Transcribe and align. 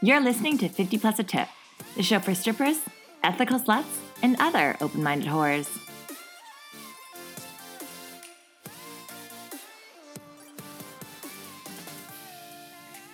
You're 0.00 0.20
listening 0.20 0.58
to 0.58 0.68
50 0.68 0.98
Plus 0.98 1.18
a 1.18 1.24
Tip, 1.24 1.48
the 1.96 2.04
show 2.04 2.20
for 2.20 2.32
strippers, 2.32 2.78
ethical 3.24 3.58
sluts, 3.58 3.98
and 4.22 4.36
other 4.38 4.76
open 4.80 5.02
minded 5.02 5.26
whores. 5.26 5.68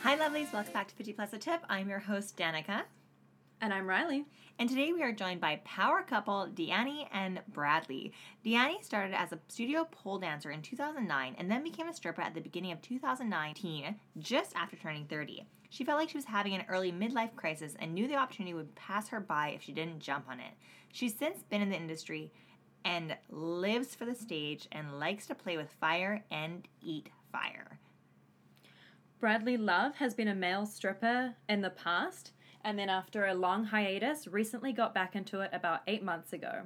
Hi, 0.03 0.19
lovelies. 0.19 0.53
Welcome 0.53 0.75
back 0.75 0.89
to 0.89 0.95
50 0.95 1.15
Plus 1.15 1.33
a 1.33 1.39
Tip. 1.39 1.62
I'm 1.71 1.89
your 1.89 2.01
host, 2.01 2.37
Danica. 2.37 2.83
And 3.65 3.73
I'm 3.73 3.89
Riley. 3.89 4.27
And 4.59 4.69
today 4.69 4.93
we 4.93 5.03
are 5.03 5.11
joined 5.11 5.41
by 5.41 5.62
power 5.64 6.03
couple 6.03 6.51
Dyani 6.55 7.09
and 7.11 7.41
Bradley. 7.49 8.13
Dyani 8.45 8.85
started 8.85 9.19
as 9.19 9.33
a 9.33 9.39
studio 9.49 9.89
pole 9.91 10.19
dancer 10.19 10.51
in 10.51 10.61
2009 10.61 11.35
and 11.39 11.51
then 11.51 11.64
became 11.64 11.89
a 11.89 11.95
stripper 11.95 12.21
at 12.21 12.35
the 12.35 12.43
beginning 12.43 12.73
of 12.73 12.82
2019, 12.82 13.95
just 14.18 14.54
after 14.54 14.77
turning 14.77 15.07
30. 15.07 15.46
She 15.71 15.82
felt 15.82 15.99
like 15.99 16.11
she 16.11 16.18
was 16.18 16.27
having 16.27 16.53
an 16.53 16.67
early 16.68 16.93
midlife 16.93 17.35
crisis 17.37 17.75
and 17.79 17.95
knew 17.95 18.07
the 18.07 18.17
opportunity 18.17 18.53
would 18.53 18.75
pass 18.75 19.09
her 19.09 19.18
by 19.18 19.53
if 19.57 19.63
she 19.63 19.73
didn't 19.73 20.01
jump 20.01 20.29
on 20.29 20.40
it. 20.40 20.53
She's 20.93 21.17
since 21.17 21.43
been 21.45 21.62
in 21.62 21.71
the 21.71 21.76
industry 21.76 22.35
and 22.85 23.17
lives 23.31 23.95
for 23.95 24.04
the 24.04 24.15
stage 24.15 24.68
and 24.73 25.01
likes 25.01 25.26
to 25.29 25.35
play 25.35 25.57
with 25.57 25.71
fire 25.81 26.23
and 26.31 26.68
eat 26.82 27.09
fire. 27.32 27.79
Bradley 29.21 29.57
Love 29.57 29.95
has 29.95 30.12
been 30.12 30.29
a 30.29 30.35
male 30.35 30.67
stripper 30.67 31.35
in 31.49 31.62
the 31.62 31.71
past, 31.71 32.33
and 32.64 32.78
then 32.78 32.89
after 32.89 33.27
a 33.27 33.34
long 33.34 33.64
hiatus, 33.64 34.27
recently 34.27 34.73
got 34.73 34.95
back 34.95 35.14
into 35.14 35.41
it 35.41 35.50
about 35.53 35.83
eight 35.86 36.03
months 36.03 36.33
ago. 36.33 36.62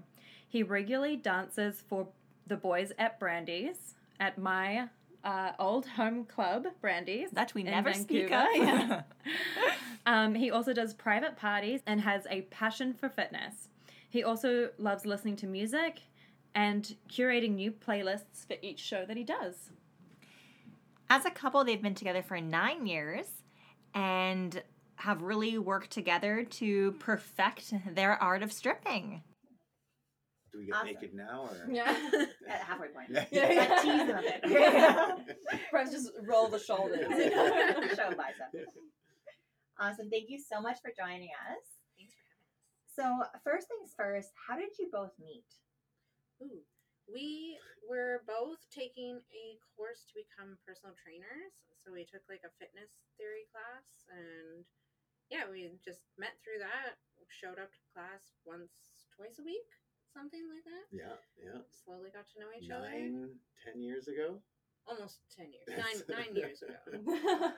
He 0.48 0.62
regularly 0.62 1.16
dances 1.16 1.82
for 1.86 2.08
the 2.46 2.56
boys 2.56 2.92
at 2.98 3.18
Brandi's, 3.18 3.94
at 4.18 4.38
my 4.38 4.88
uh, 5.24 5.52
old 5.58 5.86
home 5.86 6.24
club, 6.24 6.66
Brandi's. 6.80 7.30
That 7.32 7.52
we 7.54 7.62
never 7.62 7.92
speak 7.92 8.30
of. 8.30 8.46
Vancouver. 8.56 9.04
um, 10.06 10.34
he 10.34 10.50
also 10.50 10.72
does 10.72 10.94
private 10.94 11.36
parties 11.36 11.80
and 11.86 12.00
has 12.00 12.26
a 12.30 12.42
passion 12.42 12.94
for 12.94 13.08
fitness. 13.08 13.68
He 14.08 14.24
also 14.24 14.70
loves 14.78 15.04
listening 15.04 15.36
to 15.36 15.46
music 15.46 16.00
and 16.54 16.96
curating 17.10 17.56
new 17.56 17.72
playlists 17.72 18.46
for 18.46 18.56
each 18.62 18.78
show 18.78 19.04
that 19.04 19.16
he 19.16 19.24
does. 19.24 19.70
As 21.10 21.24
a 21.24 21.30
couple, 21.30 21.64
they've 21.64 21.82
been 21.82 21.94
together 21.94 22.22
for 22.22 22.40
nine 22.40 22.86
years 22.86 23.26
and 23.94 24.62
have 24.98 25.22
really 25.22 25.58
worked 25.58 25.90
together 25.90 26.44
to 26.44 26.92
perfect 26.92 27.72
their 27.94 28.20
art 28.22 28.42
of 28.42 28.52
stripping. 28.52 29.22
Do 30.52 30.58
we 30.58 30.66
get 30.66 30.74
Awesome. 30.76 30.86
naked 30.86 31.14
now 31.14 31.48
or? 31.50 31.68
Yeah. 31.72 31.94
At 32.48 32.62
halfway 32.66 32.88
point. 32.88 33.10
Yeah. 33.30 33.52
Yeah. 33.52 33.82
tease 33.82 34.06
them 34.06 34.18
a 34.18 34.22
bit. 35.24 35.38
Perhaps 35.70 35.92
just 35.92 36.10
roll 36.26 36.48
the 36.48 36.58
shoulders. 36.58 37.06
Show 37.96 38.10
biceps. 38.16 38.74
Awesome. 39.78 40.10
Thank 40.10 40.30
you 40.30 40.40
so 40.40 40.60
much 40.60 40.78
for 40.82 40.90
joining 40.96 41.30
us. 41.46 41.64
Thanks 41.94 42.14
for 42.16 42.24
having 42.26 42.50
us. 42.50 42.90
So, 42.90 43.04
first 43.44 43.68
things 43.68 43.94
first, 43.96 44.30
how 44.48 44.56
did 44.56 44.74
you 44.78 44.88
both 44.90 45.12
meet? 45.20 45.46
Ooh, 46.42 46.64
we 47.06 47.58
were 47.88 48.22
both 48.26 48.58
taking 48.74 49.20
a 49.30 49.44
course 49.76 50.02
to 50.10 50.14
become 50.18 50.58
personal 50.66 50.94
trainers. 50.98 51.54
So 51.84 51.92
we 51.94 52.02
took 52.08 52.26
like 52.26 52.42
a 52.42 52.50
fitness 52.58 52.90
theory 53.20 53.46
class 53.54 53.86
and 54.10 54.66
yeah, 55.30 55.44
we 55.50 55.70
just 55.84 56.00
met 56.18 56.36
through 56.42 56.60
that. 56.60 56.96
Showed 57.28 57.60
up 57.60 57.68
to 57.68 57.82
class 57.92 58.40
once, 58.46 58.72
twice 59.14 59.36
a 59.38 59.44
week, 59.44 59.68
something 60.16 60.40
like 60.48 60.64
that. 60.64 60.88
Yeah, 60.90 61.20
yeah. 61.36 61.60
Slowly 61.84 62.08
got 62.08 62.24
to 62.32 62.40
know 62.40 62.48
each 62.56 62.70
other. 62.70 62.88
Nine, 62.88 63.36
ten 63.64 63.82
years 63.82 64.08
ago. 64.08 64.40
Almost 64.88 65.20
ten 65.36 65.52
years. 65.52 65.68
Nine 66.08 66.16
nine 66.16 66.34
years 66.34 66.62
ago. 66.62 66.76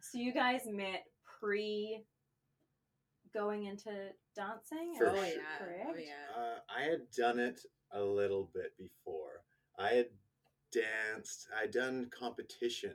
so 0.00 0.18
you 0.18 0.32
guys 0.32 0.62
met 0.66 1.04
pre 1.40 2.04
going 3.34 3.64
into 3.64 3.90
dancing? 4.36 4.94
For 4.96 5.10
oh 5.10 5.14
sure. 5.14 5.24
yeah. 5.24 5.58
Correct? 5.58 5.86
Oh 5.88 5.98
yeah. 5.98 6.40
Uh, 6.40 6.58
I 6.70 6.88
had 6.88 7.10
done 7.16 7.38
it 7.38 7.60
a 7.92 8.00
little 8.00 8.50
bit 8.54 8.72
before. 8.78 9.42
I 9.78 9.88
had 9.90 10.08
danced. 10.72 11.48
I'd 11.60 11.72
done 11.72 12.10
competition. 12.16 12.94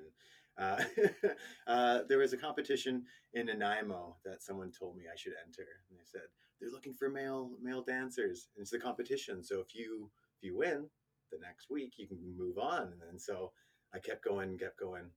Uh, 0.58 0.84
uh, 1.68 2.00
there 2.08 2.20
was 2.20 2.34
a 2.34 2.38
competition 2.38 3.04
in 3.34 3.48
Nanaimo 3.48 4.18
that 4.26 4.44
someone 4.44 4.72
told 4.72 4.98
me 4.98 5.06
I 5.12 5.18
should 5.18 5.34
enter, 5.46 5.68
and 5.90 5.98
they 5.98 6.06
said 6.06 6.22
they're 6.60 6.72
looking 6.72 6.94
for 6.94 7.10
male 7.10 7.52
male 7.62 7.84
dancers. 7.84 8.50
And 8.56 8.62
it's 8.62 8.72
the 8.72 8.80
competition, 8.80 9.44
so 9.44 9.60
if 9.60 9.74
you 9.76 10.10
if 10.38 10.48
you 10.48 10.58
win, 10.58 10.90
the 11.32 11.40
next 11.40 11.70
week 11.70 11.94
you 11.98 12.08
can 12.08 12.20
move 12.38 12.58
on. 12.58 12.84
And 12.84 13.02
then 13.02 13.20
so 13.20 13.52
I 13.94 14.00
kept 14.00 14.24
going, 14.24 14.58
kept 14.58 14.80
going, 14.80 15.10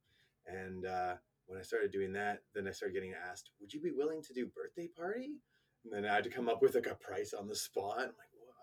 and 0.46 0.86
uh, 0.86 1.14
when 1.46 1.58
I 1.58 1.62
started 1.62 1.92
doing 1.92 2.12
that, 2.14 2.42
then 2.54 2.66
I 2.66 2.72
started 2.72 2.94
getting 2.94 3.14
asked, 3.30 3.50
"Would 3.60 3.72
you 3.72 3.80
be 3.80 3.92
willing 3.92 4.22
to 4.22 4.34
do 4.34 4.46
birthday 4.46 4.88
party?" 4.88 5.36
And 5.84 5.92
then 5.92 6.10
I 6.10 6.14
had 6.14 6.24
to 6.24 6.30
come 6.30 6.48
up 6.48 6.62
with 6.62 6.74
like 6.74 6.86
a 6.86 6.94
price 6.96 7.32
on 7.32 7.46
the 7.46 7.54
spot. 7.54 8.12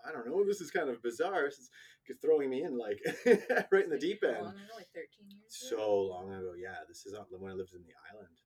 I'm 0.06 0.14
like, 0.14 0.24
well, 0.24 0.24
I 0.24 0.26
don't 0.26 0.28
know. 0.28 0.44
This 0.46 0.60
is 0.60 0.70
kind 0.70 0.88
of 0.88 1.02
bizarre. 1.02 1.46
It's 1.46 1.70
it's 2.06 2.18
throwing 2.20 2.50
me 2.50 2.62
in 2.62 2.76
like 2.78 3.00
right 3.72 3.84
in 3.84 3.90
the 3.90 3.98
deep 3.98 4.22
end. 4.24 4.42
long 4.44 4.54
ago? 4.54 4.74
Like 4.76 4.88
thirteen 4.94 5.30
years. 5.30 5.68
ago? 5.70 5.76
So 5.82 6.00
long 6.02 6.32
ago, 6.32 6.52
yeah. 6.60 6.76
This 6.88 7.06
is 7.06 7.16
when 7.30 7.50
I 7.50 7.54
lived 7.54 7.72
in 7.74 7.82
the 7.82 7.94
island. 8.12 8.36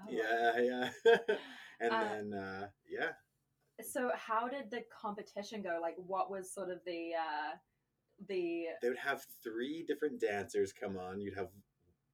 Oh. 0.00 0.04
Yeah, 0.10 0.90
yeah. 1.04 1.14
and 1.80 1.92
Uh, 1.92 2.04
then 2.04 2.32
uh, 2.34 2.68
yeah, 2.88 3.10
So 3.82 4.10
how 4.14 4.48
did 4.48 4.70
the 4.70 4.82
competition 5.02 5.62
go? 5.62 5.78
Like 5.82 5.96
what 5.96 6.30
was 6.30 6.52
sort 6.54 6.70
of 6.70 6.78
the 6.86 7.10
uh 7.18 7.56
the 8.28 8.66
they 8.82 8.88
would 8.88 8.98
have 8.98 9.22
three 9.42 9.84
different 9.86 10.20
dancers 10.20 10.72
come 10.72 10.96
on. 10.98 11.20
You'd 11.20 11.36
have, 11.36 11.48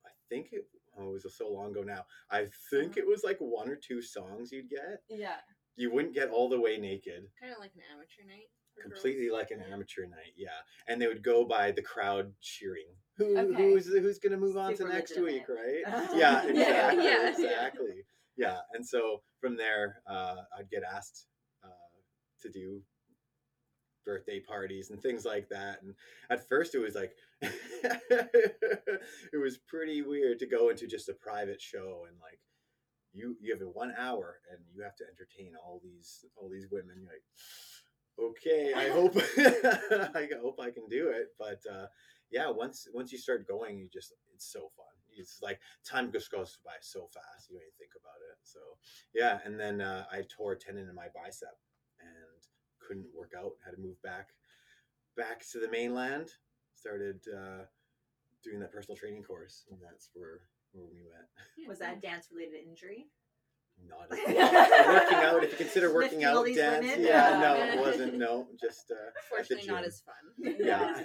I 0.07 0.11
think 0.29 0.49
it, 0.53 0.63
oh, 0.99 1.11
it 1.17 1.23
was 1.25 1.37
so 1.37 1.49
long 1.49 1.73
ago 1.73 1.83
now. 1.83 2.05
I 2.31 2.47
think 2.71 2.97
it 2.97 3.07
was 3.07 3.25
like 3.25 3.39
one 3.41 3.69
or 3.69 3.77
two 3.77 4.01
songs 4.01 4.53
you'd 4.53 4.71
get. 4.71 5.03
yeah. 5.11 5.37
You 5.77 5.93
wouldn't 5.93 6.15
get 6.15 6.31
all 6.31 6.49
the 6.49 6.61
way 6.61 6.79
naked. 6.79 7.25
Kind 7.41 7.53
of 7.53 7.59
like 7.61 7.73
an 7.75 7.83
amateur 7.93 8.23
night. 8.27 8.49
completely 8.83 9.27
girls. 9.29 9.39
like 9.39 9.51
an 9.51 9.63
amateur 9.73 10.03
night 10.03 10.35
yeah 10.37 10.61
and 10.87 11.01
they 11.01 11.07
would 11.07 11.23
go 11.23 11.47
by 11.47 11.71
the 11.71 11.81
crowd 11.81 12.31
cheering 12.43 12.93
Who, 13.17 13.39
Okay. 13.39 13.55
who's 13.73 13.87
who's 13.87 14.19
gonna 14.19 14.37
move 14.37 14.57
on 14.59 14.77
Super 14.77 14.91
to 14.91 14.95
next 14.97 15.17
legitimate. 15.17 15.33
week 15.33 15.49
right 15.49 16.09
yeah 16.15 16.45
Yeah, 16.53 16.91
exactly 16.91 17.05
yeah, 17.05 17.11
yeah. 17.23 17.29
exactly 17.31 17.95
yeah 18.37 18.59
and 18.75 18.87
so 18.87 19.23
from 19.41 19.57
there 19.57 20.03
uh, 20.07 20.37
i'd 20.59 20.69
get 20.71 20.83
asked 20.85 21.27
uh, 21.65 21.69
to 22.43 22.51
do 22.51 22.83
birthday 24.05 24.41
parties 24.41 24.91
and 24.91 25.01
things 25.01 25.25
like 25.25 25.49
that 25.49 25.81
and 25.83 25.95
at 26.29 26.47
first 26.47 26.75
it 26.75 26.79
was 26.79 26.95
like 26.95 27.13
it 29.33 29.41
was 29.43 29.57
pretty 29.67 30.03
weird 30.03 30.39
to 30.39 30.47
go 30.47 30.69
into 30.69 30.87
just 30.87 31.09
a 31.09 31.15
private 31.15 31.61
show 31.63 32.05
and 32.09 32.17
like 32.21 32.39
you 33.13 33.37
you 33.41 33.53
have 33.53 33.63
a 33.63 33.71
one 33.71 33.95
hour 33.99 34.37
and 34.51 34.61
you 34.75 34.83
have 34.83 34.97
to 34.97 35.05
entertain 35.05 35.53
all 35.57 35.81
these 35.83 36.25
all 36.37 36.49
these 36.49 36.69
women. 36.71 36.97
You're 37.01 37.13
like 37.13 37.25
okay 38.19 38.73
i 38.75 38.89
hope 38.89 39.15
i 40.17 40.27
hope 40.41 40.59
i 40.61 40.71
can 40.71 40.89
do 40.89 41.09
it. 41.11 41.29
But 41.39 41.61
uh 41.71 41.87
yeah 42.31 42.51
once 42.51 42.89
once 42.93 43.13
you 43.13 43.19
start 43.19 43.47
going 43.49 43.79
you 43.79 43.89
just 43.93 44.13
it's 44.35 44.51
so 44.51 44.71
fun. 44.77 44.87
It's 45.19 45.39
like 45.43 45.61
time 45.85 46.13
just 46.13 46.31
goes 46.31 46.59
by 46.65 46.73
so 46.81 47.09
fast. 47.13 47.49
You 47.49 47.57
don't 47.57 47.63
even 47.63 47.79
think 47.79 47.93
about 47.99 48.21
it. 48.31 48.39
So 48.43 48.59
yeah 49.15 49.39
and 49.45 49.59
then 49.59 49.81
uh, 49.81 50.05
i 50.13 50.23
tore 50.29 50.53
a 50.53 50.59
tendon 50.59 50.89
in 50.89 50.95
my 50.95 51.09
bicep 51.15 51.57
and 52.01 52.43
couldn't 52.87 53.07
work 53.17 53.33
out. 53.37 53.53
Had 53.65 53.73
to 53.73 53.81
move 53.81 54.01
back 54.03 54.31
back 55.17 55.45
to 55.53 55.59
the 55.59 55.71
mainland. 55.71 56.31
Started 56.75 57.21
uh 57.35 57.65
doing 58.45 58.61
that 58.61 58.73
personal 58.73 58.97
training 58.97 59.23
course 59.23 59.65
and 59.71 59.81
that's 59.83 60.11
where 60.15 60.41
where 60.77 60.87
we 60.93 61.01
met 61.03 61.69
Was 61.69 61.79
so- 61.79 61.85
that 61.85 62.01
dance 62.03 62.29
related 62.33 62.61
injury? 62.69 63.07
not 63.87 64.09
working 64.11 64.37
out 64.39 65.45
if 65.45 65.51
you 65.53 65.57
consider 65.59 65.93
working 65.93 66.25
out 66.25 66.47
dance 66.47 66.83
women? 66.83 67.03
yeah 67.05 67.31
Yeah. 67.31 67.41
no 67.41 67.55
it 67.75 67.79
wasn't 67.79 68.15
no 68.15 68.47
just 68.59 68.91
uh 68.91 68.95
at 68.95 69.25
Fortunately, 69.29 69.69
not 69.69 69.85
as 69.85 70.01
fun. 70.01 70.55
Yeah. 70.59 71.03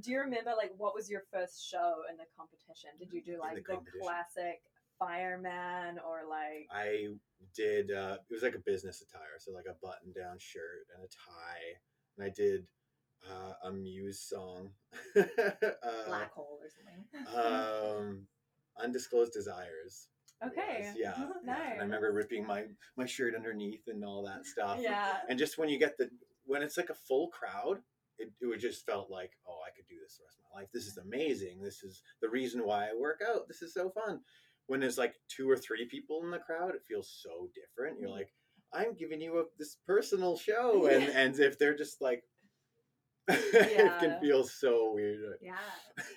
Do 0.00 0.10
you 0.12 0.20
remember 0.20 0.52
like 0.56 0.72
what 0.76 0.94
was 0.94 1.10
your 1.10 1.22
first 1.32 1.68
show 1.68 2.02
in 2.08 2.16
the 2.18 2.24
competition? 2.38 2.90
Did 3.00 3.12
you 3.12 3.20
do 3.20 3.32
the 3.32 3.38
like 3.38 3.56
the, 3.56 3.62
competition. 3.62 4.00
classic 4.00 4.60
fireman 4.98 5.98
or 6.06 6.22
like 6.28 6.68
I 6.70 7.08
did. 7.54 7.90
Uh, 7.90 8.18
it 8.30 8.32
was 8.32 8.42
like 8.44 8.54
a 8.54 8.58
business 8.60 9.02
attire, 9.02 9.36
so 9.38 9.50
like 9.52 9.66
a 9.68 9.74
button-down 9.84 10.36
shirt 10.38 10.86
and 10.94 11.04
a 11.04 11.08
tie, 11.08 11.78
and 12.16 12.24
I 12.26 12.30
did 12.34 12.66
uh, 13.28 13.68
a 13.68 13.72
Muse 13.72 14.20
song, 14.20 14.70
uh, 15.16 15.22
Black 16.06 16.32
hole 16.32 16.60
or 16.62 16.70
something. 16.70 17.36
um, 17.36 18.26
"Undisclosed 18.82 19.32
Desires." 19.32 20.08
Okay. 20.44 20.84
was, 20.86 20.94
yeah, 20.96 21.14
yeah. 21.44 21.70
And 21.72 21.80
I 21.80 21.84
remember 21.84 22.12
ripping 22.12 22.46
my 22.46 22.64
my 22.96 23.06
shirt 23.06 23.34
underneath 23.34 23.88
and 23.88 24.04
all 24.04 24.24
that 24.24 24.46
stuff. 24.46 24.78
Yeah. 24.80 25.16
And 25.28 25.38
just 25.38 25.58
when 25.58 25.68
you 25.68 25.78
get 25.78 25.96
the 25.98 26.10
when 26.44 26.62
it's 26.62 26.76
like 26.76 26.90
a 26.90 26.94
full 26.94 27.28
crowd, 27.28 27.78
it, 28.18 28.30
it 28.40 28.46
would 28.46 28.60
just 28.60 28.86
felt 28.86 29.10
like, 29.10 29.32
oh, 29.48 29.60
I 29.66 29.74
could 29.74 29.86
do 29.88 29.96
this 30.02 30.16
the 30.16 30.24
rest 30.24 30.38
of 30.38 30.44
my 30.52 30.60
life. 30.60 30.68
This 30.72 30.86
is 30.86 30.98
amazing. 30.98 31.60
This 31.62 31.82
is 31.82 32.02
the 32.22 32.28
reason 32.28 32.64
why 32.64 32.84
I 32.88 32.94
work 32.98 33.20
out. 33.26 33.48
This 33.48 33.62
is 33.62 33.74
so 33.74 33.90
fun. 33.90 34.20
When 34.68 34.80
there's 34.80 34.98
like 34.98 35.14
two 35.28 35.48
or 35.48 35.56
three 35.56 35.86
people 35.86 36.22
in 36.24 36.30
the 36.30 36.38
crowd, 36.38 36.74
it 36.74 36.82
feels 36.88 37.10
so 37.22 37.48
different. 37.54 38.00
You're 38.00 38.10
mm. 38.10 38.14
like, 38.14 38.32
I'm 38.72 38.94
giving 38.94 39.20
you 39.20 39.38
a, 39.38 39.44
this 39.58 39.76
personal 39.86 40.36
show, 40.36 40.86
and 40.92 41.04
and 41.04 41.38
if 41.38 41.58
they're 41.58 41.76
just 41.76 42.00
like, 42.00 42.24
it 43.56 43.92
can 44.00 44.20
feel 44.20 44.44
so 44.44 44.92
weird. 44.94 45.38
Yeah. 45.42 45.56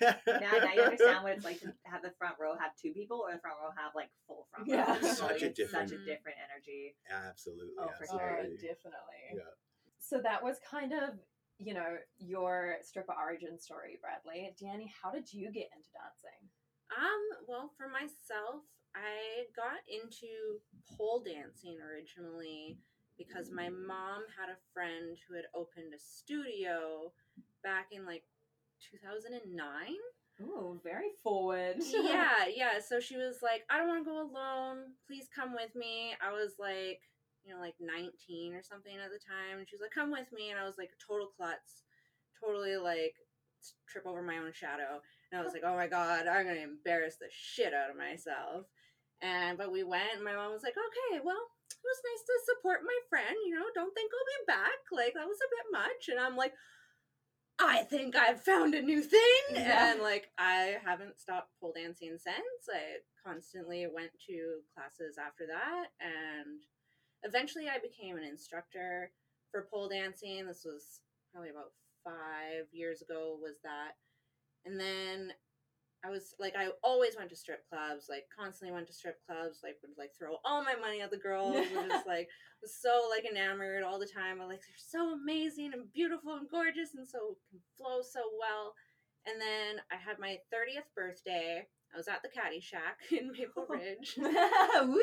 Now, 0.00 0.14
now 0.26 0.72
you 0.74 0.82
understand 0.82 1.22
what 1.24 1.32
it's 1.32 1.44
like 1.44 1.60
to 1.60 1.72
have 1.84 2.02
the 2.02 2.12
front 2.18 2.36
row 2.40 2.52
have 2.58 2.72
two 2.80 2.92
people 2.92 3.24
or 3.26 3.32
the 3.34 3.40
front 3.40 3.56
row 3.60 3.70
have 3.76 3.92
like 3.94 4.10
full 4.26 4.46
front 4.50 4.68
row. 4.68 4.76
Yeah. 4.76 4.96
It's 4.96 5.18
Such 5.18 5.42
a 5.42 5.50
different- 5.50 5.90
such 5.90 5.98
a 5.98 6.04
different 6.04 6.38
energy. 6.46 6.94
absolutely, 7.10 7.74
Oh, 7.78 7.88
for 7.98 8.06
Oh, 8.10 8.18
sure. 8.18 8.38
absolutely. 8.38 8.68
definitely. 8.68 9.24
Yeah. 9.34 9.52
So 9.98 10.20
that 10.22 10.42
was 10.42 10.56
kind 10.68 10.92
of, 10.92 11.18
you 11.58 11.74
know, 11.74 11.96
your 12.18 12.76
stripper 12.82 13.12
origin 13.12 13.58
story, 13.58 13.98
Bradley. 14.00 14.54
Danny, 14.60 14.92
how 15.02 15.10
did 15.10 15.32
you 15.32 15.50
get 15.52 15.68
into 15.76 15.88
dancing? 15.92 16.40
Um, 16.96 17.22
well, 17.46 17.70
for 17.76 17.86
myself, 17.88 18.64
I 18.94 19.46
got 19.54 19.78
into 19.86 20.58
pole 20.96 21.22
dancing 21.22 21.78
originally 21.80 22.78
because 23.20 23.52
my 23.52 23.68
mom 23.68 24.24
had 24.32 24.48
a 24.48 24.56
friend 24.72 25.20
who 25.28 25.36
had 25.36 25.44
opened 25.54 25.92
a 25.92 26.00
studio 26.00 27.12
back 27.62 27.92
in 27.92 28.06
like 28.06 28.24
2009. 28.80 29.44
Oh, 30.40 30.80
very 30.82 31.12
forward. 31.22 31.76
yeah, 31.84 32.48
yeah. 32.48 32.80
So 32.80 32.98
she 32.98 33.18
was 33.20 33.44
like, 33.44 33.68
I 33.68 33.76
don't 33.76 33.88
want 33.88 34.00
to 34.00 34.08
go 34.08 34.24
alone. 34.24 34.96
Please 35.06 35.28
come 35.28 35.52
with 35.52 35.76
me. 35.76 36.16
I 36.24 36.32
was 36.32 36.56
like, 36.58 37.04
you 37.44 37.52
know, 37.52 37.60
like 37.60 37.76
19 37.78 38.54
or 38.54 38.62
something 38.62 38.96
at 38.96 39.12
the 39.12 39.20
time. 39.20 39.60
And 39.60 39.68
she 39.68 39.76
was 39.76 39.84
like, 39.84 39.92
come 39.92 40.10
with 40.10 40.32
me. 40.32 40.48
And 40.48 40.58
I 40.58 40.64
was 40.64 40.80
like, 40.80 40.90
total 40.96 41.28
klutz, 41.36 41.84
totally 42.40 42.80
like 42.80 43.20
trip 43.84 44.06
over 44.06 44.22
my 44.22 44.38
own 44.38 44.56
shadow. 44.56 45.04
And 45.30 45.40
I 45.40 45.44
was 45.44 45.52
like, 45.52 45.62
oh 45.64 45.76
my 45.76 45.86
God, 45.86 46.24
I'm 46.26 46.48
going 46.48 46.56
to 46.56 46.64
embarrass 46.64 47.16
the 47.20 47.28
shit 47.28 47.74
out 47.76 47.90
of 47.90 48.00
myself. 48.00 48.64
And, 49.20 49.58
but 49.58 49.70
we 49.70 49.84
went, 49.84 50.16
and 50.16 50.24
my 50.24 50.32
mom 50.32 50.52
was 50.52 50.64
like, 50.64 50.72
okay, 50.72 51.20
well, 51.22 51.44
it 51.70 51.86
was 51.86 52.06
nice 52.06 52.24
to 52.26 52.46
support 52.50 52.80
my 52.82 52.98
friend. 53.08 53.36
You 53.46 53.54
know, 53.54 53.66
don't 53.74 53.94
think 53.94 54.10
I'll 54.10 54.32
be 54.34 54.50
back. 54.50 54.80
Like, 54.90 55.14
that 55.14 55.28
was 55.30 55.38
a 55.38 55.54
bit 55.54 55.66
much. 55.70 56.02
And 56.10 56.18
I'm 56.18 56.36
like, 56.36 56.52
I 57.60 57.82
think 57.84 58.16
I've 58.16 58.42
found 58.42 58.74
a 58.74 58.82
new 58.82 59.02
thing. 59.02 59.42
Yeah. 59.52 59.92
And 59.92 60.00
like, 60.00 60.30
I 60.38 60.76
haven't 60.84 61.20
stopped 61.20 61.52
pole 61.60 61.74
dancing 61.76 62.16
since. 62.16 62.62
I 62.72 63.04
constantly 63.26 63.86
went 63.92 64.12
to 64.28 64.64
classes 64.74 65.16
after 65.20 65.46
that. 65.46 65.92
And 66.00 66.64
eventually 67.22 67.68
I 67.68 67.78
became 67.78 68.16
an 68.16 68.24
instructor 68.24 69.12
for 69.50 69.68
pole 69.70 69.88
dancing. 69.88 70.46
This 70.46 70.62
was 70.64 71.02
probably 71.32 71.50
about 71.50 71.72
five 72.02 72.64
years 72.72 73.02
ago, 73.02 73.36
was 73.40 73.60
that. 73.62 73.92
And 74.64 74.80
then 74.80 75.32
I 76.04 76.10
was 76.10 76.34
like, 76.38 76.54
I 76.56 76.68
always 76.82 77.16
went 77.16 77.30
to 77.30 77.36
strip 77.36 77.68
clubs, 77.68 78.06
like 78.08 78.24
constantly 78.36 78.74
went 78.74 78.86
to 78.86 78.92
strip 78.92 79.18
clubs, 79.26 79.60
like 79.62 79.76
would 79.82 79.98
like 79.98 80.12
throw 80.18 80.36
all 80.44 80.64
my 80.64 80.74
money 80.74 81.00
at 81.00 81.10
the 81.10 81.18
girls, 81.18 81.56
and 81.56 81.90
just 81.90 82.06
like 82.06 82.28
was 82.62 82.74
so 82.80 83.08
like 83.10 83.24
enamored 83.24 83.82
all 83.82 83.98
the 83.98 84.06
time. 84.06 84.40
I 84.40 84.46
like 84.46 84.60
they're 84.60 84.88
so 84.88 85.12
amazing 85.12 85.72
and 85.72 85.92
beautiful 85.92 86.34
and 86.34 86.48
gorgeous 86.50 86.94
and 86.96 87.06
so 87.06 87.36
can 87.50 87.60
flow 87.76 88.00
so 88.02 88.20
well. 88.38 88.74
And 89.26 89.40
then 89.40 89.82
I 89.92 89.96
had 89.96 90.18
my 90.18 90.38
30th 90.52 90.88
birthday. 90.96 91.66
I 91.92 91.96
was 91.96 92.08
at 92.08 92.22
the 92.22 92.28
Caddy 92.28 92.60
Shack 92.60 92.98
in 93.10 93.32
Maple 93.32 93.66
oh. 93.68 93.74
Ridge. 93.74 94.14
Woo! 94.18 95.00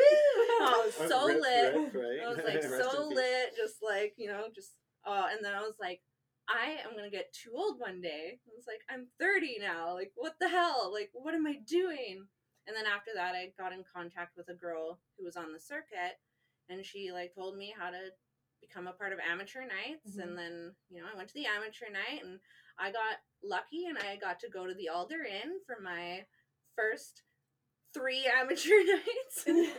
Oh, 0.57 0.81
I 0.81 0.85
was 0.85 1.09
so 1.09 1.27
rip, 1.27 1.41
lit. 1.41 1.75
rip, 1.75 1.93
right? 1.93 2.25
I 2.25 2.29
was 2.29 2.39
like 2.43 2.63
so 2.63 3.07
lit, 3.07 3.55
just 3.55 3.77
like, 3.83 4.13
you 4.17 4.27
know, 4.27 4.45
just 4.55 4.71
oh 5.05 5.27
and 5.31 5.43
then 5.43 5.53
I 5.53 5.61
was 5.61 5.75
like, 5.79 6.01
I 6.49 6.77
am 6.85 6.95
gonna 6.95 7.09
get 7.09 7.33
too 7.33 7.51
old 7.55 7.79
one 7.79 8.01
day. 8.01 8.39
I 8.47 8.51
was 8.55 8.65
like, 8.67 8.81
I'm 8.89 9.07
30 9.19 9.57
now. 9.59 9.93
Like, 9.93 10.11
what 10.15 10.35
the 10.39 10.47
hell? 10.49 10.91
Like, 10.93 11.09
what 11.13 11.33
am 11.33 11.45
I 11.47 11.57
doing? 11.67 12.27
And 12.67 12.75
then 12.75 12.85
after 12.85 13.11
that 13.15 13.35
I 13.35 13.53
got 13.57 13.73
in 13.73 13.83
contact 13.83 14.35
with 14.37 14.49
a 14.49 14.53
girl 14.53 14.99
who 15.17 15.23
was 15.25 15.37
on 15.37 15.53
the 15.53 15.59
circuit 15.59 16.19
and 16.69 16.85
she 16.85 17.11
like 17.11 17.33
told 17.33 17.57
me 17.57 17.73
how 17.77 17.89
to 17.89 18.11
become 18.61 18.87
a 18.87 18.93
part 18.93 19.13
of 19.13 19.19
amateur 19.19 19.61
nights 19.61 20.17
Mhm. 20.17 20.23
and 20.23 20.37
then, 20.37 20.75
you 20.89 21.01
know, 21.01 21.07
I 21.07 21.15
went 21.15 21.29
to 21.29 21.33
the 21.35 21.45
amateur 21.45 21.89
night 21.89 22.23
and 22.23 22.39
I 22.77 22.91
got 22.91 23.21
lucky 23.43 23.85
and 23.85 23.97
I 23.97 24.17
got 24.17 24.39
to 24.41 24.49
go 24.49 24.65
to 24.65 24.73
the 24.73 24.89
Alder 24.89 25.23
Inn 25.23 25.59
for 25.65 25.79
my 25.79 26.25
first 26.75 27.23
three 27.93 28.25
amateur 28.27 28.77
nights. 28.85 29.45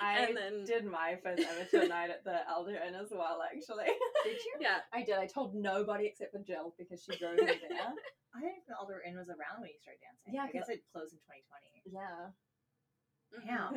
I 0.00 0.18
And 0.26 0.36
then- 0.36 0.64
did 0.64 0.84
my 0.86 1.16
first 1.22 1.42
amateur 1.42 1.86
night 1.94 2.10
at 2.10 2.24
the 2.24 2.40
Alder 2.50 2.76
Inn 2.76 2.94
as 2.94 3.08
well, 3.10 3.40
actually. 3.44 3.86
Did 4.24 4.38
you? 4.38 4.52
yeah. 4.60 4.78
I 4.92 5.02
did. 5.04 5.16
I 5.18 5.26
told 5.26 5.54
nobody 5.54 6.06
except 6.06 6.32
for 6.32 6.38
Jill 6.40 6.74
because 6.78 7.02
she 7.02 7.16
drove 7.18 7.36
me 7.36 7.44
there. 7.46 7.92
I 8.34 8.40
didn't 8.40 8.64
know 8.68 8.76
Alder 8.80 9.02
Inn 9.06 9.16
was 9.16 9.28
around 9.28 9.60
when 9.60 9.70
you 9.70 9.78
started 9.80 10.00
dancing. 10.00 10.34
Yeah, 10.34 10.44
I 10.46 10.50
guess 10.52 10.66
'cause- 10.66 10.76
it 10.76 10.84
closed 10.92 11.12
in 11.14 11.20
2020. 11.26 11.92
Yeah. 11.92 12.30
Yeah. 13.44 13.68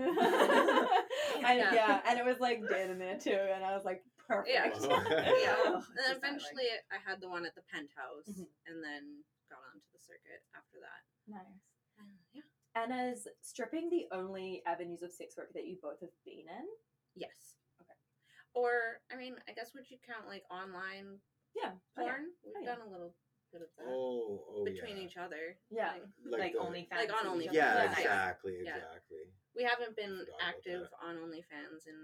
and, 1.43 1.59
Yeah. 1.59 1.73
yeah, 1.75 1.99
and 2.07 2.15
it 2.19 2.25
was 2.25 2.39
like 2.39 2.63
dead 2.69 2.89
in 2.89 2.99
there 2.99 3.17
too, 3.19 3.35
and 3.35 3.63
I 3.65 3.75
was 3.75 3.83
like, 3.83 3.99
perfect. 4.27 4.47
Yeah. 4.53 4.71
Yeah. 4.71 4.71
And 4.71 4.79
then 4.79 5.75
just 5.75 5.91
that, 5.91 6.07
like- 6.07 6.17
eventually 6.23 6.69
I 6.87 6.97
had 7.03 7.19
the 7.19 7.27
one 7.27 7.43
at 7.45 7.55
the 7.55 7.63
penthouse 7.67 8.31
Mhm. 8.31 8.47
and 8.71 8.79
then 8.83 9.23
got 9.51 9.59
onto 9.67 9.83
the 9.91 9.99
circuit 9.99 10.39
after 10.55 10.79
that. 10.79 11.01
Nice. 11.27 11.67
And 12.75 12.91
yeah. 12.91 13.11
Is 13.11 13.27
stripping 13.41 13.89
the 13.89 14.07
only 14.15 14.63
avenues 14.65 15.01
of 15.01 15.11
sex 15.11 15.35
work 15.37 15.51
that 15.53 15.65
you 15.67 15.77
both 15.81 15.99
have 15.99 16.15
been 16.25 16.47
in? 16.47 16.65
Yes. 17.15 17.55
Okay. 17.81 17.97
Or 18.55 19.01
I 19.11 19.17
mean, 19.17 19.35
I 19.47 19.51
guess 19.53 19.71
would 19.75 19.89
you 19.89 19.97
count 20.07 20.27
like 20.27 20.43
online 20.49 21.19
Yeah. 21.55 21.75
Oh, 21.97 22.03
yeah. 22.05 22.15
porn? 22.15 22.25
Oh, 22.31 22.47
We've 22.47 22.55
Oh, 22.55 22.59
yeah. 22.63 22.75
done 22.75 22.87
a 22.87 22.91
little 22.91 23.13
bit 23.51 23.61
of 23.61 23.67
that 23.77 23.85
Oh, 23.91 24.39
oh 24.55 24.63
between 24.63 24.95
yeah. 24.97 25.03
each 25.03 25.17
other. 25.17 25.57
Yeah. 25.69 25.99
Like, 26.23 26.39
Like, 26.39 26.53
the- 26.53 26.59
OnlyFans. 26.59 26.95
Like 26.95 27.11
on 27.11 27.27
and 27.27 27.41
each 27.43 27.49
OnlyFans. 27.51 27.53
Yeah, 27.53 27.83
Yeah. 27.83 27.91
exactly, 27.91 28.55
Yeah. 28.63 28.77
exactly. 28.77 29.23
we 29.53 29.63
haven't 29.63 29.95
been 29.97 30.25
active 30.39 30.87
that. 30.87 31.05
on 31.05 31.17
OnlyFans 31.17 31.83
in 31.87 31.99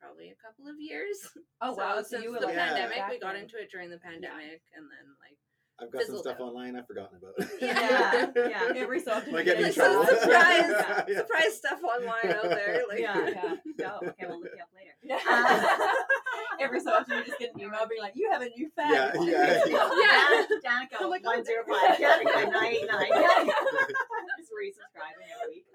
probably 0.00 0.30
a 0.30 0.36
couple 0.36 0.66
of 0.68 0.80
years. 0.80 1.28
Oh 1.60 1.72
So 1.76 1.80
wow! 1.84 1.96
So 1.96 2.02
since 2.16 2.24
you 2.24 2.32
the 2.32 2.46
like 2.46 2.54
Yeah. 2.56 2.68
pandemic, 2.72 3.08
we 3.10 3.18
got 3.20 3.36
into 3.36 3.58
it 3.60 3.70
during 3.70 3.90
the 3.90 3.98
pandemic, 3.98 4.62
and 4.72 4.88
then 4.88 5.06
like 5.20 5.36
I've 5.78 5.90
got 5.92 6.02
some 6.04 6.16
stuff 6.16 6.36
out. 6.40 6.48
online 6.48 6.74
I've 6.76 6.86
forgotten 6.86 7.18
about. 7.20 7.36
Yeah, 7.60 8.30
yeah. 8.36 8.72
Every 8.80 9.00
so 9.00 9.12
often 9.12 9.32
Might 9.32 9.44
get 9.44 9.58
me 9.58 9.64
in 9.64 9.68
get 9.68 9.74
Some 9.74 9.92
trouble. 10.04 10.20
surprise, 10.20 11.04
Yeah. 11.08 11.16
surprise 11.18 11.54
stuff 11.56 11.80
online 11.84 12.32
out 12.32 12.42
there. 12.48 12.82
Like, 12.88 13.00
Yeah. 13.00 13.14
Yeah. 13.36 13.54
Go. 13.78 14.08
Okay, 14.08 14.24
we'll 14.26 14.40
look 14.40 14.52
you 14.56 14.62
up 14.62 14.70
later. 14.74 14.92
Yeah. 15.06 15.20
Um, 15.22 16.58
every 16.58 16.80
so 16.80 16.90
often 16.90 17.18
you 17.18 17.24
just 17.24 17.38
get 17.38 17.54
an 17.54 17.60
email 17.60 17.86
being 17.88 18.00
like, 18.00 18.14
"You 18.16 18.28
have 18.32 18.40
a 18.42 18.48
new 18.48 18.68
fan." 18.74 18.92
Yeah, 18.92 19.12
yeah, 19.22 19.62
yeah. 19.66 19.90
Yeah. 19.94 20.46
Danica, 20.64 20.96
I'm 21.00 21.10
like, 21.10 21.22
oh, 21.24 21.30
one 21.30 21.44
zero 21.44 21.62
five. 21.68 21.96
Danica, 21.96 22.50
nine 22.50 22.72
eight 22.72 22.86
nine. 22.90 23.06
Just 23.06 24.50
resubscribing 24.50 25.28
every 25.30 25.54
week. 25.54 25.66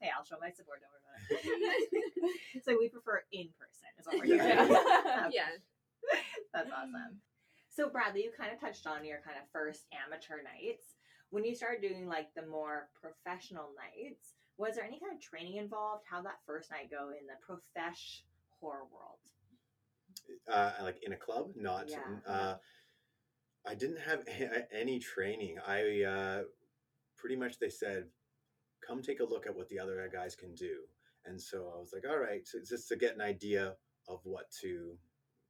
hey, 0.00 0.10
I'll 0.16 0.24
show 0.24 0.36
my 0.40 0.50
support. 0.56 0.80
Don't 0.80 0.90
worry 0.94 1.04
about 1.04 2.30
it. 2.54 2.64
So 2.64 2.76
we 2.80 2.88
prefer 2.88 3.22
in 3.32 3.48
person. 3.58 3.90
Is 3.98 4.06
what 4.06 4.18
we're 4.20 4.24
hearing. 4.24 4.70
Yeah. 4.70 5.28
yeah. 5.32 5.48
That's 6.54 6.70
awesome. 6.70 7.20
So 7.76 7.90
Bradley, 7.90 8.24
you 8.24 8.32
kind 8.32 8.52
of 8.52 8.58
touched 8.58 8.86
on 8.86 9.04
your 9.04 9.20
kind 9.20 9.36
of 9.36 9.44
first 9.52 9.84
amateur 9.92 10.40
nights. 10.42 10.96
When 11.28 11.44
you 11.44 11.54
started 11.54 11.82
doing 11.82 12.08
like 12.08 12.32
the 12.34 12.46
more 12.46 12.88
professional 12.98 13.68
nights, 13.76 14.32
was 14.56 14.76
there 14.76 14.84
any 14.84 14.98
kind 14.98 15.12
of 15.12 15.20
training 15.20 15.56
involved? 15.56 16.04
How 16.08 16.22
that 16.22 16.40
first 16.46 16.70
night 16.70 16.90
go 16.90 17.10
in 17.10 17.26
the 17.26 17.36
profesh 17.44 18.24
horror 18.58 18.88
world? 18.90 19.20
uh, 20.52 20.72
like 20.82 21.02
in 21.02 21.12
a 21.12 21.16
club, 21.16 21.50
not. 21.56 21.88
Yeah. 21.88 21.98
Uh, 22.26 22.56
I 23.66 23.74
didn't 23.74 24.00
have 24.00 24.20
any 24.72 24.98
training. 24.98 25.58
I 25.66 26.02
uh, 26.02 26.42
pretty 27.16 27.36
much 27.36 27.58
they 27.58 27.68
said, 27.68 28.04
"Come 28.86 29.02
take 29.02 29.20
a 29.20 29.24
look 29.24 29.46
at 29.46 29.54
what 29.54 29.68
the 29.68 29.78
other 29.78 30.08
guys 30.12 30.34
can 30.34 30.54
do," 30.54 30.82
and 31.24 31.40
so 31.40 31.72
I 31.74 31.78
was 31.78 31.92
like, 31.92 32.04
"All 32.08 32.18
right," 32.18 32.46
so 32.46 32.58
just 32.66 32.88
to 32.88 32.96
get 32.96 33.14
an 33.14 33.20
idea 33.20 33.74
of 34.08 34.20
what 34.24 34.50
to, 34.62 34.96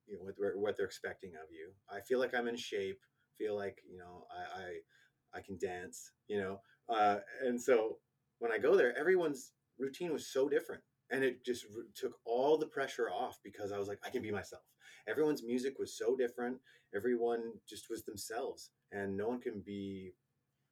you 0.07 0.17
know, 0.17 0.25
what 0.25 0.35
they're, 0.39 0.59
what 0.59 0.77
they're 0.77 0.87
expecting 0.87 1.33
of 1.35 1.51
you. 1.51 1.73
I 1.91 2.01
feel 2.01 2.19
like 2.19 2.35
I'm 2.35 2.49
in 2.49 2.57
shape. 2.57 3.01
Feel 3.39 3.57
like 3.57 3.83
you 3.91 3.99
know 3.99 4.27
I 4.31 4.61
I, 4.61 5.39
I 5.39 5.41
can 5.43 5.59
dance. 5.59 6.13
You 6.29 6.41
know, 6.41 6.61
uh, 6.89 7.19
and 7.45 7.61
so 7.61 7.99
when 8.39 8.53
I 8.53 8.59
go 8.59 8.77
there, 8.77 8.97
everyone's 8.99 9.53
routine 9.79 10.13
was 10.13 10.27
so 10.33 10.49
different 10.49 10.83
and 11.11 11.23
it 11.23 11.45
just 11.45 11.67
r- 11.75 11.83
took 11.95 12.19
all 12.25 12.57
the 12.59 12.67
pressure 12.67 13.11
off 13.11 13.39
because 13.45 13.73
I 13.73 13.79
was 13.79 13.89
like, 13.89 13.99
I 14.05 14.11
can 14.11 14.23
be 14.23 14.31
myself. 14.31 14.63
Everyone's 15.09 15.45
music 15.45 15.79
was 15.79 15.97
so 15.97 16.17
different. 16.17 16.59
Everyone 16.95 17.53
just 17.69 17.87
was 17.91 18.05
themselves, 18.05 18.71
and 18.93 19.17
no 19.17 19.29
one 19.29 19.41
can 19.41 19.63
be 19.65 20.13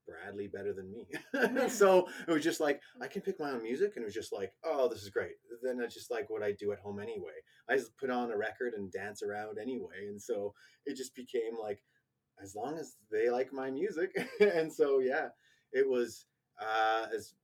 Bradley 0.06 0.48
better 0.48 0.72
than 0.72 0.90
me. 0.90 1.06
so 1.68 2.08
it 2.26 2.32
was 2.32 2.44
just 2.44 2.60
like 2.60 2.80
I 3.00 3.06
can 3.06 3.22
pick 3.22 3.40
my 3.40 3.50
own 3.50 3.62
music, 3.62 3.92
and 3.94 4.02
it 4.02 4.06
was 4.06 4.14
just 4.14 4.32
like, 4.32 4.52
oh, 4.64 4.88
this 4.88 5.02
is 5.02 5.10
great. 5.10 5.34
Then 5.62 5.80
it's 5.80 5.94
just 5.94 6.10
like 6.10 6.30
what 6.30 6.42
I 6.42 6.52
do 6.52 6.72
at 6.72 6.78
home 6.78 7.00
anyway. 7.00 7.32
I 7.68 7.76
just 7.76 7.96
put 7.96 8.10
on 8.10 8.30
a 8.30 8.36
record 8.36 8.74
and 8.74 8.92
dance 8.92 9.22
around 9.22 9.58
anyway, 9.58 10.06
and 10.08 10.20
so 10.20 10.54
it 10.86 10.96
just 10.96 11.14
became 11.14 11.58
like, 11.60 11.82
as 12.42 12.54
long 12.54 12.78
as 12.78 12.96
they 13.10 13.30
like 13.30 13.52
my 13.52 13.70
music, 13.70 14.16
and 14.40 14.72
so 14.72 14.98
yeah, 15.00 15.28
it 15.72 15.88
was 15.88 16.26
uh, 16.60 17.06
as 17.14 17.34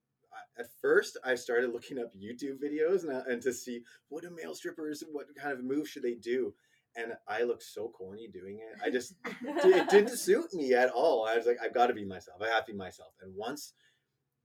at 0.58 0.66
first 0.80 1.16
I 1.24 1.34
started 1.34 1.72
looking 1.72 1.98
up 1.98 2.12
YouTube 2.14 2.58
videos 2.62 3.02
and, 3.02 3.12
uh, 3.12 3.22
and 3.28 3.42
to 3.42 3.52
see 3.52 3.82
what 4.08 4.22
do 4.22 4.30
male 4.30 4.54
strippers, 4.54 5.02
what 5.10 5.26
kind 5.36 5.52
of 5.52 5.64
move 5.64 5.88
should 5.88 6.02
they 6.02 6.14
do, 6.14 6.54
and 7.02 7.12
I 7.28 7.42
looked 7.42 7.62
so 7.62 7.88
corny 7.88 8.28
doing 8.28 8.58
it. 8.58 8.80
I 8.84 8.90
just 8.90 9.14
it 9.44 9.88
didn't 9.90 10.16
suit 10.16 10.52
me 10.54 10.74
at 10.74 10.90
all. 10.90 11.26
I 11.26 11.36
was 11.36 11.46
like, 11.46 11.58
I've 11.62 11.74
got 11.74 11.86
to 11.88 11.94
be 11.94 12.04
myself. 12.04 12.40
I 12.42 12.48
have 12.48 12.66
to 12.66 12.72
be 12.72 12.78
myself. 12.78 13.12
And 13.22 13.34
once 13.34 13.72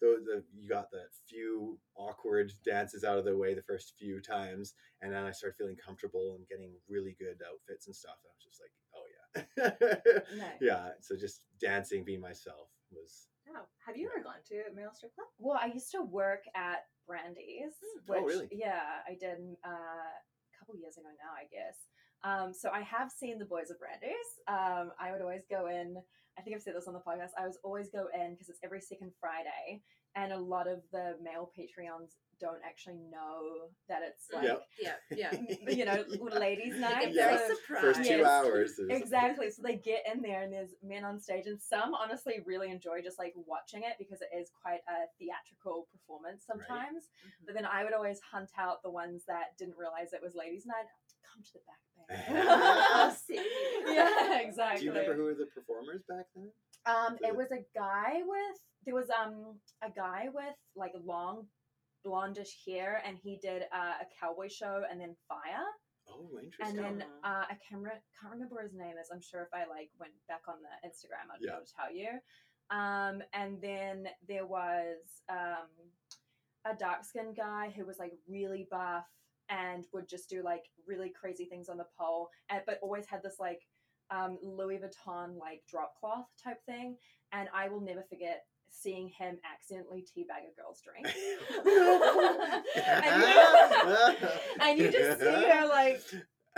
the, 0.02 0.18
the 0.26 0.44
you 0.58 0.68
got 0.70 0.92
the 0.92 1.04
few 1.28 1.80
awkward 1.96 2.52
dances 2.66 3.04
out 3.04 3.18
of 3.18 3.26
the 3.26 3.36
way 3.38 3.54
the 3.54 3.62
first 3.64 3.94
few 3.98 4.20
times, 4.22 4.74
and 5.02 5.14
then 5.14 5.24
I 5.24 5.32
started 5.32 5.56
feeling 5.58 5.78
comfortable 5.84 6.36
and 6.38 6.48
getting 6.48 6.74
really 6.90 7.16
good 7.20 7.38
outfits 7.48 7.88
and 7.88 7.96
stuff. 7.96 8.16
I 8.24 8.30
was 8.36 8.44
just 8.44 8.62
like, 8.62 8.74
oh 8.96 9.06
yeah, 9.16 10.52
yeah, 10.62 10.90
so 11.02 11.16
just 11.16 11.42
dancing, 11.60 12.04
being 12.04 12.22
myself 12.22 12.70
was. 12.92 13.28
Oh, 13.48 13.62
have 13.86 13.96
you 13.96 14.10
ever 14.12 14.24
gone 14.24 14.42
to 14.50 14.56
a 14.68 14.76
male 14.76 14.90
strip 14.94 15.14
club? 15.14 15.28
Well, 15.38 15.60
I 15.62 15.68
used 15.68 15.92
to 15.92 16.02
work 16.02 16.42
at 16.56 16.90
Brandi's. 17.08 17.78
Hmm. 17.78 18.12
Which, 18.12 18.20
Oh, 18.20 18.26
really? 18.26 18.50
Yeah, 18.52 18.82
I 19.08 19.14
did 19.14 19.38
uh, 19.64 19.70
a 19.70 20.54
couple 20.58 20.76
years 20.76 20.98
ago 20.98 21.08
now, 21.14 21.32
I 21.38 21.46
guess. 21.54 21.78
Um, 22.24 22.54
so 22.54 22.70
I 22.72 22.82
have 22.82 23.12
seen 23.12 23.38
the 23.38 23.46
boys 23.46 23.70
of 23.70 23.78
Brandi's. 23.80 24.12
Um, 24.48 24.92
I 25.00 25.12
would 25.12 25.22
always 25.22 25.44
go 25.50 25.68
in. 25.68 25.96
I 26.38 26.42
think 26.42 26.56
I've 26.56 26.62
said 26.62 26.76
this 26.76 26.88
on 26.88 26.94
the 26.94 27.00
podcast. 27.00 27.30
I 27.40 27.46
was 27.48 27.58
always 27.64 27.90
go 27.90 28.08
in 28.14 28.34
because 28.34 28.50
it's 28.50 28.60
every 28.64 28.82
second 28.82 29.12
Friday, 29.22 29.82
and 30.16 30.34
a 30.34 30.38
lot 30.38 30.68
of 30.68 30.82
the 30.92 31.16
male 31.22 31.50
Patreons 31.58 32.16
don't 32.42 32.60
actually 32.68 33.00
know 33.10 33.70
that 33.88 34.02
it's 34.04 34.26
like 34.34 34.44
Yep. 34.44 34.68
Yeah, 34.82 35.32
yeah. 35.32 35.32
you 35.72 35.86
know 35.86 36.04
ladies' 36.38 36.74
They 36.74 36.80
night. 36.82 37.00
get 37.06 37.14
Yeah. 37.14 37.38
very 37.38 37.56
surprised. 37.56 37.86
First 37.86 38.04
two 38.04 38.18
Yes. 38.18 38.28
hours. 38.28 38.76
there's- 38.76 39.02
Exactly. 39.02 39.50
So 39.52 39.62
they 39.64 39.78
get 39.78 40.04
in 40.14 40.22
there 40.22 40.42
and 40.42 40.52
there's 40.52 40.72
men 40.84 41.06
on 41.06 41.18
stage, 41.22 41.46
and 41.48 41.62
some 41.62 41.94
honestly 41.94 42.42
really 42.46 42.70
enjoy 42.70 43.02
just 43.02 43.18
like 43.18 43.32
watching 43.48 43.84
it 43.84 43.94
because 43.98 44.20
it 44.22 44.28
is 44.38 44.52
quite 44.62 44.82
a 44.90 45.08
theatrical 45.18 45.88
performance 45.94 46.44
sometimes. 46.46 47.06
Mhm. 47.26 47.46
But 47.46 47.56
then 47.56 47.66
I 47.66 47.86
would 47.86 47.94
always 47.94 48.20
hunt 48.20 48.50
out 48.58 48.84
the 48.84 48.90
ones 48.92 49.24
that 49.30 49.56
didn't 49.58 49.78
realize 49.78 50.12
it 50.12 50.22
was 50.22 50.36
ladies' 50.36 50.66
night. 50.66 50.88
Come 51.36 51.44
to 51.44 51.54
the 51.54 51.60
back, 51.68 51.82
Oh, 52.08 53.10
babe. 53.10 53.18
see. 53.28 53.94
yeah, 53.94 54.40
exactly. 54.40 54.80
Do 54.80 54.86
you 54.86 54.92
remember 54.94 55.16
who 55.16 55.24
were 55.26 55.34
the 55.36 55.48
performers 55.54 56.02
back 56.08 56.26
then? 56.36 56.50
Um, 56.86 57.18
the- 57.22 57.28
it 57.30 57.36
was 57.36 57.52
a 57.52 57.66
guy 57.78 58.22
with 58.26 58.58
there 58.86 58.96
was 58.96 59.10
um 59.10 59.60
a 59.84 59.90
guy 59.90 60.28
with 60.34 60.56
like 60.76 60.94
long 61.04 61.48
blondish 62.06 62.54
hair, 62.66 63.02
and 63.06 63.18
he 63.22 63.38
did 63.42 63.64
uh, 63.74 63.96
a 64.02 64.06
cowboy 64.20 64.48
show 64.48 64.84
and 64.90 65.02
then 65.02 65.16
fire. 65.28 65.66
Oh, 66.08 66.30
interesting. 66.42 66.78
And 66.86 67.00
then 67.02 67.08
Oh. 67.24 67.28
uh, 67.30 67.46
I 67.50 67.58
can't, 67.68 67.82
re- 67.82 68.04
can't 68.22 68.32
remember 68.34 68.62
his 68.62 68.76
name 68.76 68.94
is. 69.02 69.10
I'm 69.12 69.22
sure 69.22 69.42
if 69.42 69.50
I 69.52 69.66
like 69.68 69.90
went 70.00 70.14
back 70.28 70.42
on 70.48 70.58
the 70.62 70.88
Instagram, 70.88 71.34
I'd 71.34 71.40
be 71.42 71.48
Yeah. 71.48 71.56
able 71.56 71.66
to 71.66 71.74
tell 71.74 71.92
you. 71.92 72.10
Um, 72.70 73.24
and 73.34 73.60
then 73.60 74.08
there 74.28 74.46
was 74.46 74.98
um, 75.30 75.68
a 76.72 76.76
dark 76.78 77.04
skinned 77.06 77.36
guy 77.36 77.74
who 77.76 77.86
was 77.88 77.98
like 77.98 78.14
really 78.30 78.68
buff 78.70 79.06
and 79.50 79.86
would 79.94 80.08
just 80.08 80.30
do 80.30 80.44
like 80.44 80.64
really 80.88 81.10
crazy 81.10 81.46
things 81.46 81.70
on 81.70 81.78
the 81.78 81.86
pole, 82.00 82.30
and, 82.50 82.62
but 82.66 82.80
always 82.82 83.06
had 83.08 83.22
this 83.24 83.36
like 83.40 83.62
um, 84.12 84.38
Louis 84.44 84.78
Vuitton 84.80 85.38
like 85.40 85.64
drop 85.70 85.94
cloth 86.00 86.28
type 86.44 86.64
thing. 86.66 86.98
And 87.32 87.50
I 87.54 87.70
will 87.70 87.82
never 87.82 88.04
forget 88.08 88.44
seeing 88.70 89.10
him 89.10 89.38
accidentally 89.52 90.02
teabag 90.06 90.46
a 90.46 90.54
girl's 90.62 90.82
drink. 90.82 91.08
and, 92.76 93.22
you, 93.24 94.28
and 94.62 94.80
you 94.80 94.92
just 94.92 95.20
see 95.20 95.26
her 95.26 95.68
like 95.68 96.02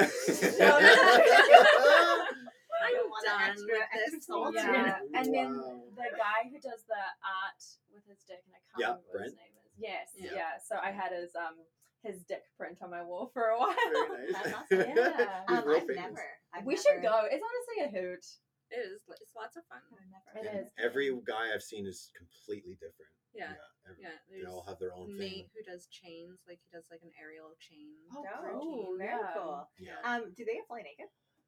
I'm 2.77 2.93
don't 2.93 3.09
want 3.09 3.25
done 3.25 3.41
extra- 3.49 3.73
with 3.73 3.89
extra 4.13 4.51
this. 4.53 4.63
Yeah, 4.63 4.99
and 5.17 5.25
then 5.33 5.51
the 5.97 6.09
guy 6.13 6.45
who 6.45 6.57
does 6.61 6.83
the 6.85 7.01
art 7.25 7.61
with 7.93 8.05
his 8.05 8.21
dick, 8.27 8.45
and 8.45 8.53
I 8.53 8.61
can't 8.69 8.77
Yeah, 8.77 8.87
remember 8.93 9.09
what 9.13 9.23
his 9.25 9.33
Brent. 9.33 9.49
name 9.49 9.57
is. 9.57 9.71
Yes, 9.77 10.07
Yeah. 10.13 10.31
yeah. 10.37 10.53
So 10.61 10.77
I 10.77 10.91
had 10.93 11.11
his 11.11 11.33
um 11.35 11.57
his 12.03 12.23
dick 12.23 12.43
print 12.57 12.79
on 12.81 12.91
my 12.91 13.03
wall 13.03 13.29
for 13.33 13.43
a 13.49 13.59
while. 13.59 13.75
Very 13.91 14.31
nice. 14.31 14.53
Awesome. 14.53 14.93
Yeah. 14.95 15.41
Um, 15.47 15.55
I've 15.57 15.63
famous. 15.65 15.95
never. 15.95 16.25
I've 16.53 16.65
we 16.65 16.73
never, 16.75 16.83
should 16.83 17.01
go. 17.03 17.23
It's 17.29 17.43
honestly 17.43 17.83
a 17.85 18.01
hoot. 18.01 18.25
It 18.69 18.75
is. 18.79 19.01
It's 19.21 19.31
lots 19.35 19.55
of 19.57 19.63
fun. 19.65 19.79
Never. 20.11 20.47
It 20.47 20.51
And 20.57 20.65
is. 20.67 20.71
Every 20.83 21.09
guy 21.25 21.53
I've 21.53 21.63
seen 21.63 21.85
is 21.85 22.11
completely 22.17 22.73
different. 22.75 23.11
Yeah. 23.33 23.53
every- 23.89 24.03
Yeah. 24.03 24.09
They 24.31 24.45
all 24.49 24.63
have 24.67 24.79
their 24.79 24.93
own 24.93 25.17
Nate 25.17 25.31
thing. 25.31 25.43
who 25.55 25.71
does 25.71 25.87
chains, 25.87 26.39
like 26.47 26.59
he 26.59 26.75
does 26.75 26.85
like 26.91 27.01
an 27.03 27.11
aerial 27.21 27.51
chain. 27.59 27.95
Oh, 28.15 28.23
Dope. 28.23 28.51
cool. 28.61 28.95
Very 28.97 29.09
yeah. 29.11 29.33
cool. 29.35 29.69
Yeah. 29.79 29.91
Um, 30.03 30.33
do 30.35 30.43
they 30.45 30.59
fly 30.67 30.81
naked? 30.81 31.05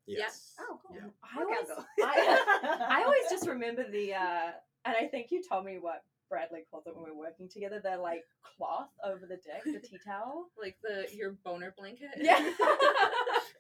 Yes. 0.08 0.56
Oh, 0.60 0.80
cool. 0.86 0.96
Yeah. 0.96 1.10
I 1.22 1.44
always, 1.44 1.68
I, 2.02 2.88
I 2.90 3.04
always 3.04 3.24
just 3.30 3.48
remember 3.48 3.84
the, 3.90 4.14
uh, 4.16 4.52
and 4.86 4.96
I 4.96 5.08
think 5.08 5.30
you 5.32 5.44
told 5.48 5.66
me 5.66 5.78
what 5.80 6.04
Bradley 6.30 6.62
calls 6.70 6.86
it 6.88 6.96
when 6.96 7.06
we're 7.06 7.18
working 7.18 7.50
together. 7.50 7.82
They're 7.84 7.98
like 7.98 8.24
cloth 8.58 8.90
over 9.04 9.26
the 9.28 9.38
dick, 9.38 9.64
the 9.66 9.80
tea 9.80 10.00
towel. 10.06 10.48
Like 10.62 10.78
the 10.84 11.08
your 11.16 11.38
boner 11.46 11.74
blanket. 11.78 12.10
Yeah. 12.18 12.38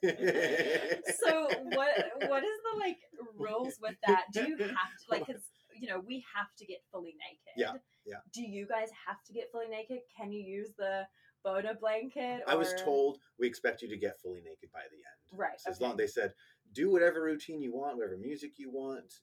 so 0.03 1.47
what 1.75 2.11
what 2.27 2.43
is 2.43 2.59
the 2.71 2.77
like 2.77 2.97
rules 3.37 3.75
with 3.81 3.95
that? 4.05 4.25
Do 4.33 4.41
you 4.41 4.57
have 4.57 4.67
to 4.67 5.05
like 5.09 5.25
cuz 5.25 5.41
you 5.79 5.87
know, 5.87 6.01
we 6.05 6.25
have 6.35 6.47
to 6.57 6.65
get 6.65 6.83
fully 6.91 7.15
naked. 7.29 7.53
Yeah, 7.55 7.73
yeah. 8.05 8.19
Do 8.33 8.41
you 8.41 8.67
guys 8.67 8.89
have 9.07 9.23
to 9.27 9.33
get 9.33 9.51
fully 9.51 9.67
naked? 9.69 9.99
Can 10.15 10.31
you 10.31 10.41
use 10.41 10.69
the 10.77 11.07
boner 11.43 11.73
blanket? 11.79 12.41
I 12.47 12.55
was 12.55 12.73
told 12.81 13.19
we 13.39 13.47
expect 13.47 13.81
you 13.81 13.89
to 13.89 13.97
get 13.97 14.19
fully 14.19 14.41
naked 14.41 14.71
by 14.73 14.81
the 14.91 14.97
end. 14.97 15.39
Right. 15.39 15.59
So 15.59 15.69
as 15.71 15.77
okay. 15.77 15.85
long 15.85 15.97
they 15.97 16.07
said, 16.07 16.33
do 16.73 16.91
whatever 16.91 17.21
routine 17.21 17.61
you 17.61 17.73
want, 17.73 17.97
whatever 17.97 18.17
music 18.17 18.53
you 18.57 18.69
want, 18.71 19.13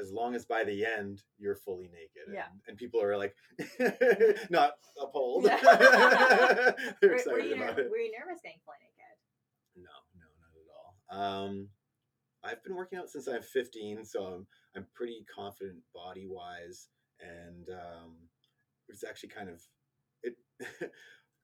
as 0.00 0.10
long 0.10 0.34
as 0.34 0.44
by 0.44 0.64
the 0.64 0.84
end 0.84 1.22
you're 1.38 1.54
fully 1.56 1.88
naked. 1.88 2.32
Yeah. 2.32 2.44
And, 2.50 2.60
and 2.68 2.76
people 2.78 3.02
are 3.02 3.16
like, 3.16 3.34
not 4.50 4.72
appalled. 5.00 5.44
Yeah. 5.44 5.58
They're 5.62 6.74
Were, 7.02 7.08
were, 7.08 7.14
excited 7.14 7.50
you 7.50 7.54
about 7.56 7.78
it. 7.78 7.90
were 7.90 7.98
you 7.98 8.12
nervous 8.18 8.40
getting 8.42 8.58
fully 8.64 8.78
naked? 8.80 9.16
No, 9.76 9.90
no, 10.18 10.26
not 10.40 11.18
at 11.18 11.18
all. 11.36 11.44
Um, 11.46 11.68
I've 12.44 12.62
been 12.64 12.74
working 12.74 12.98
out 12.98 13.08
since 13.10 13.26
I'm 13.28 13.42
15, 13.42 14.04
so 14.04 14.24
I'm 14.24 14.46
I'm 14.74 14.86
pretty 14.94 15.24
confident 15.34 15.76
body 15.94 16.26
wise, 16.28 16.88
and 17.20 17.68
um, 17.70 18.14
it's 18.88 19.04
actually 19.04 19.28
kind 19.30 19.48
of 19.50 19.60
it. 20.22 20.34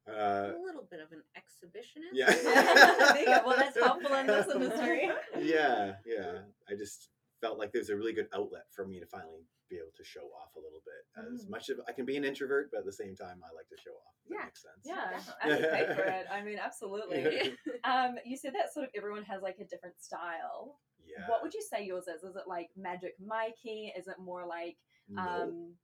uh, 0.08 0.12
A 0.12 0.62
little 0.64 0.86
bit 0.90 1.00
of 1.00 1.12
an 1.12 1.22
exhibitionist. 1.36 2.12
yeah. 2.14 2.30
There 2.32 3.18
you 3.20 3.26
go. 3.26 3.40
Well, 3.46 3.56
that's 3.58 3.78
helpful 3.78 4.14
in 4.16 4.26
this 4.26 4.46
industry. 4.54 5.10
yeah, 5.40 5.92
yeah. 6.06 6.38
I 6.68 6.74
just 6.76 7.10
felt 7.40 7.58
like 7.58 7.72
there's 7.72 7.88
a 7.90 7.96
really 7.96 8.12
good 8.12 8.28
outlet 8.34 8.64
for 8.74 8.86
me 8.86 8.98
to 9.00 9.06
finally 9.06 9.46
be 9.70 9.76
able 9.76 9.92
to 9.96 10.04
show 10.04 10.22
off 10.40 10.54
a 10.56 10.60
little 10.60 10.82
bit. 10.84 11.32
As 11.34 11.44
Mm. 11.46 11.50
much 11.50 11.68
of 11.68 11.78
I 11.86 11.92
can 11.92 12.04
be 12.06 12.16
an 12.16 12.24
introvert, 12.24 12.70
but 12.72 12.78
at 12.80 12.84
the 12.86 12.92
same 12.92 13.14
time, 13.14 13.42
I 13.44 13.52
like 13.54 13.68
to 13.68 13.76
show 13.76 13.92
off. 13.92 14.14
If 14.24 14.30
Yeah. 14.32 14.38
That 14.38 14.44
makes 14.46 14.62
sense. 14.62 14.82
Yeah, 14.84 15.10
Definitely. 15.10 15.42
I 15.42 15.48
would 15.56 15.70
pay 15.88 15.94
for 15.94 16.08
it. 16.08 16.26
I 16.30 16.42
mean, 16.42 16.58
absolutely. 16.58 17.56
Um, 17.84 18.16
you 18.24 18.36
said 18.36 18.54
that 18.54 18.72
sort 18.72 18.86
of 18.86 18.90
everyone 18.96 19.24
has 19.24 19.42
like 19.42 19.58
a 19.60 19.64
different 19.64 20.00
style. 20.02 20.80
Yeah. 21.04 21.28
What 21.28 21.42
would 21.42 21.54
you 21.54 21.62
say 21.62 21.84
yours 21.84 22.04
is? 22.08 22.22
Is 22.22 22.36
it 22.36 22.46
like 22.48 22.70
Magic 22.76 23.14
Mikey? 23.24 23.92
Is 23.96 24.08
it 24.08 24.18
more 24.18 24.46
like 24.46 24.76
No. 25.08 25.22
um, 25.22 25.74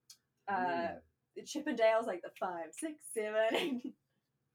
uh, 0.48 0.52
Mm. 0.56 1.00
Chippendales, 1.44 2.06
like 2.06 2.22
the 2.22 2.30
five, 2.38 2.72
six, 2.72 2.94
seven? 3.12 3.82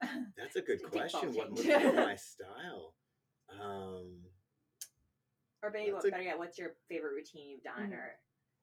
That's 0.38 0.56
a 0.56 0.62
good 0.62 0.80
Deep 0.80 0.92
question. 0.92 1.34
What 1.34 1.52
would 1.52 1.66
be 1.66 1.74
my 1.92 2.16
style? 2.16 2.96
Um, 3.60 4.29
Or 5.62 5.72
maybe 5.72 5.92
what, 5.92 6.06
a- 6.06 6.12
better 6.12 6.24
yet, 6.24 6.38
what's 6.40 6.58
your 6.58 6.72
favorite 6.88 7.14
routine 7.14 7.50
you've 7.50 7.64
done 7.64 7.90
Mhm. 7.92 7.94
or 7.94 8.20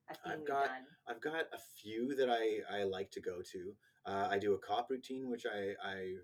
a 0.09 0.15
thing 0.15 0.33
I've 0.33 0.39
you've 0.39 0.49
got- 0.49 0.67
done? 0.67 0.87
I've 1.09 1.21
got 1.21 1.47
a 1.53 1.59
few 1.59 2.15
that 2.15 2.31
I, 2.31 2.61
I 2.81 2.85
like 2.85 3.11
to 3.13 3.21
go 3.21 3.43
to. 3.43 3.77
Uh, 4.07 4.29
I 4.31 4.39
do 4.39 4.55
a 4.55 4.59
cop 4.59 4.89
routine, 4.91 5.29
which 5.31 5.47
I, 5.47 5.75
I 5.83 6.15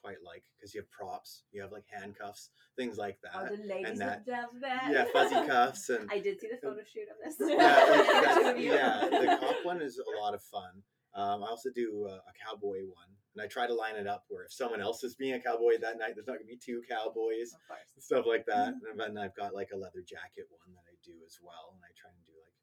quite 0.00 0.22
like 0.24 0.44
because 0.56 0.74
you 0.74 0.80
have 0.80 0.90
props, 0.90 1.44
you 1.52 1.60
have 1.62 1.70
like 1.70 1.84
handcuffs, 1.88 2.50
things 2.76 2.96
like 2.98 3.18
oh, 3.34 3.42
that. 3.44 3.56
the 3.56 3.68
ladies 3.68 3.98
that- 3.98 4.24
would 4.26 4.32
love 4.32 4.50
that. 4.60 4.88
Yeah, 4.90 5.04
fuzzy 5.12 5.34
cuffs 5.46 5.88
and 5.90 6.08
I 6.10 6.18
did 6.18 6.40
see 6.40 6.48
the 6.48 6.56
photo 6.56 6.82
shoot 6.84 7.08
of 7.08 7.16
this. 7.22 7.36
yeah, 7.38 7.56
Yeah, 7.56 7.94
it's- 8.00 8.36
two 8.36 8.42
that- 8.44 8.58
yeah, 8.60 9.08
the 9.20 9.36
cop 9.38 9.64
one 9.64 9.82
is 9.88 9.98
a 9.98 10.20
lot 10.20 10.34
of 10.34 10.42
fun. 10.42 10.82
Um, 11.14 11.42
I 11.44 11.48
also 11.48 11.68
do 11.70 12.06
a, 12.08 12.14
a 12.14 12.32
cowboy 12.44 12.80
one, 12.86 13.08
and 13.34 13.42
I 13.42 13.46
try 13.46 13.66
to 13.66 13.74
line 13.74 13.96
it 13.96 14.06
up 14.06 14.24
where 14.28 14.44
if 14.44 14.52
someone 14.52 14.80
else 14.80 15.02
is 15.04 15.14
being 15.14 15.34
a 15.34 15.40
cowboy 15.40 15.78
that 15.80 15.98
night, 15.98 16.12
there's 16.14 16.26
not 16.26 16.36
going 16.36 16.46
to 16.48 16.52
be 16.52 16.60
two 16.60 16.82
cowboys, 16.88 17.52
course. 17.66 17.80
stuff 17.98 18.26
like 18.26 18.44
that. 18.46 18.74
Mm-hmm. 18.76 19.00
And 19.00 19.16
then 19.16 19.18
I've 19.24 19.34
got 19.36 19.54
like 19.54 19.70
a 19.72 19.76
leather 19.76 20.04
jacket 20.06 20.46
one 20.50 20.74
that 20.74 20.84
I 20.84 20.96
do 21.04 21.14
as 21.26 21.38
well, 21.42 21.72
and 21.72 21.80
I 21.80 21.90
try 21.96 22.10
and 22.12 22.22
do 22.28 22.36
like 22.36 22.56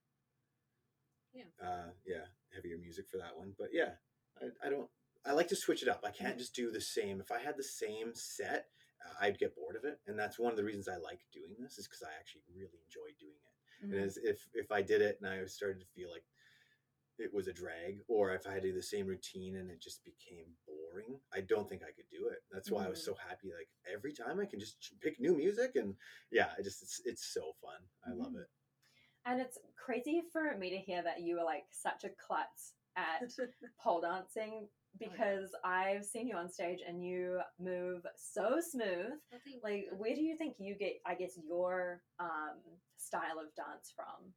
Yeah. 1.34 1.50
uh, 1.58 1.90
yeah, 2.06 2.26
heavier 2.54 2.78
music 2.78 3.10
for 3.10 3.18
that 3.18 3.36
one. 3.36 3.54
But 3.58 3.70
yeah, 3.74 3.98
I, 4.42 4.68
I 4.68 4.70
don't. 4.70 4.90
I 5.26 5.34
like 5.34 5.50
to 5.50 5.56
switch 5.56 5.84
it 5.84 5.90
up. 5.90 6.02
I 6.06 6.12
can't 6.12 6.38
just 6.38 6.56
do 6.56 6.72
the 6.72 6.80
same. 6.82 7.20
If 7.20 7.32
I 7.32 7.40
had 7.40 7.58
the 7.58 7.64
same 7.64 8.16
set, 8.16 8.68
uh, 9.06 9.14
I'd 9.20 9.38
get 9.38 9.56
bored 9.56 9.76
of 9.76 9.84
it, 9.84 10.00
and 10.08 10.18
that's 10.18 10.40
one 10.40 10.52
of 10.52 10.58
the 10.58 10.64
reasons 10.64 10.88
I 10.88 10.96
like 10.96 11.20
doing 11.34 11.56
this 11.60 11.78
is 11.78 11.88
because 11.88 12.04
I 12.04 12.14
actually 12.18 12.44
really 12.56 12.80
enjoy 12.86 13.10
doing 13.20 13.36
it. 13.36 13.86
Mhm. 13.86 13.94
And 13.94 14.06
as 14.06 14.18
if 14.18 14.48
if 14.54 14.72
I 14.72 14.82
did 14.82 15.02
it 15.02 15.18
and 15.22 15.30
I 15.30 15.44
started 15.46 15.80
to 15.82 15.88
feel 15.96 16.10
like 16.12 16.24
it 17.20 17.34
was 17.34 17.48
a 17.48 17.54
drag, 17.54 18.00
or 18.08 18.34
if 18.34 18.48
I 18.48 18.54
had 18.54 18.64
to 18.64 18.70
do 18.70 18.76
the 18.76 18.82
same 18.84 19.08
routine 19.08 19.58
and 19.58 19.70
it 19.70 19.82
just 19.82 20.04
became 20.04 20.46
boring, 20.68 21.20
I 21.34 21.42
don't 21.42 21.70
think 21.70 21.84
I 21.84 21.92
could 21.92 22.10
do 22.12 22.28
it. 22.28 22.40
That's 22.52 22.72
why 22.72 22.86
I 22.86 22.90
was 22.90 23.04
so 23.04 23.16
happy. 23.16 23.50
Like 23.58 23.70
every 23.92 24.14
time 24.14 24.40
I 24.40 24.46
can 24.46 24.60
just 24.60 24.78
pick 25.02 25.20
new 25.20 25.36
music, 25.36 25.72
and 25.76 25.96
yeah, 26.32 26.50
I 26.58 26.62
just 26.62 26.82
it's 26.84 27.02
it's 27.06 27.34
so 27.34 27.54
fun. 27.62 27.82
I 28.06 28.14
love 28.14 28.36
Mhm. 28.36 28.42
it. 28.42 28.48
And 29.26 29.42
it's 29.42 29.58
crazy 29.78 30.22
for 30.32 30.58
me 30.58 30.70
to 30.72 30.78
hear 30.78 31.04
that 31.04 31.22
you 31.22 31.36
were 31.38 31.44
like 31.44 31.66
such 31.72 32.04
a 32.04 32.10
klutz 32.10 32.74
at 32.96 33.22
pole 33.80 34.02
dancing 34.02 34.68
because 34.98 35.56
I've 35.64 36.06
seen 36.06 36.28
you 36.28 36.36
on 36.36 36.50
stage 36.52 36.80
and 36.86 37.04
you 37.06 37.42
move 37.60 38.06
so 38.16 38.60
smooth. 38.60 39.20
I 39.34 39.38
think 39.40 39.64
Like, 39.64 39.88
where 39.98 40.16
do 40.16 40.22
you 40.22 40.36
think 40.38 40.56
you 40.60 40.76
get, 40.76 41.00
I 41.06 41.16
guess, 41.16 41.38
your 41.38 42.02
um, 42.20 42.58
style 42.98 43.40
of 43.40 43.54
dance 43.56 43.94
from? 43.96 44.34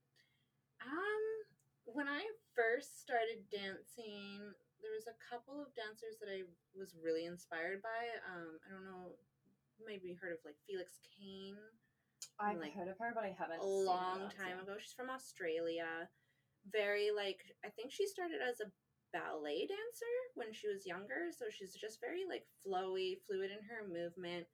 Um, 0.82 1.41
when 1.86 2.08
I 2.08 2.22
first 2.54 3.00
started 3.00 3.48
dancing, 3.50 4.54
there 4.82 4.94
was 4.94 5.06
a 5.06 5.18
couple 5.18 5.62
of 5.62 5.74
dancers 5.74 6.18
that 6.20 6.30
I 6.30 6.46
was 6.74 6.94
really 6.98 7.26
inspired 7.26 7.82
by. 7.82 8.02
Um, 8.26 8.58
I 8.62 8.68
don't 8.74 8.86
know, 8.86 9.14
maybe 9.82 10.14
heard 10.14 10.32
of 10.32 10.42
like 10.44 10.58
Felix 10.66 10.98
Cane. 11.02 11.58
I've 12.38 12.58
like, 12.58 12.74
heard 12.74 12.88
of 12.88 12.98
her, 12.98 13.12
but 13.14 13.24
I 13.24 13.34
haven't. 13.34 13.62
a 13.62 13.66
long 13.66 14.30
time 14.30 14.58
ago. 14.62 14.74
She's 14.78 14.94
from 14.94 15.10
Australia. 15.10 16.08
Very 16.70 17.10
like 17.10 17.42
I 17.64 17.68
think 17.68 17.90
she 17.90 18.06
started 18.06 18.38
as 18.38 18.62
a 18.62 18.70
ballet 19.12 19.66
dancer 19.66 20.14
when 20.34 20.52
she 20.52 20.68
was 20.68 20.86
younger, 20.86 21.30
so 21.30 21.46
she's 21.50 21.74
just 21.74 22.00
very 22.00 22.22
like 22.28 22.46
flowy, 22.62 23.18
fluid 23.26 23.50
in 23.50 23.62
her 23.66 23.82
movement. 23.86 24.46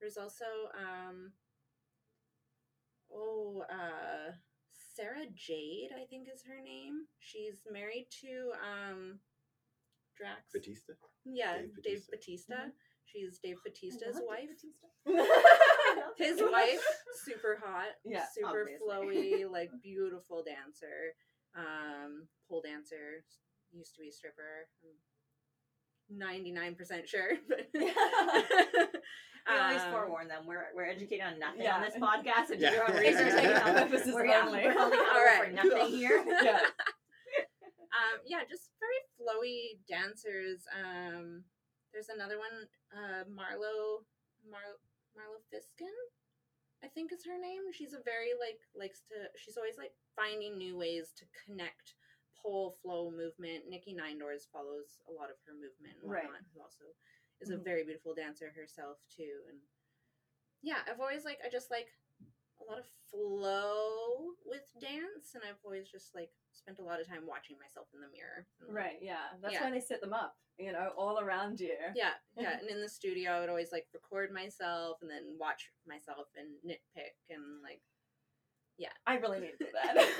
There's 0.00 0.16
also 0.16 0.72
um 0.72 1.32
oh 3.12 3.64
uh 3.68 4.32
Sarah 4.94 5.26
Jade, 5.34 5.90
I 5.94 6.04
think 6.06 6.28
is 6.32 6.42
her 6.46 6.60
name. 6.62 7.06
She's 7.18 7.62
married 7.70 8.08
to 8.22 8.52
um 8.60 9.18
Drax. 10.16 10.52
Batista. 10.52 10.92
Yeah, 11.24 11.58
Dave 11.58 11.70
Dave 11.82 12.02
Bautista. 12.10 12.10
Batista. 12.12 12.54
Mhm. 12.54 12.72
She's 13.06 13.38
Dave 13.42 13.56
I 13.58 13.68
Batista's 13.68 14.16
love 14.16 14.24
wife. 14.26 14.50
Dave 15.06 15.16
Bautista. 15.16 16.24
His 16.24 16.42
wife, 16.42 16.84
super 17.24 17.58
hot, 17.64 17.88
Yeah, 18.04 18.24
super 18.34 18.62
obviously. 18.62 18.86
flowy, 19.46 19.50
like 19.50 19.70
beautiful 19.82 20.44
dancer, 20.44 21.14
um, 21.56 22.26
pole 22.48 22.62
dancer. 22.64 23.24
Used 23.72 23.94
to 23.94 24.00
be 24.00 24.08
a 24.08 24.12
stripper. 24.12 24.68
Ninety 26.12 26.50
nine 26.50 26.74
percent 26.74 27.08
sure, 27.08 27.30
but 27.48 27.68
We 29.52 29.58
always 29.58 29.82
Um, 29.82 29.92
forewarn 29.92 30.28
them. 30.28 30.46
We're, 30.46 30.68
we're 30.74 30.84
educated 30.86 31.24
on 31.26 31.38
nothing 31.38 31.62
Yeah. 31.62 31.76
on 31.76 31.82
this 31.82 31.94
podcast. 31.96 32.46
So 32.48 32.54
do 32.54 32.60
Yeah. 32.62 32.72
your 32.74 32.84
own 32.84 32.92
For 32.94 33.00
research. 33.00 33.32
educational 33.34 33.74
purposes 33.74 34.14
we're, 34.14 34.26
yeah, 34.26 34.44
only. 34.46 34.64
we're 34.64 34.72
holding 34.78 34.98
All 35.00 35.06
accountable 35.06 35.44
for 35.46 35.52
nothing 35.52 35.70
cool. 35.78 35.96
here. 35.96 36.24
yeah. 36.42 36.60
um, 37.90 38.16
yeah, 38.26 38.40
just 38.48 38.70
very 38.78 39.00
flowy 39.18 39.78
dancers. 39.88 40.64
Um, 40.72 41.44
there's 41.92 42.08
another 42.08 42.38
one, 42.38 42.68
uh, 42.94 43.24
Marlo, 43.26 44.06
Mar- 44.48 44.78
Marlo 45.18 45.42
Fisken, 45.50 45.90
I 46.84 46.88
think 46.88 47.12
is 47.12 47.24
her 47.26 47.36
name. 47.38 47.62
She's 47.72 47.92
a 47.92 48.02
very 48.04 48.30
like 48.38 48.60
likes 48.78 49.02
to. 49.10 49.26
She's 49.36 49.56
always 49.58 49.76
like 49.76 49.92
finding 50.14 50.56
new 50.56 50.78
ways 50.78 51.10
to 51.18 51.24
connect 51.44 51.94
pole 52.40 52.78
flow 52.80 53.10
movement. 53.10 53.68
Nikki 53.68 53.92
Nine 53.92 54.18
Doors 54.18 54.48
follows 54.52 55.02
a 55.10 55.12
lot 55.12 55.28
of 55.28 55.36
her 55.44 55.52
movement 55.52 55.98
and 56.00 56.08
Right. 56.10 56.24
Who 56.54 56.60
also 56.62 56.86
is 57.40 57.50
a 57.50 57.56
Mhm. 57.56 57.64
very 57.64 57.84
beautiful 57.84 58.14
dancer 58.14 58.50
herself 58.50 58.98
too. 59.08 59.42
And 59.48 59.60
yeah, 60.62 60.82
I've 60.86 61.00
always 61.00 61.24
like 61.24 61.40
I 61.44 61.48
just 61.48 61.70
like 61.70 61.88
a 62.60 62.64
lot 62.64 62.78
of 62.78 62.86
flow 63.10 64.34
with 64.44 64.70
dance, 64.78 65.34
and 65.34 65.42
I've 65.44 65.58
always 65.64 65.88
just 65.88 66.14
like 66.14 66.30
spent 66.52 66.78
a 66.78 66.82
lot 66.84 67.00
of 67.00 67.06
time 67.06 67.26
watching 67.26 67.56
myself 67.58 67.88
in 67.94 68.00
the 68.00 68.08
mirror. 68.08 68.46
and, 68.60 68.74
Right, 68.74 69.00
yeah. 69.00 69.36
That's 69.40 69.54
Yeah. 69.54 69.64
why 69.64 69.70
they 69.70 69.80
set 69.80 70.00
them 70.02 70.12
up, 70.12 70.36
you 70.58 70.72
know, 70.72 70.92
all 70.96 71.18
around 71.20 71.58
you. 71.60 71.78
Yeah, 71.94 72.18
yeah. 72.36 72.58
And 72.62 72.68
in 72.68 72.80
the 72.82 72.88
studio, 72.88 73.30
I 73.32 73.40
would 73.40 73.48
always 73.48 73.72
like 73.72 73.88
record 73.94 74.30
myself 74.30 75.00
and 75.00 75.10
then 75.10 75.38
watch 75.38 75.72
myself 75.86 76.28
and 76.36 76.60
nitpick 76.62 77.14
and 77.30 77.62
like, 77.62 77.82
I 79.06 79.16
really 79.16 79.40
need 79.40 79.52
to 79.58 79.64
do 79.64 79.70
that. 79.74 79.94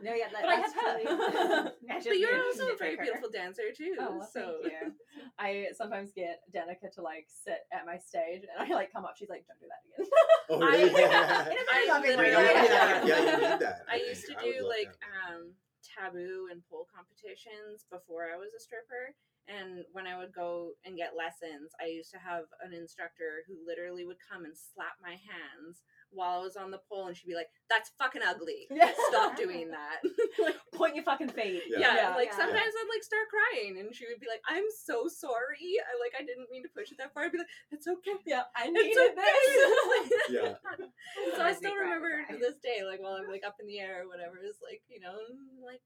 No, 0.00 0.14
yeah, 0.14 0.30
that, 0.30 0.42
But 0.46 0.50
I 0.50 0.56
that's 0.62 0.72
have 0.74 0.82
her. 0.84 1.02
truly- 1.02 1.72
but 2.06 2.18
you're 2.22 2.38
also 2.46 2.70
a 2.70 2.76
very 2.78 2.94
nitpicker. 2.94 3.02
beautiful 3.02 3.30
dancer 3.34 3.74
too. 3.76 3.96
Oh, 3.98 4.18
well, 4.22 4.28
so 4.32 4.62
thank 4.62 4.70
you. 4.70 4.92
I 5.40 5.66
sometimes 5.74 6.12
get 6.14 6.38
Danica 6.54 6.86
to 6.94 7.02
like 7.02 7.26
sit 7.26 7.66
at 7.74 7.82
my 7.84 7.98
stage 7.98 8.46
and 8.46 8.54
I 8.62 8.72
like 8.72 8.92
come 8.92 9.04
up, 9.04 9.16
she's 9.18 9.28
like, 9.28 9.42
Don't 9.50 9.58
do 9.58 9.66
that 9.66 9.82
again. 9.82 10.06
Oh, 10.50 10.62
I- 10.62 10.70
really? 10.70 11.02
In 11.02 11.58
a 11.58 11.66
very 11.66 11.82
I 11.82 11.86
loving 11.90 12.10
way. 12.14 12.30
literally- 12.30 12.46
yeah, 12.46 12.62
yeah. 12.62 13.06
yeah, 13.06 13.18
you 13.18 13.36
need 13.42 13.58
that. 13.58 13.82
I 13.90 13.98
think. 13.98 14.08
used 14.08 14.26
to 14.30 14.34
do 14.38 14.68
like 14.70 14.94
um 15.26 15.50
taboo 15.82 16.46
and 16.52 16.62
pole 16.70 16.86
competitions 16.94 17.82
before 17.90 18.30
I 18.32 18.38
was 18.38 18.54
a 18.54 18.60
stripper. 18.62 19.18
And 19.48 19.82
when 19.96 20.06
I 20.06 20.14
would 20.20 20.30
go 20.36 20.76
and 20.84 20.94
get 20.94 21.16
lessons, 21.16 21.72
I 21.80 21.86
used 21.88 22.12
to 22.12 22.20
have 22.20 22.44
an 22.62 22.70
instructor 22.76 23.42
who 23.48 23.56
literally 23.66 24.04
would 24.04 24.20
come 24.20 24.44
and 24.44 24.52
slap 24.54 25.00
my 25.02 25.16
hands 25.26 25.80
while 26.10 26.40
I 26.40 26.42
was 26.42 26.56
on 26.56 26.70
the 26.70 26.80
pole, 26.88 27.06
and 27.06 27.16
she'd 27.16 27.26
be 27.26 27.34
like, 27.34 27.48
"That's 27.68 27.90
fucking 27.98 28.22
ugly. 28.22 28.66
Yeah. 28.70 28.92
Stop 29.08 29.36
doing 29.36 29.70
that." 29.70 30.00
like, 30.42 30.56
Point 30.74 30.94
your 30.94 31.04
fucking 31.04 31.30
feet. 31.30 31.62
Yeah. 31.68 31.94
yeah, 31.94 32.14
like 32.14 32.28
Yeah. 32.30 32.36
sometimes 32.36 32.72
I'd 32.74 32.90
like 32.92 33.02
start 33.02 33.26
crying, 33.28 33.78
and 33.80 33.94
she 33.94 34.06
would 34.08 34.20
be 34.20 34.26
like, 34.28 34.40
"I'm 34.48 34.64
so 34.84 35.08
sorry. 35.08 35.78
I 35.82 35.92
like 36.00 36.14
I 36.18 36.24
didn't 36.24 36.50
mean 36.50 36.62
to 36.62 36.70
push 36.70 36.90
it 36.92 36.98
that 36.98 37.12
far." 37.12 37.24
I'd 37.24 37.32
be 37.32 37.38
like, 37.38 37.52
"It's 37.70 37.86
okay." 37.86 38.16
Yeah, 38.26 38.44
I 38.56 38.70
It's 38.72 38.74
needed 38.74 39.12
this. 39.16 40.30
Yeah. 40.30 40.54
so 41.36 41.42
I 41.42 41.52
still 41.52 41.74
remember 41.74 42.24
to 42.30 42.36
this 42.36 42.56
day, 42.62 42.84
like 42.84 43.00
while 43.00 43.14
I'm 43.20 43.28
like 43.30 43.44
up 43.46 43.56
in 43.60 43.66
the 43.66 43.78
air 43.78 44.02
or 44.04 44.08
whatever, 44.08 44.38
is 44.44 44.58
like 44.62 44.82
you 44.88 45.00
know, 45.00 45.16
like 45.64 45.80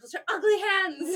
those 0.00 0.14
are 0.14 0.24
ugly 0.28 0.58
hands. 0.58 1.14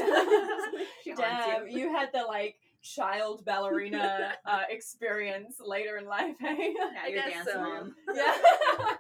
She 1.03 1.11
haunts 1.11 1.47
Damn, 1.47 1.69
you 1.69 1.91
had 1.93 2.11
the 2.13 2.23
like 2.23 2.57
child 2.83 3.45
ballerina 3.45 4.35
uh, 4.45 4.63
experience 4.71 5.57
later 5.61 5.97
in 5.97 6.07
life, 6.07 6.37
hey? 6.41 6.75
Yeah, 6.77 6.91
I 7.05 7.09
your 7.09 7.23
guess 7.23 7.33
dance 7.33 7.49
so. 7.53 7.61
mom. 7.61 7.95
yeah. 8.15 8.35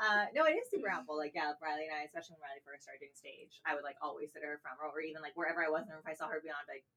Uh, 0.00 0.24
no, 0.34 0.48
it 0.48 0.56
is 0.56 0.64
super 0.72 0.88
helpful. 0.88 1.12
Like, 1.12 1.32
yeah, 1.36 1.52
Riley 1.60 1.84
and 1.84 1.92
I, 1.92 2.08
especially 2.08 2.40
when 2.40 2.48
Riley 2.48 2.64
first 2.64 2.88
started 2.88 3.04
doing 3.04 3.12
stage, 3.12 3.60
I 3.68 3.76
would 3.76 3.84
like 3.84 4.00
always 4.00 4.32
sit 4.32 4.40
at 4.40 4.48
her 4.48 4.56
front 4.64 4.80
row, 4.80 4.88
or 4.88 5.04
even 5.04 5.20
like 5.20 5.36
wherever 5.36 5.60
I 5.60 5.68
was, 5.68 5.84
and 5.84 6.00
if 6.00 6.08
I 6.08 6.16
saw 6.16 6.32
her 6.32 6.40
beyond, 6.40 6.64
like, 6.64 6.88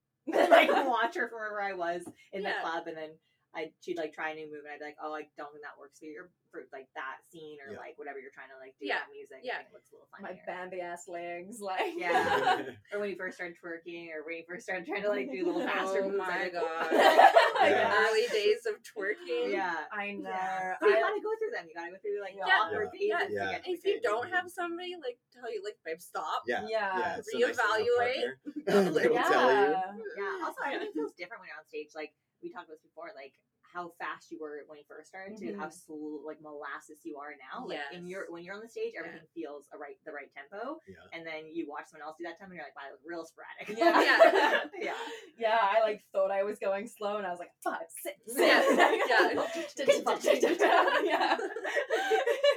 like 0.47 0.71
watch 0.87 1.19
her 1.19 1.27
from 1.27 1.43
wherever 1.43 1.59
I 1.59 1.75
was 1.75 2.07
in 2.31 2.47
the 2.47 2.55
club, 2.63 2.87
and 2.87 2.95
then 2.95 3.11
I 3.55 3.69
she'd 3.81 3.97
like 4.01 4.13
try 4.13 4.31
a 4.31 4.35
new 4.35 4.49
move, 4.49 4.65
and 4.65 4.73
I'd 4.73 4.79
be 4.81 4.85
like, 4.85 4.97
oh, 5.01 5.13
I 5.13 5.29
don't 5.37 5.53
think 5.53 5.61
that 5.61 5.77
works 5.77 5.99
for 5.99 6.05
your 6.09 6.29
for 6.49 6.65
like 6.73 6.85
that 6.93 7.17
scene 7.33 7.57
or 7.65 7.73
Yeah. 7.73 7.81
like 7.81 7.97
whatever 7.97 8.17
you're 8.21 8.33
trying 8.33 8.49
to 8.53 8.57
like 8.61 8.73
do 8.81 8.85
Yeah, 8.85 9.01
with 9.09 9.13
music. 9.25 9.41
yeah. 9.41 9.61
I 9.61 9.65
it 9.65 9.73
looks 9.73 9.89
a 9.89 9.97
little 9.97 10.09
funny. 10.13 10.25
My 10.25 10.37
funnier. 10.37 10.45
Bambi 10.45 10.79
ass 10.85 11.05
legs, 11.09 11.57
like 11.65 11.93
Yeah. 11.97 12.61
or 12.93 13.01
when 13.01 13.09
you 13.09 13.17
first 13.17 13.37
started 13.41 13.57
twerking, 13.57 14.09
or 14.13 14.21
when 14.25 14.37
you 14.41 14.45
first 14.49 14.65
started 14.69 14.85
trying 14.85 15.01
to 15.05 15.09
like 15.09 15.29
do 15.33 15.45
little 15.49 15.61
oh 15.65 15.69
faster 15.69 16.01
oh 16.05 16.09
moves. 16.13 16.21
my 16.21 16.49
like, 16.49 16.53
god, 16.53 16.89
Yeah. 16.93 18.05
early 18.05 18.25
days 18.29 18.65
of 18.69 18.77
twerking. 18.85 19.53
Yeah. 19.53 19.85
I 19.93 20.13
know. 20.13 20.29
Yeah. 20.29 20.77
But 20.81 20.89
you 20.89 20.97
I- 20.97 21.01
gotta 21.01 21.21
go 21.25 21.31
through 21.41 21.53
them. 21.57 21.65
You 21.69 21.73
gotta 21.73 21.93
go 21.93 22.01
through 22.05 22.21
like 22.21 22.35
Yeah. 22.37 22.49
awkward 22.53 22.89
Yeah. 22.97 23.17
phases. 23.17 23.27
to 23.29 23.33
Yeah. 23.33 23.51
get 23.57 23.61
If 23.69 23.81
you 23.85 23.97
don't 24.01 24.29
have 24.29 24.45
somebody 24.49 24.93
like 25.01 25.17
tell 25.33 25.49
you 25.49 25.61
like, 25.65 25.77
babe, 25.85 26.01
stop. 26.01 26.43
Yeah. 26.45 26.65
Yeah. 26.69 26.89
Yeah. 27.01 27.17
it's 27.17 27.29
so 27.33 27.37
nice 27.41 27.57
to 27.57 27.61
have 27.61 27.69
a 27.69 27.81
Reevaluate. 27.81 28.29
partner 28.65 29.23
tell 29.25 29.49
you. 29.49 30.05
Yeah. 30.17 30.45
Also, 30.45 30.61
I 30.65 30.69
think 30.77 30.89
it 30.89 30.93
feels 30.93 31.13
different 31.17 31.41
when 31.41 31.49
you're 31.49 31.57
on 31.61 31.65
stage. 31.65 31.89
Like 31.97 32.13
we 32.43 32.51
talked 32.51 32.67
about 32.67 32.75
this 32.77 32.83
before, 32.85 33.09
like 33.15 33.33
how 33.73 33.89
fast 33.97 34.29
you 34.29 34.37
were 34.37 34.61
when 34.69 34.77
you 34.77 34.85
first 34.85 35.09
started 35.09 35.33
to 35.35 35.57
how 35.57 35.65
slow, 35.67 36.21
like 36.27 36.37
molasses 36.45 37.01
you 37.01 37.17
are 37.17 37.33
now. 37.41 37.65
Like 37.65 37.79
in 37.91 38.05
your 38.05 38.29
when 38.29 38.43
you're 38.43 38.53
on 38.53 38.61
the 38.61 38.69
stage, 38.69 38.93
Yeah. 38.93 38.99
everything 39.01 39.25
feels 39.33 39.65
a 39.73 39.77
right 39.81 39.97
the 40.05 40.11
right 40.13 40.29
tempo, 40.29 40.77
Yeah. 40.85 41.01
and 41.09 41.25
then 41.25 41.49
you 41.49 41.65
watch 41.67 41.89
someone 41.89 42.05
else 42.05 42.17
do 42.21 42.23
that 42.29 42.37
tempo, 42.37 42.53
and 42.53 42.61
you're 42.61 42.69
like, 42.69 42.77
wow, 42.77 42.85
that 42.85 42.93
was 42.93 43.01
real 43.01 43.25
sporadic. 43.25 43.73
Yeah. 43.73 43.97
Yeah. 43.97 44.61
yeah. 44.93 44.99
Yeah, 45.39 45.57
I 45.57 45.81
like 45.81 46.03
thought 46.13 46.29
I 46.29 46.43
was 46.43 46.59
going 46.59 46.85
slow, 46.85 47.17
and 47.17 47.25
I 47.25 47.31
was 47.33 47.39
like 47.39 47.49
five, 47.63 47.89
six, 47.89 48.19
Yeah, 48.37 48.61
yeah. 49.09 49.33
yeah. 51.01 51.37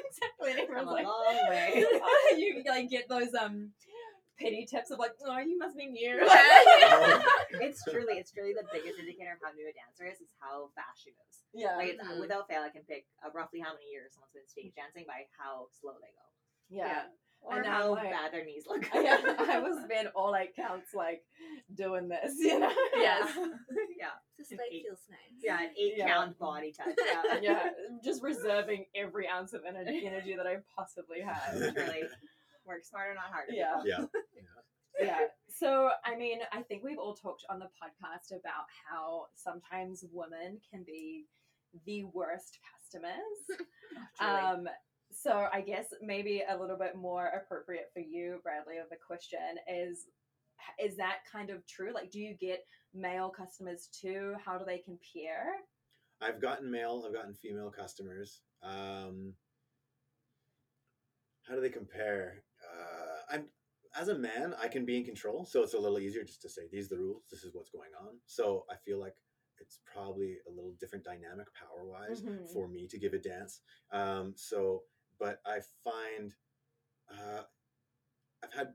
exactly. 0.04 0.50
And 0.52 0.60
everyone's 0.60 0.88
a 0.88 0.92
like, 0.92 1.06
long 1.06 1.48
way. 1.48 1.86
you 2.36 2.62
like 2.68 2.90
get 2.90 3.08
those 3.08 3.32
um 3.34 3.70
pity 4.38 4.66
tips 4.66 4.90
of 4.90 4.98
like, 4.98 5.12
oh, 5.24 5.38
you 5.38 5.58
must 5.58 5.76
be 5.76 5.86
new. 5.86 6.18
it's 7.60 7.82
truly, 7.84 8.14
it's 8.20 8.32
truly 8.32 8.52
the 8.52 8.64
biggest 8.72 8.98
indicator 8.98 9.32
of 9.32 9.40
how 9.42 9.52
new 9.52 9.66
a 9.68 9.72
dancer 9.74 10.04
is, 10.10 10.20
is 10.20 10.28
how 10.40 10.68
fast 10.74 11.02
she 11.04 11.10
moves. 11.10 11.44
yeah, 11.54 11.76
Like 11.76 11.96
it's, 11.96 12.02
Mhm. 12.04 12.20
without 12.20 12.48
fail, 12.48 12.62
I 12.62 12.70
can 12.70 12.82
pick 12.84 13.06
uh, 13.24 13.30
roughly 13.34 13.60
how 13.60 13.72
many 13.72 13.86
years 13.92 14.12
someone's 14.14 14.32
been 14.34 14.46
stage 14.48 14.74
dancing 14.76 15.04
by 15.06 15.26
how 15.38 15.68
slow 15.80 15.94
they 16.00 16.12
go, 16.12 16.26
yeah. 16.68 17.08
or 17.40 17.58
And 17.58 17.66
how 17.66 17.92
like- 17.92 18.10
bad 18.10 18.32
their 18.32 18.44
knees 18.44 18.64
look. 18.68 18.84
yeah, 18.94 19.20
I 19.48 19.58
was 19.60 19.84
been 19.88 20.08
all 20.14 20.30
like 20.30 20.54
counts 20.56 20.92
like 20.94 21.22
doing 21.74 22.08
this, 22.08 22.34
you 22.38 22.58
know. 22.58 22.72
Yes. 22.94 23.32
yeah, 23.98 24.16
This 24.38 24.50
An 24.52 24.58
leg 24.58 24.68
eight- 24.72 24.84
feels 24.84 25.00
nice. 25.08 25.40
yeah, 25.42 25.60
an 25.62 25.70
eight 25.78 25.94
Yeah. 25.96 26.08
count 26.08 26.38
body 26.38 26.72
touch. 26.72 26.94
Yeah, 26.98 27.40
yeah, 27.40 27.68
just 28.04 28.22
reserving 28.22 28.86
every 28.94 29.28
ounce 29.28 29.52
of 29.54 29.62
energy, 29.66 30.04
energy 30.06 30.34
that 30.36 30.46
I 30.46 30.56
possibly 30.76 31.20
have. 31.20 31.54
Really 31.54 32.04
work 32.66 32.84
smarter, 32.84 33.14
not 33.14 33.30
harder. 33.32 33.52
Yeah. 33.52 33.80
Yeah. 33.84 34.04
Yeah. 35.00 35.18
So, 35.48 35.90
I 36.04 36.16
mean, 36.16 36.40
I 36.52 36.62
think 36.62 36.82
we've 36.84 36.98
all 36.98 37.14
talked 37.14 37.44
on 37.48 37.58
the 37.58 37.66
podcast 37.66 38.36
about 38.38 38.66
how 38.88 39.26
sometimes 39.34 40.04
women 40.12 40.58
can 40.70 40.84
be 40.84 41.26
the 41.86 42.04
worst 42.04 42.58
customers. 42.72 43.12
Um, 44.20 44.68
so, 45.10 45.46
I 45.52 45.62
guess 45.62 45.86
maybe 46.02 46.42
a 46.46 46.56
little 46.56 46.76
bit 46.76 46.96
more 46.96 47.28
appropriate 47.28 47.90
for 47.94 48.00
you, 48.00 48.40
Bradley, 48.42 48.76
of 48.76 48.90
the 48.90 48.96
question 48.96 49.38
is 49.66 50.06
is 50.78 50.96
that 50.96 51.18
kind 51.30 51.50
of 51.50 51.66
true? 51.66 51.92
Like, 51.94 52.10
do 52.10 52.20
you 52.20 52.34
get 52.34 52.64
male 52.94 53.30
customers 53.30 53.88
too? 53.92 54.34
How 54.44 54.58
do 54.58 54.64
they 54.66 54.78
compare? 54.78 55.46
I've 56.20 56.40
gotten 56.40 56.70
male, 56.70 57.04
I've 57.06 57.14
gotten 57.14 57.34
female 57.34 57.70
customers. 57.70 58.40
Um, 58.62 59.34
how 61.46 61.54
do 61.54 61.60
they 61.60 61.70
compare? 61.70 62.42
Uh, 62.62 63.34
I'm 63.34 63.44
as 63.98 64.08
a 64.08 64.18
man, 64.18 64.54
I 64.60 64.68
can 64.68 64.84
be 64.84 64.96
in 64.98 65.04
control, 65.04 65.44
so 65.44 65.62
it's 65.62 65.74
a 65.74 65.78
little 65.78 65.98
easier 65.98 66.24
just 66.24 66.42
to 66.42 66.48
say 66.48 66.62
these 66.70 66.86
are 66.92 66.96
the 66.96 67.02
rules. 67.02 67.22
This 67.30 67.44
is 67.44 67.54
what's 67.54 67.70
going 67.70 67.90
on. 68.00 68.18
So 68.26 68.64
I 68.70 68.74
feel 68.84 68.98
like 69.00 69.14
it's 69.58 69.78
probably 69.92 70.36
a 70.46 70.50
little 70.50 70.74
different 70.78 71.04
dynamic 71.04 71.46
power 71.54 71.84
wise 71.86 72.20
Mhm. 72.22 72.52
for 72.52 72.68
me 72.68 72.86
to 72.88 72.98
give 72.98 73.14
a 73.14 73.18
dance. 73.18 73.60
Um, 73.90 74.34
so, 74.36 74.84
but 75.18 75.40
I 75.46 75.60
find 75.82 76.34
uh, 77.10 77.42
I've 78.42 78.52
had 78.52 78.74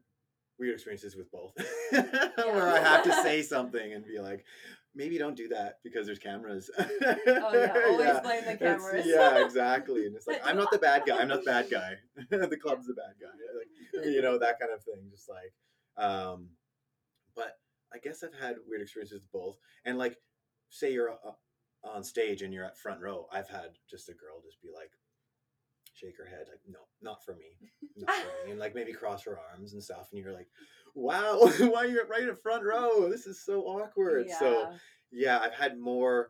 weird 0.57 0.73
experiences 0.75 1.15
with 1.15 1.29
both, 1.31 1.53
where 1.91 2.67
I 2.69 2.79
have 2.79 3.03
to 3.03 3.13
say 3.21 3.41
something 3.43 3.93
and 3.93 4.05
be 4.05 4.19
like, 4.19 4.45
maybe 4.95 5.17
don't 5.17 5.35
do 5.37 5.47
that 5.49 5.79
because 5.83 6.05
there's 6.05 6.19
cameras. 6.19 6.69
Oh 6.79 7.53
yeah, 7.53 7.73
always 7.87 8.19
blame 8.21 8.43
the 8.45 8.53
It's- 8.53 8.59
cameras. 8.59 9.05
yeah, 9.07 9.37
exactly. 9.45 10.05
And 10.05 10.15
it's 10.15 10.27
like 10.27 10.41
I'm 10.45 10.57
not 10.57 10.71
the 10.71 10.77
bad 10.77 11.03
guy. 11.05 11.17
I'm 11.17 11.27
not 11.27 11.39
the 11.43 11.51
bad 11.51 11.69
guy. 11.69 11.95
the 12.29 12.57
club's 12.57 12.87
the 12.87 12.93
bad 12.93 13.15
guy. 13.19 13.27
Like, 13.57 14.05
you 14.05 14.21
know 14.21 14.37
that 14.37 14.59
kind 14.59 14.71
of 14.73 14.83
thing. 14.83 15.09
Just 15.09 15.29
like, 15.29 15.53
um, 16.03 16.49
but 17.35 17.57
I 17.93 17.97
guess 17.97 18.23
I've 18.23 18.39
had 18.39 18.55
weird 18.67 18.81
experiences 18.81 19.21
with 19.21 19.31
both. 19.31 19.57
And 19.85 19.97
like, 19.97 20.17
say 20.69 20.93
you're 20.93 21.11
uh, 21.11 21.31
on 21.83 22.03
stage 22.03 22.41
and 22.41 22.53
you're 22.53 22.65
at 22.65 22.77
front 22.77 23.01
row. 23.01 23.27
I've 23.31 23.49
had 23.49 23.71
just 23.89 24.09
a 24.09 24.13
girl 24.13 24.41
just 24.43 24.61
be 24.61 24.69
like, 24.73 24.91
shake 25.93 26.17
her 26.17 26.25
head 26.25 26.45
like, 26.49 26.61
no, 26.67 26.79
not 27.01 27.23
for 27.23 27.35
me, 27.35 27.57
not 27.97 28.15
for 28.15 28.27
me, 28.45 28.51
and 28.51 28.59
like 28.59 28.73
maybe 28.73 28.93
cross 28.93 29.23
her 29.25 29.37
arms 29.51 29.73
and 29.73 29.83
stuff. 29.83 30.07
And 30.11 30.21
you're 30.23 30.33
like, 30.33 30.47
wow, 30.95 31.39
why 31.59 31.85
are 31.85 31.87
you're 31.87 32.07
right 32.07 32.23
in 32.23 32.35
front 32.37 32.63
row? 32.63 33.09
This 33.09 33.27
is 33.27 33.43
so 33.43 33.61
awkward. 33.61 34.27
So 34.39 34.73
yeah, 35.11 35.39
I've 35.39 35.53
had 35.53 35.77
more 35.77 36.29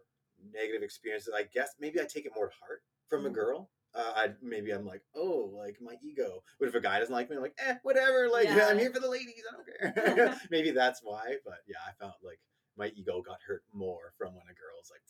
negative 0.53 0.83
experiences. 0.83 1.33
I 1.35 1.43
guess 1.53 1.75
maybe 1.79 1.99
I 1.99 2.05
take 2.05 2.25
it 2.25 2.31
more 2.35 2.47
to 2.49 2.53
heart 2.59 2.81
from 3.09 3.25
a 3.25 3.29
Mhm. 3.29 3.33
girl. 3.33 3.69
Uh, 3.93 4.13
I 4.15 4.33
maybe 4.41 4.71
I'm 4.71 4.85
like, 4.85 5.01
oh, 5.15 5.51
like 5.53 5.77
my 5.81 5.95
ego. 6.01 6.43
But 6.59 6.69
if 6.69 6.75
a 6.75 6.79
guy 6.79 6.99
doesn't 6.99 7.13
like 7.13 7.29
me, 7.29 7.35
I'm 7.35 7.41
like, 7.41 7.57
eh, 7.59 7.75
whatever. 7.83 8.29
Like 8.29 8.45
Yeah. 8.49 8.67
I'm 8.67 8.79
here 8.79 8.91
for 8.93 8.99
the 9.01 9.09
ladies. 9.09 9.43
I 9.51 9.55
don't 9.55 9.95
care. 10.17 10.39
maybe 10.49 10.71
that's 10.71 11.01
why. 11.03 11.35
But 11.45 11.59
yeah, 11.67 11.77
I 11.85 11.91
felt 11.99 12.15
like 12.23 12.39
my 12.77 12.87
ego 12.95 13.21
got 13.21 13.39
hurt 13.45 13.63
more 13.73 14.13
from 14.17 14.33
when 14.33 14.45
a 14.49 14.55
girl's 14.55 14.89
like, 14.89 15.01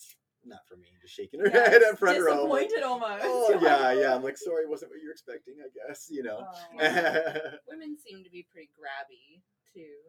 not 0.45 0.65
for 0.67 0.75
me, 0.75 0.87
just 1.01 1.13
shaking 1.13 1.39
her 1.41 1.47
Yeah, 1.49 1.69
head 1.69 1.83
at 1.83 1.97
front 1.99 2.19
row. 2.19 2.47
Disappointed 2.47 2.83
almost. 2.83 3.21
oh 3.25 3.59
yeah, 3.61 3.91
yeah. 3.93 4.15
I'm 4.15 4.23
like, 4.23 4.37
sorry, 4.37 4.65
wasn't 4.67 4.91
what 4.91 5.01
you're 5.01 5.11
expecting. 5.11 5.55
I 5.63 5.69
guess 5.73 6.07
you 6.09 6.23
know. 6.23 6.45
Oh. 6.45 7.57
Women 7.69 7.97
seem 7.97 8.23
to 8.23 8.29
be 8.29 8.45
pretty 8.51 8.69
grabby 8.73 9.41
too. 9.73 10.01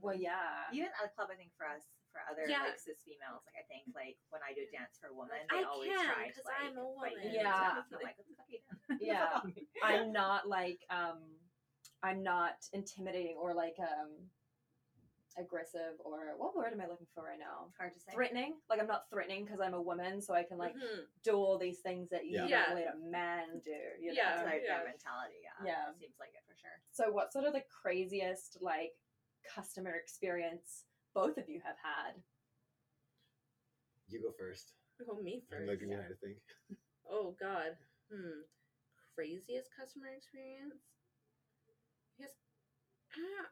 well, 0.00 0.14
yeah. 0.16 0.70
Even 0.72 0.88
at 1.00 1.06
a 1.06 1.12
club, 1.14 1.28
I 1.32 1.36
think 1.36 1.50
for 1.56 1.66
us, 1.66 1.82
for 2.12 2.20
other 2.30 2.46
Yeah. 2.48 2.62
like 2.70 2.78
cis 2.78 3.02
females, 3.04 3.42
like 3.46 3.58
I 3.58 3.66
think 3.66 3.90
like 3.94 4.16
when 4.30 4.40
I 4.46 4.54
do 4.54 4.62
dance 4.70 4.98
for 5.00 5.08
a 5.10 5.14
woman, 5.14 5.34
they 5.50 5.58
I 5.58 5.62
always 5.66 5.90
can, 5.90 6.06
try 6.06 6.28
to 6.28 6.34
'cause 6.34 6.46
like 6.46 6.70
I'm 6.70 6.78
a 6.78 6.86
woman. 6.86 7.12
Yeah. 7.26 7.82
I'm 7.82 8.02
like, 8.02 8.14
what 8.18 8.26
the 8.26 8.34
fuck 8.38 8.46
are 8.46 8.54
you 8.54 8.62
doing? 8.62 8.98
Yeah. 9.02 9.42
I'm 9.82 10.12
not 10.12 10.46
like 10.48 10.80
um 10.90 11.18
I'm 12.02 12.22
not 12.22 12.56
intimidating 12.72 13.36
or 13.40 13.54
like 13.54 13.76
um 13.80 14.10
aggressive 15.36 15.98
or 16.04 16.34
what 16.38 16.54
word 16.56 16.72
am 16.72 16.80
I 16.80 16.86
looking 16.86 17.06
for 17.14 17.24
right 17.24 17.38
now? 17.38 17.68
hard 17.78 17.92
to 17.92 17.98
say. 18.00 18.12
Threatening. 18.14 18.54
Like 18.70 18.80
I'm 18.80 18.86
not 18.86 19.04
threatening 19.10 19.44
because 19.44 19.60
I'm 19.60 19.74
a 19.74 19.82
woman, 19.82 20.20
so 20.22 20.34
I 20.34 20.42
can 20.44 20.58
like 20.58 20.74
Mhm. 20.76 21.06
do 21.22 21.32
all 21.34 21.58
these 21.58 21.80
things 21.80 22.08
that 22.10 22.24
you 22.26 22.44
Yeah. 22.44 22.66
don't 22.66 22.74
let 22.76 22.94
a 22.94 22.96
man 22.98 23.60
do. 23.64 23.70
You 24.00 24.08
know? 24.08 24.14
Yeah. 24.14 24.36
That's 24.36 24.46
like 24.46 24.62
yeah. 24.64 24.76
their 24.78 24.84
mentality. 24.88 25.40
Yeah, 25.42 25.64
Yeah. 25.66 25.90
It 25.90 25.98
seems 25.98 26.18
like 26.20 26.30
it 26.34 26.44
for 26.46 26.54
sure. 26.56 26.80
So 26.92 27.10
what 27.10 27.32
sort 27.32 27.44
of 27.46 27.52
the 27.52 27.62
craziest 27.82 28.58
like 28.60 28.94
customer 29.44 29.92
experience 29.94 30.84
both 31.14 31.36
of 31.38 31.48
you 31.48 31.60
have 31.64 31.76
had? 31.82 32.22
you 34.08 34.20
go 34.22 34.32
first. 34.38 34.74
Oh, 35.10 35.16
me 35.20 35.42
I'm 35.50 35.58
first. 35.58 35.70
looking 35.70 35.92
at 35.92 36.08
to 36.08 36.14
think. 36.16 36.38
Oh 37.08 37.32
God. 37.40 37.76
Hmm. 38.12 38.42
Craziest 39.14 39.70
customer 39.74 40.08
experience? 40.08 40.74
I 42.18 42.22
guess 42.22 42.34
uh, 43.16 43.46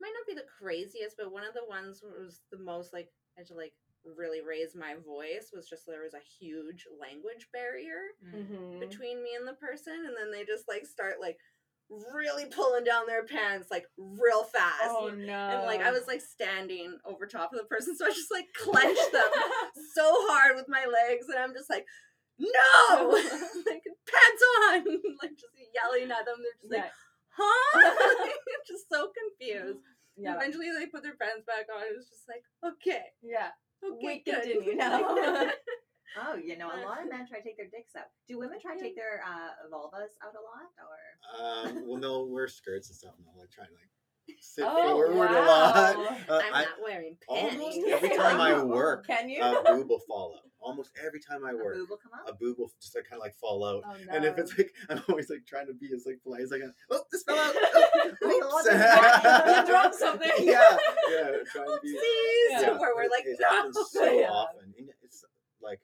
might 0.00 0.12
not 0.14 0.26
be 0.26 0.34
the 0.34 0.46
craziest, 0.58 1.16
but 1.16 1.32
one 1.32 1.44
of 1.44 1.54
the 1.54 1.66
ones 1.68 2.02
was 2.02 2.40
the 2.50 2.58
most 2.58 2.92
like 2.92 3.08
I 3.36 3.40
had 3.40 3.46
to 3.48 3.54
like 3.54 3.72
really 4.16 4.40
raise 4.40 4.74
my 4.74 4.94
voice 5.04 5.50
was 5.52 5.68
just 5.68 5.84
there 5.86 6.02
was 6.02 6.14
a 6.14 6.22
huge 6.40 6.86
language 7.00 7.48
barrier 7.52 8.14
Mm-hmm. 8.34 8.80
between 8.80 9.22
me 9.22 9.30
and 9.38 9.46
the 9.46 9.54
person, 9.54 9.94
and 10.06 10.14
then 10.18 10.30
they 10.32 10.44
just 10.44 10.68
like 10.68 10.86
start 10.86 11.14
like 11.20 11.36
really 12.12 12.44
pulling 12.44 12.84
down 12.84 13.06
their 13.06 13.24
pants 13.24 13.68
like 13.70 13.86
real 13.96 14.44
fast. 14.44 14.84
Oh 14.88 15.10
no. 15.16 15.32
And 15.32 15.66
like 15.66 15.80
I 15.80 15.90
was 15.90 16.06
like 16.06 16.20
standing 16.20 16.98
over 17.04 17.26
top 17.26 17.52
of 17.52 17.58
the 17.58 17.64
person, 17.64 17.96
so 17.96 18.06
I 18.06 18.10
just 18.10 18.30
like 18.32 18.46
clenched 18.54 19.12
them 19.12 19.30
so 19.94 20.04
hard 20.28 20.56
with 20.56 20.66
my 20.68 20.84
legs, 20.86 21.26
and 21.28 21.38
I'm 21.38 21.54
just 21.54 21.70
like, 21.70 21.86
no, 22.38 22.48
like 23.66 23.82
pants 24.06 24.42
on, 24.70 24.84
like 25.22 25.32
just 25.32 25.54
yelling 25.74 26.10
at 26.10 26.24
them. 26.26 26.36
They're 26.38 26.60
just 26.60 26.72
like, 26.72 26.92
huh? 27.30 28.28
Just 28.68 28.86
so 28.92 29.08
confused. 29.16 29.80
yeah. 30.16 30.30
yeah. 30.30 30.36
Eventually, 30.36 30.68
they 30.70 30.86
put 30.86 31.02
their 31.02 31.16
pants 31.16 31.44
back 31.46 31.66
on. 31.74 31.82
It 31.82 31.96
was 31.96 32.08
just 32.08 32.28
like, 32.28 32.44
okay, 32.62 33.04
Yeah. 33.22 33.50
okay, 33.82 33.96
We 34.04 34.22
good. 34.24 34.42
continue 34.44 34.76
now. 34.76 35.48
Oh, 36.16 36.34
you 36.34 36.56
know, 36.56 36.68
a 36.72 36.80
lot 36.88 37.02
of 37.04 37.08
men 37.12 37.28
try 37.28 37.38
to 37.38 37.44
take 37.44 37.58
their 37.60 37.68
dicks 37.68 37.94
out. 37.94 38.08
Do 38.26 38.38
women 38.40 38.58
try 38.58 38.74
to 38.74 38.80
take 38.80 38.96
their 38.96 39.20
uh, 39.22 39.68
vulvas 39.70 40.16
out 40.24 40.32
a 40.34 40.40
lot, 40.42 40.72
or? 40.80 40.98
Um, 41.36 41.86
well, 41.86 42.00
no, 42.00 42.24
wear 42.24 42.48
skirts 42.48 42.88
and 42.88 42.96
stuff, 42.96 43.12
No, 43.22 43.38
like 43.38 43.50
trying 43.52 43.68
to 43.68 43.74
like 43.74 43.92
sit 44.40 44.64
Oh, 44.66 44.82
forward 44.96 45.30
a 45.30 45.40
lot. 45.42 45.96
Uh, 46.28 46.40
I'm 46.44 46.54
I, 46.54 46.62
not 46.62 46.68
wearing 46.84 47.16
almost 47.28 47.78
every 47.88 48.08
time 48.16 48.40
I 48.40 48.62
work, 48.62 49.06
Can 49.06 49.28
you? 49.28 49.42
a 49.42 49.62
boob 49.64 49.88
will 49.88 50.00
fall 50.00 50.34
out. 50.36 50.42
Almost 50.60 50.90
every 51.04 51.20
time 51.20 51.44
I 51.44 51.54
work, 51.54 51.74
a 51.76 51.78
boob 51.78 51.90
will 51.90 51.96
come 51.98 52.12
out. 52.18 52.28
a 52.28 52.34
boob 52.34 52.58
will 52.58 52.70
just 52.80 52.94
like 52.94 53.04
kind 53.08 53.20
of 53.20 53.24
like 53.24 53.34
fall 53.36 53.64
out. 53.64 53.82
Oh, 53.86 53.96
no. 54.06 54.12
And 54.14 54.24
if 54.24 54.36
it's 54.38 54.56
like, 54.58 54.72
I'm 54.90 55.00
always 55.08 55.30
like 55.30 55.46
trying 55.46 55.66
to 55.68 55.72
be 55.74 55.90
as 55.94 56.04
like 56.06 56.20
polite 56.22 56.42
as 56.42 56.52
I 56.52 56.58
can. 56.58 56.74
Oh, 56.90 57.00
this 57.12 57.22
fell 57.22 57.38
out. 57.38 57.54
Wait, 57.54 57.62
Oh, 58.22 58.58
oops. 58.58 58.66
you 59.58 59.66
dropped 59.72 59.94
something. 59.94 60.30
yeah, 60.40 60.62
yeah, 61.10 61.30
trying 61.52 61.66
to 61.66 61.78
be. 61.82 61.94
Oopsies! 61.94 62.60
Yeah. 62.62 62.70
Where 62.78 62.94
we're 62.94 63.02
it- 63.04 63.10
like, 63.10 63.24
it 63.26 63.38
no. 63.40 63.48
happens 63.48 63.78
so 63.90 64.04
Yeah. 64.04 64.30
often. 64.30 64.74
And 64.78 64.88
it's 65.02 65.24
like 65.62 65.80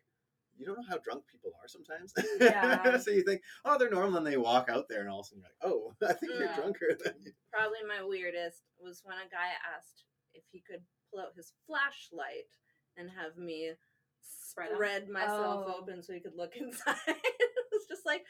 you 0.56 0.66
don't 0.66 0.76
know 0.76 0.84
how 0.88 0.98
drunk 0.98 1.24
people 1.30 1.52
are 1.60 1.68
sometimes. 1.68 2.12
Yeah. 2.40 2.96
so 2.98 3.10
you 3.10 3.22
think, 3.24 3.42
oh, 3.64 3.76
they're 3.78 3.90
normal, 3.90 4.18
and 4.18 4.26
they 4.26 4.36
walk 4.36 4.68
out 4.70 4.88
there, 4.88 5.00
and 5.00 5.08
all 5.10 5.20
of 5.20 5.26
a 5.26 5.28
sudden 5.28 5.42
you're 5.42 5.50
like, 5.50 5.72
oh, 5.72 5.94
I 6.08 6.12
think 6.14 6.32
you're 6.38 6.48
Yeah. 6.48 6.56
drunker 6.56 6.96
than 7.04 7.14
you. 7.24 7.32
Probably 7.52 7.78
my 7.86 8.04
weirdest 8.04 8.62
was 8.78 9.00
when 9.04 9.16
a 9.16 9.28
guy 9.30 9.50
asked 9.76 10.04
if 10.34 10.44
he 10.50 10.60
could 10.68 10.82
pull 11.10 11.20
out 11.20 11.34
his 11.36 11.52
flashlight 11.66 12.46
and 12.96 13.08
have 13.10 13.36
me 13.36 13.72
Spread 14.22 14.70
spread, 14.74 15.02
out. 15.04 15.08
myself 15.10 15.64
Oh. 15.66 15.76
open 15.80 16.02
so 16.02 16.12
he 16.12 16.20
could 16.20 16.36
look 16.36 16.56
inside. 16.60 16.96
it 17.08 17.68
was 17.72 17.86
just 17.88 18.06
like, 18.06 18.24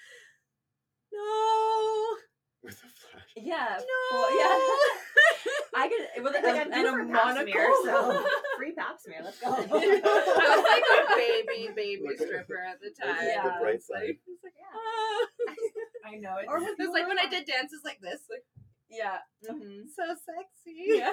no, 1.12 2.16
with 2.64 2.74
a 2.74 2.88
flash. 2.88 3.22
Yeah. 3.37 3.79
no. 3.79 4.18
Well, 4.18 4.31
yeah. 4.38 4.59
I 5.77 5.88
could 5.88 6.22
with 6.24 6.33
Like, 6.35 6.44
a, 6.44 6.61
I'm 6.62 6.72
and 6.72 6.87
a 6.87 6.90
for 6.92 7.05
pap 7.12 7.37
smear, 7.42 7.68
monocle. 7.68 7.85
so 7.85 8.27
free 8.57 8.72
pap 8.72 8.96
smear. 9.00 9.20
Let's 9.24 9.38
go. 9.40 9.48
I 9.53 9.61
was 9.61 10.64
like 10.64 10.85
a 11.03 11.16
baby, 11.16 11.70
baby 11.74 12.03
Look 12.07 12.20
at- 12.20 12.27
stripper 12.27 12.59
at 12.64 12.81
the 12.81 12.88
look 12.94 13.09
at 13.09 13.18
time. 13.18 13.44
the 13.44 13.55
I 13.55 13.61
bright 13.61 13.83
side. 13.83 14.16
I 14.16 14.31
was 14.31 14.42
like, 14.44 14.55
Yeah. 14.57 16.11
I 16.11 16.14
know 16.18 16.37
it. 16.38 16.46
Or 16.48 16.61
with 16.61 16.79
It 16.79 16.83
was 16.83 16.90
like 16.94 17.09
when 17.09 17.18
I 17.18 17.27
did 17.29 17.46
dances 17.46 17.81
like 17.85 18.00
this, 18.00 18.20
like 18.31 18.44
yeah. 18.90 19.18
Mm-hmm. 19.50 19.88
so 19.90 20.05
sexy. 20.14 20.94
Yeah. 21.03 21.11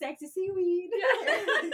Sexy 0.00 0.26
seaweed. 0.28 0.90
Yeah. 0.96 1.70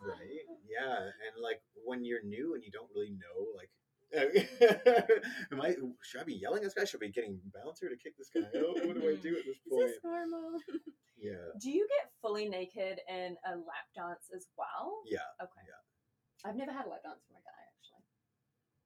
right 0.00 0.46
yeah 0.68 0.96
and 0.98 1.34
like 1.42 1.60
when 1.84 2.04
you're 2.04 2.22
new 2.24 2.54
and 2.54 2.62
you 2.64 2.70
don't 2.70 2.88
really 2.94 3.10
know 3.10 3.46
like 3.56 3.70
am 5.52 5.60
i 5.62 5.74
should 6.02 6.20
i 6.20 6.24
be 6.24 6.34
yelling 6.34 6.58
at 6.58 6.64
this 6.64 6.74
guy 6.74 6.84
should 6.84 7.02
i 7.02 7.06
be 7.06 7.12
getting 7.12 7.38
bouncer 7.54 7.88
to 7.88 7.96
kick 7.96 8.16
this 8.18 8.28
guy 8.34 8.40
out 8.58 8.74
what 8.86 8.94
do 9.00 9.08
i 9.08 9.14
do 9.22 9.36
at 9.36 9.44
this 9.46 9.56
point? 9.68 9.88
Is 9.88 9.88
point 9.88 9.88
this 9.88 9.98
normal? 10.04 10.58
yeah 11.18 11.32
Do 11.60 11.70
you 11.70 11.86
get 12.00 12.10
fully 12.20 12.48
naked 12.48 13.00
in 13.08 13.36
a 13.46 13.50
lap 13.56 13.86
dance 13.94 14.28
as 14.34 14.46
well? 14.58 15.00
yeah 15.06 15.18
Okay. 15.40 15.62
Yeah. 15.66 16.48
I've 16.50 16.56
never 16.56 16.72
had 16.72 16.86
a 16.86 16.90
lap 16.90 17.02
dance 17.04 17.22
from 17.26 17.36
a 17.36 17.44
guy 17.46 17.62
actually. 17.78 18.04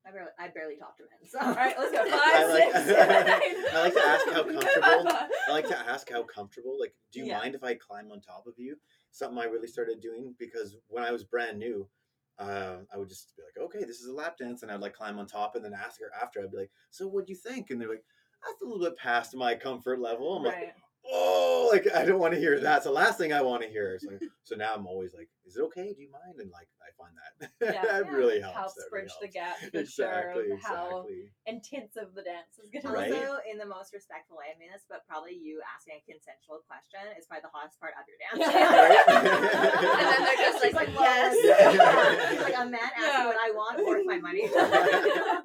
I 0.07 0.13
barely, 0.13 0.31
I 0.39 0.49
barely 0.55 0.77
talk 0.77 0.97
to 0.99 1.03
men. 1.03 1.29
So. 1.29 1.39
All 1.41 1.55
right, 1.55 1.75
let's 1.77 1.91
go. 1.91 1.99
I 2.05 2.11
Five, 2.11 2.51
like- 2.51 2.73
six, 2.73 2.87
seven, 2.87 3.43
eight. 3.43 3.75
I 3.75 3.81
like 3.83 3.95
to 3.95 4.07
ask 4.07 4.27
how 4.31 4.43
comfortable- 4.45 5.11
I 5.49 5.51
like 5.51 5.67
to 5.69 5.79
ask 5.79 6.09
how 6.11 6.23
comfortable. 6.23 6.77
Like, 6.79 6.95
do 7.13 7.19
you 7.21 7.27
Yeah. 7.27 7.39
mind 7.39 7.55
if 7.57 7.65
I 7.65 7.75
climb 7.75 8.13
on 8.13 8.21
top 8.21 8.47
of 8.47 8.55
you? 8.57 8.77
Something 9.11 9.39
I 9.39 9.47
really 9.47 9.67
started 9.67 10.01
doing 10.01 10.35
because 10.39 10.77
when 10.87 11.03
I 11.03 11.11
was 11.11 11.25
brand 11.25 11.59
new, 11.59 11.89
uh, 12.39 12.79
I 12.93 12.99
would 12.99 13.09
just 13.09 13.35
be 13.37 13.43
like, 13.43 13.65
"Okay, 13.67 13.85
this 13.85 14.01
is 14.01 14.09
a 14.09 14.13
lap 14.15 14.37
dance," 14.39 14.63
and 14.63 14.71
I'd 14.71 14.81
like 14.81 14.95
climb 14.95 15.19
on 15.19 15.27
top, 15.27 15.57
and 15.57 15.65
then 15.65 15.73
ask 15.75 16.01
her 16.01 16.11
after. 16.23 16.41
I'd 16.43 16.51
be 16.51 16.59
like, 16.59 16.71
"So, 16.91 17.07
what 17.09 17.27
do 17.27 17.33
you 17.33 17.39
think?" 17.39 17.71
And 17.71 17.81
they're 17.81 17.89
like, 17.89 18.05
"That's 18.45 18.63
a 18.63 18.65
little 18.67 18.85
bit 18.85 18.97
past 18.99 19.35
my 19.35 19.55
comfort 19.55 20.01
level." 20.01 20.37
I'm 20.37 20.45
like, 20.45 20.75
"Oh, 21.07 21.71
like 21.73 21.87
I 21.95 22.05
don't 22.05 22.21
want 22.21 22.35
to 22.35 22.41
hear 22.41 22.61
that." 22.61 22.83
So, 22.85 22.93
last 22.93 23.19
thing 23.19 23.33
I 23.33 23.43
want 23.43 23.63
to 23.63 23.69
hear 23.69 23.99
like, 24.07 24.23
so 24.45 24.55
now 24.57 24.75
I'm 24.75 24.87
always 24.87 25.15
like, 25.15 25.29
"Is 25.47 25.57
it 25.57 25.63
okay? 25.71 25.95
Do 25.95 26.03
you 26.03 26.11
mind?" 26.11 26.37
And 26.43 26.51
like, 26.51 26.69
I 26.83 26.91
find 26.99 27.15
that 27.17 27.33
Yeah. 27.75 27.83
that 27.87 28.05
Yeah. 28.07 28.13
really 28.13 28.41
helps. 28.43 28.57
Helps 28.59 28.75
that 28.77 28.91
bridge 28.91 29.11
really 29.23 29.31
the 29.31 29.33
gap 29.33 29.57
for 29.63 29.79
Exactly, 29.79 30.45
sure 30.51 30.55
of 30.55 30.61
how 30.61 31.07
exactly. 31.07 31.31
intensive 31.47 32.09
the 32.15 32.23
dance 32.27 32.59
is 32.59 32.69
gonna 32.75 32.91
Right. 32.93 33.11
be. 33.11 33.17
Also, 33.23 33.39
in 33.49 33.57
the 33.59 33.67
most 33.67 33.95
respectful 33.95 34.37
way, 34.37 34.51
I 34.55 34.59
mean 34.59 34.71
this, 34.75 34.83
but 34.91 35.07
probably 35.07 35.35
you 35.39 35.63
asking 35.65 35.99
a 35.99 36.05
consensual 36.05 36.61
question 36.67 37.01
is 37.19 37.27
probably 37.31 37.47
the 37.47 37.55
hottest 37.55 37.79
part 37.79 37.95
of 37.95 38.05
your 38.11 38.19
dance. 38.27 38.43
Yeah. 38.43 39.07
And 39.07 40.07
then 40.11 40.21
they're 40.27 40.43
just 40.51 40.59
She's 40.65 40.75
like, 40.75 40.91
yes. 40.99 41.37
yeah. 41.41 42.33
It's 42.35 42.43
like 42.43 42.59
a 42.59 42.67
man 42.67 42.91
asking 42.99 43.07
Yeah. 43.07 43.27
what 43.31 43.39
I 43.39 43.51
want, 43.55 43.87
worth 43.87 44.07
my 44.07 44.19
money. 44.19 44.51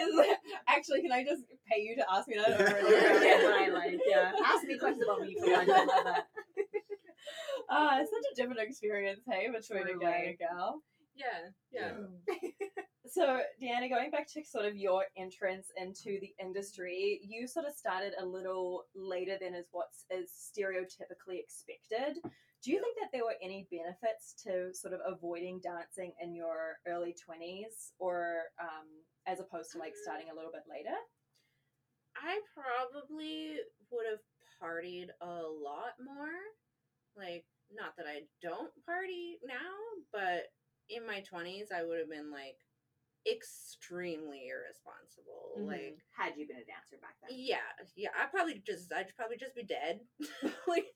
It's 0.00 0.16
like, 0.16 0.38
Actually, 0.66 1.02
can 1.02 1.12
I 1.12 1.24
just 1.24 1.42
pay 1.70 1.80
you 1.80 1.96
to 1.96 2.04
ask 2.12 2.28
me 2.28 2.36
that 2.36 2.48
over 2.50 2.64
and 2.64 2.86
over 2.86 2.92
Yeah, 2.96 3.16
again? 3.16 3.44
what 3.44 3.54
I 3.62 3.68
like. 3.68 4.00
Yeah, 4.06 4.32
ask 4.44 4.64
me 4.64 4.78
questions 4.78 5.04
about 5.04 5.20
me. 5.22 5.34
For 5.38 5.46
lunch. 5.46 5.68
I 7.70 7.74
love. 7.74 7.88
Ah, 7.92 8.00
it's 8.00 8.10
such 8.10 8.32
a 8.32 8.36
different 8.36 8.60
experience, 8.60 9.20
hey, 9.28 9.48
between 9.48 9.88
a 9.94 9.98
guy 9.98 10.16
and 10.16 10.34
a 10.34 10.36
gal. 10.36 10.82
Yeah, 11.14 11.50
yeah. 11.72 11.92
So, 13.10 13.40
Dyani, 13.62 13.88
going 13.88 14.10
back 14.10 14.26
to 14.34 14.44
sort 14.44 14.66
of 14.66 14.76
your 14.76 15.04
entrance 15.16 15.68
into 15.78 16.20
the 16.20 16.34
industry, 16.38 17.20
you 17.22 17.46
sort 17.46 17.64
of 17.64 17.72
started 17.72 18.12
a 18.20 18.24
little 18.26 18.84
later 18.94 19.38
than 19.40 19.54
is 19.54 19.66
what's 19.72 20.04
stereotypically 20.12 21.40
expected. 21.40 22.20
Do 22.62 22.70
you 22.70 22.80
think 22.80 22.96
that 23.00 23.08
there 23.12 23.24
were 23.24 23.36
any 23.42 23.66
benefits 23.70 24.34
to 24.44 24.74
sort 24.74 24.92
of 24.92 25.00
avoiding 25.06 25.60
dancing 25.60 26.12
in 26.20 26.34
your 26.34 26.76
early 26.86 27.14
twenties, 27.14 27.92
or 27.98 28.42
um, 28.60 28.84
as 29.26 29.40
opposed 29.40 29.72
to 29.72 29.78
like 29.78 29.94
starting 29.96 30.26
a 30.30 30.34
little 30.34 30.52
bit 30.52 30.64
later? 30.68 30.94
I 32.16 32.40
probably 32.52 33.56
would 33.90 34.06
have 34.10 34.20
partied 34.60 35.08
a 35.22 35.42
lot 35.48 35.94
more. 36.04 36.34
Like, 37.16 37.44
not 37.74 37.96
that 37.96 38.06
I 38.06 38.22
don't 38.42 38.72
party 38.86 39.38
now, 39.46 39.74
but 40.12 40.52
in 40.88 41.06
my 41.06 41.20
20s, 41.20 41.68
I 41.74 41.84
would 41.84 41.98
have 41.98 42.10
been 42.10 42.30
like 42.30 42.56
extremely 43.26 44.48
irresponsible. 44.48 45.58
Mhm. 45.58 45.66
Like, 45.66 45.98
Had 46.16 46.36
you 46.36 46.46
been 46.46 46.58
a 46.58 46.64
dancer 46.64 46.96
back 47.00 47.16
then? 47.20 47.36
yeah, 47.36 47.68
yeah, 47.96 48.10
I'd 48.16 48.30
probably 48.30 48.62
just, 48.64 48.92
I'd 48.92 49.14
probably 49.16 49.36
just 49.36 49.54
be 49.54 49.64
dead. 49.64 50.00
like, 50.66 50.86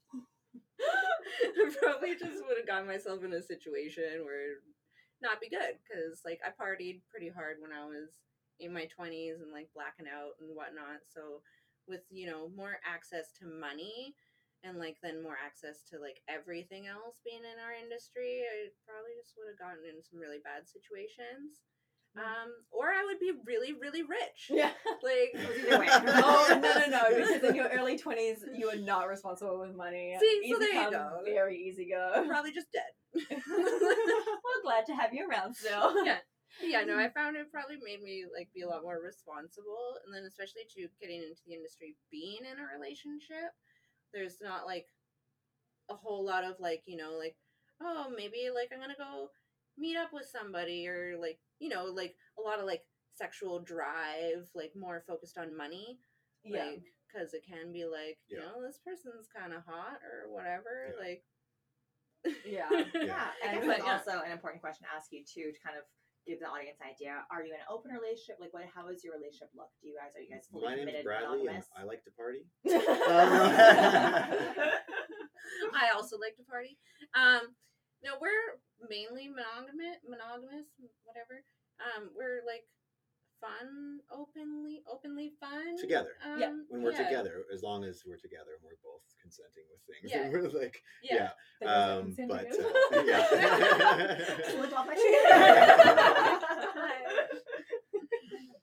I 0.81 1.75
probably 1.81 2.17
just 2.17 2.43
would 2.47 2.57
have 2.59 2.67
gotten 2.67 2.87
myself 2.89 3.23
in 3.25 3.33
a 3.33 3.43
situation 3.43 4.25
where 4.25 4.57
it'd 4.57 4.65
not 5.21 5.41
be 5.41 5.49
good 5.49 5.79
because, 5.85 6.23
like, 6.25 6.41
I 6.45 6.51
partied 6.51 7.03
pretty 7.11 7.29
hard 7.29 7.59
when 7.61 7.73
I 7.73 7.85
was 7.87 8.21
in 8.61 8.73
my 8.73 8.87
20s 8.87 9.41
and 9.43 9.53
like 9.53 9.69
blacking 9.75 10.07
out 10.07 10.33
and 10.41 10.55
whatnot. 10.57 11.03
So, 11.13 11.43
with 11.89 12.03
you 12.11 12.27
know 12.27 12.49
more 12.57 12.79
access 12.87 13.33
to 13.41 13.47
money 13.47 14.15
and 14.63 14.79
like 14.79 14.97
then 15.03 15.23
more 15.23 15.37
access 15.39 15.83
to 15.91 15.99
like 15.99 16.23
everything 16.31 16.87
else 16.87 17.19
being 17.27 17.43
in 17.43 17.59
our 17.59 17.75
industry, 17.75 18.47
I 18.47 18.71
probably 18.87 19.19
just 19.19 19.35
would 19.37 19.51
have 19.51 19.59
gotten 19.59 19.83
in 19.83 20.03
some 20.03 20.23
really 20.23 20.39
bad 20.39 20.71
situations. 20.71 21.67
Mm. 22.15 22.23
Um, 22.23 22.49
or 22.71 22.93
I 22.93 23.05
would 23.05 23.19
be 23.19 23.33
really, 23.47 23.73
really 23.73 24.03
rich. 24.03 24.51
Yeah. 24.51 24.71
Like 25.03 25.33
either 25.35 25.83
oh 26.23 26.61
no 26.61 26.73
no 26.79 26.87
no! 26.87 27.03
Because 27.17 27.43
in 27.43 27.57
your 27.57 27.69
early 27.73 27.99
twenties, 27.99 28.45
you 28.55 28.69
were 28.69 28.79
not 28.79 29.09
responsible 29.09 29.59
with 29.59 29.75
money. 29.75 30.17
See, 30.21 30.41
so 30.45 30.57
easy 30.57 30.73
there 30.73 30.85
you 30.85 30.91
go. 30.91 31.23
very 31.25 31.57
easy 31.59 31.89
go. 31.91 32.25
Probably 32.29 32.53
just 32.53 32.71
dead. 32.71 32.93
well, 33.49 34.63
glad 34.63 34.87
to 34.87 34.95
have 34.95 35.13
you 35.13 35.27
around 35.29 35.55
still. 35.55 36.05
Yeah. 36.05 36.21
yeah, 36.61 36.85
no, 36.85 37.01
I 37.01 37.09
found 37.09 37.37
it 37.37 37.51
probably 37.51 37.81
made 37.81 38.03
me 38.03 38.25
like 38.29 38.53
be 38.55 38.61
a 38.61 38.69
lot 38.69 38.85
more 38.85 39.01
responsible, 39.01 39.97
and 40.05 40.13
then 40.13 40.29
especially 40.29 40.69
to 40.77 40.89
getting 41.01 41.25
into 41.25 41.41
the 41.49 41.57
industry, 41.57 41.97
being 42.13 42.45
in 42.45 42.61
a 42.61 42.69
relationship, 42.77 43.57
there's 44.13 44.37
not 44.43 44.67
like 44.67 44.87
a 45.91 45.95
whole 45.95 46.25
lot 46.25 46.45
of 46.45 46.55
like 46.61 46.83
you 46.87 46.97
know 46.97 47.13
like 47.19 47.37
oh 47.83 48.07
maybe 48.17 48.49
like 48.55 48.71
I'm 48.73 48.81
gonna 48.81 48.95
go 48.97 49.29
meet 49.79 49.97
up 49.97 50.13
with 50.13 50.27
somebody 50.31 50.87
or 50.89 51.17
like 51.21 51.39
you 51.59 51.69
know 51.69 51.85
like 51.87 52.15
a 52.39 52.43
lot 52.43 52.59
of 52.61 52.67
like 52.67 52.83
sexual 53.15 53.61
drive, 53.61 54.49
like 54.55 54.73
more 54.79 55.03
focused 55.07 55.37
on 55.39 55.57
money, 55.57 55.99
Yeah. 56.45 56.65
like 56.65 56.83
because 57.13 57.35
it 57.35 57.43
can 57.47 57.73
be 57.73 57.85
like 57.85 58.19
you 58.29 58.39
know 58.39 58.63
this 58.65 58.79
person's 58.85 59.29
kind 59.37 59.53
of 59.53 59.63
hot 59.67 59.99
or 60.03 60.33
whatever, 60.33 60.95
Yeah. 60.97 61.05
like 61.05 61.23
Yeah. 62.47 62.69
Yeah, 62.95 63.29
I 63.45 63.55
guess 63.55 63.63
And- 63.63 63.71
that's 63.71 63.85
also 63.85 64.23
an 64.25 64.33
important 64.33 64.63
question 64.63 64.87
to 64.87 64.95
ask 64.97 65.13
you 65.13 65.25
too, 65.25 65.53
to 65.53 65.59
kind 65.65 65.77
of 65.77 65.85
give 66.27 66.39
the 66.41 66.47
audience 66.47 66.79
an 66.81 66.91
idea. 66.91 67.23
Are 67.31 67.43
you 67.43 67.55
in 67.55 67.61
an 67.61 67.67
open 67.71 67.91
relationship? 67.91 68.39
Like, 68.39 68.55
what? 68.55 68.65
How 68.71 68.89
is 68.89 69.03
your 69.03 69.15
relationship 69.19 69.51
look? 69.55 69.71
Do 69.83 69.89
you 69.91 69.97
guys 69.99 70.15
are 70.15 70.23
you 70.23 70.31
guys 70.31 70.47
fully 70.51 70.65
My 70.65 70.75
name's 70.79 70.91
committed, 70.91 71.07
Bradley, 71.07 71.47
and? 71.51 71.63
I 71.75 71.83
like 71.83 72.03
to 72.07 72.13
party. 72.15 72.47
I 75.75 75.91
also 75.95 76.19
like 76.19 76.37
to 76.39 76.47
party. 76.47 76.79
Um, 77.15 77.55
no, 78.03 78.19
we're 78.19 78.59
mainly 78.87 79.31
monogamous, 79.31 80.03
monogamous, 80.07 80.67
whatever. 81.07 81.43
Um, 81.83 82.11
we're 82.15 82.43
like 82.47 82.67
fun, 83.43 83.99
openly, 84.15 84.83
openly 84.87 85.35
fun 85.43 85.75
Together. 85.77 86.15
Um, 86.23 86.39
Yeah, 86.39 86.55
When 86.71 86.83
we're 86.83 86.95
yeah, 86.95 87.05
together, 87.05 87.43
as 87.53 87.63
long 87.63 87.83
as 87.83 88.07
we're 88.07 88.23
together 88.23 88.55
and 88.55 88.63
we're 88.63 88.79
both 88.87 89.03
consenting 89.21 89.67
with 89.67 89.83
things, 89.91 90.07
Yeah. 90.15 90.31
we're 90.33 90.47
like, 90.55 90.79
Yeah. 91.03 91.35
That 91.61 91.67
goes 91.67 92.19
um, 92.19 92.29
but 92.31 92.47
uh, 92.47 93.03
yeah. 93.03 93.27
Live 94.63 94.73
off 94.73 94.87
my 94.87 94.95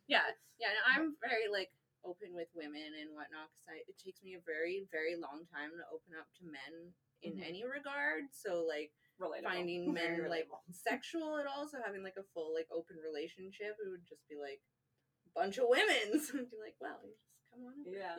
yeah, 0.07 0.25
yeah. 0.57 0.71
no, 0.73 0.81
I'm 0.87 1.15
very 1.21 1.51
like 1.51 1.69
open 2.07 2.31
with 2.33 2.47
women 2.55 2.95
and 2.95 3.11
whatnot 3.13 3.51
because 3.51 3.83
it 3.85 3.99
takes 3.99 4.23
me 4.23 4.33
a 4.39 4.41
very, 4.47 4.87
very 4.89 5.19
long 5.19 5.43
time 5.51 5.75
to 5.75 5.83
open 5.91 6.15
up 6.17 6.25
to 6.39 6.47
men 6.47 6.95
in 7.23 7.33
Mhm. 7.37 7.47
any 7.47 7.63
regard. 7.65 8.23
So 8.31 8.63
like 8.67 8.91
Relatable. 9.19 9.43
finding 9.51 9.93
men 9.93 10.29
like 10.29 10.47
sexual 10.71 11.37
at 11.37 11.45
all, 11.47 11.67
so 11.67 11.77
having 11.85 12.03
like 12.03 12.17
a 12.17 12.23
full 12.33 12.53
like 12.53 12.67
open 12.71 12.97
relationship, 13.03 13.75
it 13.83 13.89
would 13.89 14.05
just 14.07 14.27
be 14.29 14.35
like 14.37 14.61
a 15.27 15.31
bunch 15.39 15.57
of 15.57 15.67
women. 15.67 16.13
So 16.23 16.35
it'd 16.37 16.51
be 16.51 16.57
like, 16.63 16.75
well, 16.79 16.99
you 17.03 17.11
just 17.13 17.35
come 17.51 17.65
on. 17.65 17.73
over. 17.79 17.89
Yeah. 17.97 18.17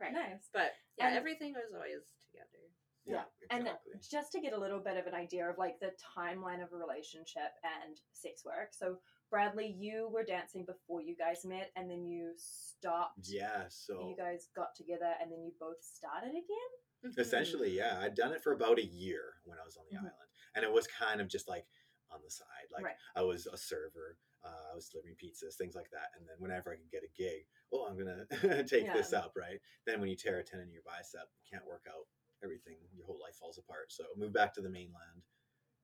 Right. 0.00 0.12
Nice. 0.12 0.48
But 0.52 0.72
yeah, 0.96 1.08
And- 1.08 1.16
everything 1.16 1.52
was 1.52 1.72
always 1.74 2.00
together. 2.24 2.64
yeah, 3.04 3.24
And 3.50 3.66
exactly. 3.68 3.92
just 4.10 4.32
to 4.32 4.40
get 4.40 4.52
a 4.54 4.58
little 4.58 4.80
bit 4.80 4.96
of 4.96 5.06
an 5.06 5.14
idea 5.14 5.48
of 5.48 5.58
like 5.58 5.78
the 5.80 5.92
timeline 6.16 6.62
of 6.64 6.72
a 6.72 6.76
relationship 6.76 7.52
and 7.64 8.00
sex 8.12 8.44
work. 8.44 8.72
So 8.72 9.00
Bradley, 9.30 9.68
you 9.68 10.08
were 10.12 10.24
dancing 10.24 10.64
before 10.64 11.00
you 11.02 11.14
guys 11.16 11.44
met, 11.44 11.70
and 11.76 11.88
then 11.90 12.04
you 12.06 12.32
stopped. 12.36 13.28
yeah, 13.28 13.68
so 13.68 14.08
You 14.08 14.16
guys 14.16 14.48
got 14.56 14.74
together, 14.74 15.12
and 15.20 15.30
then 15.30 15.44
you 15.44 15.52
both 15.60 15.82
started 15.82 16.30
again. 16.30 16.70
Mm-hmm. 17.04 17.20
essentially, 17.20 17.76
yeah, 17.76 17.98
I'd 18.00 18.14
done 18.14 18.32
it 18.32 18.42
for 18.42 18.52
about 18.52 18.78
a 18.78 18.84
year 18.84 19.40
when 19.44 19.58
I 19.58 19.64
was 19.64 19.76
on 19.76 19.84
the 19.90 19.96
Mhm. 19.96 20.00
island, 20.00 20.30
and 20.54 20.64
it 20.64 20.72
was 20.72 20.86
kind 20.86 21.20
of 21.20 21.28
just 21.28 21.48
like 21.48 21.66
on 22.10 22.22
the 22.22 22.30
side. 22.30 22.68
Like 22.70 22.84
Right. 22.84 22.96
I 23.16 23.22
was 23.22 23.46
a 23.46 23.56
server, 23.56 24.18
uh, 24.42 24.70
I 24.72 24.74
was 24.74 24.88
delivering 24.88 25.16
pizzas, 25.16 25.56
things 25.56 25.74
like 25.74 25.90
that, 25.90 26.10
and 26.16 26.28
then 26.28 26.36
whenever 26.38 26.72
I 26.72 26.76
could 26.76 26.90
get 26.90 27.04
a 27.04 27.08
gig, 27.16 27.46
oh, 27.72 27.86
I'm 27.86 27.96
gonna 27.96 28.26
take 28.64 28.92
this 28.92 29.12
up, 29.12 29.32
right? 29.36 29.60
Then 29.86 30.00
when 30.00 30.10
you 30.10 30.16
tear 30.16 30.38
a 30.38 30.44
tendon 30.44 30.68
in 30.68 30.74
your 30.74 30.82
bicep, 30.82 31.22
it 31.22 31.48
can't 31.50 31.66
work 31.66 31.86
out. 31.88 32.06
Everything, 32.42 32.76
your 32.94 33.06
whole 33.06 33.20
life 33.20 33.36
falls 33.36 33.58
apart. 33.58 33.92
So 33.92 34.04
moved 34.16 34.32
back 34.34 34.52
to 34.54 34.62
the 34.62 34.68
mainland, 34.70 35.22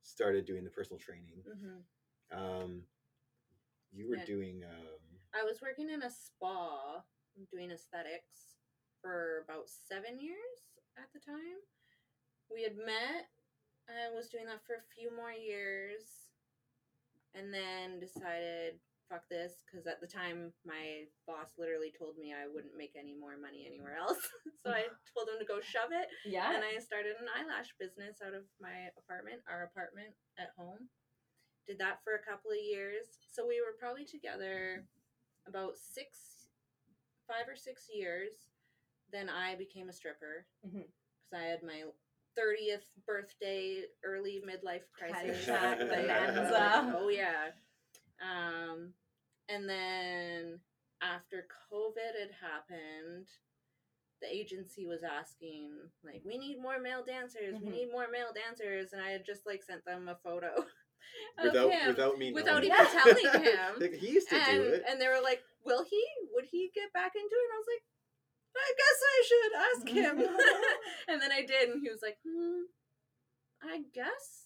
started 0.02 0.44
doing 0.46 0.64
the 0.64 0.70
personal 0.70 0.98
training. 0.98 1.42
hmm 1.44 1.80
Um, 2.30 2.86
you 3.92 4.08
were 4.08 4.16
Yeah. 4.16 4.24
doing 4.24 4.64
um, 4.64 4.98
I 5.34 5.44
was 5.44 5.60
working 5.60 5.90
in 5.90 6.02
a 6.02 6.10
spa 6.10 7.02
doing 7.50 7.70
aesthetics 7.70 8.56
for 9.02 9.44
about 9.44 9.68
seven 9.68 10.18
years 10.18 10.75
at 10.98 11.12
the 11.12 11.20
time. 11.20 11.60
We 12.52 12.62
had 12.62 12.76
met. 12.76 13.28
I 13.86 14.10
was 14.14 14.28
doing 14.28 14.46
that 14.46 14.66
for 14.66 14.74
a 14.74 14.88
few 14.98 15.14
more 15.14 15.30
years, 15.30 16.02
and 17.34 17.54
then 17.54 18.00
decided 18.02 18.82
fuck 19.06 19.22
this 19.30 19.62
because 19.62 19.86
at 19.86 20.02
the 20.02 20.10
time 20.10 20.50
my 20.66 21.06
boss 21.30 21.54
literally 21.54 21.94
told 21.94 22.18
me 22.18 22.34
I 22.34 22.50
wouldn't 22.50 22.74
make 22.74 22.98
any 22.98 23.14
more 23.14 23.38
money 23.38 23.62
anywhere 23.62 23.94
else. 24.02 24.18
so 24.66 24.74
I 24.74 24.90
told 25.14 25.30
him 25.30 25.38
to 25.38 25.46
go 25.46 25.62
shove 25.62 25.94
it, 25.94 26.10
Yeah. 26.26 26.50
and 26.50 26.66
I 26.66 26.82
started 26.82 27.14
an 27.22 27.30
eyelash 27.30 27.70
business 27.78 28.18
out 28.18 28.34
of 28.34 28.42
my 28.58 28.90
apartment, 28.98 29.46
our 29.46 29.62
apartment 29.70 30.10
at 30.42 30.50
home. 30.58 30.90
Did 31.70 31.78
that 31.78 32.02
for 32.02 32.14
a 32.18 32.22
couple 32.26 32.50
of 32.50 32.58
years. 32.62 33.06
So 33.30 33.46
we 33.46 33.62
were 33.62 33.74
probably 33.78 34.06
together 34.06 34.86
about 35.46 35.78
six, 35.78 36.50
five 37.30 37.46
or 37.46 37.54
six 37.58 37.86
years. 37.90 38.50
Then 39.12 39.28
I 39.28 39.54
became 39.56 39.88
a 39.88 39.92
stripper 39.92 40.46
because 40.62 40.86
Mhm. 40.86 40.92
I 41.34 41.42
had 41.44 41.62
my 41.62 41.84
30th 42.36 42.84
birthday, 43.06 43.84
early 44.04 44.42
midlife 44.46 44.90
crisis. 44.92 45.48
Like, 45.48 45.78
bonanza. 45.78 46.94
oh, 46.98 47.08
yeah. 47.08 47.52
Um, 48.20 48.94
and 49.48 49.68
then 49.68 50.60
after 51.00 51.46
COVID 51.72 52.18
had 52.18 52.30
happened, 52.32 53.28
the 54.20 54.34
agency 54.34 54.86
was 54.86 55.02
asking, 55.02 55.90
like, 56.02 56.22
we 56.24 56.38
need 56.38 56.58
more 56.58 56.78
male 56.78 57.04
dancers. 57.04 57.54
We 57.60 57.68
Mhm. 57.68 57.72
need 57.72 57.90
more 57.92 58.08
male 58.08 58.32
dancers. 58.34 58.92
And 58.92 59.00
I 59.02 59.10
had 59.10 59.24
just, 59.24 59.46
like, 59.46 59.62
sent 59.62 59.84
them 59.84 60.08
a 60.08 60.16
photo 60.16 60.54
without 61.42 61.70
him 61.70 61.86
without 61.88 62.18
me 62.18 62.32
without 62.32 62.62
knowing. 62.62 62.72
even 62.72 62.86
telling 62.86 63.42
him. 63.44 63.74
Like, 63.80 63.92
he 63.94 64.08
used 64.10 64.28
to 64.30 64.36
and, 64.36 64.46
do 64.46 64.62
it. 64.62 64.82
and 64.88 65.00
they 65.00 65.08
were 65.08 65.20
like, 65.22 65.42
will 65.64 65.84
he? 65.84 66.02
Would 66.32 66.46
he 66.46 66.70
get 66.74 66.92
back 66.92 67.14
into 67.14 67.26
it? 67.34 67.44
And 67.48 67.52
I 67.54 67.58
was 67.58 67.66
like, 67.68 67.82
I 68.58 68.72
guess 68.80 68.98
I 69.14 69.18
should 69.28 69.52
ask 69.66 69.88
him. 69.88 70.16
and 71.08 71.22
then 71.22 71.32
I 71.32 71.42
did, 71.42 71.70
and 71.70 71.82
he 71.82 71.90
was 71.90 72.00
like, 72.02 72.18
hmm, 72.26 72.66
I 73.62 73.82
guess. 73.94 74.45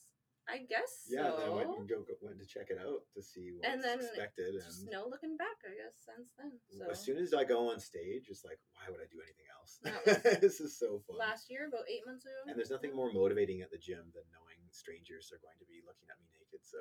I 0.50 0.58
guess 0.66 1.06
yeah, 1.08 1.30
so. 1.30 1.36
then 1.38 1.46
I 1.46 1.54
went, 1.54 1.70
and 1.78 1.88
go, 1.88 2.02
go, 2.02 2.14
went 2.22 2.38
to 2.42 2.46
check 2.46 2.68
it 2.70 2.78
out 2.82 3.06
to 3.14 3.22
see 3.22 3.54
what's 3.54 3.70
And 3.70 3.82
then 3.82 4.02
expected. 4.02 4.58
Just 4.58 4.82
And 4.82 4.90
no 4.90 5.06
looking 5.06 5.36
back, 5.36 5.62
I 5.62 5.78
guess, 5.78 5.94
since 6.02 6.34
then. 6.34 6.58
So 6.74 6.90
as 6.90 6.98
soon 6.98 7.18
as 7.18 7.32
I 7.32 7.44
go 7.44 7.70
on 7.70 7.78
stage, 7.78 8.26
it's 8.28 8.44
like, 8.44 8.58
why 8.74 8.90
would 8.90 9.00
I 9.00 9.08
do 9.10 9.22
anything 9.22 9.48
else? 9.54 9.78
This 10.40 10.60
is 10.60 10.76
so 10.78 11.00
fun. 11.06 11.16
last 11.18 11.50
year, 11.50 11.68
about 11.68 11.86
eight 11.86 12.02
months 12.06 12.24
ago. 12.24 12.34
and 12.48 12.56
there's 12.58 12.70
nothing 12.70 12.94
more 12.94 13.12
motivating 13.12 13.62
at 13.62 13.70
the 13.70 13.78
gym 13.78 14.10
than 14.12 14.26
knowing 14.34 14.58
strangers 14.70 15.30
are 15.30 15.40
going 15.42 15.58
to 15.58 15.68
be 15.68 15.82
looking 15.86 16.08
at 16.10 16.18
me 16.18 16.26
naked. 16.34 16.62
So 16.62 16.78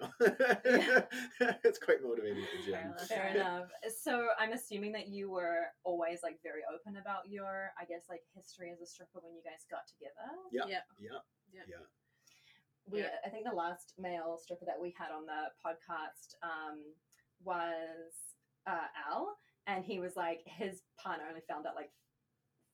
it's 1.65 1.79
quite 1.79 2.01
motivating 2.01 2.43
at 2.43 2.51
the 2.53 2.62
gym. 2.65 2.73
Fair 2.73 2.86
enough. 2.86 3.08
Fair 3.08 3.27
enough. 3.36 3.67
So 4.01 4.27
I'm 4.39 4.53
assuming 4.53 4.93
that 4.93 5.08
you 5.08 5.29
were 5.29 5.69
always 5.84 6.19
like 6.23 6.39
very 6.43 6.62
open 6.69 6.97
about 6.97 7.29
your, 7.29 7.71
I 7.79 7.86
guess, 7.86 8.05
like 8.10 8.21
history 8.34 8.71
as 8.71 8.82
a 8.82 8.88
stripper 8.88 9.19
when 9.21 9.34
you 9.36 9.41
guys 9.43 9.65
got 9.69 9.86
together. 9.88 10.29
Yeah. 10.51 10.65
Yeah. 10.67 10.86
Yeah. 10.99 11.21
Yeah. 11.53 11.65
Yeah. 11.67 11.86
We, 12.91 13.02
Yeah. 13.02 13.15
I 13.25 13.30
think 13.30 13.45
the 13.45 13.56
last 13.56 13.93
male 13.97 14.38
stripper 14.41 14.65
that 14.65 14.80
we 14.82 14.93
had 14.97 15.12
on 15.12 15.25
the 15.25 15.52
podcast, 15.63 16.36
um, 16.43 16.82
was 17.43 18.36
uh, 18.67 18.88
Al, 19.10 19.38
and 19.67 19.86
he 19.86 19.99
was 19.99 20.15
like 20.15 20.41
his 20.45 20.82
partner 21.02 21.25
only 21.30 21.41
found 21.47 21.65
out 21.65 21.75
like 21.75 21.91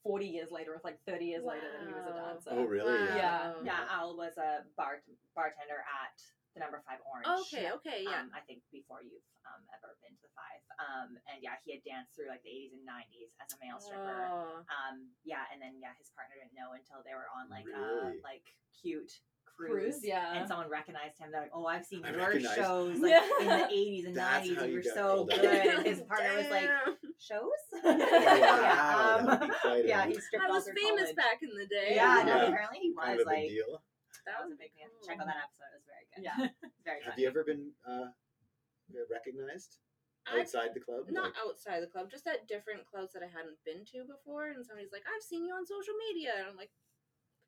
forty 0.03 0.25
years 0.25 0.49
later, 0.51 0.73
or 0.73 0.81
like 0.83 0.99
thirty 1.05 1.25
years 1.25 1.43
later, 1.45 1.67
that 1.67 1.87
he 1.87 1.93
was 1.93 2.05
a 2.07 2.13
dancer. 2.15 2.49
Oh, 2.51 2.65
really? 2.65 2.93
Yeah. 3.15 3.53
Yeah, 3.63 3.85
Al 3.91 4.15
was 4.17 4.37
a 4.37 4.63
bar 4.77 5.01
bartender 5.35 5.81
at 5.85 6.17
the 6.55 6.59
number 6.63 6.81
five 6.87 6.99
Orange. 7.05 7.27
Okay, 7.51 7.69
okay, 7.77 7.99
yeah. 8.07 8.23
Um, 8.25 8.31
I 8.33 8.39
think 8.47 8.63
before 8.71 9.03
you've 9.03 9.27
um, 9.45 9.61
ever 9.75 9.93
been 10.01 10.15
to 10.15 10.23
the 10.23 10.31
five. 10.33 10.63
Um, 10.79 11.19
and 11.27 11.43
yeah, 11.43 11.59
he 11.67 11.75
had 11.75 11.83
danced 11.83 12.15
through 12.15 12.31
like 12.31 12.43
the 12.47 12.51
80s 12.51 12.73
and 12.79 12.87
90s 12.87 13.31
as 13.43 13.51
a 13.51 13.57
male 13.59 13.79
stripper. 13.83 14.23
Oh. 14.31 14.63
Um, 14.71 15.11
yeah, 15.27 15.43
and 15.51 15.59
then 15.59 15.75
yeah, 15.83 15.91
his 15.99 16.09
partner 16.15 16.39
didn't 16.39 16.55
know 16.55 16.71
until 16.71 17.03
they 17.03 17.11
were 17.11 17.27
on 17.35 17.51
like 17.51 17.67
Really? 17.67 18.19
a 18.19 18.23
like 18.23 18.43
cute 18.71 19.19
Cruise, 19.57 19.69
cruise. 19.71 19.99
yeah. 20.03 20.35
And 20.37 20.47
someone 20.47 20.69
recognized 20.69 21.17
him. 21.19 21.29
They're 21.31 21.41
like, 21.41 21.51
"Oh, 21.53 21.65
I've 21.65 21.85
seen 21.85 22.03
I 22.03 22.09
your 22.11 22.19
recognize- 22.19 22.55
shows 22.55 22.99
like 22.99 23.11
Yeah. 23.11 23.29
in 23.41 23.47
the 23.47 23.67
80s 23.73 24.05
and 24.07 24.15
That's 24.15 24.47
90s. 24.47 24.57
and 24.57 24.67
you 24.67 24.73
you're 24.73 24.83
got 24.83 24.93
so 24.93 25.25
good." 25.25 25.45
And 25.45 25.85
his 25.85 26.01
partner 26.01 26.35
was 26.35 26.49
like, 26.49 26.69
"Shows? 27.19 27.61
Wow, 27.83 27.95
yeah, 27.97 29.23
that 29.25 29.39
would 29.39 29.39
be 29.49 29.55
quite 29.61 29.85
a- 29.85 29.87
yeah, 29.87 30.05
he 30.07 30.19
stripped 30.19 30.43
I 30.45 30.49
was 30.49 30.65
famous 30.75 31.01
college. 31.01 31.15
back 31.15 31.37
in 31.41 31.49
the 31.57 31.65
day. 31.67 31.95
Yeah, 31.95 32.23
no, 32.25 32.47
apparently 32.47 32.79
he 32.79 32.89
was 32.91 33.03
kind 33.05 33.19
of 33.19 33.27
a 33.27 33.29
like 33.29 33.47
deal. 33.49 33.81
that 34.25 34.37
was 34.43 34.51
a 34.51 34.57
big 34.59 34.71
deal. 34.75 34.89
Check 35.05 35.19
out 35.19 35.27
that 35.27 35.39
episode; 35.47 35.71
it 35.71 35.79
was 35.79 35.87
very 35.87 36.05
good. 36.11 36.21
Yeah. 36.25 36.37
very 36.83 37.01
Have 37.03 37.13
funny. 37.15 37.21
you 37.23 37.27
ever 37.29 37.43
been 37.43 37.71
uh, 37.87 38.11
recognized 39.11 39.77
outside 40.27 40.73
the 40.73 40.79
club? 40.81 41.05
not 41.09 41.31
Like- 41.31 41.41
outside 41.45 41.79
the 41.83 41.87
club, 41.87 42.09
just 42.11 42.27
at 42.27 42.47
different 42.47 42.85
clubs 42.85 43.13
that 43.13 43.23
I 43.23 43.29
hadn't 43.29 43.57
been 43.65 43.85
to 43.93 44.03
before. 44.09 44.51
And 44.51 44.65
somebody's 44.65 44.91
like, 44.91 45.03
"I've 45.07 45.23
seen 45.23 45.45
you 45.45 45.53
on 45.53 45.65
social 45.65 45.93
media," 46.11 46.33
and 46.37 46.47
I'm 46.49 46.57
like, 46.57 46.71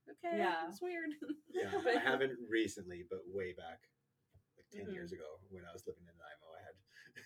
"Okay, 0.10 0.38
Yeah. 0.38 0.68
it's 0.70 0.82
weird." 0.82 1.12
Yeah, 1.54 1.72
I 1.88 1.98
haven't 1.98 2.38
recently, 2.48 3.04
but 3.10 3.20
way 3.34 3.54
back, 3.58 3.80
like 4.58 4.70
10 4.72 4.86
Mhm. 4.88 4.94
years 4.94 5.12
ago 5.12 5.26
when 5.50 5.64
I 5.66 5.74
was 5.74 5.84
living 5.88 6.04
in 6.06 6.14
Nanaimo, 6.14 6.48
I 6.54 6.62
had. 6.62 6.76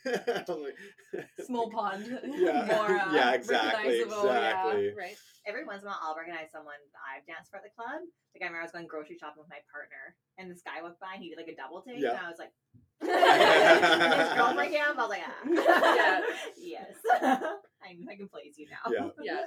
I 0.02 0.52
was 0.54 0.72
like- 0.72 1.46
Small 1.46 1.70
pond. 1.76 2.08
Yeah, 2.40 2.64
More, 2.66 2.96
uh, 2.98 3.14
yeah, 3.14 3.34
exactly, 3.34 4.00
recognizable, 4.00 4.26
yeah. 4.32 4.72
exactly. 4.72 4.94
right. 4.96 5.18
Every 5.46 5.66
once 5.66 5.82
in 5.82 5.88
a 5.88 5.92
while, 5.92 6.00
I'll 6.02 6.16
recognize 6.16 6.48
someone 6.52 6.80
that 6.96 7.04
I've 7.04 7.26
danced 7.28 7.52
for 7.52 7.58
at 7.58 7.64
the 7.68 7.74
club. 7.76 8.00
Like 8.34 8.42
I 8.42 8.46
remember 8.48 8.62
I 8.62 8.64
was 8.64 8.72
going 8.72 8.88
grocery 8.88 9.18
shopping 9.20 9.42
with 9.44 9.50
my 9.52 9.60
partner, 9.68 10.16
and 10.40 10.50
this 10.50 10.62
guy 10.64 10.80
walked 10.82 11.02
by 11.04 11.16
and 11.20 11.22
he 11.24 11.30
did 11.30 11.38
like 11.38 11.52
a 11.52 11.56
double 11.60 11.82
take, 11.84 12.00
Yeah. 12.00 12.16
and 12.16 12.24
I 12.24 12.30
was 12.32 12.40
like, 12.40 12.54
and 13.02 14.22
his 14.22 14.32
girlfriend 14.38 14.72
came. 14.72 14.86
I 14.86 14.94
was 14.96 15.10
like, 15.12 15.26
ah. 15.28 15.42
Yeah. 15.44 16.22
yes, 16.56 16.96
I, 17.84 17.98
I 18.08 18.16
can 18.16 18.30
place 18.32 18.56
you 18.58 18.68
now. 18.72 18.86
Yeah. 18.88 19.10
Yeah. 19.20 19.44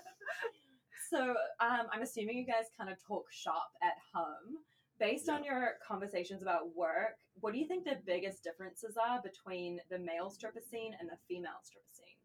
So 1.10 1.34
um, 1.60 1.86
I'm 1.92 2.02
assuming 2.02 2.38
you 2.38 2.46
guys 2.46 2.66
kind 2.76 2.90
of 2.90 2.96
talk 3.06 3.26
shop 3.30 3.70
at 3.82 3.94
home. 4.14 4.58
Based 5.00 5.28
on 5.28 5.42
your 5.42 5.74
conversations 5.86 6.40
about 6.40 6.70
work, 6.76 7.18
what 7.40 7.52
do 7.52 7.58
you 7.58 7.66
think 7.66 7.84
the 7.84 7.98
biggest 8.06 8.44
differences 8.44 8.96
are 8.96 9.20
between 9.20 9.80
the 9.90 9.98
male 9.98 10.30
stripper 10.30 10.60
scene 10.60 10.94
and 11.00 11.08
the 11.10 11.18
female 11.26 11.58
stripper 11.64 11.90
scene? 11.90 12.22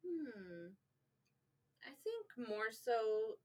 Hmm. 0.00 0.72
I 1.84 1.92
think 2.02 2.48
more 2.48 2.72
so. 2.72 3.36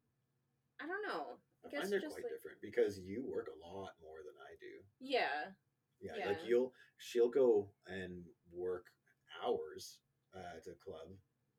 I 0.80 0.88
don't 0.88 1.04
know. 1.06 1.38
I 1.66 1.68
I 1.68 1.72
guess 1.72 1.82
find 1.82 1.92
they're 1.92 2.00
just 2.00 2.16
quite 2.16 2.24
like 2.24 2.32
different 2.32 2.58
because 2.62 3.00
you 3.00 3.26
work 3.28 3.48
a 3.52 3.60
lot 3.60 3.92
more 4.02 4.24
than 4.24 4.38
I 4.40 4.56
do. 4.62 4.74
yeah, 5.02 5.52
Yeah, 6.00 6.28
like 6.28 6.40
you'll 6.48 6.72
she'll 7.00 7.30
go 7.30 7.70
and 7.88 8.24
work 8.54 8.86
hours 9.44 10.00
uh, 10.36 10.56
at 10.56 10.68
a 10.68 10.76
club, 10.84 11.10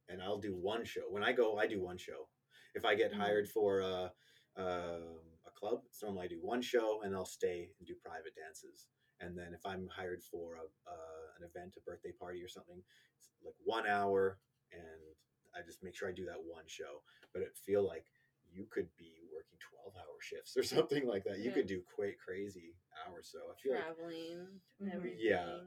and 0.08 0.22
I'll 0.22 0.40
do 0.40 0.54
one 0.54 0.84
show. 0.84 1.02
When 1.10 1.22
I 1.22 1.32
go, 1.32 1.58
I 1.58 1.66
do 1.66 1.82
one 1.82 1.98
show. 1.98 2.28
If 2.74 2.84
I 2.84 2.94
get 2.94 3.12
Mhm. 3.12 3.16
hired 3.16 3.48
for 3.48 3.80
a 3.80 4.12
um 4.56 5.20
a 5.46 5.50
club, 5.54 5.82
it's 5.86 6.02
normally 6.02 6.24
I 6.26 6.28
do 6.28 6.40
one 6.40 6.62
show, 6.62 7.02
and 7.02 7.14
I'll 7.14 7.24
stay 7.24 7.74
and 7.78 7.86
do 7.86 7.94
private 7.96 8.34
dances. 8.34 8.88
And 9.20 9.36
then 9.36 9.52
if 9.54 9.64
I'm 9.66 9.88
hired 9.88 10.22
for 10.22 10.56
a 10.56 10.64
uh, 10.90 11.26
an 11.38 11.44
event, 11.44 11.76
a 11.76 11.80
birthday 11.80 12.12
party 12.12 12.42
or 12.42 12.48
something, 12.48 12.82
it's 13.16 13.30
like 13.44 13.54
one 13.64 13.86
hour, 13.86 14.38
and 14.72 15.16
I 15.54 15.62
just 15.62 15.82
make 15.82 15.94
sure 15.96 16.08
I 16.08 16.12
do 16.12 16.26
that 16.26 16.42
one 16.42 16.66
show. 16.66 17.02
But 17.32 17.42
it 17.42 17.56
feel 17.56 17.86
like 17.86 18.06
you 18.50 18.66
could 18.70 18.88
be 18.96 19.22
working 19.32 19.58
twelve 19.58 19.94
hour 19.96 20.20
shifts 20.20 20.56
or 20.56 20.62
something 20.76 21.06
like 21.06 21.24
that. 21.24 21.38
You 21.38 21.50
Yeah. 21.50 21.54
could 21.54 21.66
do 21.66 21.82
quite 21.94 22.18
crazy 22.18 22.76
hours. 23.06 23.28
So 23.32 23.38
I 23.50 23.54
feel 23.60 23.74
like 23.74 23.84
traveling, 23.84 24.60
Mhm. 24.80 24.92
everything. 24.94 25.18
Yeah. 25.20 25.60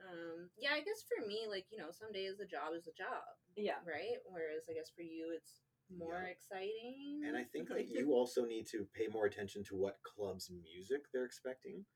Um. 0.00 0.50
Yeah. 0.56 0.72
I 0.74 0.80
guess 0.80 1.02
for 1.02 1.26
me, 1.26 1.46
like 1.48 1.66
you 1.70 1.78
know, 1.78 1.90
some 1.90 2.12
days 2.12 2.36
the 2.38 2.46
job 2.46 2.74
is 2.74 2.86
a 2.86 2.92
job, 2.92 3.24
Yeah. 3.56 3.80
right? 3.86 4.18
Whereas 4.26 4.68
I 4.68 4.74
guess 4.74 4.90
for 4.90 5.02
you, 5.02 5.32
it's 5.34 5.60
more 5.90 6.22
Yeah. 6.24 6.30
exciting. 6.30 7.22
And 7.24 7.36
I 7.36 7.44
think 7.44 7.68
that 7.68 7.88
you 7.88 8.12
also 8.12 8.44
need 8.44 8.66
to 8.68 8.84
pay 8.86 9.06
more 9.08 9.26
attention 9.26 9.62
to 9.64 9.76
what 9.76 10.02
club's 10.02 10.50
music 10.50 11.10
they're 11.12 11.24
expecting. 11.24 11.86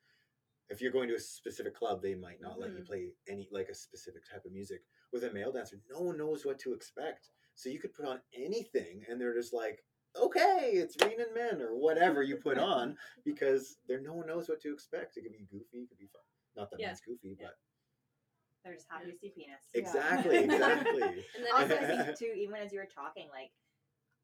If 0.68 0.80
you're 0.82 0.92
going 0.92 1.08
to 1.08 1.14
a 1.14 1.20
specific 1.20 1.74
club, 1.74 2.02
they 2.02 2.14
might 2.14 2.40
not 2.40 2.58
let 2.58 2.72
you 2.74 2.82
Mhm. 2.82 2.86
play 2.86 3.16
any 3.26 3.48
like 3.50 3.68
a 3.68 3.74
specific 3.74 4.24
type 4.24 4.44
of 4.44 4.52
music. 4.52 4.84
With 5.12 5.24
a 5.24 5.32
male 5.32 5.52
dancer, 5.52 5.80
no 5.88 6.00
one 6.02 6.18
knows 6.18 6.44
what 6.44 6.58
to 6.60 6.74
expect. 6.74 7.30
So 7.54 7.70
you 7.70 7.80
could 7.80 7.94
put 7.94 8.04
on 8.04 8.22
anything 8.32 9.04
and 9.08 9.20
they're 9.20 9.34
just 9.34 9.52
like, 9.54 9.84
okay, 10.14 10.72
it's 10.74 10.96
Raining 11.02 11.32
Men 11.32 11.62
or 11.62 11.74
whatever 11.76 12.22
you 12.22 12.36
put 12.36 12.58
on 12.58 12.98
because 13.24 13.78
there 13.86 14.00
no 14.00 14.14
one 14.14 14.26
knows 14.26 14.48
what 14.48 14.60
to 14.60 14.72
expect. 14.72 15.16
It 15.16 15.22
could 15.22 15.32
be 15.32 15.44
goofy, 15.44 15.82
it 15.84 15.88
could 15.88 15.98
be 15.98 16.06
fun. 16.08 16.22
Not 16.54 16.70
that 16.70 16.80
Yeah. 16.80 16.88
man's 16.88 17.00
goofy, 17.00 17.36
Yeah. 17.38 17.46
but 17.48 17.58
They're 18.64 18.74
just 18.74 18.88
happy 18.90 19.10
to 19.10 19.16
see 19.16 19.30
penis. 19.30 19.70
Yeah. 19.72 19.80
exactly, 19.80 20.36
exactly. 20.44 21.24
And 21.34 21.44
then 21.44 21.52
Also, 21.54 21.76
I 21.76 21.78
I 21.78 21.86
think 21.86 22.04
think 22.04 22.18
too, 22.18 22.32
even 22.36 22.56
as 22.56 22.72
you 22.72 22.80
were 22.80 22.86
talking, 22.86 23.28
like 23.30 23.52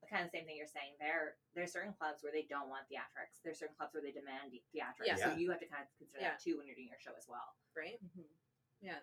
the 0.05 0.13
kind 0.13 0.25
of 0.25 0.31
same 0.31 0.45
thing 0.45 0.61
you're 0.61 0.69
saying 0.69 0.95
there. 1.01 1.41
There's 1.57 1.73
certain 1.73 1.97
clubs 1.97 2.21
where 2.23 2.33
they 2.33 2.45
don't 2.45 2.69
want 2.69 2.85
theatrics. 2.93 3.41
There's 3.41 3.59
certain 3.59 3.75
clubs 3.81 3.97
where 3.97 4.05
they 4.05 4.13
demand 4.13 4.53
theatrics. 4.53 5.09
Yeah. 5.09 5.17
So 5.17 5.33
you 5.35 5.49
have 5.51 5.61
to 5.65 5.69
kind 5.69 5.83
of 5.83 5.91
consider 5.97 6.21
Yeah. 6.21 6.37
that 6.37 6.45
too 6.45 6.61
when 6.61 6.69
you're 6.69 6.77
doing 6.77 6.93
your 6.93 7.01
show 7.01 7.17
as 7.17 7.27
well. 7.29 7.57
right. 7.75 7.99
Mhm. 8.05 8.29
Yeah. 8.81 9.01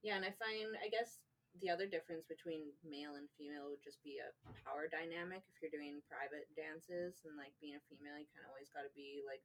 Yeah, 0.00 0.16
and 0.16 0.24
I 0.24 0.32
find 0.32 0.76
I 0.80 0.88
guess 0.88 1.20
the 1.60 1.68
other 1.70 1.86
difference 1.86 2.24
between 2.24 2.72
male 2.82 3.14
and 3.16 3.28
female 3.36 3.68
would 3.70 3.82
just 3.82 4.02
be 4.02 4.18
a 4.18 4.32
power 4.64 4.88
dynamic. 4.88 5.42
If 5.54 5.60
you're 5.60 5.70
doing 5.70 6.00
private 6.08 6.48
dances 6.56 7.20
and 7.24 7.36
like 7.36 7.52
being 7.60 7.76
a 7.76 7.80
female, 7.80 8.16
you 8.18 8.26
kind 8.32 8.44
of 8.46 8.50
always 8.50 8.70
got 8.70 8.82
to 8.82 8.90
be 8.96 9.22
like 9.26 9.42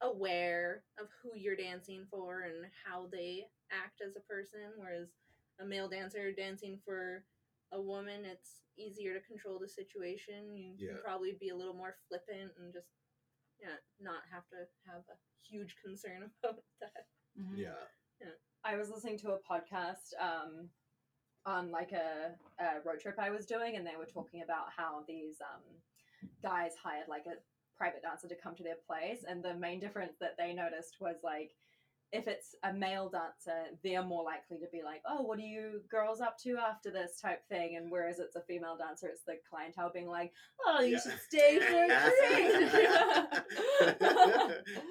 aware 0.00 0.84
of 0.98 1.08
who 1.22 1.34
you're 1.34 1.56
dancing 1.56 2.06
for 2.10 2.42
and 2.42 2.66
how 2.84 3.06
they 3.06 3.48
act 3.70 4.00
as 4.00 4.16
a 4.16 4.20
person. 4.20 4.72
Whereas 4.76 5.08
a 5.58 5.64
male 5.64 5.88
dancer 5.88 6.32
dancing 6.32 6.78
for 6.84 7.24
a 7.74 7.80
woman, 7.80 8.24
it's 8.24 8.62
easier 8.78 9.14
to 9.14 9.20
control 9.26 9.58
the 9.58 9.68
situation. 9.68 10.56
You 10.56 10.74
Yeah. 10.78 10.94
can 10.94 11.02
probably 11.02 11.32
be 11.38 11.50
a 11.50 11.56
little 11.56 11.74
more 11.74 11.96
flippant 12.08 12.52
and 12.56 12.72
just 12.72 12.88
yeah, 13.60 13.76
not 14.00 14.22
have 14.30 14.46
to 14.48 14.66
have 14.86 15.02
a 15.08 15.16
huge 15.42 15.76
concern 15.84 16.30
about 16.42 16.62
that. 16.80 17.06
Yeah. 17.54 17.74
I 18.64 18.76
was 18.76 18.88
listening 18.90 19.18
to 19.18 19.32
a 19.32 19.38
podcast 19.38 20.14
um, 20.18 20.70
on 21.44 21.70
like 21.70 21.92
a, 21.92 22.34
a 22.58 22.80
road 22.84 23.00
trip 23.00 23.18
I 23.18 23.30
was 23.30 23.44
doing, 23.46 23.76
and 23.76 23.86
they 23.86 23.96
were 23.96 24.06
talking 24.06 24.42
about 24.42 24.72
how 24.74 25.04
these 25.06 25.36
um, 25.42 25.62
guys 26.42 26.72
hired 26.82 27.08
like 27.08 27.26
a 27.26 27.36
private 27.76 28.02
dancer 28.02 28.28
to 28.28 28.34
come 28.42 28.54
to 28.56 28.62
their 28.62 28.80
place, 28.86 29.24
and 29.28 29.42
the 29.44 29.54
main 29.54 29.80
difference 29.80 30.16
that 30.20 30.36
they 30.38 30.54
noticed 30.54 30.96
was 31.00 31.16
like 31.22 31.52
if 32.14 32.28
it's 32.28 32.54
a 32.62 32.72
male 32.72 33.10
dancer, 33.10 33.64
they're 33.82 34.04
more 34.04 34.22
likely 34.22 34.58
to 34.58 34.66
be 34.72 34.82
like, 34.84 35.02
"Oh, 35.04 35.22
what 35.22 35.38
are 35.38 35.42
you 35.42 35.82
girls 35.90 36.20
up 36.20 36.38
to 36.44 36.56
after 36.56 36.90
this?" 36.92 37.18
type 37.20 37.44
thing, 37.48 37.74
and 37.76 37.90
whereas 37.90 38.20
it's 38.20 38.36
a 38.36 38.42
female 38.42 38.76
dancer, 38.76 39.08
it's 39.08 39.24
the 39.24 39.36
clientele 39.50 39.90
being 39.92 40.06
like, 40.08 40.32
"Oh, 40.64 40.80
you 40.80 40.92
Yeah. 40.92 41.00
should 41.00 41.18
stay 41.28 41.58
for 41.58 41.84
a 41.84 41.88
drink." 42.20 42.72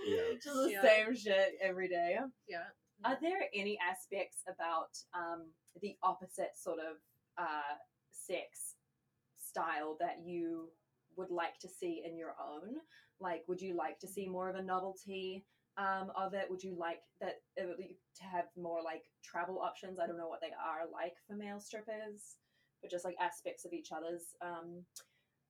Yeah. 0.06 0.34
Just 0.44 0.56
the 0.56 0.70
Yeah. 0.72 0.82
same 0.82 1.16
shit 1.16 1.56
every 1.62 1.88
day. 1.88 2.18
Yeah. 2.48 2.66
Are 3.06 3.18
there 3.22 3.44
any 3.54 3.78
aspects 3.80 4.44
about 4.48 4.90
um, 5.14 5.52
the 5.82 5.98
opposite 6.04 6.56
sort 6.58 6.80
of 6.80 6.98
uh, 7.38 7.76
sex 8.12 8.76
style 9.38 9.96
that 10.00 10.20
you 10.26 10.72
would 11.16 11.30
like 11.32 11.58
to 11.60 11.70
see 11.70 12.04
in 12.06 12.18
your 12.18 12.36
own? 12.40 12.76
Like, 13.20 13.44
would 13.48 13.62
you 13.62 13.76
like 13.76 14.00
to 14.00 14.08
see 14.08 14.28
more 14.28 14.50
of 14.50 14.56
a 14.56 14.62
novelty 14.62 15.46
um, 15.78 16.12
of 16.16 16.34
it? 16.34 16.48
Would 16.50 16.64
you 16.64 16.76
like 16.78 17.00
that 17.22 17.42
it 17.56 17.68
to 18.18 18.24
have 18.24 18.46
more 18.58 18.82
like 18.84 19.04
travel 19.24 19.60
options? 19.60 20.00
I 20.00 20.08
don't 20.08 20.18
know 20.18 20.28
what 20.28 20.42
they 20.42 20.54
are 20.54 20.90
like 20.92 21.14
for 21.28 21.36
male 21.36 21.60
strippers, 21.60 22.38
but 22.82 22.92
just 22.92 23.06
like 23.06 23.16
aspects 23.20 23.66
of 23.66 23.74
each 23.74 23.90
other's 23.92 24.36
um, 24.42 24.84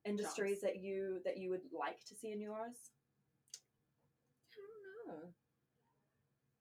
industries 0.05 0.61
that 0.61 0.77
you 0.81 1.19
that 1.25 1.37
you 1.37 1.49
would 1.49 1.65
like 1.77 2.03
to 2.07 2.15
see 2.15 2.31
in 2.31 2.41
yours. 2.41 2.91
I 4.53 5.11
don't 5.11 5.21
know. 5.21 5.27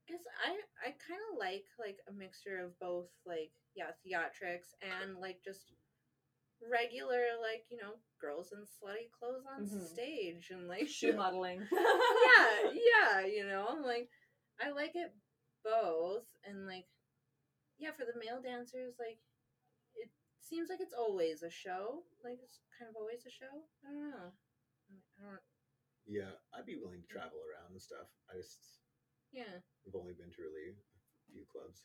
Guess 0.09 0.25
I 0.45 0.51
I 0.89 0.91
kind 0.91 1.21
of 1.33 1.39
like 1.39 1.65
like 1.79 1.99
a 2.09 2.13
mixture 2.13 2.59
of 2.59 2.79
both 2.81 3.09
like 3.27 3.53
yeah 3.77 3.95
theatrics 4.05 4.75
and 4.83 5.19
like 5.19 5.39
just 5.45 5.73
regular 6.71 7.39
like 7.41 7.65
you 7.71 7.77
know 7.79 7.99
girls 8.21 8.53
in 8.53 8.61
slutty 8.63 9.11
clothes 9.11 9.45
on 9.47 9.67
Mhm. 9.67 9.87
stage 9.87 10.51
and 10.51 10.69
like 10.69 10.89
Shoe 10.89 11.13
modeling. 11.17 11.67
yeah 11.73 12.71
yeah 12.71 13.27
you 13.27 13.47
know 13.47 13.79
like 13.85 14.09
I 14.61 14.71
like 14.71 14.95
it 14.95 15.13
both 15.65 16.27
and 16.45 16.67
like 16.67 16.87
yeah 17.79 17.91
for 17.93 18.05
the 18.05 18.19
male 18.19 18.41
dancers 18.43 18.95
like 18.99 19.19
it 19.95 20.11
seems 20.41 20.69
like 20.71 20.81
it's 20.81 20.95
always 20.95 21.43
a 21.43 21.51
show 21.51 22.05
like 22.23 22.39
it's 22.43 22.61
kind 22.79 22.89
of 22.91 22.97
always 22.97 23.27
a 23.27 23.31
show 23.31 23.67
I 23.87 23.91
don't 23.91 24.11
know 24.11 24.31
I 25.19 25.23
don't 25.25 25.47
Yeah, 26.07 26.35
I'd 26.55 26.67
be 26.67 26.77
willing 26.77 27.03
to 27.03 27.09
travel 27.11 27.39
around 27.43 27.73
and 27.73 27.81
stuff. 27.83 28.07
I 28.31 28.37
just 28.37 28.59
yeah 29.33 29.63
I've 29.87 29.95
only 29.99 30.13
been 30.15 30.31
to 30.31 30.43
really 30.43 30.75
a 30.79 31.33
few 31.33 31.43
clubs. 31.51 31.83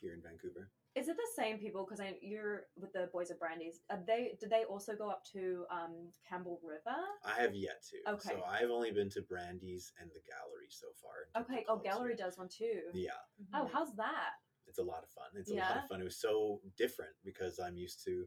here 0.00 0.14
in 0.14 0.22
Vancouver. 0.22 0.70
Is 0.94 1.08
it 1.08 1.16
the 1.16 1.42
same 1.42 1.56
people? 1.58 1.86
Because 1.88 2.04
you're 2.20 2.64
with 2.76 2.92
the 2.92 3.08
boys 3.12 3.30
of 3.30 3.38
Brandi's. 3.38 3.80
Are 3.90 3.98
they 4.06 4.36
did 4.38 4.50
they 4.50 4.64
also 4.64 4.94
go 4.94 5.08
up 5.08 5.22
to 5.32 5.64
um, 5.72 6.08
Campbell 6.28 6.60
River? 6.62 6.96
I 7.24 7.40
have 7.40 7.54
yet 7.54 7.82
to. 7.90 8.12
Okay. 8.14 8.28
So 8.36 8.42
I've 8.46 8.68
only 8.70 8.90
been 8.90 9.08
to 9.10 9.22
Brandi's 9.22 9.92
and 10.00 10.10
the 10.10 10.20
gallery 10.28 10.68
so 10.68 10.88
far. 11.00 11.12
in 11.34 11.46
terms 11.46 11.48
of 11.48 11.54
Okay. 11.56 11.66
Oh, 11.68 11.78
gallery 11.78 12.14
does 12.14 12.36
one 12.36 12.48
too. 12.48 12.80
Yeah, 12.92 13.10
Oh, 13.54 13.68
how's 13.72 13.94
that? 13.96 14.32
it's 14.66 14.78
a 14.78 14.82
lot 14.82 15.02
of 15.02 15.08
fun. 15.10 15.26
It's 15.34 15.50
a 15.50 15.54
lot 15.54 15.76
of 15.78 15.88
fun. 15.88 16.00
It 16.00 16.04
was 16.04 16.20
so 16.20 16.60
different 16.76 17.12
because 17.24 17.58
I'm 17.58 17.76
used 17.76 18.04
to. 18.04 18.24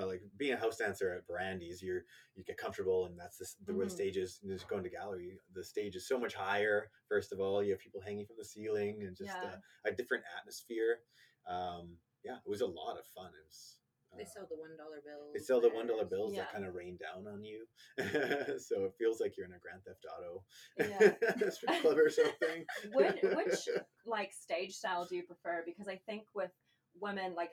Uh, 0.00 0.06
like 0.06 0.22
being 0.38 0.54
a 0.54 0.56
house 0.56 0.78
dancer 0.78 1.12
at 1.12 1.26
Brandi's, 1.26 1.82
you're 1.82 2.00
you 2.36 2.42
get 2.44 2.56
comfortable, 2.56 3.04
and 3.04 3.18
that's 3.20 3.36
the, 3.36 3.46
the 3.66 3.76
where 3.76 3.84
the 3.84 3.92
stage 3.92 4.16
is. 4.16 4.38
And 4.42 4.50
just 4.50 4.66
going 4.66 4.82
to 4.84 4.88
gallery, 4.88 5.38
the 5.54 5.62
stage 5.62 5.94
is 5.94 6.08
so 6.08 6.18
much 6.18 6.32
higher. 6.34 6.88
First 7.06 7.32
of 7.32 7.40
all, 7.40 7.62
you 7.62 7.72
have 7.72 7.78
people 7.80 8.00
hanging 8.00 8.24
from 8.24 8.36
the 8.38 8.46
ceiling, 8.46 9.02
and 9.06 9.14
just 9.14 9.28
Yeah. 9.42 9.56
a, 9.84 9.88
a 9.90 9.92
different 9.92 10.24
atmosphere. 10.38 11.00
Um, 11.48 11.96
yeah, 12.24 12.36
it 12.44 12.48
was 12.48 12.60
a 12.60 12.66
lot 12.66 12.98
of 12.98 13.06
fun. 13.14 13.26
It 13.26 13.46
was. 13.46 13.76
They 14.16 14.24
uh, 14.24 14.26
sell 14.26 14.46
the 14.48 14.56
one 14.56 14.76
dollar 14.76 15.02
bills. 15.04 15.32
They 15.34 15.40
sell 15.40 15.60
the 15.60 15.68
one 15.68 15.86
dollar 15.86 16.04
bills 16.04 16.32
Yeah. 16.32 16.40
that 16.40 16.52
kind 16.52 16.64
of 16.64 16.74
rain 16.74 16.96
down 16.96 17.26
on 17.26 17.44
you, 17.44 17.66
so 18.58 18.84
it 18.84 18.94
feels 18.98 19.20
like 19.20 19.36
you're 19.36 19.46
in 19.46 19.52
a 19.52 19.58
Grand 19.58 19.82
Theft 19.84 20.06
Auto 20.08 20.44
Yeah. 20.78 21.50
strip 21.50 21.82
club 21.82 21.98
or 21.98 22.08
something. 22.08 22.64
which, 22.94 23.16
which 23.22 23.68
like 24.06 24.32
stage 24.32 24.72
style 24.74 25.04
do 25.04 25.16
you 25.16 25.24
prefer? 25.24 25.62
Because 25.64 25.88
I 25.88 26.00
think 26.06 26.22
with 26.34 26.50
women, 26.98 27.34
like 27.34 27.50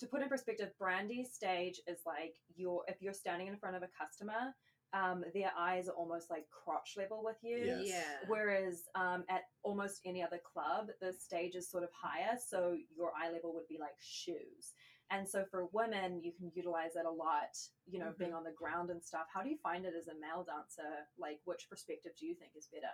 to 0.00 0.06
put 0.06 0.22
in 0.22 0.28
perspective, 0.28 0.70
Brandi's 0.78 1.32
stage 1.34 1.80
is 1.86 1.98
like 2.06 2.34
you're 2.56 2.82
if 2.88 2.96
you're 3.00 3.12
standing 3.12 3.48
in 3.48 3.56
front 3.58 3.76
of 3.76 3.82
a 3.82 3.88
customer, 3.98 4.54
um, 4.92 5.24
their 5.34 5.52
eyes 5.58 5.88
are 5.88 5.94
almost 5.94 6.30
like 6.30 6.44
crotch 6.50 6.94
level 6.96 7.22
with 7.24 7.36
you. 7.42 7.58
Yes. 7.58 7.82
Yeah. 7.84 8.26
Whereas 8.26 8.84
um, 8.94 9.24
at 9.28 9.42
almost 9.62 10.00
any 10.04 10.22
other 10.22 10.40
club, 10.52 10.88
the 11.00 11.12
stage 11.12 11.54
is 11.54 11.70
sort 11.70 11.82
of 11.82 11.90
higher, 11.92 12.36
so 12.38 12.76
your 12.96 13.12
eye 13.16 13.30
level 13.30 13.52
would 13.54 13.68
be 13.68 13.78
like 13.78 13.96
shoes. 14.00 14.72
And 15.10 15.26
so 15.26 15.44
for 15.50 15.68
women, 15.72 16.20
you 16.22 16.32
can 16.32 16.50
utilize 16.54 16.96
it 16.96 17.06
a 17.06 17.10
lot, 17.10 17.56
you 17.86 17.98
know, 17.98 18.12
being 18.18 18.34
on 18.34 18.44
the 18.44 18.52
ground 18.52 18.90
and 18.90 19.02
stuff. 19.02 19.26
How 19.32 19.42
do 19.42 19.48
you 19.48 19.56
find 19.62 19.86
it 19.86 19.94
as 19.98 20.08
a 20.08 20.20
male 20.20 20.44
dancer? 20.44 21.06
Like, 21.18 21.40
which 21.46 21.66
perspective 21.70 22.12
do 22.18 22.26
you 22.26 22.34
think 22.34 22.52
is 22.56 22.68
better? 22.70 22.92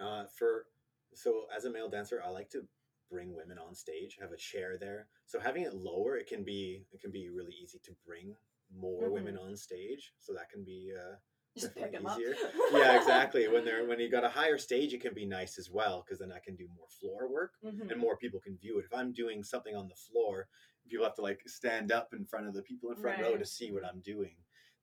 Uh, 0.00 0.24
for 0.38 0.66
so 1.14 1.44
as 1.54 1.64
a 1.64 1.70
male 1.70 1.88
dancer, 1.88 2.22
I 2.24 2.30
like 2.30 2.48
to 2.50 2.62
bring 3.10 3.34
women 3.34 3.58
on 3.58 3.74
stage, 3.74 4.16
have 4.20 4.32
a 4.32 4.36
chair 4.36 4.76
there. 4.78 5.08
So 5.26 5.40
having 5.40 5.62
it 5.62 5.74
lower, 5.74 6.16
it 6.16 6.28
can 6.28 6.44
be 6.44 6.84
it 6.92 7.00
can 7.00 7.10
be 7.10 7.28
really 7.28 7.54
easy 7.62 7.80
to 7.84 7.92
bring 8.06 8.34
more 8.74 9.10
women 9.10 9.36
on 9.36 9.56
stage. 9.56 10.12
So 10.18 10.32
that 10.34 10.50
can 10.50 10.64
be 10.64 10.92
uh, 10.96 11.16
Just 11.56 11.74
pick 11.74 11.92
Definitely 11.92 11.98
them 11.98 12.06
up. 12.06 12.18
easier. 12.18 12.34
yeah, 12.72 12.96
exactly. 13.00 13.48
When 13.48 13.64
they're 13.64 13.86
when 13.86 13.98
you 13.98 14.08
got 14.10 14.24
a 14.24 14.28
higher 14.28 14.58
stage, 14.58 14.92
it 14.94 15.00
can 15.00 15.14
be 15.14 15.26
nice 15.26 15.58
as 15.58 15.70
well 15.70 16.04
because 16.04 16.18
then 16.18 16.30
I 16.32 16.38
can 16.38 16.54
do 16.56 16.68
more 16.76 16.86
floor 17.00 17.28
work 17.30 17.54
Mhm. 17.64 17.90
and 17.90 17.98
more 18.00 18.16
people 18.16 18.40
can 18.40 18.56
view 18.58 18.78
it. 18.78 18.84
If 18.84 18.94
I'm 18.94 19.12
doing 19.12 19.42
something 19.42 19.74
on 19.74 19.88
the 19.88 19.94
floor, 19.96 20.48
people 20.88 21.04
have 21.04 21.16
to 21.16 21.22
like 21.22 21.40
stand 21.46 21.90
up 21.90 22.14
in 22.14 22.24
front 22.26 22.46
of 22.46 22.54
the 22.54 22.62
people 22.62 22.90
in 22.90 22.96
front 22.96 23.20
row 23.20 23.36
to 23.36 23.44
see 23.46 23.72
what 23.72 23.84
I'm 23.84 24.00
doing, 24.00 24.36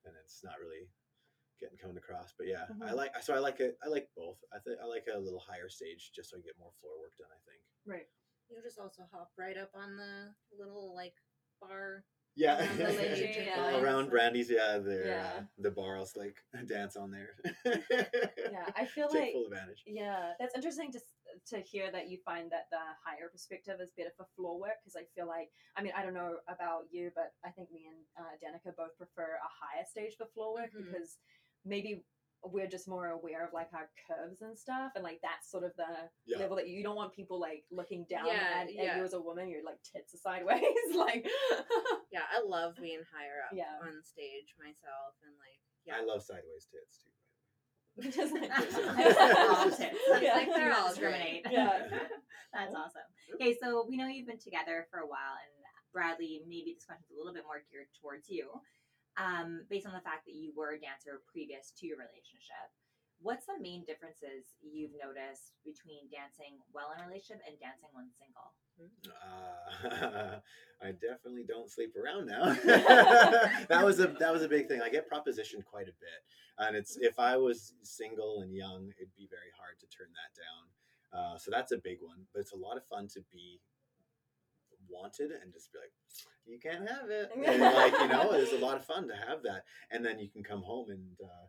and 0.04 0.14
it's 0.22 0.42
not 0.44 0.58
really 0.60 0.90
getting 1.58 1.78
coming 1.78 1.96
across. 1.96 2.34
But 2.36 2.46
yeah, 2.48 2.66
I 2.82 2.90
Mhm. 2.90 2.96
like 2.96 3.22
so 3.22 3.32
I 3.34 3.38
like 3.38 3.60
it. 3.60 3.78
I 3.82 3.88
like 3.88 4.10
both. 4.14 4.38
I 4.52 4.58
think 4.58 4.78
I 4.80 4.84
like 4.84 5.06
a 5.06 5.18
little 5.18 5.40
higher 5.40 5.70
stage 5.70 6.12
just 6.12 6.30
so 6.30 6.36
I 6.36 6.40
get 6.40 6.58
more 6.58 6.72
floor 6.80 6.98
work 6.98 7.16
done. 7.16 7.30
I 7.32 7.40
think. 7.48 7.62
Right. 7.86 8.08
You 8.50 8.60
just 8.62 8.78
also 8.78 9.08
hop 9.10 9.32
right 9.38 9.56
up 9.56 9.70
on 9.74 9.96
the 9.96 10.34
little 10.56 10.94
like 10.94 11.14
bar. 11.60 12.04
Yeah, 12.36 12.58
Around 12.58 12.76
the 12.78 12.84
lady, 12.92 13.34
yeah. 13.46 13.80
around 13.80 14.10
Brandi's, 14.10 14.50
yeah, 14.50 14.76
there, 14.76 15.06
Yeah. 15.06 15.30
uh, 15.38 15.42
the 15.58 15.70
bars 15.70 16.12
like 16.16 16.36
dance 16.68 16.94
on 16.96 17.10
there. 17.10 17.30
Yeah, 17.64 18.66
I 18.76 18.84
feel 18.94 19.08
Take 19.08 19.20
like 19.22 19.32
full 19.32 19.46
advantage. 19.46 19.82
yeah, 19.86 20.32
that's 20.38 20.54
interesting 20.54 20.92
to 20.92 21.00
to 21.52 21.60
hear 21.60 21.90
that 21.90 22.08
you 22.10 22.18
find 22.24 22.50
that 22.52 22.66
the 22.70 22.78
higher 23.04 23.28
perspective 23.32 23.80
is 23.80 23.90
better 23.96 24.12
for 24.16 24.26
floor 24.36 24.60
work 24.60 24.76
because 24.84 24.96
I 24.96 25.04
feel 25.14 25.26
like 25.26 25.48
I 25.76 25.82
mean 25.82 25.92
I 25.96 26.02
don't 26.04 26.14
know 26.14 26.36
about 26.46 26.84
you, 26.90 27.10
but 27.14 27.32
I 27.44 27.50
think 27.50 27.72
me 27.72 27.88
and 27.88 28.04
uh, 28.20 28.34
Danica 28.40 28.76
both 28.76 28.96
prefer 28.98 29.40
a 29.40 29.50
higher 29.60 29.84
stage 29.88 30.16
for 30.18 30.26
floor 30.34 30.52
work 30.54 30.70
Mhm. 30.76 30.92
because 30.92 31.16
maybe 31.64 32.04
we're 32.44 32.68
just 32.68 32.86
more 32.88 33.08
aware 33.08 33.44
of 33.44 33.52
like 33.52 33.68
our 33.74 33.88
curves 34.06 34.40
and 34.42 34.56
stuff 34.56 34.92
and 34.94 35.02
like 35.02 35.18
that's 35.22 35.50
sort 35.50 35.64
of 35.64 35.72
the 35.76 36.08
Yeah. 36.26 36.38
level 36.38 36.56
that 36.56 36.68
you, 36.68 36.76
you 36.78 36.82
don't 36.84 36.94
want 36.96 37.12
people 37.14 37.40
like 37.40 37.64
looking 37.72 38.06
down 38.08 38.26
Yeah, 38.26 38.62
at, 38.62 38.68
at 38.68 38.96
you 38.96 39.02
as 39.04 39.14
a 39.14 39.20
woman 39.20 39.48
your 39.48 39.64
like 39.64 39.78
tits 39.82 40.14
are 40.14 40.18
sideways 40.18 40.62
like 40.94 41.26
Yeah, 42.12 42.22
I 42.30 42.46
love 42.46 42.74
being 42.80 43.02
higher 43.10 43.42
up 43.44 43.52
Yeah. 43.56 43.74
on 43.82 44.02
stage 44.04 44.54
myself 44.58 45.14
and 45.24 45.32
like 45.38 45.58
yeah. 45.86 46.02
I 46.02 46.04
love 46.04 46.22
sideways 46.22 46.66
tits 46.70 47.02
too. 47.02 47.10
just 48.10 48.34
like 48.34 48.50
all 48.52 49.64
tits. 49.70 49.80
That's 50.10 50.22
Yeah. 50.22 50.34
like 50.34 50.52
they're 50.54 50.74
all 50.76 50.88
discriminate. 50.90 51.46
Yeah. 51.50 51.78
That's 52.52 52.74
awesome. 52.74 53.06
Okay, 53.34 53.56
so 53.62 53.86
we 53.88 53.96
know 53.96 54.06
you've 54.06 54.26
been 54.26 54.38
together 54.38 54.86
for 54.90 55.00
a 55.00 55.06
while, 55.06 55.34
and 55.40 55.52
Bradley, 55.92 56.42
maybe 56.46 56.74
this 56.74 56.84
question's 56.84 57.10
a 57.14 57.16
little 57.16 57.32
bit 57.32 57.44
more 57.46 57.62
geared 57.70 57.86
towards 58.02 58.28
you, 58.28 58.50
um, 59.16 59.64
based 59.68 59.86
on 59.86 59.92
the 59.92 60.04
fact 60.04 60.26
that 60.26 60.36
you 60.36 60.52
were 60.56 60.76
a 60.76 60.80
dancer 60.80 61.24
previous 61.26 61.72
to 61.80 61.86
your 61.86 61.96
relationship. 61.96 62.68
What's 63.20 63.48
the 63.48 63.56
main 63.56 63.84
differences 63.88 64.60
you've 64.60 64.92
noticed 64.92 65.56
between 65.64 66.04
dancing 66.12 66.60
well 66.76 66.92
in 66.92 67.00
a 67.00 67.08
relationship 67.08 67.40
and 67.48 67.56
dancing 67.56 67.88
when 67.96 68.12
single? 68.12 68.52
Uh, 69.08 70.44
I 70.84 70.92
definitely 70.92 71.48
don't 71.48 71.72
sleep 71.72 71.96
around 71.96 72.28
now. 72.28 72.52
that 73.72 73.80
was 73.80 74.00
a 74.00 74.08
that 74.20 74.32
was 74.32 74.42
a 74.42 74.48
big 74.48 74.68
thing. 74.68 74.82
I 74.82 74.90
get 74.90 75.10
propositioned 75.10 75.64
quite 75.64 75.88
a 75.88 75.96
bit, 75.96 76.20
and 76.58 76.76
it's 76.76 76.98
if 77.00 77.18
I 77.18 77.38
was 77.38 77.72
single 77.82 78.42
and 78.42 78.54
young, 78.54 78.92
it'd 79.00 79.16
be 79.16 79.28
very 79.32 79.52
hard 79.56 79.80
to 79.80 79.86
turn 79.88 80.08
that 80.12 80.36
down. 80.36 80.62
Uh, 81.16 81.38
so 81.38 81.50
that's 81.50 81.72
a 81.72 81.78
big 81.78 81.98
one. 82.02 82.28
But 82.34 82.40
it's 82.40 82.52
a 82.52 82.56
lot 82.56 82.76
of 82.76 82.84
fun 82.84 83.08
to 83.14 83.20
be 83.32 83.60
wanted 84.90 85.30
and 85.30 85.52
just 85.52 85.72
be 85.72 85.78
like, 85.78 85.92
you 86.46 86.58
can't 86.58 86.88
have 86.88 87.10
it. 87.10 87.30
And 87.46 87.60
like 87.60 87.92
you 87.98 88.08
know, 88.08 88.32
it's 88.32 88.52
a 88.52 88.58
lot 88.58 88.76
of 88.76 88.84
fun 88.84 89.08
to 89.08 89.14
have 89.14 89.42
that, 89.42 89.64
and 89.90 90.04
then 90.04 90.18
you 90.18 90.28
can 90.28 90.42
come 90.42 90.62
home 90.62 90.90
and. 90.90 91.16
Uh, 91.22 91.46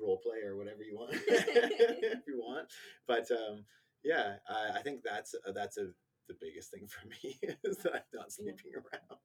role 0.00 0.20
play 0.22 0.46
or 0.46 0.56
whatever 0.56 0.84
you 0.84 0.94
want 0.94 1.10
if 1.26 2.20
you 2.28 2.38
want 2.38 2.68
but 3.08 3.28
um 3.32 3.64
yeah 4.04 4.36
I, 4.48 4.78
I 4.78 4.82
think 4.82 5.02
that's 5.02 5.34
uh, 5.34 5.50
that's 5.50 5.76
a 5.76 5.88
the 6.28 6.36
biggest 6.40 6.70
thing 6.70 6.86
for 6.86 7.06
me 7.24 7.38
is 7.64 7.78
that 7.78 7.94
I'm 7.94 8.12
not 8.14 8.32
sleeping 8.32 8.72
around. 8.76 9.18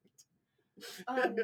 um, 1.06 1.36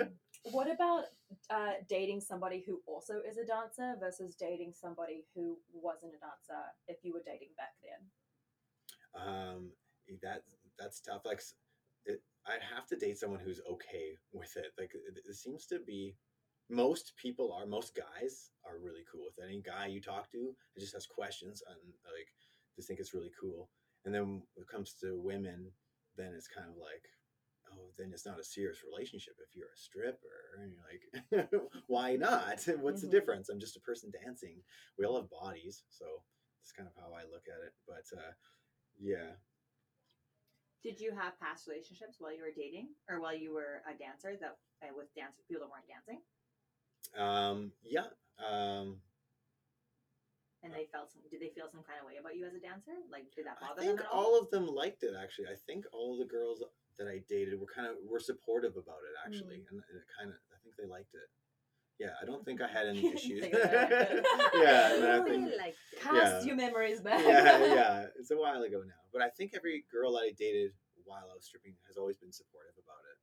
what 0.51 0.69
about 0.69 1.05
uh, 1.51 1.75
dating 1.89 2.21
somebody 2.21 2.65
who 2.67 2.81
also 2.87 3.21
is 3.29 3.37
a 3.37 3.45
dancer 3.45 3.95
versus 4.01 4.35
dating 4.35 4.73
somebody 4.75 5.25
who 5.35 5.59
wasn't 5.73 6.15
a 6.15 6.19
dancer 6.19 6.61
if 6.89 7.05
you 7.05 7.13
were 7.13 7.23
dating 7.25 7.51
back 7.57 7.75
then? 7.85 8.01
um, 9.15 9.71
that 10.23 10.43
that's 10.81 11.01
tough. 11.01 11.23
Like, 11.25 11.43
it, 12.07 12.23
I'd 12.47 12.63
have 12.75 12.87
to 12.89 12.97
date 12.97 13.19
someone 13.19 13.41
who's 13.41 13.61
okay 13.71 14.17
with 14.33 14.57
it. 14.57 14.73
Like, 14.79 14.93
it, 14.95 15.21
it 15.29 15.35
seems 15.37 15.67
to 15.67 15.79
be 15.87 16.17
most 16.71 17.13
people 17.21 17.53
are 17.53 17.67
most 17.67 17.95
guys 17.97 18.51
are 18.65 18.79
really 18.79 19.03
cool 19.11 19.23
with 19.27 19.39
it. 19.39 19.49
Any 19.49 19.61
guy 19.61 19.87
you 19.87 20.01
talk 20.01 20.31
to 20.31 20.55
it 20.77 20.81
just 20.81 20.95
has 20.95 21.05
questions 21.05 21.63
and 21.69 21.77
like 22.07 22.29
just 22.77 22.87
think 22.87 23.01
it's 23.01 23.13
really 23.13 23.33
cool. 23.41 23.69
And 24.05 24.15
then 24.15 24.25
when 24.55 24.63
it 24.63 24.69
comes 24.73 24.95
to 25.03 25.19
women, 25.19 25.73
then 26.17 26.33
it's 26.37 26.47
kind 26.47 26.69
of 26.71 26.77
like, 26.77 27.03
oh, 27.73 27.91
then 27.99 28.11
it's 28.13 28.25
not 28.25 28.39
a 28.39 28.45
serious 28.45 28.79
relationship 28.89 29.35
if 29.43 29.57
you're 29.57 29.67
a 29.75 29.77
stripper. 29.77 30.39
And 30.63 30.73
you're 30.73 31.43
like, 31.51 31.51
why 31.89 32.15
not? 32.17 32.65
What's 32.81 33.03
Mhm. 33.03 33.07
the 33.11 33.11
difference? 33.11 33.49
I'm 33.49 33.61
just 33.61 33.77
a 33.77 33.81
person 33.81 34.13
dancing. 34.25 34.63
We 34.97 35.05
all 35.05 35.21
have 35.21 35.29
bodies, 35.31 35.83
so 35.91 36.07
that's 36.61 36.73
kind 36.73 36.89
of 36.89 36.95
how 37.03 37.13
I 37.13 37.23
look 37.25 37.47
at 37.51 37.67
it. 37.67 37.75
But 37.87 38.07
uh, 38.17 38.33
yeah, 38.99 39.33
Did 40.83 41.01
you 41.01 41.13
have 41.13 41.39
past 41.39 41.69
relationships 41.69 42.17
while 42.19 42.33
you 42.33 42.43
were 42.43 42.55
dating 42.57 42.89
or 43.09 43.21
while 43.21 43.37
you 43.37 43.53
were 43.53 43.83
a 43.85 43.93
dancer 43.93 44.37
that 44.41 44.57
uh, 44.83 44.93
with 44.97 45.13
dance 45.15 45.37
people 45.47 45.67
that 45.67 45.71
weren't 45.71 45.89
dancing 45.89 46.21
um, 47.17 47.73
yeah. 47.85 48.13
Um, 48.39 49.01
and 50.63 50.73
they 50.73 50.87
felt 50.93 51.11
some? 51.11 51.23
Did 51.31 51.41
they 51.41 51.53
feel 51.57 51.67
some 51.73 51.83
kind 51.83 51.97
of 52.01 52.07
way 52.07 52.21
about 52.21 52.37
you 52.37 52.45
as 52.45 52.55
a 52.55 52.61
dancer? 52.61 52.93
Like, 53.11 53.33
did 53.35 53.49
that 53.49 53.57
I 53.61 53.73
bother 53.73 53.81
think 53.81 53.99
them 53.99 54.07
at 54.07 54.13
all 54.13 54.39
of 54.39 54.51
them 54.51 54.69
liked 54.69 55.03
it. 55.03 55.17
Actually, 55.17 55.49
I 55.49 55.57
think 55.67 55.87
all 55.93 56.19
the 56.19 56.29
girls 56.29 56.63
that 56.99 57.09
I 57.09 57.25
dated 57.29 57.59
were 57.59 57.71
kind 57.71 57.89
of 57.89 57.97
were 58.05 58.21
supportive 58.21 58.77
about 58.77 59.01
it. 59.09 59.17
Actually, 59.25 59.65
and 59.65 59.81
it 59.81 60.05
kind 60.13 60.29
of 60.29 60.37
I 60.53 60.59
think 60.63 60.77
they 60.77 60.87
liked 60.87 61.15
it. 61.17 61.29
Yeah, 62.01 62.17
I 62.21 62.25
don't 62.25 62.43
think 62.45 62.63
I 62.63 62.67
had 62.69 62.87
any 62.89 63.05
issues. 63.15 63.43
Think 63.45 63.53
they 63.53 63.61
liked 63.61 63.93
it. 63.93 64.27
yeah, 64.57 64.95
and 64.97 65.05
I 65.05 65.21
think 65.29 65.45
liked 65.59 65.77
it. 65.93 66.01
Cast 66.01 66.17
Yeah. 66.17 66.43
your 66.49 66.57
memories 66.57 67.01
back. 67.01 67.21
yeah, 67.23 67.61
yeah, 67.77 68.07
it's 68.19 68.31
a 68.31 68.37
while 68.37 68.63
ago 68.63 68.81
now. 68.87 69.05
But 69.13 69.21
I 69.23 69.29
think 69.29 69.53
every 69.55 69.85
girl 69.93 70.13
that 70.17 70.25
I 70.25 70.33
dated 70.33 70.73
while 71.05 71.29
I 71.31 71.35
was 71.37 71.45
stripping 71.45 71.75
has 71.89 71.97
always 71.99 72.17
been 72.17 72.33
supportive 72.33 72.73
about 72.83 73.05
it. 73.13 73.19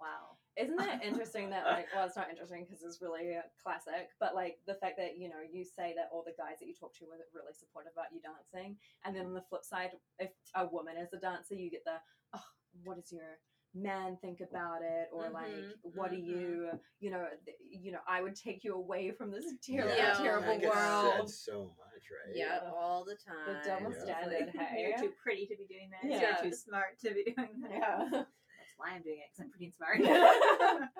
Wow. 0.00 0.40
Isn't 0.56 0.76
that 0.76 1.04
interesting 1.04 1.50
that 1.50 1.64
like 1.66 1.86
well 1.94 2.06
it's 2.06 2.16
not 2.16 2.30
interesting 2.30 2.64
because 2.64 2.82
it's 2.82 3.00
really 3.02 3.34
uh, 3.36 3.42
classic 3.62 4.10
but 4.20 4.34
like 4.34 4.58
the 4.66 4.74
fact 4.74 4.94
that 4.98 5.18
you 5.18 5.28
know 5.28 5.42
you 5.42 5.64
say 5.64 5.94
that 5.96 6.10
all 6.12 6.22
the 6.26 6.34
guys 6.38 6.58
that 6.60 6.66
you 6.66 6.74
talk 6.78 6.94
to 6.98 7.06
were 7.06 7.18
really 7.34 7.54
supportive 7.58 7.90
about 7.94 8.12
you 8.14 8.20
dancing 8.22 8.76
and 9.04 9.16
then 9.16 9.26
on 9.26 9.34
the 9.34 9.42
flip 9.48 9.64
side 9.64 9.90
if 10.18 10.30
a 10.54 10.66
woman 10.66 10.94
is 10.98 11.10
a 11.12 11.18
dancer 11.18 11.54
you 11.54 11.70
get 11.70 11.82
the 11.84 11.96
oh 12.34 12.46
what 12.84 12.98
is 12.98 13.10
your 13.10 13.38
men 13.74 14.16
think 14.20 14.40
about 14.40 14.82
it 14.82 15.08
or 15.12 15.28
like 15.30 15.46
Mhm, 15.48 15.72
what 15.82 16.10
do 16.12 16.16
mhm. 16.16 16.24
you 16.26 16.68
you 17.00 17.10
know 17.10 17.26
th- 17.44 17.56
you 17.68 17.90
know 17.90 17.98
i 18.06 18.22
would 18.22 18.36
take 18.36 18.62
you 18.62 18.74
away 18.74 19.10
from 19.10 19.30
this 19.32 19.44
terrible 19.66 19.96
Yeah, 19.96 20.12
terrible 20.14 20.46
that 20.46 20.60
gets 20.60 20.74
world 20.76 21.28
said 21.30 21.52
so 21.52 21.64
much, 21.78 22.04
right? 22.10 22.36
Yeah, 22.36 22.60
Yeah. 22.62 22.70
all 22.70 23.04
the 23.04 23.16
time. 23.16 23.60
double 23.64 23.92
Yeah. 23.92 24.02
standard 24.04 24.48
hey 24.54 24.86
You're 24.88 24.98
too 24.98 25.12
pretty 25.22 25.46
to 25.46 25.56
be 25.56 25.66
doing 25.66 25.90
that 25.90 26.08
Yeah. 26.08 26.36
You're 26.42 26.50
too 26.50 26.56
smart 26.56 26.98
to 27.00 27.10
be 27.14 27.24
doing 27.36 27.60
that 27.62 27.70
yeah 27.72 28.08
That's 28.10 28.74
why 28.76 28.90
I'm 28.94 29.02
doing 29.02 29.18
it 29.18 29.26
because 29.32 29.40
I'm 29.40 29.50
pretty 29.50 29.66
and 29.66 29.74
smart. 29.74 30.90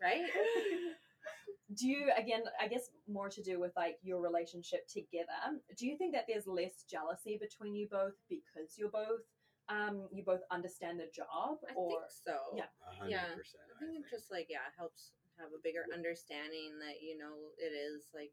Right? 0.00 0.22
do 1.74 1.88
you 1.88 2.10
again 2.18 2.42
i 2.60 2.68
guess 2.68 2.90
more 3.08 3.28
to 3.30 3.42
do 3.42 3.58
with 3.58 3.72
like 3.76 3.96
your 4.02 4.20
relationship 4.20 4.86
together 4.88 5.32
do 5.78 5.86
you 5.86 5.96
think 5.96 6.12
that 6.12 6.24
there's 6.28 6.46
less 6.46 6.84
jealousy 6.90 7.38
between 7.40 7.74
you 7.74 7.88
both 7.90 8.12
because 8.28 8.76
you're 8.76 8.90
both 8.90 9.22
um 9.68 10.08
you 10.12 10.24
both 10.24 10.42
understand 10.50 10.98
the 10.98 11.10
job 11.14 11.58
I 11.68 11.74
or 11.74 12.02
think 12.02 12.10
so. 12.10 12.36
Yeah. 12.56 12.70
A 12.82 12.94
hundred 12.94 13.10
Yeah, 13.10 13.30
percent. 13.36 13.64
I 13.70 13.74
think 13.78 14.04
it 14.04 14.10
just 14.10 14.30
like 14.30 14.46
yeah 14.50 14.66
helps 14.76 15.12
have 15.38 15.50
a 15.54 15.62
bigger 15.62 15.86
understanding 15.94 16.78
that 16.82 17.00
you 17.00 17.16
know 17.16 17.54
it 17.58 17.72
is 17.72 18.08
like 18.14 18.32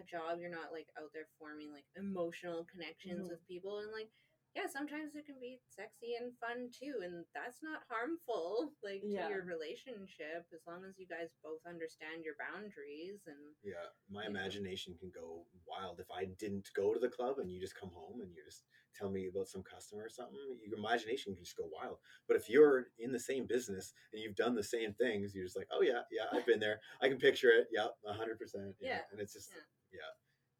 a 0.00 0.04
job. 0.04 0.40
You're 0.40 0.50
not 0.52 0.72
like 0.72 0.88
out 0.98 1.12
there 1.12 1.28
forming 1.38 1.70
like 1.70 1.84
emotional 1.96 2.64
connections 2.64 3.26
Mhm. 3.28 3.30
with 3.36 3.46
people, 3.46 3.80
and 3.80 3.92
like 3.92 4.08
yeah, 4.54 4.66
sometimes 4.68 5.14
it 5.16 5.24
can 5.24 5.40
be 5.40 5.60
sexy 5.68 6.14
and 6.20 6.36
fun 6.36 6.68
too, 6.72 7.00
and 7.02 7.24
that's 7.32 7.62
not 7.62 7.84
harmful 7.88 8.72
like 8.82 9.00
Yeah. 9.04 9.28
to 9.28 9.32
your 9.32 9.44
relationship 9.44 10.44
as 10.52 10.60
long 10.66 10.84
as 10.84 10.98
you 10.98 11.06
guys 11.06 11.32
both 11.42 11.64
understand 11.66 12.24
your 12.24 12.36
boundaries 12.36 13.24
and 13.26 13.56
Yeah, 13.62 13.88
my 14.10 14.24
Yeah. 14.24 14.28
imagination 14.30 14.96
can 14.98 15.10
go 15.10 15.46
wild 15.64 16.00
if 16.00 16.10
I 16.10 16.26
didn't 16.36 16.68
go 16.74 16.92
to 16.92 17.00
the 17.00 17.08
club 17.08 17.38
and 17.38 17.50
you 17.50 17.60
just 17.60 17.76
come 17.76 17.90
home 17.92 18.20
and 18.20 18.34
you 18.34 18.44
just 18.44 18.64
tell 18.98 19.10
me 19.10 19.28
about 19.28 19.48
some 19.48 19.62
customer 19.62 20.04
or 20.04 20.08
something. 20.08 20.36
Your 20.66 20.78
imagination 20.78 21.34
can 21.34 21.44
just 21.44 21.56
go 21.56 21.68
wild. 21.72 21.96
But 22.28 22.36
if 22.36 22.48
you're 22.48 22.86
in 22.98 23.12
the 23.12 23.20
same 23.20 23.46
business 23.46 23.92
and 24.12 24.22
you've 24.22 24.36
done 24.36 24.54
the 24.54 24.62
same 24.62 24.92
things, 24.94 25.34
you're 25.34 25.44
just 25.44 25.56
like, 25.56 25.68
oh 25.72 25.82
yeah, 25.82 26.02
yeah, 26.10 26.26
I've 26.32 26.46
been 26.46 26.60
there. 26.60 26.80
I 27.00 27.08
can 27.08 27.18
picture 27.18 27.48
it. 27.50 27.68
Yeah, 27.72 27.88
a 28.06 28.12
hundred 28.12 28.38
percent. 28.38 28.74
Yeah, 28.80 29.00
and 29.10 29.20
it's 29.20 29.32
just 29.32 29.50
yeah. 29.50 30.00
yeah, 30.00 30.12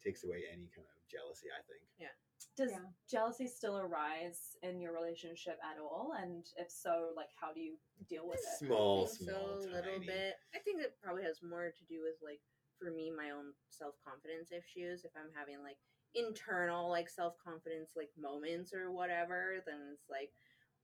takes 0.03 0.23
away 0.23 0.43
any 0.51 0.69
kind 0.75 0.87
of 0.87 0.97
jealousy. 1.09 1.47
I 1.53 1.61
think. 1.67 1.81
Yeah. 1.99 2.13
Does 2.57 2.71
Yeah. 2.71 2.85
jealousy 3.09 3.47
still 3.47 3.79
arise 3.79 4.57
in 4.61 4.79
your 4.81 4.93
relationship 4.93 5.57
at 5.63 5.79
all 5.79 6.13
and 6.21 6.45
if 6.57 6.69
so 6.69 7.13
like 7.15 7.29
how 7.39 7.53
do 7.53 7.61
you 7.61 7.77
deal 8.09 8.27
with 8.27 8.39
it 8.39 8.57
Small, 8.59 9.07
small, 9.07 9.61
so 9.63 9.69
a 9.69 9.73
little 9.73 9.99
bit. 9.99 10.35
I 10.53 10.59
think 10.59 10.81
it 10.81 10.93
probably 11.01 11.23
has 11.23 11.39
more 11.41 11.71
to 11.71 11.83
do 11.87 12.03
with 12.03 12.19
like 12.21 12.41
for 12.77 12.91
me 12.91 13.09
my 13.15 13.31
own 13.31 13.53
self 13.69 13.95
confidence 14.03 14.51
issues. 14.51 15.05
If 15.05 15.11
I'm 15.15 15.31
having 15.33 15.63
like 15.63 15.77
internal 16.15 16.89
like 16.89 17.09
self 17.09 17.33
confidence 17.43 17.91
like 17.95 18.09
moments 18.19 18.73
or 18.73 18.91
whatever, 18.91 19.63
then 19.65 19.79
it's 19.93 20.09
like, 20.09 20.31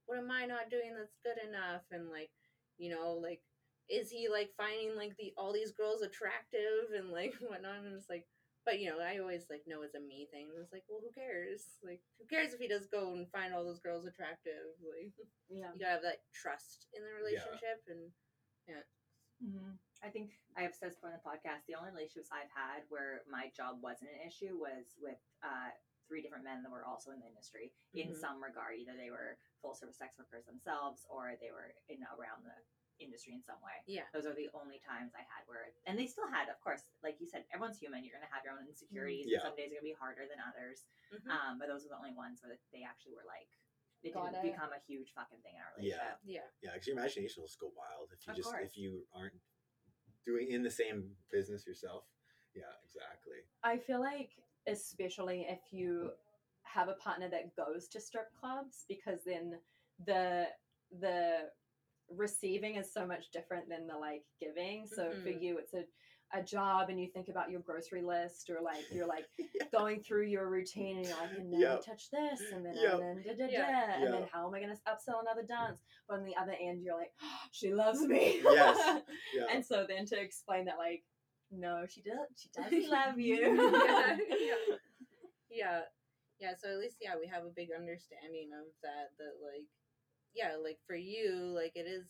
what 0.05 0.17
am 0.17 0.32
I 0.32 0.45
not 0.45 0.69
doing 0.69 0.93
that's 0.97 1.17
good 1.23 1.38
enough? 1.47 1.84
And 1.91 2.09
like, 2.09 2.32
you 2.77 2.89
know, 2.89 3.19
like 3.21 3.41
is 3.89 4.09
he 4.09 4.30
like 4.30 4.53
finding 4.55 4.95
like 4.95 5.17
the 5.17 5.34
all 5.36 5.51
these 5.51 5.73
girls 5.73 6.01
attractive 6.01 6.93
and 6.95 7.09
like 7.09 7.34
whatnot? 7.41 7.86
And 7.86 7.95
it's 7.95 8.09
like, 8.09 8.25
but 8.65 8.80
you 8.80 8.89
know, 8.89 9.01
I 9.01 9.17
always 9.17 9.49
like 9.49 9.65
know 9.65 9.82
it's 9.82 9.95
a 9.95 9.99
me 9.99 10.27
thing. 10.32 10.49
It's 10.61 10.73
like, 10.73 10.86
well, 10.89 11.01
who 11.01 11.09
cares? 11.13 11.82
Like, 11.82 12.01
who 12.21 12.25
cares 12.30 12.53
if 12.53 12.59
he 12.59 12.67
does 12.67 12.86
go 12.86 13.13
and 13.13 13.30
find 13.34 13.53
all 13.53 13.65
those 13.65 13.82
girls 13.82 14.05
attractive? 14.05 14.77
Like, 14.82 15.13
yeah 15.49 15.73
you 15.73 15.82
gotta 15.82 15.99
have 15.99 16.05
that 16.05 16.21
trust 16.34 16.86
in 16.93 17.01
the 17.01 17.13
relationship 17.17 17.82
and 17.89 18.13
mm-hmm. 19.41 19.73
I 20.03 20.09
think 20.09 20.31
I 20.55 20.63
have 20.63 20.75
said 20.75 20.95
before 20.95 21.11
in 21.11 21.19
the 21.19 21.25
podcast. 21.27 21.67
The 21.67 21.75
only 21.75 21.91
relationships 21.91 22.31
I've 22.31 22.51
had 22.55 22.87
where 22.87 23.23
my 23.27 23.51
job 23.51 23.83
wasn't 23.83 24.11
an 24.15 24.23
issue 24.23 24.55
was 24.55 24.95
with 24.99 25.19
uh, 25.43 25.75
three 26.07 26.23
different 26.23 26.43
men 26.47 26.63
that 26.63 26.71
were 26.71 26.87
also 26.87 27.11
in 27.11 27.19
the 27.19 27.27
industry 27.27 27.71
in 27.93 28.15
Mhm. 28.15 28.17
some 28.17 28.41
regard. 28.41 28.79
Either 28.79 28.95
they 28.95 29.11
were 29.11 29.37
full 29.61 29.75
service 29.75 29.97
sex 29.99 30.17
workers 30.17 30.45
themselves, 30.45 31.05
or 31.11 31.35
they 31.37 31.51
were 31.51 31.75
in 31.91 32.01
around 32.15 32.43
the 32.47 32.55
industry 32.99 33.31
in 33.33 33.43
some 33.43 33.61
way. 33.61 33.79
yeah 33.87 34.03
Those 34.11 34.25
are 34.25 34.33
the 34.33 34.49
only 34.53 34.79
times 34.79 35.13
I 35.15 35.21
had 35.23 35.47
where, 35.47 35.71
and 35.85 35.97
they 35.97 36.07
still 36.07 36.27
had, 36.27 36.49
of 36.49 36.59
course, 36.59 36.83
like 37.03 37.19
you 37.21 37.27
said, 37.27 37.45
everyone's 37.51 37.77
human. 37.79 38.03
You're 38.03 38.11
gonna 38.13 38.31
have 38.31 38.43
your 38.43 38.53
own 38.59 38.67
insecurities. 38.67 39.27
Yeah. 39.27 39.39
Some 39.39 39.55
days 39.55 39.71
are 39.71 39.75
gonna 39.75 39.83
be 39.83 39.93
harder 39.93 40.27
than 40.27 40.39
others. 40.41 40.83
Mhm. 41.11 41.29
Um, 41.29 41.59
but 41.59 41.67
those 41.67 41.85
are 41.85 41.89
the 41.89 41.95
only 41.97 42.11
ones 42.11 42.41
where 42.43 42.57
they 42.71 42.83
actually 42.83 43.13
were 43.15 43.23
like, 43.23 43.47
they 44.01 44.11
Got 44.11 44.31
didn't 44.31 44.45
it. 44.47 44.51
become 44.51 44.73
a 44.73 44.79
huge 44.79 45.13
fucking 45.13 45.41
thing 45.41 45.55
in 45.55 45.61
our 45.61 45.73
Yeah. 45.79 46.17
yeah 46.23 46.49
Yeah, 46.61 46.73
because 46.73 46.87
your 46.87 46.97
imagination 46.97 47.41
will 47.41 47.47
just 47.47 47.59
go 47.59 47.67
wild 47.69 48.11
if 48.11 48.25
you 48.25 48.31
Of 48.31 48.37
just 48.37 48.49
course. 48.49 48.65
if 48.65 48.77
you 48.77 49.07
aren't 49.13 49.39
doing 50.30 50.51
in 50.51 50.63
the 50.63 50.71
same 50.71 51.11
business 51.32 51.65
yourself. 51.65 52.03
Yeah, 52.55 52.63
exactly. 52.84 53.39
I 53.63 53.77
feel 53.77 53.99
like, 53.99 54.32
especially 54.67 55.45
if 55.49 55.59
you 55.71 56.11
have 56.63 56.88
a 56.88 56.93
partner 56.93 57.30
that 57.30 57.55
goes 57.55 57.88
to 57.89 57.99
strip 57.99 58.27
clubs, 58.39 58.86
because 58.88 59.19
then 59.25 59.59
the 60.05 60.47
the 60.99 61.49
receiving 62.09 62.75
is 62.75 62.91
so 62.91 63.05
much 63.05 63.32
different 63.32 63.69
than 63.69 63.86
the 63.88 63.97
like 63.97 64.23
giving. 64.39 64.88
So 64.88 65.11
for 65.23 65.30
Mhm. 65.30 65.41
you, 65.41 65.57
it's 65.57 65.73
a 65.73 65.86
a 66.34 66.43
job, 66.43 66.89
and 66.89 66.99
you 66.99 67.07
think 67.07 67.27
about 67.30 67.49
your 67.49 67.61
grocery 67.61 68.01
list, 68.01 68.49
or 68.49 68.61
like 68.61 68.84
you're 68.91 69.07
like 69.07 69.25
Yeah. 69.38 69.65
going 69.71 70.01
through 70.01 70.23
your 70.25 70.49
routine, 70.49 70.97
and 70.97 71.05
you're 71.07 71.17
like, 71.17 71.32
and 71.38 71.51
then 71.53 71.59
Yep. 71.59 71.77
you 71.86 71.91
touch 71.91 72.09
this, 72.11 72.41
and 72.51 72.65
then 72.65 72.75
Yep. 72.75 72.93
and 72.93 73.01
then 73.01 73.23
da, 73.23 73.32
da, 73.34 73.47
da, 73.47 73.51
Yeah. 73.51 74.03
and 74.03 74.13
then 74.13 74.27
how 74.32 74.47
am 74.47 74.53
I 74.53 74.59
going 74.59 74.75
to 74.75 74.82
upsell 74.91 75.21
another 75.21 75.43
dance? 75.43 75.80
But 76.07 76.19
on 76.19 76.25
the 76.25 76.36
other 76.36 76.55
end, 76.59 76.84
you're 76.84 76.95
like, 76.97 77.11
she 77.51 77.73
loves 77.73 78.01
me. 78.01 78.41
Yes. 78.43 79.01
Yeah. 79.34 79.45
And 79.53 79.65
so 79.65 79.86
then 79.88 80.05
to 80.07 80.19
explain 80.19 80.65
that, 80.65 80.77
like, 80.77 81.03
no, 81.51 81.86
she 81.89 82.01
does, 82.09 82.27
she 82.36 82.49
doesn't 82.55 82.89
love 82.89 83.19
you. 83.19 83.55
yeah, 83.55 84.17
yeah, 84.30 84.75
yeah, 85.49 85.82
yeah. 86.39 86.53
So 86.61 86.69
at 86.69 86.77
least, 86.80 86.97
yeah, 87.01 87.13
we 87.19 87.27
have 87.27 87.43
a 87.43 87.49
big 87.55 87.69
understanding 87.75 88.49
of 88.53 88.65
that. 88.84 89.09
That 89.17 89.34
like, 89.43 89.65
yeah, 90.36 90.55
like 90.61 90.77
for 90.86 90.95
you, 90.95 91.51
like 91.55 91.71
it 91.75 91.88
is, 91.88 92.05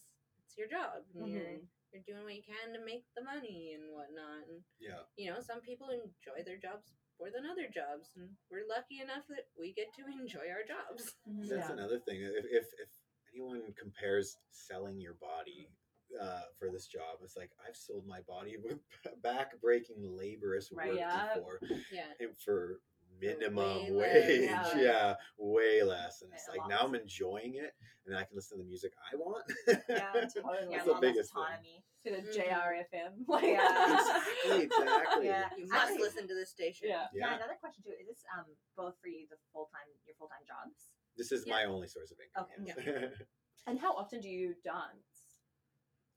it's 0.46 0.58
your 0.58 0.68
job. 0.68 1.04
And 1.16 1.26
mm-hmm. 1.26 1.56
You're 1.94 2.06
doing 2.06 2.24
what 2.24 2.36
you 2.38 2.46
can 2.46 2.74
to 2.78 2.82
make 2.86 3.04
the 3.18 3.26
money 3.26 3.74
and 3.74 3.90
whatnot. 3.90 4.46
And 4.46 4.62
yeah. 4.78 5.10
you 5.18 5.32
know, 5.34 5.42
some 5.42 5.62
people 5.62 5.90
enjoy 5.90 6.46
their 6.46 6.62
jobs 6.62 6.94
more 7.18 7.34
than 7.34 7.50
other 7.50 7.68
jobs, 7.68 8.14
and 8.16 8.30
we're 8.48 8.70
lucky 8.70 9.02
enough 9.02 9.26
that 9.28 9.50
we 9.58 9.74
get 9.74 9.92
to 9.98 10.06
enjoy 10.08 10.48
our 10.54 10.64
jobs. 10.64 11.18
That's 11.50 11.70
Yeah. 11.70 11.74
another 11.74 12.00
thing. 12.00 12.22
If, 12.22 12.46
if 12.46 12.68
if 12.78 12.92
anyone 13.34 13.74
compares 13.74 14.38
selling 14.52 15.02
your 15.02 15.18
body 15.18 15.68
uh, 16.14 16.46
for 16.58 16.70
this 16.70 16.88
job, 16.88 17.20
it's 17.24 17.36
like 17.36 17.52
I've 17.66 17.76
sold 17.76 18.06
my 18.08 18.22
body 18.30 18.56
with 18.64 18.80
back 19.22 19.60
breaking 19.62 19.98
laborious 20.06 20.70
Right. 20.72 20.90
work 20.94 20.98
Yeah. 21.02 21.34
before, 21.36 21.60
Yeah, 21.92 22.14
and 22.20 22.38
for 22.38 22.80
minimum 23.20 23.96
way 23.96 24.42
less, 24.50 24.74
wage. 24.74 24.82
yeah. 24.82 24.82
Yeah. 24.82 25.14
way 25.38 25.84
less. 25.84 26.22
And 26.22 26.32
it's 26.34 26.46
Yeah, 26.54 26.62
like 26.62 26.70
now 26.70 26.86
I'm 26.86 26.96
enjoying 26.96 27.56
it, 27.56 27.74
and 28.06 28.16
I 28.16 28.24
can 28.24 28.36
listen 28.36 28.58
to 28.58 28.64
the 28.64 28.68
music 28.68 28.92
I 29.12 29.16
want. 29.18 29.46
Yeah, 29.68 29.76
totally. 30.34 30.72
Yeah, 30.72 30.78
That's 30.78 30.86
the 30.86 30.92
less 30.94 31.02
biggest 31.02 31.34
thing. 31.34 31.44
autonomy. 31.44 31.84
To 32.04 32.10
the. 32.12 32.22
JRFM. 32.32 33.12
Like, 33.28 33.44
Yeah. 33.44 34.00
exactly, 34.00 34.64
exactly. 34.64 35.26
Yeah. 35.28 35.50
you 35.58 35.68
must 35.68 35.84
Actually- 35.92 36.04
listen 36.04 36.28
to 36.30 36.34
this 36.36 36.50
station. 36.50 36.88
Yeah. 36.88 37.08
Yeah. 37.14 37.28
Yeah. 37.28 37.36
another 37.38 37.58
question 37.60 37.84
too. 37.84 37.92
Is 38.00 38.08
this 38.08 38.24
um 38.38 38.46
both 38.78 38.96
for 39.02 39.08
you 39.10 39.28
the 39.30 39.36
full 39.52 39.68
time 39.74 39.88
your 40.08 40.16
full 40.18 40.30
time 40.30 40.46
jobs? 40.48 40.92
This 41.18 41.32
is 41.34 41.44
Yeah. 41.46 41.54
my 41.54 41.64
only 41.66 41.88
source 41.88 42.12
of 42.12 42.18
income. 42.24 42.48
Okay. 42.64 43.02
yes. 43.12 43.28
And 43.68 43.78
how 43.80 43.92
often 43.94 44.22
do 44.22 44.30
you 44.30 44.56
dance? 44.64 45.44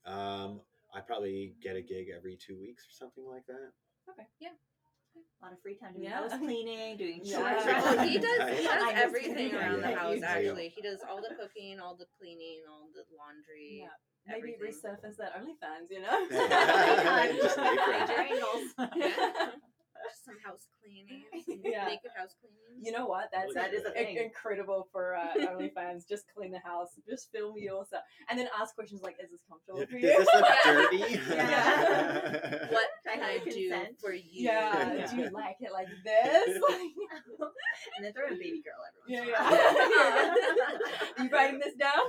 um, 0.06 0.60
I 0.94 1.00
probably 1.00 1.54
get 1.62 1.74
a 1.76 1.82
gig 1.82 2.08
every 2.14 2.36
two 2.36 2.58
weeks 2.58 2.84
or 2.86 2.92
something 2.92 3.24
like 3.26 3.46
that. 3.46 3.72
A 5.14 5.44
lot 5.44 5.52
of 5.52 5.60
free 5.60 5.76
time 5.76 5.92
doing 5.94 6.04
Yeah. 6.04 6.22
house 6.22 6.38
cleaning, 6.38 6.96
doing 6.96 7.20
Yeah. 7.22 7.36
chores. 7.36 7.66
Well, 7.66 8.06
he 8.06 8.18
does. 8.18 8.58
He 8.58 8.64
does 8.64 8.92
everything 8.94 9.34
kidding. 9.34 9.54
around 9.54 9.82
the 9.82 9.94
house. 9.94 10.22
Actually, 10.22 10.68
he 10.68 10.80
does 10.80 11.00
all 11.02 11.20
the 11.20 11.34
cooking, 11.34 11.80
all 11.80 11.96
the 11.96 12.06
cleaning, 12.18 12.62
all 12.70 12.88
the 12.94 13.04
laundry. 13.16 13.80
Yeah. 13.82 13.88
Maybe 14.24 14.54
everything. 14.54 14.80
resurface 14.80 15.16
that 15.16 15.34
OnlyFans, 15.34 15.90
you 15.90 16.00
know? 16.00 16.28
Just 17.42 17.58
make 17.58 17.78
it. 20.04 20.10
Major 20.10 20.10
angles. 20.10 20.10
Yeah. 20.10 20.10
Just 20.10 20.24
some 20.24 20.38
house 20.44 20.66
cleaning, 20.82 21.22
some 21.46 21.60
Yeah. 21.64 21.86
naked 21.86 22.10
house 22.16 22.34
cleaning. 22.40 22.58
You 22.84 22.92
know 22.92 23.06
what? 23.06 23.30
That's 23.32 23.54
That 23.54 23.72
is 23.74 23.84
a 23.84 23.90
thing. 23.92 24.16
incredible 24.16 24.88
for 24.92 25.14
uh, 25.16 25.34
OnlyFans. 25.38 26.08
Just 26.08 26.24
clean 26.34 26.50
the 26.52 26.58
house, 26.58 26.90
just 27.08 27.30
film 27.32 27.56
yourself, 27.58 28.02
and 28.28 28.38
then 28.38 28.48
ask 28.60 28.74
questions 28.74 29.02
like, 29.02 29.16
"Is 29.22 29.30
this 29.30 29.40
comfortable 29.48 29.80
Does 29.80 29.88
for 29.90 29.98
you?" 29.98 30.08
this 30.08 30.28
look 30.34 30.46
dirty? 30.64 31.20
Yeah. 31.30 32.66
What 32.72 32.88
can 33.06 33.22
I 33.22 33.32
have 33.38 33.44
do 33.44 33.50
consent. 33.68 34.00
for 34.00 34.12
you? 34.12 34.22
yeah. 34.50 34.92
Yeah. 34.94 35.06
Do 35.06 35.16
you 35.16 35.30
like 35.30 35.56
it 35.60 35.72
like 35.72 35.88
this? 36.04 36.60
and 37.96 38.04
then 38.04 38.12
throw 38.12 38.26
in 38.28 38.38
baby 38.38 38.62
girl 38.62 38.80
every 38.88 39.14
yeah, 39.14 39.20
once 39.20 39.28
in 39.28 39.90
yeah. 39.90 40.28
while. 41.18 41.24
you 41.24 41.30
writing 41.30 41.60
this 41.60 41.74
down? 41.74 42.06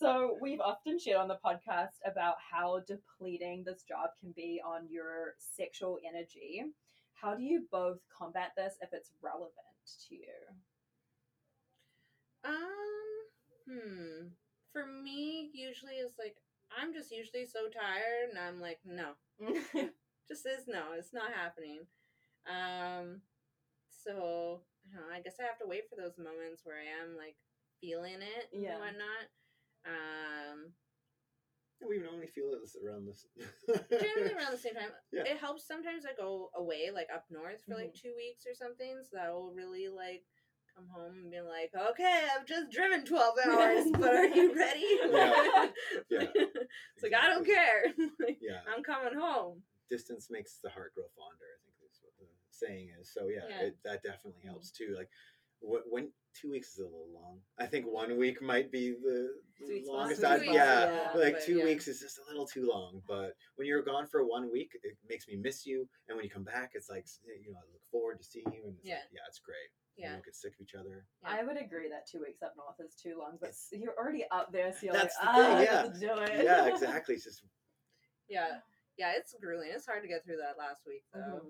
So 0.00 0.38
we've 0.40 0.60
often 0.60 0.98
shared 0.98 1.18
on 1.18 1.28
the 1.28 1.38
podcast 1.44 2.00
about 2.06 2.36
how 2.50 2.80
depleting 2.86 3.64
this 3.64 3.82
job 3.82 4.08
can 4.18 4.32
be 4.32 4.58
on 4.64 4.88
your 4.88 5.34
sexual 5.38 5.98
energy. 6.08 6.64
How 7.12 7.34
do 7.34 7.42
you 7.42 7.66
both 7.70 7.98
combat 8.08 8.52
this 8.56 8.76
if 8.80 8.88
it's 8.94 9.10
relevant 9.20 9.52
to 10.08 10.14
you? 10.14 10.24
Um, 12.44 13.28
hmm. 13.68 14.26
For 14.72 14.86
me, 14.86 15.50
usually 15.52 15.96
it's 15.96 16.18
like 16.18 16.36
I'm 16.72 16.94
just 16.94 17.10
usually 17.10 17.44
so 17.44 17.68
tired, 17.68 18.30
and 18.30 18.38
I'm 18.38 18.58
like, 18.58 18.78
no, 18.86 19.12
just 20.28 20.46
is 20.46 20.64
no, 20.66 20.94
it's 20.96 21.12
not 21.12 21.32
happening. 21.34 21.80
Um, 22.48 23.20
so 23.90 24.62
I 24.88 24.96
know. 24.96 25.04
I 25.12 25.20
guess 25.20 25.34
I 25.38 25.42
have 25.44 25.58
to 25.58 25.68
wait 25.68 25.90
for 25.90 25.96
those 26.00 26.16
moments 26.16 26.62
where 26.64 26.76
I 26.76 26.88
am 27.04 27.18
like 27.18 27.36
feeling 27.82 28.22
it 28.22 28.48
Yeah. 28.52 28.70
and 28.72 28.80
whatnot. 28.80 29.28
Um, 29.86 30.72
we 31.86 31.98
normally 31.98 32.26
feel 32.26 32.52
it 32.52 32.60
around 32.84 33.06
this. 33.06 33.26
generally 33.90 34.34
around 34.34 34.52
the 34.52 34.58
same 34.58 34.74
time. 34.74 34.90
Yeah. 35.12 35.24
It 35.24 35.38
helps 35.38 35.66
sometimes 35.66 36.04
I 36.04 36.14
go 36.14 36.50
away, 36.56 36.90
like 36.92 37.08
up 37.14 37.24
north 37.30 37.64
for 37.66 37.74
like 37.74 37.94
two 37.94 38.12
weeks 38.16 38.44
or 38.46 38.54
something. 38.54 39.00
So 39.02 39.16
that 39.16 39.32
will 39.32 39.52
really 39.56 39.88
like 39.88 40.22
come 40.76 40.86
home 40.92 41.14
and 41.16 41.30
be 41.30 41.40
like, 41.40 41.72
okay, 41.74 42.28
I've 42.36 42.46
just 42.46 42.70
driven 42.70 43.04
12 43.04 43.34
hours, 43.48 43.86
but 43.92 44.14
are 44.14 44.26
you 44.26 44.54
ready? 44.54 44.86
Yeah. 45.10 45.66
Yeah. 46.10 46.26
it's 46.34 47.02
like, 47.02 47.14
I 47.14 47.28
don't 47.28 47.46
care. 47.46 47.94
Like, 48.20 48.38
Yeah, 48.40 48.60
I'm 48.68 48.82
coming 48.82 49.18
home. 49.18 49.62
distance 49.88 50.28
makes 50.30 50.58
the 50.62 50.70
heart 50.70 50.92
grow 50.94 51.04
fonder. 51.16 51.46
I 51.54 51.58
think 51.64 51.76
that's 51.80 52.00
what 52.02 52.12
the 52.18 52.26
saying 52.50 52.90
is. 53.00 53.10
So 53.12 53.28
yeah, 53.28 53.46
Yeah. 53.48 53.66
It, 53.68 53.76
that 53.84 54.02
definitely 54.02 54.42
helps 54.44 54.70
too. 54.70 54.94
Like, 54.96 55.08
what 55.60 55.82
when 55.88 56.10
two 56.40 56.50
weeks 56.50 56.72
is 56.72 56.78
a 56.78 56.84
little 56.84 57.08
long. 57.12 57.38
I 57.58 57.66
think 57.66 57.86
one 57.86 58.16
week 58.16 58.40
might 58.40 58.70
be 58.70 58.94
the 59.02 59.28
Sweet 59.64 59.86
longest. 59.86 60.20
Sweet 60.20 60.28
I'd- 60.30 60.46
yeah, 60.46 61.10
yeah. 61.14 61.18
like 61.20 61.44
two 61.44 61.58
yeah. 61.58 61.64
weeks 61.64 61.86
is 61.88 62.00
just 62.00 62.18
a 62.18 62.22
little 62.30 62.46
too 62.46 62.66
long. 62.68 63.02
But 63.06 63.34
when 63.56 63.66
you're 63.66 63.82
gone 63.82 64.06
for 64.06 64.24
one 64.24 64.50
week, 64.50 64.70
it 64.82 64.96
makes 65.08 65.26
me 65.28 65.36
miss 65.36 65.66
you. 65.66 65.88
And 66.08 66.16
when 66.16 66.24
you 66.24 66.30
come 66.30 66.44
back, 66.44 66.70
it's 66.74 66.88
like 66.88 67.06
you 67.24 67.52
know 67.52 67.58
I 67.58 67.66
look 67.72 67.82
forward 67.90 68.18
to 68.18 68.24
seeing 68.24 68.46
you. 68.52 68.62
And 68.64 68.76
it's 68.78 68.86
Yeah. 68.86 68.94
like, 68.94 69.12
yeah, 69.12 69.20
it's 69.28 69.40
great. 69.40 69.70
We 69.96 70.04
Yeah. 70.04 70.12
don't 70.12 70.24
get 70.24 70.34
sick 70.36 70.54
of 70.54 70.60
each 70.62 70.74
other. 70.74 71.04
Yeah. 71.22 71.28
I 71.28 71.42
would 71.44 71.56
agree 71.58 71.88
that 71.90 72.06
two 72.06 72.20
weeks 72.20 72.42
up 72.42 72.54
north 72.56 72.80
is 72.80 72.94
too 72.94 73.18
long, 73.18 73.36
but 73.40 73.52
you're 73.72 73.96
already 73.98 74.24
up 74.30 74.50
there, 74.52 74.72
so 74.72 74.86
you're 74.86 74.94
That's 74.94 75.16
like, 75.22 75.34
the 75.34 75.40
ah, 75.42 75.56
thing, 75.56 75.64
yeah. 75.66 75.82
have 75.82 76.00
do 76.00 76.32
it. 76.32 76.44
Yeah, 76.44 76.66
exactly. 76.72 77.16
It's 77.16 77.24
just 77.24 77.42
Yeah. 78.28 78.60
Yeah, 78.96 79.12
it's 79.16 79.34
grueling. 79.40 79.70
It's 79.72 79.86
hard 79.86 80.02
to 80.02 80.08
get 80.08 80.24
through 80.24 80.38
that 80.38 80.56
last 80.58 80.82
week, 80.86 81.04
though. 81.12 81.42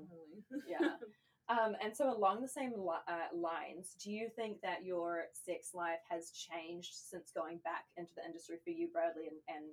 yeah. 0.66 0.96
Um, 1.50 1.74
and 1.82 1.90
so 1.90 2.14
along 2.14 2.42
the 2.42 2.48
same 2.48 2.70
li- 2.78 3.02
uh, 3.10 3.34
lines, 3.34 3.96
do 3.98 4.12
you 4.12 4.30
think 4.30 4.62
that 4.62 4.84
your 4.84 5.24
sex 5.34 5.74
life 5.74 5.98
has 6.08 6.30
changed 6.30 6.94
since 6.94 7.32
going 7.34 7.58
back 7.64 7.90
into 7.96 8.14
the 8.14 8.24
industry 8.24 8.56
for 8.62 8.70
you, 8.70 8.86
Bradley, 8.92 9.26
and, 9.26 9.42
and 9.50 9.64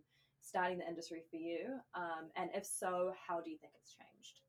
starting 0.41 0.80
the 0.80 0.88
industry 0.88 1.21
for 1.30 1.38
you? 1.38 1.78
Um, 1.93 2.34
and 2.36 2.49
if 2.55 2.65
so, 2.65 3.13
how 3.13 3.41
do 3.41 3.51
you 3.51 3.57
think 3.61 3.73
it's 3.80 3.93
changed? 3.93 4.41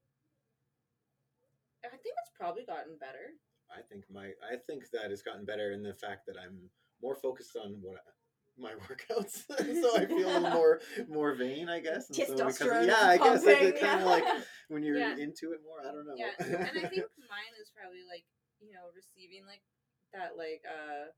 I 1.85 2.01
think 2.01 2.16
it's 2.16 2.33
probably 2.33 2.64
gotten 2.64 2.97
better. 2.99 3.37
I 3.68 3.85
think 3.85 4.05
my 4.11 4.33
I 4.41 4.57
think 4.66 4.89
that 4.93 5.12
it's 5.12 5.22
gotten 5.22 5.45
better 5.45 5.72
in 5.72 5.83
the 5.83 5.93
fact 5.93 6.24
that 6.26 6.37
I'm 6.41 6.57
more 7.03 7.14
focused 7.14 7.57
on 7.57 7.76
what 7.83 7.97
I, 7.97 8.11
my 8.59 8.72
workouts, 8.88 9.44
so 9.48 9.96
I 9.96 10.06
feel 10.06 10.26
a 10.28 10.38
little 10.40 10.50
more 10.59 10.80
more 11.09 11.34
vain, 11.34 11.68
I 11.68 11.80
guess. 11.80 12.09
And 12.11 12.38
so 12.38 12.46
because 12.46 12.86
yeah, 12.86 13.02
I 13.02 13.16
guess 13.18 13.42
it, 13.44 13.59
pumping, 13.59 13.72
kind 13.80 13.82
yeah. 13.82 13.98
of 14.00 14.06
like 14.06 14.24
when 14.68 14.82
you're 14.82 14.98
Yeah. 14.98 15.16
into 15.16 15.52
it 15.52 15.61
more. 15.64 15.80
I 15.80 15.92
don't 15.92 16.06
know. 16.06 16.16
Yeah, 16.16 16.32
and 16.38 16.78
I 16.78 16.88
think 16.88 17.06
mine 17.30 17.54
is 17.61 17.70
probably 17.74 18.04
like 18.09 18.24
you 18.61 18.72
know 18.72 18.90
receiving 18.94 19.46
like 19.46 19.62
that 20.12 20.36
like 20.36 20.62
uh 20.66 21.12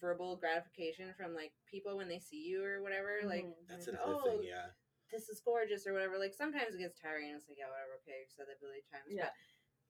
verbal 0.00 0.36
gratification 0.36 1.14
from 1.16 1.34
like 1.34 1.52
people 1.70 1.96
when 1.96 2.08
they 2.08 2.18
see 2.18 2.42
you 2.42 2.64
or 2.64 2.82
whatever. 2.82 3.22
Like 3.24 3.44
Mhm. 3.46 3.66
that's 3.68 3.86
like, 3.86 3.96
another 3.96 4.18
oh, 4.18 4.26
thing. 4.26 4.42
Yeah, 4.42 4.74
this 5.10 5.28
is 5.28 5.40
gorgeous 5.44 5.86
or 5.86 5.92
whatever. 5.92 6.18
Like 6.18 6.34
sometimes 6.34 6.74
it 6.74 6.78
gets 6.82 6.98
tiring. 6.98 7.30
It's 7.30 7.46
like 7.48 7.58
yeah, 7.58 7.70
whatever. 7.70 8.02
Okay, 8.02 8.26
so 8.34 8.42
that 8.42 8.58
billion 8.60 8.82
times. 8.90 9.10
Yeah. 9.10 9.30
But 9.30 9.34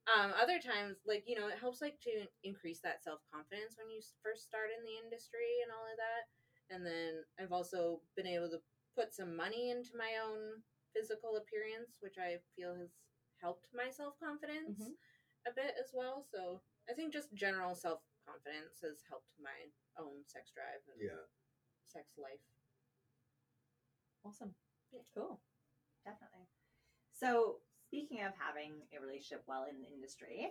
um, 0.08 0.32
other 0.36 0.60
times, 0.60 1.00
like 1.06 1.24
you 1.26 1.34
know, 1.36 1.48
it 1.48 1.58
helps 1.60 1.80
like 1.80 1.98
to 2.04 2.26
increase 2.44 2.80
that 2.84 3.02
self 3.02 3.20
confidence 3.32 3.76
when 3.78 3.88
you 3.90 4.00
first 4.22 4.44
start 4.44 4.68
in 4.74 4.84
the 4.84 4.96
industry 5.00 5.62
and 5.64 5.72
all 5.72 5.86
of 5.88 5.96
that. 5.96 6.24
And 6.72 6.84
then 6.84 7.24
I've 7.40 7.52
also 7.52 8.00
been 8.16 8.26
able 8.26 8.48
to 8.50 8.60
put 8.96 9.14
some 9.14 9.36
money 9.36 9.70
into 9.70 9.96
my 9.96 10.16
own 10.20 10.62
physical 10.94 11.36
appearance, 11.36 11.98
which 12.00 12.16
I 12.18 12.38
feel 12.56 12.74
has 12.76 12.92
helped 13.40 13.68
my 13.72 13.90
self 13.90 14.18
confidence 14.20 14.76
Mhm. 14.80 14.96
a 15.46 15.52
bit 15.52 15.74
as 15.80 15.92
well. 15.92 16.22
So 16.22 16.62
I 16.88 16.92
think 16.94 17.12
just 17.12 17.32
general 17.34 17.74
self 17.74 18.00
confidence 18.26 18.80
has 18.82 19.02
helped 19.08 19.32
my 19.38 19.72
own 19.96 20.24
sex 20.26 20.50
drive 20.52 20.80
and 20.88 21.00
yeah. 21.00 21.24
sex 21.86 22.16
life. 22.18 22.40
Awesome. 24.24 24.54
Yeah. 24.92 25.00
Cool. 25.14 25.40
Definitely. 26.04 26.48
So, 27.12 27.60
speaking 27.94 28.26
of 28.26 28.34
having 28.34 28.82
a 28.90 28.98
relationship 28.98 29.46
well 29.46 29.70
in 29.70 29.78
the 29.78 29.86
industry, 29.86 30.50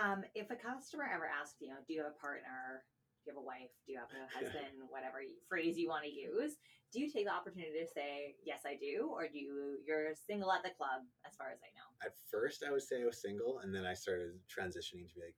um, 0.00 0.24
if 0.32 0.48
a 0.48 0.56
customer 0.56 1.04
ever 1.04 1.28
asks, 1.28 1.60
you 1.60 1.68
know, 1.68 1.76
do 1.84 1.92
you 1.92 2.00
have 2.00 2.16
a 2.16 2.16
partner? 2.16 2.80
Do 3.20 3.28
you 3.28 3.36
have 3.36 3.44
a 3.44 3.44
wife? 3.44 3.76
Do 3.84 3.92
you 3.92 4.00
have 4.00 4.08
a 4.08 4.24
husband? 4.32 4.80
Whatever 4.88 5.20
phrase 5.52 5.76
you 5.76 5.92
want 5.92 6.08
to 6.08 6.12
use, 6.12 6.56
do 6.88 7.04
you 7.04 7.12
take 7.12 7.28
the 7.28 7.34
opportunity 7.36 7.76
to 7.76 7.84
say, 7.92 8.40
yes, 8.40 8.64
I 8.64 8.80
do? 8.80 9.12
Or 9.12 9.28
do 9.28 9.36
you, 9.36 9.84
you're 9.84 10.16
single 10.16 10.48
at 10.48 10.64
the 10.64 10.72
club, 10.72 11.04
as 11.28 11.36
far 11.36 11.52
as 11.52 11.60
I 11.60 11.68
know? 11.76 11.88
At 12.00 12.16
first, 12.32 12.64
I 12.64 12.72
would 12.72 12.80
say 12.80 13.04
I 13.04 13.04
was 13.04 13.20
single, 13.20 13.60
and 13.60 13.68
then 13.68 13.84
I 13.84 13.92
started 13.92 14.40
transitioning 14.48 15.04
to 15.04 15.12
be 15.12 15.28
like, 15.28 15.36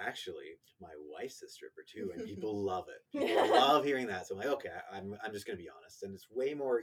actually, 0.00 0.58
my 0.80 0.90
wife's 1.10 1.42
a 1.42 1.48
stripper 1.48 1.84
too, 1.86 2.12
and 2.14 2.24
people 2.26 2.64
love 2.64 2.86
it. 2.88 3.02
People 3.18 3.50
love 3.50 3.84
hearing 3.84 4.06
that. 4.08 4.26
So 4.26 4.34
I'm 4.34 4.40
like, 4.40 4.48
okay, 4.58 4.70
I- 4.70 4.96
I'm, 4.98 5.16
I'm 5.24 5.32
just 5.32 5.46
going 5.46 5.56
to 5.58 5.62
be 5.62 5.70
honest. 5.70 6.02
And 6.02 6.14
it's 6.14 6.26
way 6.30 6.54
more 6.54 6.82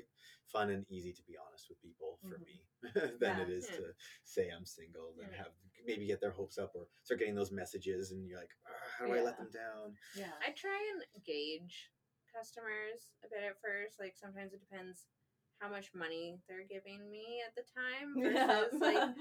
fun 0.51 0.69
and 0.69 0.85
easy 0.89 1.13
to 1.13 1.23
be 1.23 1.35
honest 1.37 1.67
with 1.69 1.81
people 1.81 2.19
for 2.27 2.37
Mhm. 2.37 2.45
me 2.45 2.61
than 3.19 3.37
Yeah. 3.37 3.43
it 3.43 3.49
is 3.49 3.67
Yeah. 3.69 3.77
to 3.77 3.83
say 4.23 4.49
I'm 4.49 4.65
single 4.65 5.13
and 5.21 5.31
Yeah. 5.31 5.37
have 5.37 5.51
maybe 5.85 6.05
get 6.07 6.21
their 6.21 6.31
hopes 6.31 6.57
up 6.57 6.71
or 6.75 6.87
start 7.03 7.19
getting 7.19 7.35
those 7.35 7.51
messages, 7.51 8.11
and 8.11 8.27
you're 8.27 8.39
like, 8.39 8.55
"Ah, 8.67 8.71
how 8.97 9.05
do 9.07 9.13
I 9.13 9.21
let 9.21 9.37
them 9.37 9.49
down? 9.51 9.97
Yeah. 10.15 10.31
I 10.45 10.51
try 10.51 10.79
and 10.93 11.23
gauge 11.25 11.91
customers 12.33 13.11
a 13.23 13.27
bit 13.29 13.43
at 13.43 13.59
first. 13.61 13.99
Like 13.99 14.15
sometimes 14.17 14.53
it 14.53 14.59
depends 14.61 15.05
how 15.59 15.69
much 15.69 15.93
money 15.93 16.39
they're 16.47 16.63
giving 16.67 17.09
me 17.11 17.41
at 17.45 17.53
the 17.55 17.63
time 17.63 18.15
versus 18.71 18.79
like 18.81 19.15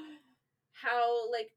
how 0.72 1.30
like 1.30 1.50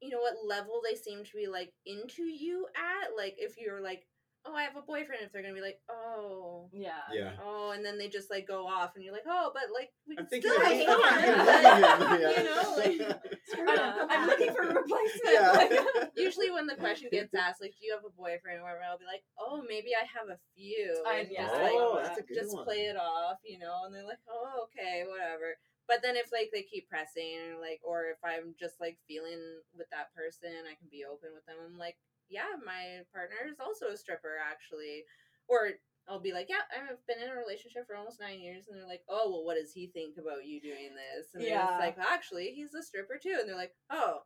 you 0.00 0.10
know 0.10 0.18
what 0.20 0.34
level 0.46 0.80
they 0.88 0.96
seem 0.96 1.24
to 1.24 1.30
be 1.36 1.46
like 1.46 1.72
into 1.84 2.22
you 2.24 2.66
at. 2.76 3.16
Like 3.16 3.34
if 3.38 3.56
you're 3.58 3.80
like, 3.82 4.06
oh, 4.46 4.54
I 4.54 4.62
have 4.62 4.76
a 4.76 4.82
boyfriend, 4.82 5.22
if 5.22 5.32
they're 5.32 5.42
gonna 5.42 5.54
be 5.54 5.60
like, 5.60 5.80
oh. 5.90 6.68
yeah. 6.72 7.02
Yeah. 7.12 7.32
Oh, 7.44 7.72
and 7.74 7.84
then 7.84 7.98
they 7.98 8.08
just 8.08 8.30
like 8.30 8.46
go 8.46 8.66
off, 8.66 8.92
and 8.94 9.04
you're 9.04 9.12
like, 9.12 9.26
oh, 9.26 9.50
but 9.52 9.64
like 9.74 9.90
we 10.08 10.16
I'm 10.18 10.26
can 10.26 10.40
still 10.40 10.56
of 10.56 10.62
hang 10.62 10.88
on. 10.88 11.20
thinking 11.20 11.34
of 11.34 11.46
but, 11.46 12.10
leaving 12.10 12.22
him, 12.22 12.36
you 12.36 12.44
know, 12.44 12.74
like, 12.76 13.18
I'm, 13.58 13.68
uh, 13.68 14.06
I'm 14.10 14.26
looking 14.28 14.54
for 14.54 14.62
a 14.62 14.74
replacement. 14.74 15.32
yeah. 15.32 15.50
Like- 15.52 16.10
usually 16.16 16.50
when 16.50 16.66
the 16.66 16.76
question 16.76 17.08
gets 17.10 17.34
asked, 17.34 17.60
like, 17.60 17.74
do 17.78 17.86
you 17.86 17.92
have 17.94 18.04
a 18.04 18.14
boyfriend 18.16 18.60
or 18.60 18.62
whatever, 18.62 18.82
I'll 18.88 18.98
be 18.98 19.04
like, 19.06 19.24
oh, 19.38 19.62
maybe 19.68 19.90
I 19.96 20.06
have 20.18 20.28
a 20.28 20.38
few. 20.54 21.02
I- 21.06 21.26
yeah, 21.30 21.46
just 21.48 21.54
like 21.62 21.72
oh, 21.74 22.00
that's 22.02 22.18
a 22.18 22.22
good 22.22 22.34
just 22.36 22.54
one. 22.54 22.64
play 22.64 22.86
it 22.86 22.96
off, 22.96 23.38
you 23.44 23.58
know, 23.58 23.82
and 23.86 23.94
they're 23.94 24.06
like, 24.06 24.22
oh, 24.30 24.66
okay, 24.70 25.04
whatever. 25.08 25.56
But 25.88 26.02
then 26.02 26.16
if 26.16 26.32
like 26.32 26.50
they 26.52 26.62
keep 26.62 26.88
pressing, 26.88 27.54
or 27.54 27.60
like, 27.60 27.80
or 27.86 28.10
if 28.10 28.18
I'm 28.24 28.54
just 28.58 28.80
like 28.80 28.98
feeling 29.06 29.62
with 29.76 29.86
that 29.90 30.14
person, 30.14 30.66
I 30.66 30.74
can 30.74 30.88
be 30.90 31.06
open 31.06 31.30
with 31.34 31.46
them. 31.46 31.56
I'm 31.62 31.78
like, 31.78 31.96
yeah, 32.28 32.58
my 32.64 33.06
partner 33.14 33.46
is 33.46 33.60
also 33.60 33.86
a 33.94 33.96
stripper, 33.96 34.34
actually, 34.42 35.04
or 35.46 35.78
I'll 36.08 36.20
be 36.20 36.32
like, 36.32 36.46
yeah, 36.48 36.62
I've 36.70 37.04
been 37.06 37.22
in 37.22 37.30
a 37.30 37.38
relationship 37.38 37.86
for 37.86 37.96
almost 37.96 38.20
nine 38.20 38.40
years, 38.40 38.66
and 38.68 38.78
they're 38.78 38.86
like, 38.86 39.02
oh, 39.08 39.30
well, 39.30 39.44
what 39.44 39.56
does 39.60 39.72
he 39.72 39.88
think 39.88 40.18
about 40.18 40.46
you 40.46 40.60
doing 40.60 40.90
this? 40.94 41.34
And 41.34 41.42
Yeah. 41.42 41.66
it's 41.70 41.78
like, 41.78 41.96
actually, 41.98 42.52
he's 42.54 42.74
a 42.74 42.82
stripper 42.82 43.18
too, 43.22 43.36
and 43.38 43.48
they're 43.48 43.56
like, 43.56 43.74
oh, 43.90 44.20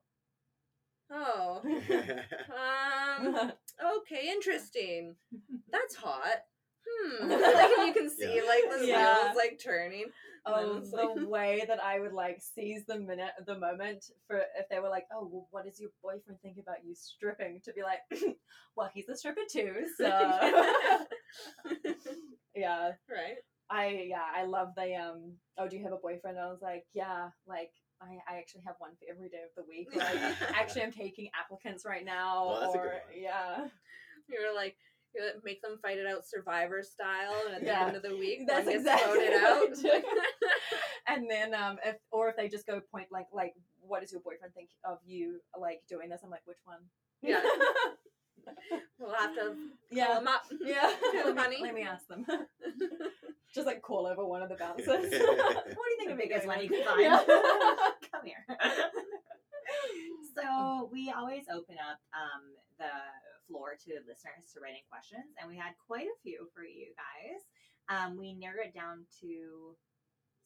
oh, 1.11 1.61
um, 3.24 3.52
okay, 3.98 4.28
interesting. 4.30 5.16
That's 5.72 5.94
hot. 5.94 6.44
Hmm. 6.88 7.28
like 7.30 7.86
you 7.86 7.92
can 7.94 8.11
see 8.11 8.40
Yeah. 8.42 8.48
like 8.48 8.80
the 8.80 8.86
Yeah. 8.88 9.24
wheels 9.24 9.36
like 9.36 9.61
turning. 9.62 10.06
Oh, 10.47 10.76
it's 10.78 10.93
like- 10.93 11.14
the 11.14 11.28
way 11.28 11.64
that 11.66 11.82
I 11.82 12.01
would 12.01 12.12
like 12.12 12.41
seize 12.41 12.84
the 12.86 12.99
minute, 12.99 13.32
the 13.47 13.59
moment 13.59 14.07
for 14.26 14.38
if 14.59 14.68
they 14.70 14.80
were 14.80 14.88
like, 14.88 15.07
"Oh, 15.12 15.28
well, 15.30 15.49
what 15.51 15.64
does 15.64 15.80
your 15.80 15.91
boyfriend 16.03 16.41
think 16.41 16.59
about 16.59 16.84
you 16.84 16.95
stripping?" 16.95 17.61
To 17.64 17.72
be 17.72 17.82
like, 17.82 18.01
"Well, 18.76 18.91
he's 18.93 19.09
a 19.09 19.16
stripper 19.16 19.43
too, 19.51 19.86
so 19.97 20.09
yeah." 22.55 22.93
right. 23.09 23.36
I 23.72 24.07
yeah, 24.09 24.24
I 24.34 24.47
love 24.47 24.70
the 24.76 24.95
um. 24.97 25.34
Oh, 25.57 25.68
do 25.68 25.76
you 25.76 25.84
have 25.84 25.93
a 25.93 25.97
boyfriend? 25.97 26.38
I 26.38 26.49
was 26.49 26.61
like, 26.61 26.86
yeah, 26.93 27.28
like 27.47 27.70
I, 28.03 28.18
I 28.28 28.38
actually 28.38 28.62
have 28.66 28.74
one 28.78 28.91
for 28.99 29.05
every 29.09 29.28
day 29.28 29.43
of 29.45 29.55
the 29.57 29.62
week. 29.68 29.95
Like, 29.95 30.18
actually, 30.59 30.82
I'm 30.82 30.91
taking 30.93 31.28
applicants 31.38 31.84
right 31.84 32.05
now. 32.05 32.49
Well, 32.49 32.61
that's 32.62 32.74
a 32.74 32.78
good 32.78 32.86
or 32.86 33.03
yeah, 33.14 33.68
You're 34.28 34.55
like 34.55 34.76
make 35.44 35.61
them 35.62 35.78
fight 35.82 35.98
it 35.98 36.06
out 36.06 36.24
survivor 36.26 36.82
style, 36.82 37.34
and 37.46 37.54
at 37.56 37.61
the 37.61 37.66
Yeah. 37.66 37.86
end 37.86 37.96
of 37.96 38.02
the 38.02 38.16
week, 38.16 38.40
That's 38.46 38.66
one 38.66 38.82
gets 38.84 39.04
voted 39.04 39.32
out. 39.34 40.02
and 41.08 41.28
then 41.30 41.54
um 41.54 41.78
if 41.84 41.96
or 42.12 42.28
if 42.28 42.36
they 42.36 42.48
just 42.48 42.66
go 42.66 42.80
point 42.92 43.08
like 43.11 43.26
like 43.32 43.54
what 43.80 44.00
does 44.00 44.12
your 44.12 44.20
boyfriend 44.20 44.54
think 44.54 44.68
of 44.84 44.98
you 45.04 45.40
like 45.58 45.80
doing 45.88 46.08
this 46.11 46.20
i'm 46.22 46.30
like 46.30 46.42
which 46.44 46.58
one 46.64 46.78
Yeah. 47.22 47.40
we'll 49.00 49.14
have 49.14 49.34
to 49.34 49.40
call 49.40 49.54
yeah 49.90 50.14
them 50.14 50.28
up. 50.28 50.42
yeah 50.62 50.92
let, 51.14 51.34
me, 51.34 51.40
Honey. 51.42 51.58
let 51.62 51.74
me 51.74 51.82
ask 51.82 52.06
them 52.06 52.24
just 53.54 53.66
like 53.66 53.82
call 53.82 54.06
over 54.06 54.24
one 54.24 54.42
of 54.42 54.48
the 54.48 54.54
bouncers 54.56 54.86
What 54.86 55.00
do 55.11 55.16
you 55.16 55.96
think 55.98 56.11
the 56.11 56.16
biggest 56.16 56.46
one 56.46 56.62
you 56.62 56.68
can 56.68 56.84
find? 56.84 57.00
Yeah. 57.00 57.24
Come 58.12 58.24
here. 58.24 58.44
so 60.36 60.88
we 60.92 61.12
always 61.16 61.44
open 61.52 61.76
up 61.78 61.98
um, 62.14 62.42
the 62.78 62.90
floor 63.51 63.74
to 63.74 63.90
listeners 64.07 64.46
to 64.55 64.62
write 64.62 64.78
in 64.78 64.86
questions, 64.86 65.34
and 65.42 65.51
we 65.51 65.59
had 65.59 65.74
quite 65.82 66.07
a 66.07 66.20
few 66.22 66.46
for 66.55 66.62
you 66.62 66.94
guys. 66.94 67.42
Um, 67.90 68.16
we 68.16 68.32
narrowed 68.38 68.70
it 68.70 68.74
down 68.74 69.03
to 69.20 69.74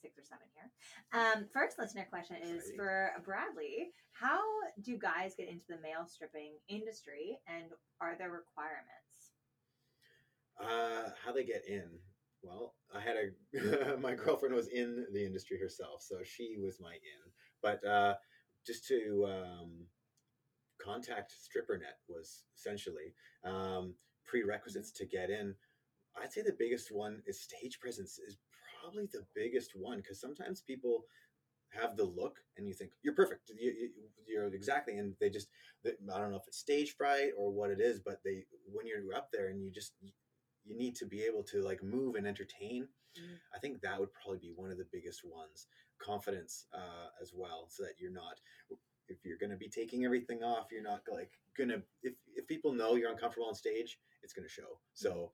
six 0.00 0.16
or 0.16 0.24
seven 0.24 0.48
here. 0.56 0.68
Um, 1.12 1.44
first 1.52 1.78
listener 1.78 2.06
question 2.08 2.36
is 2.40 2.72
Exciting. 2.72 2.76
for 2.76 3.12
Bradley. 3.24 3.92
How 4.12 4.40
do 4.80 4.96
guys 4.96 5.36
get 5.36 5.48
into 5.48 5.66
the 5.68 5.80
male 5.84 6.08
stripping 6.08 6.56
industry, 6.68 7.38
and 7.46 7.68
are 8.00 8.16
there 8.16 8.32
requirements? 8.32 9.36
Uh, 10.56 11.10
how 11.24 11.32
they 11.32 11.44
get 11.44 11.68
in? 11.68 11.84
Well, 12.42 12.74
I 12.94 13.00
had 13.00 13.16
a 13.16 13.96
my 14.00 14.14
girlfriend 14.14 14.54
was 14.54 14.68
in 14.68 15.06
the 15.12 15.24
industry 15.24 15.58
herself, 15.58 16.02
so 16.02 16.16
she 16.24 16.56
was 16.58 16.80
my 16.80 16.92
in. 16.92 17.22
But 17.62 17.84
uh, 17.86 18.14
just 18.66 18.86
to 18.88 19.26
um, 19.28 19.86
contact 20.82 21.32
StripperNet 21.32 21.98
was 22.08 22.44
essentially 22.56 23.14
um, 23.44 23.94
prerequisites 24.24 24.90
to 24.92 25.06
get 25.06 25.30
in. 25.30 25.54
I'd 26.20 26.32
say 26.32 26.42
the 26.42 26.56
biggest 26.58 26.92
one 26.92 27.22
is 27.26 27.40
stage 27.40 27.80
presence 27.80 28.18
is 28.18 28.38
probably 28.80 29.06
the 29.12 29.24
biggest 29.34 29.72
one 29.74 29.98
because 29.98 30.20
sometimes 30.20 30.62
people 30.62 31.04
have 31.70 31.96
the 31.96 32.04
look 32.04 32.38
and 32.56 32.68
you 32.68 32.74
think 32.74 32.92
you're 33.02 33.14
perfect 33.14 33.50
you, 33.58 33.70
you, 33.72 33.90
you're 34.26 34.46
exactly 34.54 34.96
and 34.98 35.14
they 35.20 35.28
just 35.28 35.48
i 35.86 36.18
don't 36.18 36.30
know 36.30 36.36
if 36.36 36.46
it's 36.46 36.58
stage 36.58 36.96
fright 36.96 37.30
or 37.36 37.50
what 37.52 37.70
it 37.70 37.80
is 37.80 38.00
but 38.00 38.20
they 38.24 38.44
when 38.72 38.86
you're 38.86 39.14
up 39.16 39.30
there 39.32 39.48
and 39.48 39.60
you 39.62 39.70
just 39.70 39.92
you 40.64 40.76
need 40.76 40.94
to 40.94 41.06
be 41.06 41.22
able 41.22 41.42
to 41.42 41.62
like 41.62 41.82
move 41.82 42.14
and 42.14 42.26
entertain 42.26 42.88
Mhm. 43.16 43.38
i 43.54 43.58
think 43.60 43.80
that 43.80 44.00
would 44.00 44.12
probably 44.12 44.38
be 44.38 44.52
one 44.56 44.72
of 44.72 44.78
the 44.78 44.86
biggest 44.92 45.24
ones 45.24 45.68
confidence 45.98 46.66
uh, 46.74 47.08
as 47.22 47.32
well 47.32 47.68
so 47.70 47.84
that 47.84 47.94
you're 47.98 48.10
not 48.10 48.40
if 49.08 49.18
you're 49.24 49.38
going 49.38 49.50
to 49.50 49.56
be 49.56 49.68
taking 49.68 50.04
everything 50.04 50.42
off 50.42 50.66
you're 50.70 50.82
not 50.82 51.00
like 51.12 51.30
gonna 51.56 51.82
if, 52.02 52.14
if 52.34 52.46
people 52.46 52.72
know 52.72 52.94
you're 52.94 53.10
uncomfortable 53.10 53.46
on 53.46 53.54
stage 53.54 53.98
it's 54.22 54.32
going 54.32 54.46
to 54.46 54.52
show 54.52 54.78
so 54.94 55.32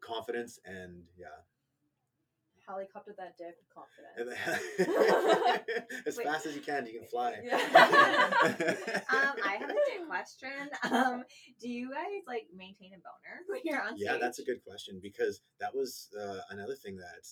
confidence 0.00 0.58
and 0.64 1.02
yeah 1.16 1.28
Helicopter 2.70 3.14
that 3.18 3.36
dick 3.36 3.56
with 3.58 3.68
confidence. 3.74 4.38
as 6.06 6.16
Wait. 6.16 6.26
fast 6.26 6.46
as 6.46 6.54
you 6.54 6.60
can, 6.60 6.86
you 6.86 6.98
can 6.98 7.08
fly. 7.08 7.34
Yeah. 7.42 7.56
um, 9.10 9.34
I 9.44 9.56
have 9.58 9.70
a 9.70 9.74
dick 9.74 10.06
question. 10.06 10.70
Um, 10.90 11.24
do 11.60 11.68
you 11.68 11.90
guys 11.90 12.22
like 12.26 12.46
maintain 12.56 12.92
a 12.92 13.00
boner 13.00 13.42
when 13.48 13.60
you're 13.64 13.80
on 13.80 13.96
Stage? 13.96 14.06
yeah, 14.06 14.18
that's 14.20 14.38
a 14.38 14.44
good 14.44 14.62
question 14.62 15.00
because 15.02 15.40
that 15.58 15.74
was 15.74 16.08
uh, 16.20 16.40
another 16.50 16.74
thing 16.74 16.96
that 16.98 17.26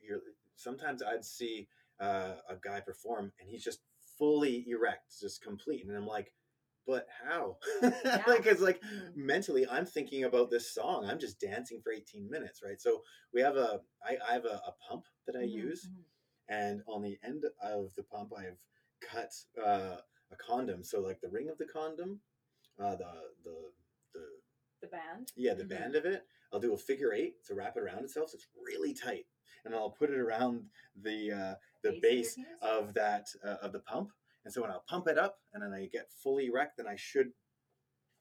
you're. 0.00 0.20
Sometimes 0.56 1.02
I'd 1.02 1.24
see 1.24 1.68
uh, 2.00 2.34
a 2.48 2.56
guy 2.62 2.80
perform 2.80 3.32
and 3.40 3.48
he's 3.48 3.64
just 3.64 3.80
fully 4.22 4.64
erect, 4.68 5.18
just 5.20 5.42
complete, 5.42 5.84
and 5.84 5.96
I'm 5.96 6.06
like, 6.06 6.32
but 6.86 7.08
how? 7.26 7.56
like 8.28 8.46
it's 8.46 8.60
like 8.60 8.80
mentally, 9.16 9.66
I'm 9.68 9.84
thinking 9.84 10.22
about 10.22 10.48
this 10.48 10.72
song. 10.72 11.06
I'm 11.08 11.18
just 11.18 11.40
dancing 11.40 11.80
for 11.82 11.92
18 11.92 12.30
minutes, 12.30 12.60
right? 12.64 12.80
So 12.80 13.02
we 13.34 13.40
have 13.40 13.56
a, 13.56 13.80
I, 14.06 14.16
I 14.28 14.32
have 14.34 14.44
a, 14.44 14.60
a 14.66 14.74
pump 14.88 15.06
that 15.26 15.34
I 15.36 15.42
Mhm, 15.44 15.52
use. 15.52 15.88
mhm. 15.90 16.04
and 16.48 16.82
on 16.86 17.02
the 17.02 17.18
end 17.24 17.44
of 17.62 17.94
the 17.96 18.02
pump 18.02 18.32
i've 18.36 18.58
cut 19.00 19.32
uh, 19.60 19.96
a 20.30 20.36
condom 20.36 20.82
so 20.84 21.00
like 21.00 21.20
the 21.20 21.28
ring 21.28 21.48
of 21.48 21.58
the 21.58 21.66
condom 21.66 22.20
uh, 22.78 22.96
the 22.96 23.12
the 23.44 23.56
the 24.14 24.24
the 24.82 24.88
band. 24.88 25.32
yeah 25.36 25.54
the 25.54 25.64
Mhm. 25.64 25.68
band 25.68 25.94
of 25.96 26.04
it 26.04 26.26
i'll 26.52 26.60
do 26.60 26.74
a 26.74 26.76
figure 26.76 27.12
eight 27.12 27.34
to 27.46 27.54
wrap 27.54 27.76
it 27.76 27.82
around 27.82 28.04
itself 28.04 28.30
so 28.30 28.36
it's 28.36 28.48
really 28.68 28.92
tight 28.94 29.26
and 29.64 29.74
i'll 29.74 29.90
put 29.90 30.10
it 30.10 30.18
around 30.18 30.64
the 30.96 31.32
uh, 31.32 31.54
the 31.82 31.98
Base 32.02 32.36
base 32.36 32.46
of 32.62 32.94
that 32.94 33.26
uh, 33.44 33.56
of 33.62 33.72
the 33.72 33.80
pump 33.80 34.10
and 34.44 34.52
so 34.52 34.62
when 34.62 34.70
i'll 34.70 34.84
pump 34.88 35.08
it 35.08 35.18
up 35.18 35.38
and 35.52 35.62
then 35.62 35.72
i 35.72 35.86
get 35.86 36.08
fully 36.22 36.46
erect 36.46 36.76
then 36.76 36.86
i 36.86 36.96
should 36.96 37.32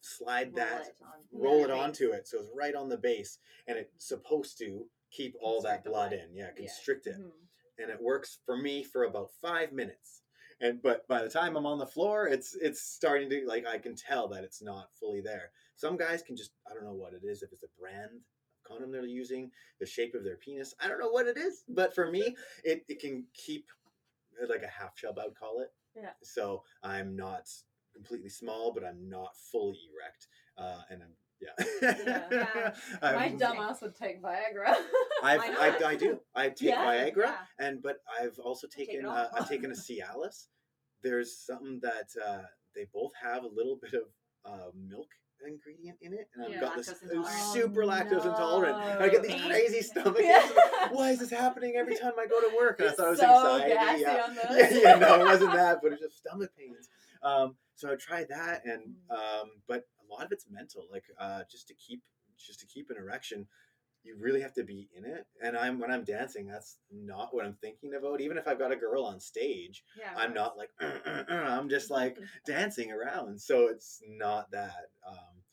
slide 0.01 0.47
Roll 0.53 0.55
that 0.65 0.81
it 0.87 0.95
on- 1.01 1.41
roll 1.41 1.59
yeah, 1.59 1.65
it 1.65 1.71
onto 1.71 2.11
it 2.11 2.27
so 2.27 2.39
it's 2.39 2.49
right 2.55 2.73
on 2.75 2.89
the 2.89 2.97
base 2.97 3.37
and 3.67 3.77
it's 3.77 4.07
supposed 4.07 4.57
to 4.57 4.85
keep 5.11 5.35
all 5.41 5.61
that 5.61 5.83
Constrict 5.83 5.83
the 5.83 5.89
blood 5.91 6.13
in 6.13 6.33
yeah 6.33 6.49
Yeah. 6.57 6.65
constrict 6.67 7.07
it 7.07 7.17
Mhm. 7.19 7.31
and 7.77 7.91
it 7.91 8.01
works 8.01 8.39
for 8.45 8.57
me 8.57 8.83
for 8.83 9.03
about 9.03 9.31
five 9.41 9.71
minutes. 9.73 10.21
And 10.59 10.79
but 10.81 11.07
by 11.07 11.23
the 11.23 11.29
time 11.29 11.55
I'm 11.57 11.65
on 11.65 11.79
the 11.79 11.87
floor, 11.87 12.27
it's 12.27 12.53
it's 12.55 12.81
starting 12.81 13.29
to 13.31 13.43
like 13.47 13.65
I 13.65 13.79
can 13.79 13.95
tell 13.95 14.27
that 14.27 14.43
it's 14.43 14.61
not 14.61 14.93
fully 14.99 15.19
there. 15.19 15.51
Some 15.75 15.97
guys 15.97 16.21
can 16.21 16.35
just 16.35 16.51
I 16.69 16.75
don't 16.75 16.83
know 16.83 16.93
what 16.93 17.13
it 17.13 17.23
is 17.23 17.41
if 17.41 17.51
it's 17.51 17.63
a 17.63 17.67
brand 17.79 18.21
condom 18.71 18.91
they're 18.91 19.05
using, 19.05 19.51
the 19.79 19.85
shape 19.85 20.15
of 20.15 20.23
their 20.23 20.37
penis. 20.37 20.73
I 20.79 20.87
don't 20.87 20.99
know 20.99 21.09
what 21.09 21.27
it 21.27 21.37
is, 21.37 21.63
but 21.67 21.93
for 21.93 22.09
me, 22.09 22.35
it, 22.63 22.83
it 22.87 22.99
can 22.99 23.25
keep 23.33 23.65
uh, 24.41 24.47
like 24.49 24.63
a 24.63 24.67
half 24.67 24.95
chub. 24.95 25.19
I 25.19 25.25
would 25.25 25.35
call 25.37 25.59
it. 25.59 25.71
Yeah. 25.95 26.11
So 26.23 26.63
I'm 26.83 27.15
not 27.15 27.49
completely 27.93 28.29
small, 28.29 28.71
but 28.73 28.83
I'm 28.83 29.09
not 29.09 29.35
fully 29.51 29.77
erect, 29.93 30.27
uh, 30.57 30.81
and 30.89 31.01
I'm 31.03 31.09
yeah. 31.41 31.65
Yeah. 32.31 32.73
I'm- 33.01 33.15
My 33.15 33.29
dumbass 33.31 33.81
would 33.81 33.95
take 33.95 34.21
Viagra. 34.21 34.75
I. 35.23 35.75
I 35.83 35.95
do. 35.95 36.19
I 36.35 36.49
take 36.49 36.69
Yeah, 36.69 36.85
Viagra, 36.85 37.15
yeah. 37.25 37.35
and 37.59 37.81
but 37.81 37.97
I've 38.21 38.37
also 38.39 38.67
taken 38.67 39.05
uh, 39.05 39.27
I've 39.33 39.49
taken 39.49 39.71
a 39.71 39.75
Cialis. 39.75 40.47
There's 41.03 41.35
something 41.35 41.79
that 41.81 42.09
uh, 42.25 42.43
they 42.75 42.85
both 42.93 43.11
have 43.21 43.43
a 43.43 43.47
little 43.47 43.77
bit 43.81 43.93
of 43.95 44.03
uh, 44.45 44.69
milk 44.75 45.09
ingredient 45.47 45.97
in 46.01 46.13
it, 46.13 46.29
and 46.33 46.43
I've 46.45 46.51
Yeah, 46.51 46.59
got 46.59 46.75
this 46.75 46.89
intolerant. 47.01 47.27
super 47.27 47.83
Oh, 47.83 47.87
lactose 47.87 48.25
intolerant. 48.25 48.77
And 48.77 49.03
I 49.03 49.09
get 49.09 49.23
these 49.23 49.41
crazy 49.41 49.81
stomach 49.81 50.17
Yeah. 50.21 50.41
aches. 50.43 50.51
Why 50.91 51.11
is 51.11 51.19
this 51.19 51.29
happening 51.29 51.75
every 51.75 51.95
time 51.95 52.13
I 52.19 52.25
go 52.27 52.39
to 52.41 52.55
work? 52.55 52.79
And 52.79 52.89
I 52.89 52.91
thought 52.93 53.07
it 53.07 53.09
was 53.11 53.19
so 53.19 53.25
anxiety. 53.55 53.73
gassy 53.73 54.01
yeah. 54.01 54.23
on 54.23 54.35
yeah, 54.35 54.49
those. 54.69 54.81
yeah, 54.83 54.95
no, 54.95 55.21
it 55.21 55.25
wasn't 55.25 55.53
that, 55.53 55.79
but 55.81 55.91
it's 55.93 56.01
just 56.01 56.17
stomach 56.17 56.51
pains. 56.57 56.89
Um, 57.23 57.55
so 57.75 57.91
I 57.91 57.95
tried 57.95 58.29
that, 58.29 58.65
and 58.65 58.95
Mm. 59.11 59.15
um, 59.41 59.49
but 59.67 59.87
a 60.07 60.11
lot 60.13 60.25
of 60.25 60.31
it's 60.31 60.45
mental. 60.49 60.87
Like 60.91 61.05
uh, 61.19 61.43
just 61.49 61.67
to 61.69 61.73
keep 61.73 62.01
just 62.37 62.59
to 62.59 62.65
keep 62.65 62.89
an 62.89 62.97
erection, 62.97 63.47
you 64.03 64.15
really 64.19 64.41
have 64.41 64.53
to 64.53 64.63
be 64.63 64.89
in 64.95 65.05
it. 65.05 65.25
And 65.41 65.57
I'm 65.57 65.79
when 65.79 65.91
I'm 65.91 66.03
dancing, 66.03 66.47
that's 66.47 66.77
not 66.91 67.33
what 67.33 67.45
I'm 67.45 67.57
thinking 67.61 67.93
about. 67.95 68.21
Even 68.21 68.37
if 68.37 68.47
I've 68.47 68.59
got 68.59 68.71
a 68.71 68.75
girl 68.75 69.03
on 69.05 69.19
stage, 69.19 69.83
Yeah, 69.97 70.13
I'm 70.15 70.33
not 70.33 70.57
like 70.57 70.69
I'm 71.29 71.69
just 71.69 71.89
like 71.91 72.17
dancing 72.45 72.91
around. 72.91 73.39
So 73.41 73.67
it's 73.67 74.01
not 74.07 74.51
that. 74.51 74.89
Um, 75.07 75.43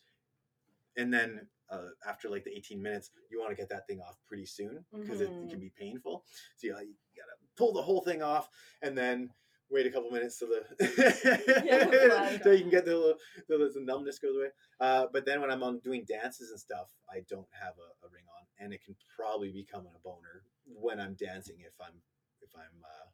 and 0.96 1.12
then 1.12 1.46
uh, 1.70 1.88
after 2.08 2.28
like 2.28 2.44
the 2.44 2.56
18 2.56 2.82
minutes, 2.82 3.10
you 3.30 3.38
want 3.38 3.50
to 3.50 3.56
get 3.56 3.68
that 3.68 3.86
thing 3.86 4.00
off 4.00 4.16
pretty 4.26 4.46
soon 4.46 4.84
because 4.92 5.20
it, 5.20 5.30
it 5.30 5.50
can 5.50 5.60
be 5.60 5.72
painful. 5.78 6.24
So 6.56 6.66
you, 6.68 6.72
you 6.72 6.94
gotta 7.16 7.36
pull 7.56 7.72
the 7.72 7.82
whole 7.82 8.00
thing 8.00 8.22
off 8.22 8.48
and 8.82 8.96
then 8.96 9.30
wait 9.70 9.86
a 9.86 9.90
couple 9.90 10.10
minutes 10.10 10.38
so 10.38 10.46
the 10.46 12.40
so 12.42 12.50
you 12.52 12.60
can 12.60 12.70
get 12.70 12.84
the, 12.84 13.16
the, 13.48 13.70
the 13.74 13.80
numbness 13.80 14.18
goes 14.18 14.36
away. 14.36 14.48
Uh, 14.80 15.06
but 15.12 15.26
then 15.26 15.40
when 15.40 15.50
I'm 15.50 15.62
on 15.62 15.78
doing 15.80 16.04
dances 16.08 16.50
and 16.50 16.60
stuff, 16.60 16.88
I 17.10 17.20
don't 17.28 17.48
have 17.52 17.74
a, 17.76 18.06
a 18.06 18.10
ring 18.10 18.24
on, 18.37 18.37
and 18.58 18.72
it 18.72 18.84
can 18.84 18.96
probably 19.16 19.52
become 19.52 19.86
a 19.86 19.98
boner 20.02 20.44
when 20.66 21.00
I'm 21.00 21.14
dancing 21.14 21.56
if 21.60 21.74
I'm 21.80 22.00
if 22.40 22.50
I'm 22.54 22.84
uh, 22.84 23.08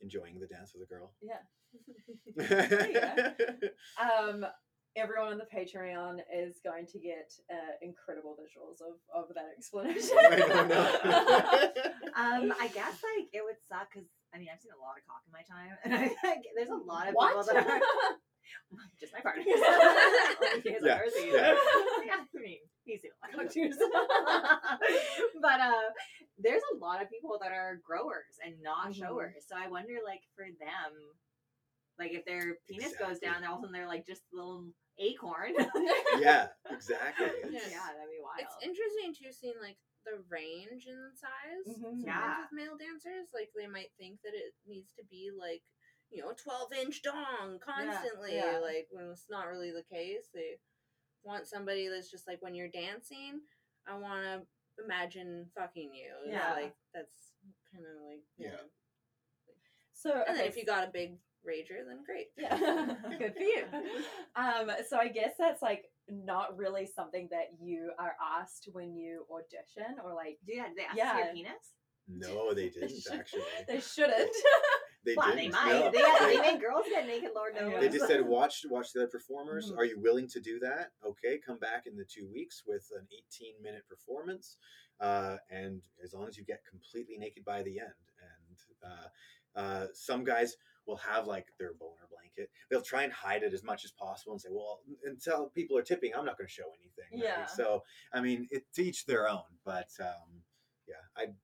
enjoying 0.00 0.38
the 0.38 0.46
dance 0.46 0.72
with 0.74 0.82
a 0.82 0.86
girl. 0.86 1.12
Yeah. 1.20 1.42
Um, 4.00 4.46
everyone 4.96 5.32
on 5.32 5.38
the 5.38 5.46
Patreon 5.46 6.18
is 6.34 6.60
going 6.64 6.86
to 6.86 6.98
get 6.98 7.32
uh, 7.50 7.76
incredible 7.82 8.36
visuals 8.36 8.80
of, 8.82 8.98
of 9.14 9.34
that 9.34 9.46
explanation. 9.56 10.16
I 10.18 10.36
don't 10.36 10.68
know. 10.68 10.90
Um, 12.10 12.52
I 12.60 12.66
guess 12.74 12.98
like 13.00 13.28
it 13.32 13.40
would 13.42 13.56
suck 13.68 13.88
because 13.94 14.08
I 14.34 14.38
mean 14.38 14.48
I've 14.52 14.60
seen 14.60 14.72
a 14.76 14.82
lot 14.82 14.98
of 14.98 15.06
cock 15.06 15.22
in 15.24 15.32
my 15.32 15.46
time, 15.46 15.78
and 15.84 15.94
I 15.94 16.08
think 16.08 16.44
there's 16.56 16.68
a 16.68 16.74
lot 16.74 17.08
of 17.08 17.14
what? 17.14 17.28
people 17.28 17.44
that 17.54 17.66
are 17.66 17.80
just 19.00 19.12
my 19.12 19.20
partner. 19.20 19.42
Only 19.46 20.76
Yeah, 20.82 21.00
yeah. 21.32 21.54
yeah, 22.04 22.24
I 22.24 22.38
mean 22.40 22.58
he's 22.84 23.02
seen 23.02 23.10
a 23.12 23.36
lot 23.36 23.46
of 23.46 23.52
cock 23.52 24.70
but 25.40 25.60
uh, 25.60 25.88
there's 26.38 26.62
a 26.74 26.78
lot 26.78 27.02
of 27.02 27.10
people 27.10 27.38
that 27.42 27.52
are 27.52 27.80
growers 27.84 28.38
and 28.44 28.54
not 28.62 28.88
Mhm. 28.90 28.98
showers. 28.98 29.44
So 29.46 29.54
I 29.56 29.68
wonder 29.68 29.94
like 30.04 30.22
for 30.34 30.44
them, 30.58 30.90
like 31.98 32.12
if 32.12 32.24
their 32.24 32.56
penis 32.68 32.96
goes 32.96 33.18
Exactly. 33.20 33.28
down, 33.28 33.44
all 33.44 33.58
of 33.58 33.64
a 33.64 33.66
sudden 33.68 33.72
they're 33.72 33.88
like 33.88 34.06
just 34.06 34.22
a 34.32 34.36
little 34.36 34.66
acorn. 34.98 35.52
yeah, 36.18 36.48
exactly. 36.70 37.26
Yeah. 37.50 37.60
It's- 37.60 37.70
yeah, 37.70 37.86
that'd 37.94 38.10
be 38.10 38.20
wild. 38.22 38.40
It's 38.40 38.56
interesting 38.64 39.14
too, 39.14 39.32
seeing 39.32 39.58
like 39.60 39.76
the 40.08 40.16
range 40.32 40.88
in 40.88 41.12
size. 41.14 41.76
Mhm. 41.76 42.04
Yeah. 42.04 42.40
with 42.40 42.52
male 42.56 42.76
dancers, 42.80 43.28
like 43.36 43.50
they 43.54 43.66
might 43.68 43.92
think 44.00 44.20
that 44.24 44.32
it 44.34 44.54
needs 44.66 44.92
to 44.96 45.04
be 45.04 45.30
like 45.30 45.62
you 46.10 46.22
know, 46.22 46.32
twelve 46.42 46.72
inch 46.72 47.02
dong 47.02 47.58
constantly. 47.64 48.34
yeah. 48.36 48.58
Like 48.62 48.88
when 48.90 49.06
it's 49.10 49.26
not 49.30 49.46
really 49.48 49.70
the 49.70 49.84
case. 49.94 50.26
They 50.34 50.58
want 51.22 51.46
somebody 51.46 51.88
that's 51.88 52.10
just 52.10 52.26
like 52.26 52.40
when 52.40 52.54
you're 52.54 52.68
dancing, 52.68 53.40
I 53.86 53.96
want 53.98 54.22
to 54.24 54.42
imagine 54.84 55.46
fucking 55.56 55.90
you. 55.94 56.10
It's 56.24 56.32
Yeah. 56.32 56.52
like 56.54 56.74
that's 56.94 57.32
kind 57.72 57.84
of 57.84 58.02
like 58.06 58.22
Yeah. 58.38 58.50
know. 58.52 58.66
So 59.92 60.24
And 60.26 60.36
then 60.38 60.46
if 60.46 60.56
you 60.56 60.64
got 60.64 60.88
a 60.88 60.90
big 60.90 61.18
rager, 61.46 61.84
then 61.86 62.02
great. 62.04 62.28
Yeah, 62.36 62.56
good 63.18 63.34
for 63.34 63.42
you. 63.42 63.64
Um, 64.36 64.70
so 64.88 64.96
I 64.96 65.08
guess 65.08 65.32
that's 65.38 65.60
like 65.60 65.84
not 66.08 66.56
really 66.56 66.86
something 66.86 67.28
that 67.30 67.48
you 67.60 67.92
are 67.98 68.14
asked 68.40 68.68
when 68.72 68.94
you 68.96 69.26
audition 69.30 69.96
or 70.02 70.14
like 70.14 70.38
yeah, 70.46 70.66
they 70.74 70.84
ask 70.84 70.96
Yeah. 70.96 71.18
your 71.18 71.34
penis. 71.34 71.74
No, 72.08 72.54
they 72.54 72.68
didn't 72.70 73.06
actually. 73.12 73.42
they 73.68 73.80
shouldn't. 73.80 74.34
They 75.04 75.14
Well, 75.16 75.34
didn't. 75.34 75.52
they 75.52 75.58
might. 75.58 75.68
no. 75.72 75.90
They, 75.92 75.98
they 76.02 76.36
They- 76.36 76.42
make 76.52 76.60
girls 76.60 76.84
get 76.88 77.06
naked, 77.06 77.30
Lord 77.34 77.54
knows. 77.54 77.80
They 77.80 77.88
just 77.88 78.06
said, 78.06 78.24
watch 78.26 78.64
watch 78.68 78.92
the 78.92 79.00
other 79.02 79.08
performers. 79.10 79.72
Mhm. 79.72 79.78
Are 79.78 79.84
you 79.84 79.98
willing 79.98 80.28
to 80.28 80.40
do 80.40 80.58
that? 80.60 80.92
Okay, 81.04 81.38
come 81.38 81.58
back 81.58 81.86
in 81.86 81.96
the 81.96 82.04
two 82.04 82.26
weeks 82.28 82.62
with 82.66 82.86
an 82.98 83.06
18 83.10 83.54
minute 83.62 83.84
performance, 83.88 84.56
uh, 85.00 85.36
and 85.50 85.80
as 86.04 86.12
long 86.12 86.28
as 86.28 86.36
you 86.36 86.44
get 86.44 86.60
completely 86.68 87.16
naked 87.18 87.44
by 87.44 87.62
the 87.62 87.78
end. 87.80 87.94
And 88.20 88.58
Uh, 88.82 89.08
uh, 89.58 89.86
some 89.92 90.22
guys 90.24 90.56
will 90.86 90.96
have 90.96 91.26
like 91.26 91.46
their 91.58 91.74
boner 91.74 92.06
blanket. 92.10 92.50
They'll 92.68 92.82
try 92.82 93.02
and 93.04 93.12
hide 93.12 93.42
it 93.42 93.52
as 93.52 93.62
much 93.62 93.84
as 93.84 93.92
possible 93.92 94.32
and 94.32 94.40
say, 94.40 94.48
"Well, 94.50 94.82
until 95.04 95.50
people 95.50 95.76
are 95.78 95.82
tipping, 95.82 96.14
I'm 96.14 96.24
not 96.24 96.36
going 96.38 96.46
to 96.48 96.52
show 96.52 96.70
anything." 96.80 97.20
right? 97.20 97.22
Yeah. 97.38 97.46
So 97.46 97.84
I 98.12 98.20
mean, 98.20 98.48
it, 98.50 98.64
to 98.74 98.82
each 98.82 99.06
their 99.06 99.28
own. 99.28 99.44
But 99.64 99.88
um, 100.00 100.42
yeah, 100.86 101.02
I 101.16 101.26
just 101.26 101.38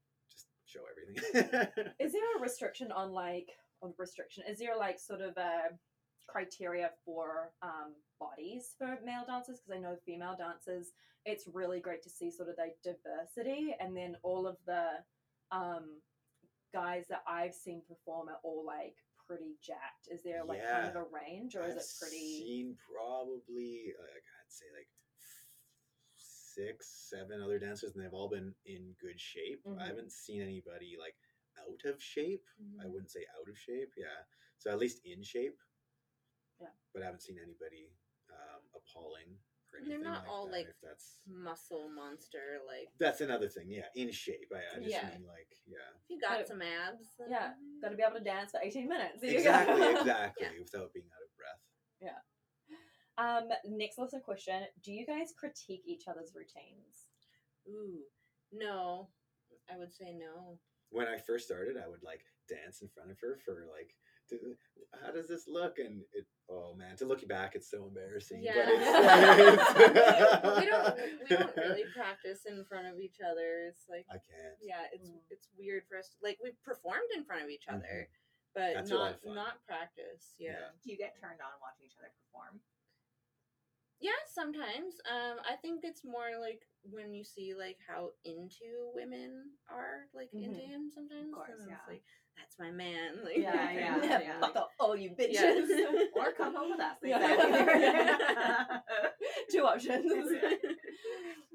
show 0.76 0.84
everything. 0.90 1.94
Is 2.00 2.12
there 2.12 2.36
a 2.36 2.40
restriction 2.40 2.92
on 2.92 3.12
like 3.12 3.50
on 3.82 3.94
restriction? 3.98 4.44
Is 4.48 4.58
there 4.58 4.76
like 4.76 4.98
sort 4.98 5.20
of 5.20 5.36
a 5.36 5.76
criteria 6.28 6.90
for 7.04 7.52
um, 7.62 7.94
bodies 8.20 8.74
for 8.78 8.98
male 9.04 9.24
dancers? 9.26 9.60
Because 9.60 9.78
I 9.78 9.80
know 9.80 9.96
female 10.04 10.36
dancers, 10.38 10.92
it's 11.24 11.48
really 11.52 11.80
great 11.80 12.02
to 12.02 12.10
see 12.10 12.30
sort 12.30 12.48
of 12.48 12.56
the 12.56 12.70
diversity, 12.82 13.74
and 13.80 13.96
then 13.96 14.16
all 14.22 14.46
of 14.46 14.56
the 14.66 14.86
um, 15.50 16.00
guys 16.72 17.04
that 17.08 17.22
I've 17.28 17.54
seen 17.54 17.82
perform 17.88 18.28
are 18.28 18.38
all 18.42 18.64
like 18.66 18.96
pretty 19.26 19.56
jacked. 19.64 20.08
Is 20.10 20.22
there 20.22 20.44
like 20.44 20.62
kind 20.68 20.86
of 20.88 20.96
a 20.96 21.04
range, 21.12 21.56
or 21.56 21.64
is 21.64 21.72
I've 21.72 21.78
it 21.78 21.92
pretty? 22.00 22.38
Seen 22.38 22.76
probably 22.92 23.92
like 23.98 24.22
I'd 24.22 24.52
say 24.52 24.66
like 24.76 24.88
six, 26.56 27.08
seven 27.10 27.42
other 27.42 27.58
dancers, 27.58 27.94
and 27.94 28.02
they've 28.04 28.12
all 28.14 28.28
been 28.28 28.54
in 28.64 28.94
good 29.00 29.20
shape. 29.20 29.62
Mhm. 29.64 29.80
I 29.80 29.86
haven't 29.86 30.12
seen 30.12 30.42
anybody 30.42 30.96
like 30.98 31.16
out 31.58 31.84
of 31.84 32.02
shape. 32.02 32.44
I 32.80 32.84
Mhm. 32.84 32.90
wouldn't 32.92 33.10
say 33.10 33.24
out 33.38 33.48
of 33.48 33.58
shape. 33.58 33.92
Yeah, 33.96 34.24
so 34.58 34.70
at 34.70 34.78
least 34.78 35.00
in 35.04 35.22
shape. 35.22 35.58
Yeah. 36.58 36.72
but 36.94 37.02
I 37.02 37.04
haven't 37.04 37.20
seen 37.20 37.38
anybody 37.38 37.92
um, 38.30 38.62
appalling 38.74 39.38
or 39.72 39.78
And 39.78 39.86
they're 39.90 39.98
not 39.98 40.22
like 40.22 40.28
all, 40.30 40.46
that, 40.46 40.52
like, 40.52 40.66
if 40.68 40.80
that's 40.80 41.20
Muscle 41.26 41.88
monster, 41.90 42.60
like 42.66 42.88
that's 42.98 43.20
another 43.20 43.48
thing. 43.48 43.70
Yeah, 43.70 43.88
in 43.94 44.10
shape. 44.10 44.50
I, 44.54 44.76
I 44.76 44.78
just 44.80 44.90
Yeah. 44.90 45.10
mean 45.10 45.26
like 45.26 45.48
yeah. 45.66 45.76
if 46.02 46.08
you 46.10 46.18
got 46.18 46.38
But- 46.38 46.48
some 46.48 46.62
abs. 46.62 47.14
Then, 47.18 47.30
Yeah, 47.30 47.54
Got 47.82 47.90
to 47.90 47.96
be 47.96 48.02
able 48.02 48.16
to 48.18 48.24
dance 48.24 48.50
for 48.52 48.60
eighteen 48.62 48.88
minutes. 48.88 49.18
There 49.22 49.30
you 49.30 49.36
Exactly, 49.38 49.80
go. 49.80 50.00
exactly. 50.00 50.46
Yeah. 50.56 50.58
Without 50.60 50.92
being 50.94 51.06
out 51.14 51.22
of 51.22 51.36
breath. 51.36 51.62
Um, 53.18 53.48
next 53.64 53.98
lesson 53.98 54.20
question: 54.24 54.62
Do 54.82 54.92
you 54.92 55.06
guys 55.06 55.32
critique 55.38 55.82
each 55.86 56.04
other's 56.08 56.32
routines? 56.34 57.08
Ooh, 57.68 58.00
no, 58.52 59.08
I 59.72 59.78
would 59.78 59.94
say 59.94 60.12
no. 60.18 60.58
when 60.90 61.06
I 61.08 61.18
first 61.18 61.46
started, 61.46 61.76
I 61.76 61.88
would 61.88 62.02
like 62.02 62.20
dance 62.48 62.82
in 62.82 62.88
front 62.88 63.10
of 63.10 63.18
her 63.20 63.38
for 63.44 63.66
like, 63.72 63.90
to, 64.30 64.36
how 65.02 65.10
does 65.10 65.26
this 65.28 65.48
look? 65.48 65.78
And 65.78 66.02
it, 66.12 66.26
oh 66.48 66.74
man, 66.76 66.94
to 66.98 67.06
look 67.06 67.22
you 67.22 67.28
back, 67.28 67.54
it's 67.56 67.70
so 67.70 67.86
embarrassing. 67.88 68.42
Yeah, 68.42 68.54
but 68.54 68.74
it's, 68.76 70.42
But 70.42 70.56
we 70.60 70.66
don't 70.66 70.96
we 71.30 71.36
don't 71.36 71.56
really 71.56 71.84
practice 71.96 72.46
in 72.46 72.64
front 72.68 72.86
of 72.86 73.00
each 73.00 73.18
other. 73.24 73.66
It's 73.66 73.86
like 73.88 74.06
I 74.10 74.20
can't. 74.22 74.54
yeah, 74.62 74.86
it's 74.92 75.08
Mm. 75.08 75.18
it's 75.30 75.48
weird 75.58 75.82
for 75.88 75.96
us. 75.98 76.10
To, 76.10 76.16
like 76.22 76.38
we've 76.42 76.60
performed 76.62 77.10
in 77.16 77.24
front 77.24 77.42
of 77.42 77.50
each 77.50 77.66
other, 77.66 78.08
but 78.54 78.74
That's 78.74 78.90
not 78.90 79.18
not 79.24 79.64
practice. 79.66 80.36
Yeah. 80.38 80.52
Yeah. 80.52 80.68
Do 80.84 80.90
you 80.92 80.98
get 80.98 81.16
turned 81.18 81.40
on 81.40 81.50
watching 81.64 81.86
each 81.86 81.96
other 81.98 82.12
perform? 82.30 82.60
Yeah, 84.00 84.20
sometimes. 84.34 84.94
Um, 85.10 85.38
I 85.48 85.56
think 85.62 85.80
it's 85.82 86.02
more 86.04 86.36
like 86.40 86.60
when 86.90 87.12
you 87.14 87.24
see 87.24 87.54
like 87.58 87.78
how 87.88 88.10
into 88.24 88.92
women 88.94 89.50
are 89.72 90.06
like 90.14 90.28
into 90.32 90.60
Mhm. 90.60 90.68
him 90.68 90.90
sometimes. 90.94 91.32
course, 91.34 91.64
yeah. 91.68 91.78
like 91.88 92.02
that's 92.36 92.58
my 92.58 92.70
man. 92.70 93.20
Like, 93.24 93.38
Yeah, 93.38 93.72
yeah, 93.72 94.20
yeah. 94.20 94.40
Fuck 94.40 94.56
off, 94.56 94.68
all 94.78 94.94
you 94.96 95.10
bitches. 95.10 95.66
Yeah. 95.68 96.04
Or 96.14 96.32
come 96.36 96.54
home 96.54 96.70
with 96.72 96.80
us. 96.80 96.98
Yeah. 97.02 97.16
Exactly. 97.24 98.68
Two 99.50 99.64
options. 99.64 100.12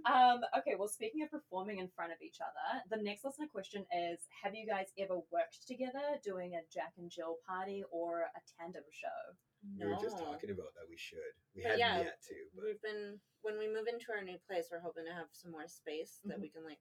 um, 0.10 0.42
okay, 0.58 0.74
well, 0.78 0.88
speaking 0.88 1.22
of 1.24 1.30
performing 1.30 1.78
in 1.78 1.88
front 1.96 2.12
of 2.12 2.18
each 2.26 2.38
other, 2.42 2.82
the 2.90 3.02
next 3.04 3.24
listener 3.24 3.48
question 3.52 3.86
is 3.94 4.20
Have 4.44 4.56
you 4.56 4.66
guys 4.66 4.88
ever 4.98 5.16
worked 5.32 5.68
together 5.68 6.18
doing 6.24 6.56
a 6.56 6.62
Jack 6.74 6.94
and 6.98 7.12
Jill 7.12 7.38
party 7.48 7.84
or 7.92 8.22
a 8.36 8.42
tandem 8.58 8.84
show? 8.92 9.38
We 9.78 9.86
were 9.86 9.98
just 10.02 10.18
talking 10.18 10.50
about 10.50 10.74
that 10.74 10.90
we 10.90 10.98
should. 10.98 11.34
We 11.56 11.62
But 11.62 11.78
hadn't 11.78 11.80
yeah, 11.80 11.98
yet 12.10 12.22
to, 12.30 12.36
but 12.56 12.66
We've 12.66 12.82
been 12.82 13.20
when 13.42 13.58
we 13.58 13.68
move 13.68 13.86
into 13.88 14.12
our 14.12 14.24
new 14.24 14.38
place, 14.48 14.70
we're 14.72 14.82
hoping 14.82 15.06
to 15.06 15.14
have 15.14 15.30
some 15.34 15.52
more 15.52 15.68
space 15.68 16.20
that 16.26 16.38
Mhm. 16.38 16.42
we 16.42 16.50
can 16.50 16.64
like 16.66 16.80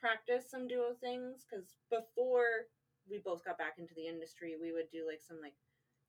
practice 0.00 0.48
some 0.50 0.68
duo 0.68 0.94
things. 0.94 1.44
Because 1.44 1.76
before 1.90 2.68
we 3.08 3.18
both 3.18 3.44
got 3.44 3.56
back 3.58 3.78
into 3.78 3.94
the 3.94 4.06
industry, 4.06 4.56
we 4.60 4.72
would 4.72 4.90
do 4.90 5.06
like 5.06 5.20
some 5.20 5.40
like 5.40 5.56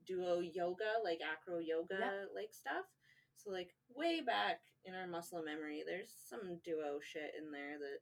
duo 0.05 0.39
yoga, 0.39 0.99
like 1.03 1.19
acro 1.21 1.59
yoga 1.59 2.27
like 2.35 2.53
stuff. 2.53 2.85
So 3.35 3.51
like 3.51 3.75
way 3.95 4.19
back 4.21 4.59
in 4.83 4.95
our 4.95 5.07
muscle 5.07 5.41
memory, 5.43 5.83
there's 5.85 6.11
some 6.11 6.59
duo 6.63 6.99
shit 6.99 7.35
in 7.37 7.51
there 7.51 7.77
that 7.79 7.99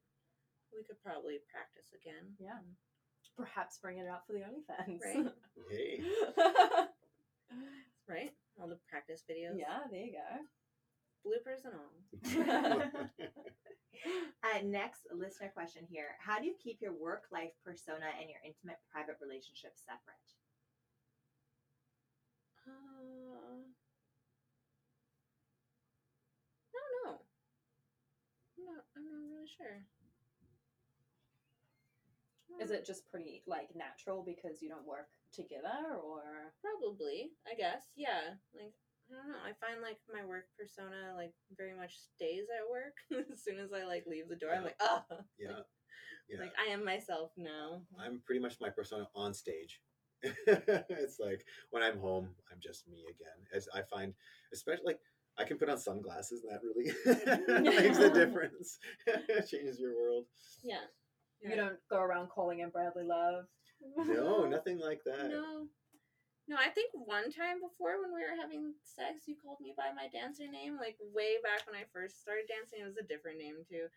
we 0.74 0.84
could 0.84 1.01
probably 1.01 1.38
practice 1.51 1.93
again. 1.93 2.36
Yeah. 2.39 2.59
Perhaps 3.36 3.78
bring 3.78 3.99
it 3.99 4.07
out 4.07 4.26
for 4.26 4.34
the 4.34 4.39
OnlyFans. 4.39 4.99
Right. 5.01 5.34
hey, 5.70 6.01
Right? 8.07 8.31
All 8.59 8.67
the 8.67 8.77
practice 8.89 9.23
videos. 9.29 9.57
yeah, 9.57 9.83
there 9.91 10.05
you 10.05 10.13
go. 10.13 10.29
Bloopers 11.25 11.65
and 11.65 11.73
all. 11.75 13.09
Uh, 14.43 14.61
next 14.63 15.07
listener 15.11 15.49
question 15.53 15.81
here: 15.89 16.15
How 16.19 16.39
do 16.39 16.45
you 16.45 16.53
keep 16.63 16.81
your 16.81 16.93
work 16.93 17.23
life 17.31 17.51
persona 17.65 18.05
and 18.19 18.29
your 18.29 18.39
intimate 18.45 18.77
private 18.91 19.17
relationships 19.21 19.81
separate? 19.83 20.29
Uh, 22.67 23.65
I 26.71 26.77
don't 26.77 26.95
know. 27.03 27.17
I'm 28.57 28.65
not, 28.65 28.83
I'm 28.95 29.05
not 29.05 29.35
really 29.35 29.49
sure. 29.49 29.83
Is 32.61 32.71
it 32.71 32.85
just 32.85 33.09
pretty 33.09 33.43
like 33.45 33.75
natural 33.75 34.23
because 34.23 34.61
you 34.61 34.69
don't 34.69 34.87
work 34.87 35.09
together 35.34 35.97
or 36.03 36.38
Probably, 36.61 37.32
I 37.45 37.55
guess. 37.55 37.84
Yeah. 37.95 38.36
Like, 38.53 38.73
I 39.09 39.15
don't 39.15 39.30
know. 39.30 39.43
I 39.43 39.53
find 39.65 39.82
like 39.82 39.97
my 40.11 40.25
work 40.25 40.45
persona 40.57 41.13
like 41.15 41.34
very 41.55 41.75
much 41.75 41.95
stays 42.15 42.45
at 42.51 42.69
work. 42.69 42.95
as 43.32 43.43
soon 43.43 43.59
as 43.59 43.71
I 43.71 43.86
like 43.86 44.05
leave 44.07 44.28
the 44.30 44.36
door, 44.36 44.51
I'm 44.55 44.63
like, 44.63 44.80
oh, 44.82 45.03
yeah, 45.39 45.63
yeah. 46.30 46.39
like 46.39 46.53
I 46.59 46.71
am 46.71 46.84
myself 46.84 47.32
now. 47.38 47.84
Uh, 47.97 48.03
I'm 48.03 48.21
pretty 48.25 48.41
much 48.41 48.55
my 48.59 48.69
persona 48.69 49.07
on 49.15 49.34
stage. 49.34 49.82
it's 50.23 51.19
like 51.19 51.45
when 51.69 51.84
I'm 51.84 51.99
home, 51.99 52.30
I'm 52.51 52.59
just 52.59 52.88
me 52.88 53.05
again. 53.07 53.45
As 53.53 53.69
I 53.73 53.82
find, 53.84 54.13
especially 54.51 54.86
like 54.86 54.99
I 55.38 55.43
can 55.43 55.57
put 55.57 55.69
on 55.69 55.78
sunglasses, 55.78 56.43
and 56.43 56.51
that 56.51 56.61
really 56.63 57.61
makes 57.61 57.97
the 57.97 58.09
difference. 58.09 58.80
Changes 59.49 59.80
your 59.80 59.95
world. 59.95 60.25
Yeah. 60.63 60.84
you 61.41 61.55
don't 61.55 61.78
go 61.89 61.99
around 61.99 62.30
calling 62.30 62.59
him 62.59 62.71
Bradley 62.71 63.03
Love? 63.03 63.45
No, 63.95 64.45
nothing 64.49 64.80
like 64.80 65.03
that. 65.05 65.30
No. 65.30 65.67
No, 66.49 66.55
I 66.55 66.69
think 66.69 66.91
one 66.95 67.30
time 67.30 67.59
before 67.59 67.99
when 67.99 68.15
we 68.15 68.23
were 68.23 68.39
having 68.39 68.71
sex, 68.82 69.28
you 69.28 69.36
called 69.36 69.59
me 69.59 69.73
by 69.75 69.91
my 69.91 70.07
dancer 70.07 70.47
name. 70.47 70.78
Like 70.80 70.95
way 71.13 71.36
back 71.43 71.67
when 71.67 71.75
I 71.75 71.84
first 71.91 72.21
started 72.21 72.47
dancing, 72.47 72.80
it 72.80 72.88
was 72.88 72.95
a 72.95 73.03
different 73.03 73.38
name 73.38 73.67
too. 73.67 73.91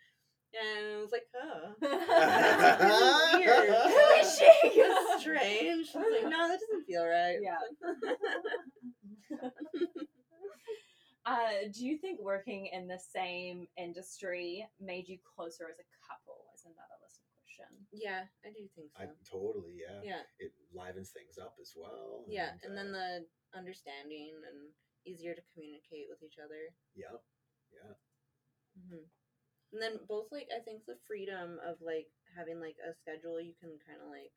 And 0.51 0.99
I 0.99 1.01
was 1.01 1.13
like, 1.15 1.31
huh. 1.31 1.79
Weird. 3.39 3.71
Who 3.71 4.03
is 4.19 4.35
she? 4.35 4.51
It's 4.83 5.21
strange. 5.23 5.95
I 5.95 5.99
was 6.03 6.11
like, 6.11 6.27
no, 6.27 6.49
that 6.49 6.59
doesn't 6.59 6.87
feel 6.91 7.07
right. 7.07 7.39
Yeah. 7.39 7.63
Uh, 11.27 11.71
do 11.73 11.87
you 11.87 11.97
think 11.99 12.19
working 12.21 12.67
in 12.73 12.89
the 12.89 12.99
same 12.99 13.69
industry 13.77 14.67
made 14.81 15.07
you 15.07 15.19
closer 15.37 15.69
as 15.71 15.79
a 15.79 15.87
couple? 16.03 16.47
Is 16.55 16.65
another 16.65 16.99
listener 17.05 17.10
question. 17.61 17.87
yeah, 17.93 18.25
I 18.45 18.49
do 18.51 18.65
think 18.73 18.91
so. 18.97 19.05
I 19.05 19.07
totally, 19.29 19.77
yeah. 19.85 20.01
yeah. 20.05 20.25
It 20.39 20.53
livens 20.73 21.11
things 21.11 21.37
up 21.37 21.55
as 21.61 21.73
well. 21.77 22.25
Yeah. 22.29 22.57
And 22.65 22.73
then 22.77 22.95
uh, 22.95 23.23
the 23.25 23.59
understanding 23.59 24.33
and 24.47 24.73
easier 25.05 25.35
to 25.35 25.45
communicate 25.53 26.09
with 26.09 26.23
each 26.23 26.37
other. 26.41 26.73
yeah, 26.97 27.17
yeah, 27.73 27.95
Mm-hmm. 28.79 29.05
And 29.73 29.79
then 29.83 30.03
both 30.07 30.31
like 30.31 30.51
I 30.55 30.59
think 30.63 30.83
the 30.87 30.99
freedom 31.07 31.59
of 31.63 31.79
like 31.83 32.11
having 32.35 32.59
like 32.59 32.79
a 32.83 32.95
schedule 32.95 33.39
you 33.43 33.55
can 33.59 33.79
kind 33.87 34.03
of 34.03 34.11
like, 34.11 34.31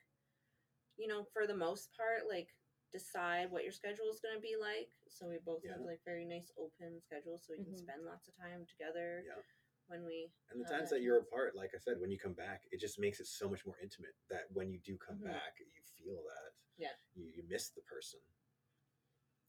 you 0.98 1.06
know, 1.06 1.26
for 1.34 1.46
the 1.46 1.54
most 1.58 1.90
part 1.94 2.26
like 2.30 2.50
decide 2.94 3.50
what 3.50 3.66
your 3.66 3.74
schedule 3.74 4.06
is 4.10 4.22
going 4.22 4.34
to 4.34 4.42
be 4.42 4.54
like. 4.54 4.90
So 5.10 5.26
we 5.26 5.42
both 5.42 5.62
have 5.66 5.82
like 5.82 5.98
very 6.06 6.22
nice 6.26 6.50
open 6.54 7.02
schedules, 7.02 7.42
so 7.46 7.54
we 7.54 7.62
can 7.66 7.74
Mhm. 7.74 7.82
spend 7.82 8.06
lots 8.06 8.26
of 8.30 8.34
time 8.38 8.62
together 8.70 9.26
yeah. 9.26 9.42
When 9.88 10.04
we. 10.04 10.30
And 10.50 10.60
the 10.60 10.64
times 10.68 10.90
that 10.90 10.96
that 10.96 11.02
you're 11.02 11.18
apart, 11.18 11.54
like 11.56 11.70
I 11.74 11.78
said, 11.78 11.96
when 12.00 12.10
you 12.10 12.18
come 12.18 12.32
back, 12.34 12.62
it 12.70 12.80
just 12.80 12.98
makes 12.98 13.20
it 13.20 13.26
so 13.26 13.48
much 13.48 13.66
more 13.66 13.76
intimate. 13.82 14.14
That 14.30 14.44
when 14.52 14.70
you 14.70 14.78
do 14.84 14.96
come 14.96 15.18
Mhm. 15.18 15.24
back, 15.32 15.58
you 15.58 15.82
feel 15.98 16.22
that. 16.22 16.52
Yeah. 16.76 16.94
You, 17.14 17.26
you 17.34 17.42
miss 17.48 17.70
the 17.70 17.82
person, 17.82 18.20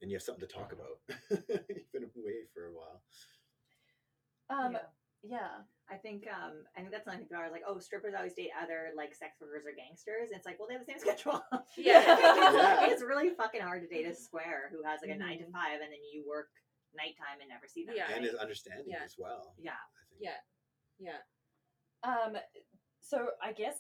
and 0.01 0.11
you 0.11 0.15
have 0.15 0.23
something 0.23 0.45
to 0.47 0.53
talk 0.53 0.71
about. 0.73 0.99
You've 1.69 1.91
been 1.91 2.03
away 2.03 2.45
for 2.53 2.67
a 2.67 2.73
while. 2.73 3.01
Um, 4.49 4.73
Yeah. 4.73 4.87
yeah. 5.23 5.63
I 5.87 5.97
think 5.97 6.25
um 6.27 6.65
I 6.75 6.79
think 6.81 6.91
that's 6.91 7.05
something 7.05 7.21
people 7.21 7.37
are 7.37 7.49
like, 7.51 7.61
oh, 7.65 7.77
strippers 7.79 8.13
always 8.17 8.33
date 8.33 8.49
other 8.61 8.89
like 8.97 9.13
sex 9.13 9.37
workers 9.41 9.65
or 9.65 9.73
gangsters. 9.77 10.29
And 10.29 10.37
it's 10.37 10.45
like, 10.45 10.57
well, 10.57 10.67
they 10.67 10.73
have 10.73 10.85
the 10.85 10.91
same 10.91 10.99
schedule. 11.05 11.41
Yeah. 11.77 12.01
Yeah. 12.05 12.89
it's 12.89 13.03
really 13.03 13.29
fucking 13.37 13.61
hard 13.61 13.81
to 13.83 13.87
date 13.87 14.05
a 14.07 14.15
square 14.15 14.69
who 14.73 14.81
has 14.83 15.01
like 15.01 15.11
a 15.11 15.15
nine 15.17 15.39
to 15.39 15.45
Mhm. 15.45 15.51
five 15.53 15.81
and 15.81 15.91
then 15.93 16.01
you 16.11 16.25
work 16.27 16.49
nighttime 16.97 17.37
and 17.41 17.49
never 17.49 17.67
see 17.67 17.85
them. 17.85 17.95
Yeah. 17.95 18.09
and 18.09 18.21
right? 18.25 18.33
is 18.33 18.35
understanding 18.35 18.85
Yeah. 18.89 19.03
as 19.05 19.15
well. 19.17 19.53
yeah. 19.57 19.73
I 19.73 20.04
think. 20.04 20.04
Yeah. 20.19 20.39
Yeah. 20.99 21.21
Um, 22.03 22.37
so 23.01 23.27
I 23.41 23.51
guess 23.51 23.75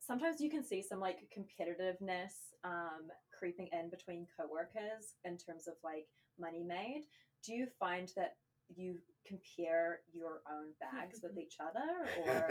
sometimes 0.00 0.40
you 0.40 0.50
can 0.50 0.64
see 0.64 0.82
some 0.82 1.00
like 1.00 1.18
competitiveness 1.36 2.52
um, 2.64 3.08
creeping 3.36 3.68
in 3.72 3.90
between 3.90 4.26
coworkers 4.38 5.14
in 5.24 5.36
terms 5.36 5.68
of 5.68 5.74
like 5.82 6.06
money 6.38 6.64
made. 6.64 7.04
Do 7.44 7.54
you 7.54 7.66
find 7.78 8.10
that 8.16 8.36
you 8.74 8.96
compare 9.26 10.00
your 10.12 10.42
own 10.50 10.72
bags 10.80 11.20
with 11.22 11.38
each 11.42 11.56
other, 11.60 12.24
or 12.24 12.46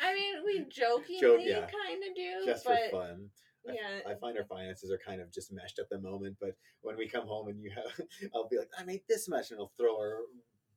I 0.00 0.14
mean, 0.14 0.34
we 0.44 0.64
jokingly 0.70 1.20
Joke, 1.20 1.40
yeah. 1.42 1.60
kind 1.60 2.02
of 2.08 2.16
do, 2.16 2.46
just 2.46 2.64
but 2.64 2.78
for 2.90 2.98
fun. 2.98 3.28
I, 3.68 3.72
yeah. 3.72 4.12
I 4.12 4.14
find 4.16 4.36
our 4.36 4.44
finances 4.44 4.90
are 4.90 4.98
kind 5.06 5.20
of 5.20 5.32
just 5.32 5.52
meshed 5.52 5.78
at 5.78 5.88
the 5.88 6.00
moment, 6.00 6.36
but 6.40 6.56
when 6.80 6.96
we 6.96 7.08
come 7.08 7.26
home 7.26 7.46
and 7.46 7.62
you 7.62 7.70
have, 7.70 8.06
I'll 8.34 8.48
be 8.48 8.58
like, 8.58 8.70
I 8.76 8.84
made 8.84 9.02
this 9.08 9.28
much, 9.28 9.50
and 9.50 9.60
I'll 9.60 9.72
throw 9.78 9.96
our 9.96 10.18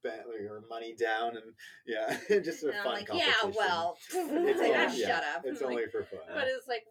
ba- 0.10 0.24
her 0.48 0.62
money 0.70 0.94
down, 0.96 1.36
and 1.38 1.54
yeah, 1.88 2.18
just 2.42 2.64
a 2.64 2.68
and 2.70 2.78
I'm 2.78 2.84
fun 2.84 2.94
like, 2.94 3.08
competition. 3.08 3.34
yeah, 3.44 3.52
well, 3.58 3.98
it's 4.14 4.60
like, 4.62 4.70
only, 4.70 4.76
ah, 4.76 4.94
yeah, 4.94 5.08
shut 5.08 5.24
up. 5.36 5.42
It's 5.46 5.62
Like, 5.66 5.70
only 5.72 5.86
for 5.92 6.04
fun. 6.04 6.20
but 6.34 6.46
it's 6.48 6.68
like 6.68 6.84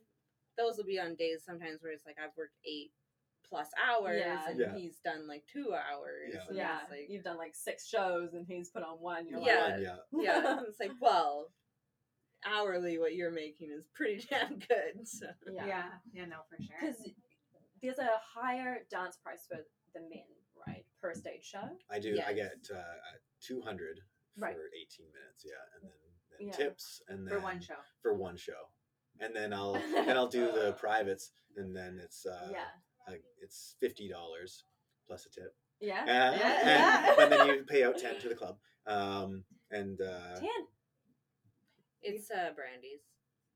those 0.58 0.76
will 0.76 0.84
be 0.84 1.00
on 1.00 1.14
days 1.16 1.42
sometimes 1.44 1.82
where 1.82 1.92
it's 1.92 2.06
like 2.06 2.16
I've 2.22 2.36
worked 2.36 2.56
eight 2.64 2.92
plus 3.48 3.68
hours 3.84 4.20
Yeah. 4.24 4.48
and 4.48 4.58
Yeah. 4.58 4.74
he's 4.76 4.98
done 5.04 5.26
like 5.28 5.44
two 5.52 5.72
hours. 5.74 6.32
Yeah. 6.32 6.40
and 6.48 6.56
yeah, 6.56 6.78
like, 6.90 7.06
you've 7.08 7.24
done 7.24 7.36
like 7.38 7.54
six 7.54 7.88
shows 7.88 8.34
and 8.34 8.46
he's 8.46 8.70
put 8.70 8.82
on 8.82 8.96
one. 9.00 9.26
You're 9.28 9.40
Yeah. 9.40 9.70
Fun, 9.70 9.82
yeah. 9.82 9.96
yeah, 10.12 10.60
it's 10.68 10.78
like, 10.80 10.92
well, 11.00 11.48
hourly 12.46 12.98
what 12.98 13.14
you're 13.14 13.30
making 13.32 13.70
is 13.76 13.84
pretty 13.94 14.24
damn 14.30 14.58
good. 14.58 15.06
So. 15.06 15.26
like, 15.46 15.66
Yeah. 15.66 15.84
Yeah, 16.12 16.24
no, 16.26 16.36
for 16.48 16.62
sure. 16.62 16.76
because 16.80 17.10
there's 17.82 17.98
a 17.98 18.08
higher 18.34 18.78
dance 18.90 19.18
price 19.22 19.44
for 19.48 19.58
the 19.94 20.00
men, 20.00 20.10
right, 20.10 20.43
per 21.04 21.12
stage 21.14 21.44
show. 21.44 21.68
I 21.90 21.98
do. 21.98 22.18
I 22.26 22.32
get 22.32 22.56
uh, 22.74 22.82
two 23.46 23.60
hundred 23.60 24.00
for 24.38 24.46
Right. 24.46 24.56
eighteen 24.80 25.06
minutes. 25.12 25.44
Yeah, 25.44 25.52
and 25.76 25.90
then, 25.90 26.00
then 26.30 26.46
Yeah. 26.48 26.52
tips, 26.56 27.02
and 27.08 27.26
then 27.28 27.34
For 27.34 27.40
one 27.40 27.60
show. 27.60 27.76
for 28.00 28.14
one 28.14 28.36
show, 28.38 28.70
and 29.20 29.36
then 29.36 29.52
I'll 29.52 29.74
and 29.96 30.12
I'll 30.12 30.28
do 30.28 30.46
the 30.50 30.72
privates, 30.80 31.30
and 31.56 31.76
then 31.76 32.00
it's 32.02 32.24
uh, 32.24 32.48
yeah, 32.50 32.70
uh, 33.06 33.12
it's 33.42 33.76
fifty 33.80 34.08
dollars 34.08 34.64
plus 35.06 35.26
a 35.26 35.30
tip. 35.40 35.54
yeah, 35.80 36.00
Uh, 36.04 36.36
Yeah, 36.38 36.58
and, 36.60 36.66
yeah. 37.18 37.22
and 37.22 37.32
then 37.32 37.46
you 37.48 37.64
pay 37.64 37.84
out 37.84 37.98
10 37.98 38.20
to 38.22 38.28
the 38.30 38.34
club. 38.34 38.56
Um, 38.86 39.44
and 39.70 40.00
uh, 40.00 40.40
ten. 40.40 40.62
It's 42.00 42.30
uh, 42.30 42.52
Brandi's. 42.56 43.02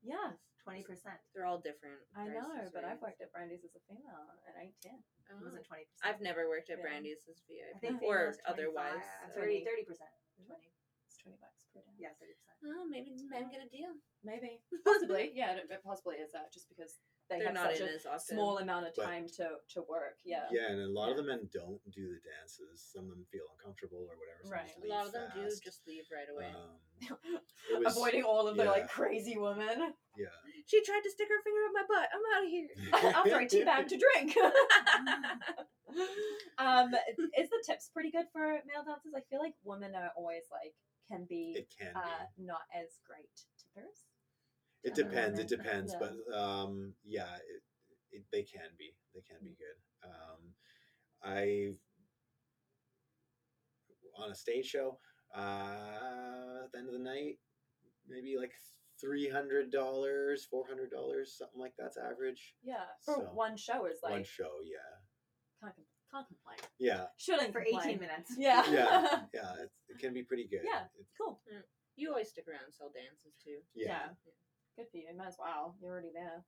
Yeah, 0.03 0.33
Twenty 0.69 0.85
percent. 0.85 1.17
They're 1.33 1.49
all 1.49 1.57
different. 1.65 1.97
I 2.13 2.29
know, 2.29 2.45
prices, 2.53 2.77
but 2.77 2.85
right? 2.85 2.93
I've 2.93 3.01
worked 3.01 3.25
at 3.25 3.33
Brandi's 3.33 3.65
as 3.65 3.73
a 3.73 3.81
female 3.89 4.21
and 4.45 4.53
I 4.53 4.69
ain't 4.69 4.77
ten. 4.85 5.01
Oh. 5.33 5.41
wasn't 5.41 5.65
twenty 5.65 5.89
percent? 5.89 6.05
I've 6.05 6.21
never 6.21 6.45
worked 6.45 6.69
at 6.69 6.77
Yeah. 6.77 6.85
Brandi's 6.85 7.25
as 7.25 7.41
VIP 7.49 7.73
I 7.73 7.79
think 7.81 8.05
or 8.05 8.37
otherwise. 8.45 9.01
so- 9.33 9.41
30 9.41 9.65
percent. 9.89 10.13
Twenty. 10.45 10.69
It's 11.09 11.17
twenty 11.17 11.41
bucks 11.41 11.65
per 11.73 11.81
day. 11.81 11.97
Yeah, 11.97 12.13
thirty 12.21 12.37
percent. 12.37 12.61
Oh, 12.69 12.85
maybe 12.85 13.17
men 13.33 13.49
get 13.49 13.65
a 13.65 13.71
deal. 13.73 13.97
Maybe, 14.21 14.61
possibly, 14.85 15.33
yeah. 15.33 15.57
It, 15.57 15.73
it 15.73 15.81
possibly 15.81 16.21
is 16.21 16.33
that 16.37 16.53
just 16.53 16.69
because 16.69 17.01
they 17.31 17.39
They're 17.39 17.53
have 17.53 17.55
not 17.55 17.73
such 17.77 17.81
in 17.87 17.89
a 17.89 18.15
as 18.15 18.27
small 18.27 18.59
amount 18.59 18.89
of 18.89 18.93
But- 18.97 19.05
time 19.09 19.27
to 19.41 19.57
to 19.73 19.81
work. 19.89 20.21
Yeah, 20.25 20.45
yeah, 20.53 20.69
and 20.73 20.81
a 20.81 20.89
lot 20.93 21.09
of 21.11 21.17
the 21.17 21.23
men 21.23 21.49
don't 21.53 21.81
do 21.93 22.13
the 22.13 22.21
dances. 22.29 22.83
Some 22.93 23.05
of 23.09 23.11
them 23.17 23.25
feel 23.33 23.45
uncomfortable 23.57 24.05
or 24.11 24.17
whatever. 24.21 24.43
so 24.45 24.51
Right. 24.53 24.69
A 24.85 24.89
lot 24.89 25.07
of 25.07 25.13
leave 25.15 25.23
them 25.33 25.49
do 25.49 25.57
just 25.65 25.87
leave 25.87 26.05
right 26.13 26.29
away. 26.29 26.53
Um, 26.53 27.17
was- 27.85 27.97
avoiding 27.97 28.25
all 28.25 28.49
of 28.49 28.57
the 28.57 28.65
like 28.65 28.89
crazy 28.89 29.37
women. 29.39 29.95
Yeah. 30.19 30.35
she 30.67 30.83
tried 30.83 31.03
to 31.05 31.11
stick 31.11 31.29
her 31.31 31.41
finger 31.47 31.65
up 31.65 31.73
my 31.75 31.85
butt. 31.87 32.09
I'm 32.11 32.23
out 32.35 32.45
of 32.45 32.51
here. 32.51 32.69
After 33.15 33.37
I 33.37 33.47
teabag 33.47 33.87
to 33.89 33.97
drink. 33.97 34.37
um, 36.59 36.91
is 37.39 37.49
the 37.49 37.63
tips 37.65 37.89
pretty 37.95 38.11
good 38.11 38.27
for 38.33 38.61
male 38.67 38.85
dancers? 38.85 39.15
I 39.17 39.21
feel 39.31 39.41
like 39.41 39.55
women 39.65 39.95
are 39.95 40.11
always 40.17 40.43
like 40.51 40.75
can 41.11 41.25
be 41.29 41.55
It 41.57 41.69
can 41.79 41.93
be. 41.95 41.99
uh, 41.99 42.25
not 42.39 42.63
as 42.75 42.99
great 43.07 43.31
tippers. 43.57 44.05
It 44.85 44.95
depends. 44.95 45.39
It 45.39 45.49
depends. 45.49 45.95
yeah. 45.95 45.99
But 45.99 46.15
um, 46.37 46.95
yeah, 47.05 47.35
it, 47.49 47.63
it, 48.13 48.25
they 48.33 48.43
can 48.43 48.71
be. 48.79 48.95
They 49.15 49.23
can 49.23 49.39
be 49.43 49.57
good. 49.57 49.79
Um, 50.05 50.55
I 51.23 51.73
on 54.23 54.31
a 54.31 54.35
stage 54.35 54.67
show 54.67 54.99
uh, 55.37 56.65
at 56.65 56.73
the 56.73 56.79
end 56.79 56.89
of 56.89 56.93
the 56.93 56.99
night, 56.99 57.39
maybe 58.09 58.37
like 58.39 58.53
three 59.01 59.29
hundred 59.29 59.71
dollars, 59.71 60.47
four 60.51 60.65
hundred 60.69 60.91
dollars, 60.91 61.35
something 61.37 61.61
like 61.61 61.73
that's 61.79 61.97
average. 61.97 62.55
Yeah, 62.63 62.85
for 63.05 63.15
So, 63.15 63.21
one 63.35 63.57
show 63.57 63.87
is 63.87 63.99
like 64.03 64.13
One 64.13 64.25
show, 64.25 64.51
yeah, 64.65 64.91
can't, 65.63 65.75
can't 66.13 66.27
complain. 66.27 66.59
yeah, 66.79 67.07
Shouldn't 67.17 67.53
For 67.53 67.61
complain. 67.63 67.81
eighteen 67.89 68.01
minutes. 68.01 68.35
Yeah. 68.39 68.63
yeah, 68.71 69.21
yeah. 69.35 69.53
It's, 69.63 69.75
it 69.89 69.99
can 69.99 70.13
be 70.15 70.23
pretty 70.23 70.47
good. 70.51 70.61
Yeah. 70.65 70.85
It's- 70.99 71.13
cool. 71.21 71.41
Mm. 71.53 71.63
You 71.97 72.11
always 72.11 72.29
stick 72.29 72.45
around 72.49 72.63
and 72.65 72.73
sell 72.75 72.91
dances 72.95 73.35
too. 73.43 73.59
yeah, 73.75 74.15
Good 74.77 74.87
for 74.93 74.99
you. 74.99 75.05
Might 75.17 75.27
as 75.29 75.37
well. 75.39 75.75
You're 75.83 75.91
already 75.91 76.11
there. 76.15 76.45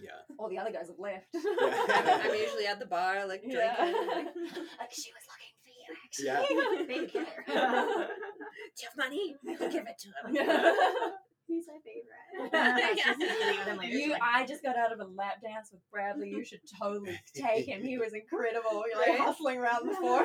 yeah. 0.00 0.24
All 0.38 0.48
the 0.48 0.56
other 0.56 0.72
guys 0.72 0.88
have 0.88 0.98
left. 0.98 1.26
I'm, 1.36 2.30
I'm 2.30 2.34
usually 2.34 2.66
at 2.66 2.78
the 2.80 2.86
bar, 2.86 3.26
like 3.26 3.42
drinking. 3.42 3.60
Yeah. 3.60 3.76
Like, 3.78 4.26
oh, 4.36 4.64
like 4.80 4.92
she 4.92 5.10
was 5.12 5.24
looking 5.28 5.54
for 5.60 5.72
you, 5.76 5.88
actually. 6.04 6.24
Yeah. 6.24 6.86
Baby 6.86 7.06
killer. 7.12 7.44
Do 7.46 7.52
you 7.52 8.88
have 8.88 8.96
money? 8.96 9.34
Give 9.44 9.84
it 9.86 9.98
to 9.98 10.08
him. 10.08 11.12
He's 11.48 11.64
my 11.66 11.80
favorite. 11.80 12.52
Yeah. 12.52 12.94
She's 12.94 13.16
meeting 13.18 13.58
with 13.58 13.66
him 13.66 13.78
later. 13.78 13.96
You, 13.96 14.14
I 14.22 14.44
just 14.46 14.62
got 14.62 14.76
out 14.76 14.92
of 14.92 15.00
a 15.00 15.04
lap 15.04 15.40
dance 15.42 15.70
with 15.72 15.80
Bradley. 15.90 16.28
You 16.28 16.44
should 16.44 16.60
totally 16.80 17.18
take 17.34 17.66
him. 17.66 17.82
He 17.82 17.96
was 17.96 18.12
incredible. 18.12 18.84
You're 18.86 18.98
like 19.00 19.08
Right? 19.08 19.20
hustling 19.26 19.58
around 19.58 19.88
the 19.88 19.94
floor. 20.00 20.22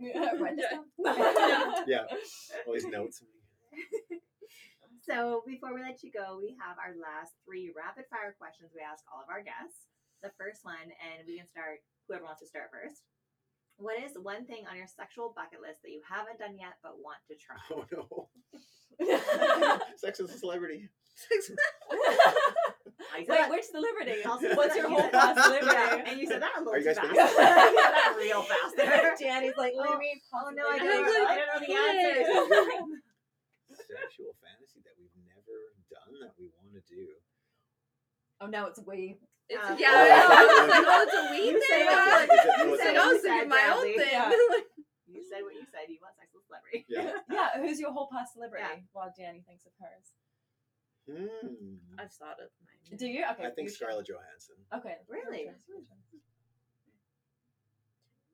Yeah, 0.00 0.32
write 0.40 0.56
this 0.56 0.66
down. 0.72 0.88
Yeah. 1.86 2.08
All 2.66 2.72
these 2.72 2.86
notes. 2.86 3.22
So 5.04 5.42
before 5.46 5.74
we 5.74 5.82
let 5.82 6.02
you 6.02 6.10
go, 6.12 6.38
we 6.40 6.56
have 6.60 6.76
our 6.80 6.96
last 6.96 7.34
three 7.44 7.72
rapid 7.76 8.04
fire 8.08 8.32
questions 8.40 8.72
we 8.72 8.80
ask 8.80 9.04
all 9.12 9.20
of 9.20 9.28
our 9.28 9.42
guests. 9.44 9.84
The 10.22 10.30
first 10.40 10.64
one, 10.64 10.88
and 11.00 11.24
we 11.26 11.36
can 11.40 11.48
start 11.48 11.80
whoever 12.08 12.24
wants 12.24 12.40
to 12.40 12.48
start 12.48 12.68
first. 12.72 13.04
What 13.80 13.96
is 14.04 14.12
one 14.20 14.44
thing 14.44 14.64
on 14.70 14.76
your 14.76 14.86
sexual 14.86 15.32
bucket 15.34 15.60
list 15.64 15.80
that 15.82 15.90
you 15.90 16.02
haven't 16.08 16.38
done 16.38 16.56
yet 16.58 16.76
but 16.82 17.00
want 17.00 17.18
to 17.28 17.34
try? 17.34 17.56
Oh 17.72 17.84
no. 17.90 18.28
Sex 19.96 20.20
with 20.20 20.34
a 20.34 20.38
celebrity. 20.38 20.88
I 21.30 23.24
said 23.24 23.28
Wait, 23.28 23.28
that- 23.28 23.50
which 23.50 23.64
celebrity? 23.64 24.20
I'll 24.24 24.38
What's 24.56 24.76
your 24.76 24.88
whole 24.88 25.00
said- 25.00 25.12
past 25.12 25.36
Yeah, 25.36 25.44
celebrity? 25.60 26.10
and 26.10 26.20
you 26.20 26.26
said 26.28 26.42
that 26.42 26.52
a 26.56 26.60
little 26.60 26.74
Are 26.74 26.78
you 26.78 26.84
guys 26.84 26.96
fast. 26.96 27.08
finished? 27.08 27.32
you 27.32 27.36
said 27.36 27.92
that 27.96 28.14
real 28.20 28.42
fast 28.42 28.76
there. 28.76 29.14
Dyani's 29.16 29.56
like, 29.56 29.72
let 29.76 29.88
Oh, 29.88 29.98
me 29.98 30.20
Oh 30.34 30.50
no, 30.54 30.68
I 30.68 30.78
don't, 30.78 30.86
do 30.86 31.12
know. 31.12 31.24
I 31.26 31.34
don't 31.36 31.48
know 31.48 31.60
the 31.64 31.72
answer. 31.72 32.20
Sexual 33.80 34.36
fantasy 34.44 34.80
that 34.84 34.94
we've 35.00 35.16
never 35.24 35.72
done 35.88 36.20
that 36.20 36.32
we 36.38 36.46
want 36.52 36.68
to 36.76 36.82
do. 36.94 37.08
Oh, 38.40 38.46
now 38.46 38.66
it's 38.66 38.80
we. 38.86 39.16
It's, 39.50 39.58
Um, 39.66 39.74
yeah, 39.82 39.90
oh, 39.90 40.30
I 40.30 40.46
was 40.46 40.70
like, 40.70 40.86
oh, 40.86 41.02
it's 41.02 41.16
a 41.18 41.22
weed 41.34 41.50
You 41.50 41.58
thing. 41.58 41.82
said 41.82 41.90
I 41.90 41.98
was 41.98 42.06
what 42.06 42.22
like, 42.22 42.30
you 42.30 42.38
said. 42.38 42.54
You 42.54 42.70
You 42.70 42.70
I 42.70 42.70
said 42.70 42.70
was 42.70 42.78
what 42.78 42.86
like, 42.86 42.94
you 42.94 43.02
oh, 43.02 43.18
said, 43.18 43.22
thinking 43.26 43.48
my 43.50 43.64
own 43.74 43.88
thing. 43.98 44.14
Yeah. 44.14 44.30
You 45.10 45.20
said 45.26 45.40
what 45.42 45.54
you 45.58 45.66
said. 45.66 45.84
You 45.90 45.98
want 45.98 46.14
sex 46.14 46.30
with 46.30 46.46
celebrity. 46.46 46.86
Yeah. 46.94 47.18
Yeah, 47.34 47.48
who's 47.58 47.78
your 47.82 47.90
whole 47.90 48.06
past 48.14 48.38
celebrity? 48.38 48.62
Yeah. 48.62 48.86
While 48.94 49.10
Dyani 49.10 49.42
thinks 49.42 49.66
of 49.66 49.74
hers. 49.82 50.06
Hmm. 51.10 51.82
I've 51.98 52.14
thought 52.14 52.38
of 52.38 52.54
mine. 52.62 52.94
Do 52.94 53.06
you? 53.10 53.26
Okay. 53.34 53.42
I 53.46 53.50
think 53.50 53.66
you 53.66 53.74
should. 53.74 53.90
Scarlett 53.90 54.06
Johansson. 54.06 54.54
Okay. 54.70 55.02
Really? 55.10 55.50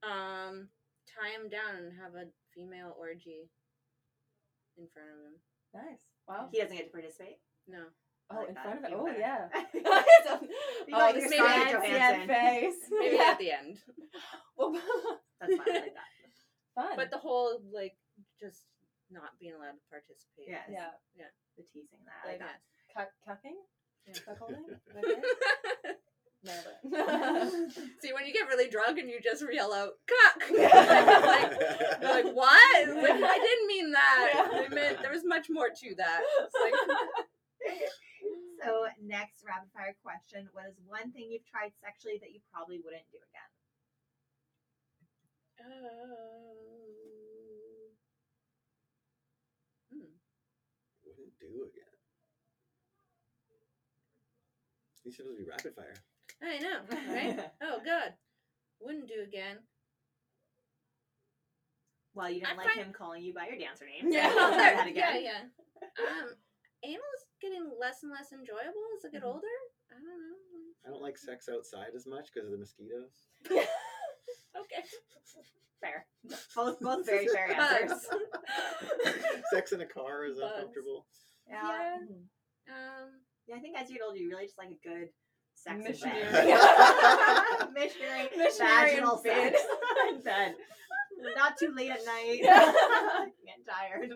Um, 0.05 0.69
tie 1.09 1.33
him 1.33 1.49
down 1.49 1.81
and 1.81 1.93
have 1.97 2.13
a 2.15 2.29
female 2.55 2.93
orgy 2.99 3.49
in 4.77 4.87
front 4.93 5.09
of 5.09 5.19
him. 5.25 5.37
Nice. 5.73 6.05
Wow. 6.29 6.49
He 6.53 6.61
doesn't 6.61 6.77
get 6.77 6.87
to 6.87 6.93
participate. 6.93 7.41
No. 7.67 7.89
Oh, 8.31 8.37
like 8.37 8.49
in 8.49 8.55
that. 8.55 8.63
front 8.65 8.79
of 8.85 8.91
it. 8.91 8.95
Oh, 8.97 9.07
better. 9.07 9.19
yeah. 9.19 9.49
You 9.75 9.83
oh, 9.87 9.91
like 10.91 11.15
oh, 11.15 11.21
this 11.21 11.33
your 11.35 11.47
fancy 11.47 11.71
Scarlett 11.71 11.91
and 11.91 11.95
Johansson. 11.95 12.29
face. 12.29 12.81
Maybe 13.01 13.17
Yeah. 13.17 13.31
at 13.31 13.39
the 13.39 13.51
end. 13.53 13.79
Well, 14.57 14.73
That's 15.41 15.55
fine. 15.57 15.69
I 15.69 15.73
like 15.73 15.95
that. 15.95 16.11
Fun. 16.75 16.97
But 16.97 17.11
the 17.11 17.19
whole, 17.19 17.61
like, 17.73 17.95
just 18.41 18.65
not 19.11 19.39
being 19.39 19.55
allowed 19.55 19.79
to 19.79 19.87
participate. 19.91 20.49
Yes. 20.49 20.67
yeah, 20.71 20.91
Yeah. 21.17 21.31
The 21.57 21.63
teasing 21.63 22.03
that. 22.05 22.21
I 22.27 22.33
like 22.33 22.41
Like 22.41 22.51
that. 22.51 22.61
cuck, 22.93 23.11
cucking, 23.25 23.57
Yeah. 24.07 24.21
cuckolding. 24.27 24.75
Okay. 24.93 25.23
Nailed 26.45 26.67
it. 26.85 27.73
See, 28.03 28.13
when 28.13 28.27
you 28.27 28.33
get 28.33 28.49
really 28.49 28.69
drunk 28.69 28.99
and 28.99 29.09
you 29.09 29.21
just 29.23 29.43
yell 29.53 29.73
out, 29.73 29.93
cuck! 30.07 30.51
like, 30.51 31.53
you're 32.03 32.11
like, 32.11 32.35
what? 32.35 32.89
Like, 32.89 33.23
I 33.23 33.39
didn't 33.39 33.67
mean 33.69 33.91
that. 33.93 34.33
Yeah. 34.35 34.65
I 34.71 34.75
meant 34.75 35.01
there 35.03 35.13
was 35.13 35.25
much 35.25 35.47
more 35.49 35.69
to 35.71 35.95
that. 35.97 36.21
It's 36.43 36.55
like, 36.61 36.75
So 38.65 38.87
next 39.03 39.45
rapid 39.47 39.71
fire 39.73 39.95
question: 40.03 40.49
What 40.53 40.67
is 40.67 40.77
one 40.87 41.13
thing 41.13 41.29
you've 41.31 41.47
tried 41.47 41.73
sexually 41.77 42.19
that 42.21 42.33
you 42.33 42.41
probably 42.53 42.81
wouldn't 42.83 43.07
do 43.13 43.19
again? 43.21 43.51
hmm. 49.93 50.13
Wouldn't 51.05 51.39
do 51.41 51.47
again. 51.71 51.95
These 55.05 55.17
supposed 55.17 55.37
to 55.39 55.43
be 55.45 55.49
rapid 55.49 55.75
fire. 55.75 55.95
I 56.43 56.59
know, 56.59 56.81
right? 56.91 57.51
oh, 57.63 57.79
God. 57.85 58.15
Wouldn't 58.81 59.09
do 59.09 59.23
again. 59.27 59.59
Well, 62.15 62.31
you 62.31 62.41
didn't 62.41 62.55
I 62.55 62.57
like 62.57 62.67
find- 62.69 62.81
him 62.87 62.93
calling 62.93 63.23
you 63.23 63.33
by 63.35 63.47
your 63.49 63.59
dancer 63.59 63.85
name. 63.87 64.11
so 64.11 64.17
Yeah. 64.19 64.29
you 64.31 64.35
can 64.37 64.95
try 64.95 65.19
yeah, 65.19 65.19
yeah. 65.19 65.43
Um, 66.01 66.29
anal 66.83 67.13
is 67.17 67.26
getting 67.41 67.71
less 67.81 68.03
and 68.03 68.13
less 68.13 68.33
enjoyable 68.33 68.85
as 68.99 69.05
I 69.05 69.11
get 69.11 69.23
Mhm. 69.23 69.27
older. 69.35 69.57
I 69.91 69.95
don't 69.95 70.05
know. 70.05 70.37
I 70.85 70.89
don't 70.91 71.03
like 71.03 71.19
sex 71.19 71.49
outside 71.49 71.95
as 71.95 72.07
much 72.07 72.31
because 72.33 72.47
of 72.47 72.53
the 72.53 72.59
mosquitoes. 72.59 73.27
Okay. 74.59 74.83
Fair. 75.83 76.07
Both 76.55 76.81
both 76.81 77.05
very 77.05 77.29
fair 77.35 77.51
answers. 77.53 78.07
sex 79.53 79.73
in 79.73 79.83
a 79.83 79.87
car 79.87 80.25
is 80.25 80.39
Bugs. 80.39 80.53
uncomfortable. 80.57 81.07
Yeah. 81.47 81.99
Um. 82.01 83.11
Yeah, 83.47 83.57
I 83.57 83.59
think 83.61 83.77
as 83.79 83.91
you 83.91 83.97
get 83.97 84.05
older, 84.05 84.17
you 84.19 84.31
really 84.31 84.47
just 84.47 84.57
like 84.57 84.71
a 84.71 84.89
good 84.89 85.09
sex 85.55 85.77
in 85.77 85.85
Missionary. 85.85 86.23
bed. 86.23 86.49
Yeah. 86.49 87.67
missionary, 87.75 88.29
Missionary 88.35 88.91
in 88.93 88.97
vaginal 89.05 89.21
bed. 89.23 89.53
sex 89.53 89.63
in 90.11 90.21
bed. 90.23 90.55
Not 91.37 91.59
too 91.59 91.73
late 91.77 91.91
at 91.91 92.05
night. 92.07 92.39
Yeah. 92.43 92.73
Getting 93.45 93.65
tired. 93.69 94.11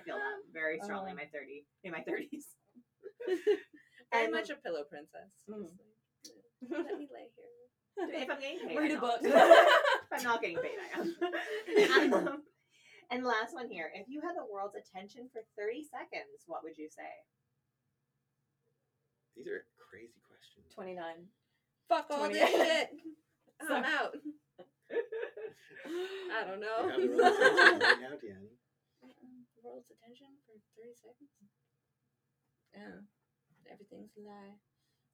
I 0.00 0.04
feel 0.04 0.16
that 0.16 0.40
very 0.52 0.80
strongly 0.80 1.10
in 1.12 1.16
my 1.16 1.28
thirty 1.32 1.66
in 1.84 1.92
my 1.92 2.00
thirties. 2.00 2.46
Very 4.12 4.24
And- 4.24 4.32
much 4.34 4.50
a 4.50 4.56
pillow 4.56 4.82
princess. 4.88 5.30
Mm. 5.48 5.70
Just 6.24 6.34
like, 6.36 6.86
Let 6.88 6.98
me 6.98 7.06
lay 7.12 7.28
here. 7.36 7.46
If 8.22 8.30
I'm 8.30 8.40
getting 8.40 8.66
paid, 8.68 8.78
Read 8.78 8.92
I'm 8.92 8.98
a 8.98 9.00
book. 9.00 9.20
if 9.22 10.10
I'm 10.12 10.22
not 10.24 10.40
getting 10.42 10.56
paid, 10.58 10.78
I 10.82 12.00
am. 12.04 12.14
um, 12.14 12.42
and 13.10 13.24
last 13.24 13.54
one 13.54 13.68
here. 13.68 13.90
If 13.94 14.06
you 14.08 14.20
had 14.22 14.34
the 14.34 14.46
world's 14.50 14.74
attention 14.74 15.28
for 15.32 15.42
30 15.58 15.84
seconds, 15.84 16.42
what 16.46 16.62
would 16.64 16.76
you 16.78 16.88
say? 16.88 17.12
These 19.36 19.46
are 19.48 19.64
crazy 19.90 20.20
questions. 20.26 20.72
29. 20.74 21.28
Fuck 21.88 22.06
all 22.10 22.28
this 22.28 22.50
shit. 22.50 22.88
I'm 23.68 23.84
out. 23.84 24.14
I 24.90 26.44
don't 26.46 26.60
You 26.60 27.22
have 27.22 28.20
the 28.20 28.28
know. 28.28 28.59
World's 29.62 29.90
attention 29.90 30.26
right 30.28 30.36
now, 30.36 30.46
Dyani. 30.48 30.66
World's 30.76 31.00
attention 31.04 31.26
for 31.30 31.42
30 31.44 31.56
seconds? 31.56 31.56
Yeah. 32.74 33.72
Everything's 33.72 34.14
a 34.16 34.22
lie. 34.24 34.54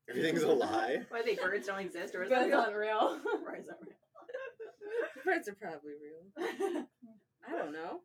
Everything's 0.08 0.42
a 0.46 0.52
lie. 0.54 1.02
Why 1.10 1.22
do 1.22 1.26
they 1.26 1.34
birds 1.40 1.66
don't 1.66 1.80
exist, 1.80 2.14
or 2.14 2.22
is 2.22 2.30
Birds 2.30 2.50
that 2.50 2.50
real? 2.50 2.60
aren't 2.60 2.76
real. 2.76 3.20
Birds 3.44 3.66
aren't 3.68 3.82
real. 3.90 4.04
Birds 5.26 5.48
are 5.48 5.58
probably 5.58 5.94
real. 5.98 6.22
I 7.42 7.52
don't 7.58 7.72
know. 7.72 8.00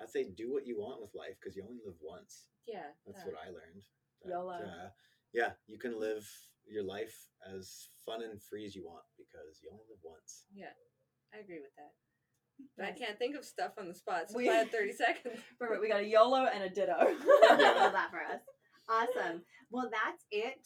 I'd 0.00 0.08
say 0.10 0.24
do 0.28 0.52
what 0.52 0.66
you 0.66 0.76
want 0.80 1.00
with 1.00 1.14
life 1.14 1.36
because 1.40 1.56
you 1.56 1.64
only 1.64 1.80
live 1.84 1.96
once. 2.00 2.48
Yeah. 2.66 2.92
That's 3.04 3.20
that. 3.24 3.26
what 3.28 3.36
I 3.40 3.48
learned. 3.48 3.84
That, 4.24 4.30
YOLO. 4.32 4.56
uh, 4.60 4.88
yeah, 5.32 5.52
you 5.68 5.78
can 5.78 6.00
live 6.00 6.24
your 6.66 6.84
life 6.84 7.28
as 7.44 7.88
fun 8.04 8.22
and 8.22 8.40
free 8.42 8.64
as 8.64 8.74
you 8.74 8.84
want 8.84 9.04
because 9.16 9.60
you 9.62 9.68
only 9.72 9.84
live 9.88 10.00
once. 10.04 10.44
Yeah. 10.52 10.72
I 11.34 11.40
agree 11.40 11.60
with 11.60 11.74
that. 11.76 11.92
But 12.76 12.86
I 12.86 12.92
can't 12.92 13.18
think 13.18 13.36
of 13.36 13.44
stuff 13.44 13.72
on 13.78 13.88
the 13.88 13.94
spot, 13.94 14.30
so 14.30 14.36
We- 14.36 14.48
I 14.50 14.54
had 14.54 14.72
30 14.72 14.92
seconds. 15.04 15.40
Perfect. 15.58 15.80
We 15.80 15.88
got 15.88 16.00
a 16.00 16.06
YOLO 16.06 16.46
and 16.46 16.62
a 16.64 16.68
ditto. 16.70 16.96
Love 16.98 17.92
that 17.92 18.08
for 18.10 18.20
us. 18.22 18.40
Awesome. 18.88 19.42
Well, 19.72 19.90
that's 19.90 20.22
it 20.30 20.62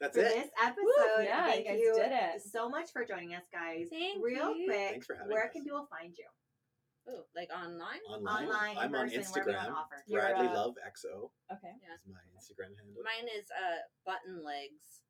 That's 0.00 0.16
for 0.16 0.24
it. 0.24 0.32
this 0.32 0.48
episode. 0.56 1.20
yeah, 1.28 1.48
you 1.48 1.52
Thank 1.52 1.66
guys 1.68 1.78
you 1.84 1.92
did 2.00 2.12
it. 2.16 2.40
so 2.40 2.64
much 2.66 2.88
for 2.96 3.04
joining 3.04 3.34
us, 3.36 3.44
guys. 3.52 3.92
Thank 3.92 4.24
Real 4.24 4.56
you. 4.56 4.64
quick, 4.72 4.88
Thanks 4.96 5.04
for 5.06 5.16
having 5.20 5.28
where 5.28 5.44
us. 5.44 5.52
can 5.52 5.64
people 5.64 5.84
find 5.92 6.16
you? 6.16 6.24
Oh, 7.12 7.28
like 7.36 7.52
online? 7.52 8.00
Online. 8.08 8.48
Online, 8.48 8.76
I'm 8.80 8.94
on 8.96 9.04
person, 9.12 9.20
wherever 9.20 9.52
Instagram. 9.52 9.68
offer. 9.76 10.00
Bradley 10.08 10.48
uh, 10.48 10.54
Love 10.56 10.74
XO 10.80 11.28
Okay. 11.52 11.76
Yeah. 11.84 11.92
is 11.92 12.08
my 12.08 12.24
Instagram 12.40 12.72
handle. 12.80 13.04
Mine 13.04 13.28
is 13.36 13.52
uh 13.52 13.84
button 14.08 14.40
legs. 14.40 15.04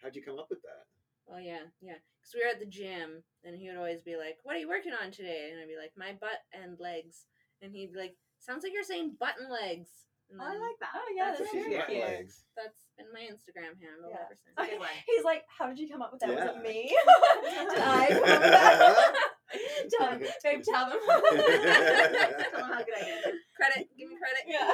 How'd 0.00 0.16
you 0.16 0.24
come 0.24 0.38
up 0.40 0.48
with 0.48 0.62
that? 0.64 0.88
Oh 1.30 1.38
yeah, 1.38 1.70
yeah. 1.80 1.98
Because 2.18 2.34
we 2.34 2.40
were 2.42 2.50
at 2.50 2.60
the 2.60 2.66
gym, 2.66 3.22
and 3.44 3.56
he 3.56 3.68
would 3.68 3.76
always 3.78 4.02
be 4.02 4.16
like, 4.16 4.38
"What 4.42 4.56
are 4.56 4.58
you 4.58 4.68
working 4.68 4.92
on 4.94 5.10
today?" 5.10 5.50
And 5.52 5.60
I'd 5.60 5.68
be 5.70 5.76
like, 5.80 5.92
"My 5.96 6.12
butt 6.18 6.42
and 6.52 6.78
legs." 6.80 7.26
And 7.62 7.72
he'd 7.72 7.92
be 7.92 7.98
like, 7.98 8.16
"Sounds 8.38 8.62
like 8.64 8.72
you're 8.72 8.82
saying 8.86 9.16
button 9.18 9.48
legs." 9.50 9.90
And 10.30 10.40
Oh, 10.40 10.44
I 10.48 10.56
like 10.56 10.78
that. 10.80 10.92
Oh, 10.96 11.08
yeah, 11.14 11.28
that's 11.28 11.40
that's 11.44 11.50
cute. 11.52 11.64
very 11.68 11.76
Butt 11.76 11.88
cute. 11.92 12.04
legs. 12.08 12.44
that's 12.56 12.80
been 12.96 13.06
my 13.12 13.20
Instagram 13.28 13.76
handle 13.76 14.08
Yeah. 14.08 14.24
ever 14.24 14.32
since. 14.32 14.54
That's 14.56 14.68
a 14.68 14.70
good 14.72 14.80
one. 14.80 14.96
He's 15.04 15.24
like, 15.28 15.44
how 15.46 15.68
did 15.68 15.76
you 15.78 15.88
come 15.92 16.00
up 16.00 16.08
with 16.08 16.24
that? 16.24 16.32
Was 16.32 16.56
it 16.56 16.62
me? 16.64 16.88
did 17.44 17.84
I 17.84 18.06
come 18.08 18.24
up 18.24 18.40
with 18.40 18.56
that? 18.56 19.12
tell 19.92 20.08
him. 20.16 20.18
Babe, 20.24 20.62
tell 20.64 20.88
him. 20.88 21.00
Tell 21.04 22.64
them 22.64 22.70
how 22.72 22.80
good 22.80 22.96
I 22.96 23.04
did. 23.04 23.34
Credit, 23.60 23.84
give 23.92 24.08
me 24.08 24.16
credit. 24.16 24.44
Yeah. 24.48 24.72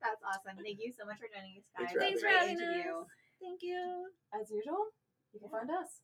That's 0.00 0.22
awesome. 0.24 0.56
Thank 0.64 0.80
you 0.80 0.88
so 0.96 1.04
much 1.04 1.20
for 1.20 1.28
joining 1.28 1.60
us, 1.60 1.68
guys. 1.76 1.92
Thanks 1.92 2.24
for 2.24 2.28
Thanks 2.32 2.40
having 2.48 2.56
interview. 2.56 3.04
us. 3.04 3.12
Thank 3.36 3.60
you. 3.60 4.08
As 4.32 4.48
usual, 4.48 4.96
you 5.36 5.40
can 5.40 5.52
find 5.52 5.70
us. 5.70 6.00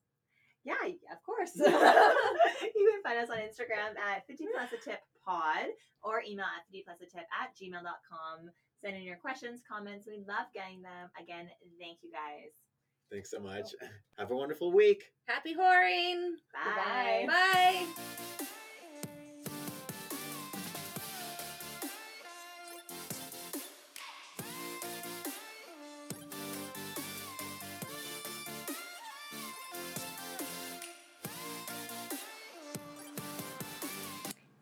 Yeah, 0.64 0.78
of 1.10 1.22
course. 1.24 1.52
you 1.56 2.84
can 2.92 3.02
find 3.02 3.18
us 3.18 3.30
on 3.30 3.38
Instagram 3.38 3.98
at 3.98 4.26
50 4.26 4.46
plus 4.52 4.72
a 4.72 4.78
tip 4.78 5.00
pod 5.24 5.72
or 6.02 6.22
email 6.22 6.46
at 6.46 6.66
50 6.70 6.84
plus 6.84 7.00
a 7.00 7.06
tip 7.06 7.26
at 7.32 7.56
gmail.com. 7.56 8.50
Send 8.80 8.96
in 8.96 9.02
your 9.02 9.16
questions, 9.16 9.60
comments. 9.66 10.06
We 10.06 10.18
love 10.28 10.46
getting 10.54 10.82
them. 10.82 11.10
Again, 11.20 11.48
thank 11.80 11.98
you 12.02 12.10
guys. 12.10 12.52
Thanks 13.10 13.30
so 13.30 13.40
much. 13.40 13.74
Have 14.18 14.30
a 14.30 14.36
wonderful 14.36 14.72
week. 14.72 15.04
Happy 15.26 15.54
whoring. 15.54 16.32
Bye. 16.52 17.26
Goodbye. 17.26 17.86
Bye. 18.38 18.46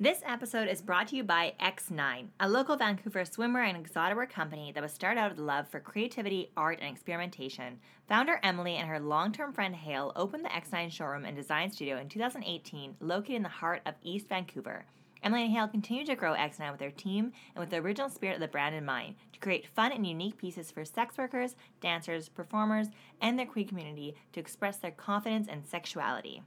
This 0.03 0.23
episode 0.25 0.69
is 0.69 0.81
brought 0.81 1.09
to 1.09 1.17
you 1.17 1.23
by 1.23 1.53
X9, 1.61 2.29
a 2.41 2.49
local 2.49 2.75
Vancouver 2.75 3.21
swimwear 3.25 3.69
and 3.69 3.77
exotic 3.77 4.31
company 4.31 4.73
that 4.73 4.83
was 4.83 4.95
started 4.95 5.21
out 5.21 5.31
of 5.31 5.39
love 5.39 5.69
for 5.69 5.79
creativity, 5.79 6.51
art, 6.57 6.79
and 6.81 6.91
experimentation. 6.91 7.79
Founder 8.09 8.41
Emily 8.43 8.77
and 8.77 8.89
her 8.89 8.99
long 8.99 9.31
term 9.31 9.53
friend 9.53 9.77
Hale 9.77 10.13
opened 10.17 10.47
the 10.47 10.49
X9 10.49 10.91
showroom 10.91 11.27
and 11.27 11.37
design 11.37 11.71
studio 11.71 11.99
in 11.99 12.09
2018, 12.09 12.97
located 13.01 13.37
in 13.37 13.43
the 13.43 13.51
heart 13.51 13.83
of 13.85 13.93
East 14.03 14.27
Vancouver. 14.31 14.87
Emily 15.23 15.43
and 15.43 15.53
Hale 15.53 15.69
continue 15.69 16.07
to 16.07 16.17
grow 16.17 16.33
X9 16.33 16.71
with 16.71 16.81
their 16.81 16.91
team 16.91 17.33
and 17.55 17.61
with 17.61 17.69
the 17.69 17.77
original 17.77 18.09
spirit 18.09 18.37
of 18.37 18.41
the 18.41 18.49
brand 18.49 18.75
in 18.75 18.87
mind 18.87 19.17
to 19.35 19.39
create 19.39 19.69
fun 19.69 19.93
and 19.93 20.07
unique 20.07 20.39
pieces 20.39 20.71
for 20.71 20.83
sex 20.83 21.19
workers, 21.19 21.57
dancers, 21.83 22.31
performers, 22.31 22.87
and 23.21 23.39
their 23.39 23.45
queer 23.45 23.67
community 23.67 24.15
to 24.33 24.41
express 24.41 24.79
their 24.79 24.93
confidence 24.93 25.47
and 25.47 25.67
sexuality. 25.67 26.43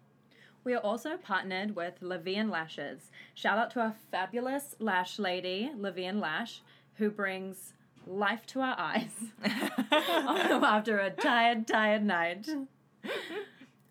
We 0.64 0.74
are 0.74 0.80
also 0.80 1.18
partnered 1.18 1.76
with 1.76 2.00
Lavieen 2.02 2.50
Lashes. 2.50 3.12
Shout 3.34 3.58
out 3.58 3.72
to 3.72 3.82
our 3.82 3.96
fabulous 4.12 4.76
lash 4.80 5.20
lady, 5.20 5.70
Lavieen 5.78 6.22
Lash, 6.22 6.62
who 6.96 7.10
brings 7.10 7.74
life 8.08 8.46
to 8.48 8.62
our 8.62 8.76
eyes 8.78 9.12
after 9.92 11.00
a 11.00 11.10
tired, 11.10 11.68
tired 11.68 12.06
night. 12.06 12.50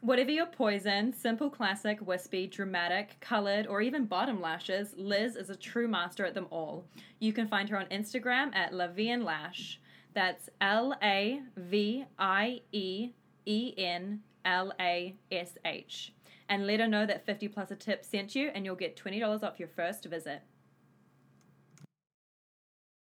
Whatever 0.01 0.31
your 0.31 0.47
poison, 0.47 1.13
simple, 1.13 1.51
classic, 1.51 2.05
wispy, 2.05 2.47
dramatic, 2.47 3.19
colored, 3.21 3.67
or 3.67 3.83
even 3.83 4.07
bottom 4.07 4.41
lashes, 4.41 4.95
Liz 4.97 5.37
is 5.37 5.51
a 5.51 5.57
true 5.57 5.87
master 5.87 6.25
at 6.25 6.35
them 6.35 6.49
all. 6.51 6.85
You 7.21 7.33
can 7.33 7.47
find 7.47 7.69
her 7.69 7.79
on 7.79 7.87
Instagram 7.87 8.55
at 8.55 8.73
Lavieen 8.73 9.25
Lash. 9.25 9.79
That's 10.15 10.49
L 10.61 10.95
A 11.03 11.43
V 11.57 12.05
I 12.19 12.63
E 12.73 13.11
E 13.47 13.75
N 13.79 14.23
L 14.45 14.73
A 14.81 15.15
S 15.31 15.57
H. 15.65 16.13
And 16.53 16.67
let 16.67 16.81
her 16.81 16.87
know 16.87 17.07
that 17.07 17.25
50 17.25 17.49
plus 17.49 17.71
a 17.71 17.77
tip 17.77 18.05
sent 18.05 18.35
you, 18.35 18.51
and 18.55 18.67
you'll 18.67 18.75
get 18.75 18.95
$20 18.95 19.43
off 19.43 19.59
your 19.59 19.71
first 19.71 20.05
visit. 20.05 20.43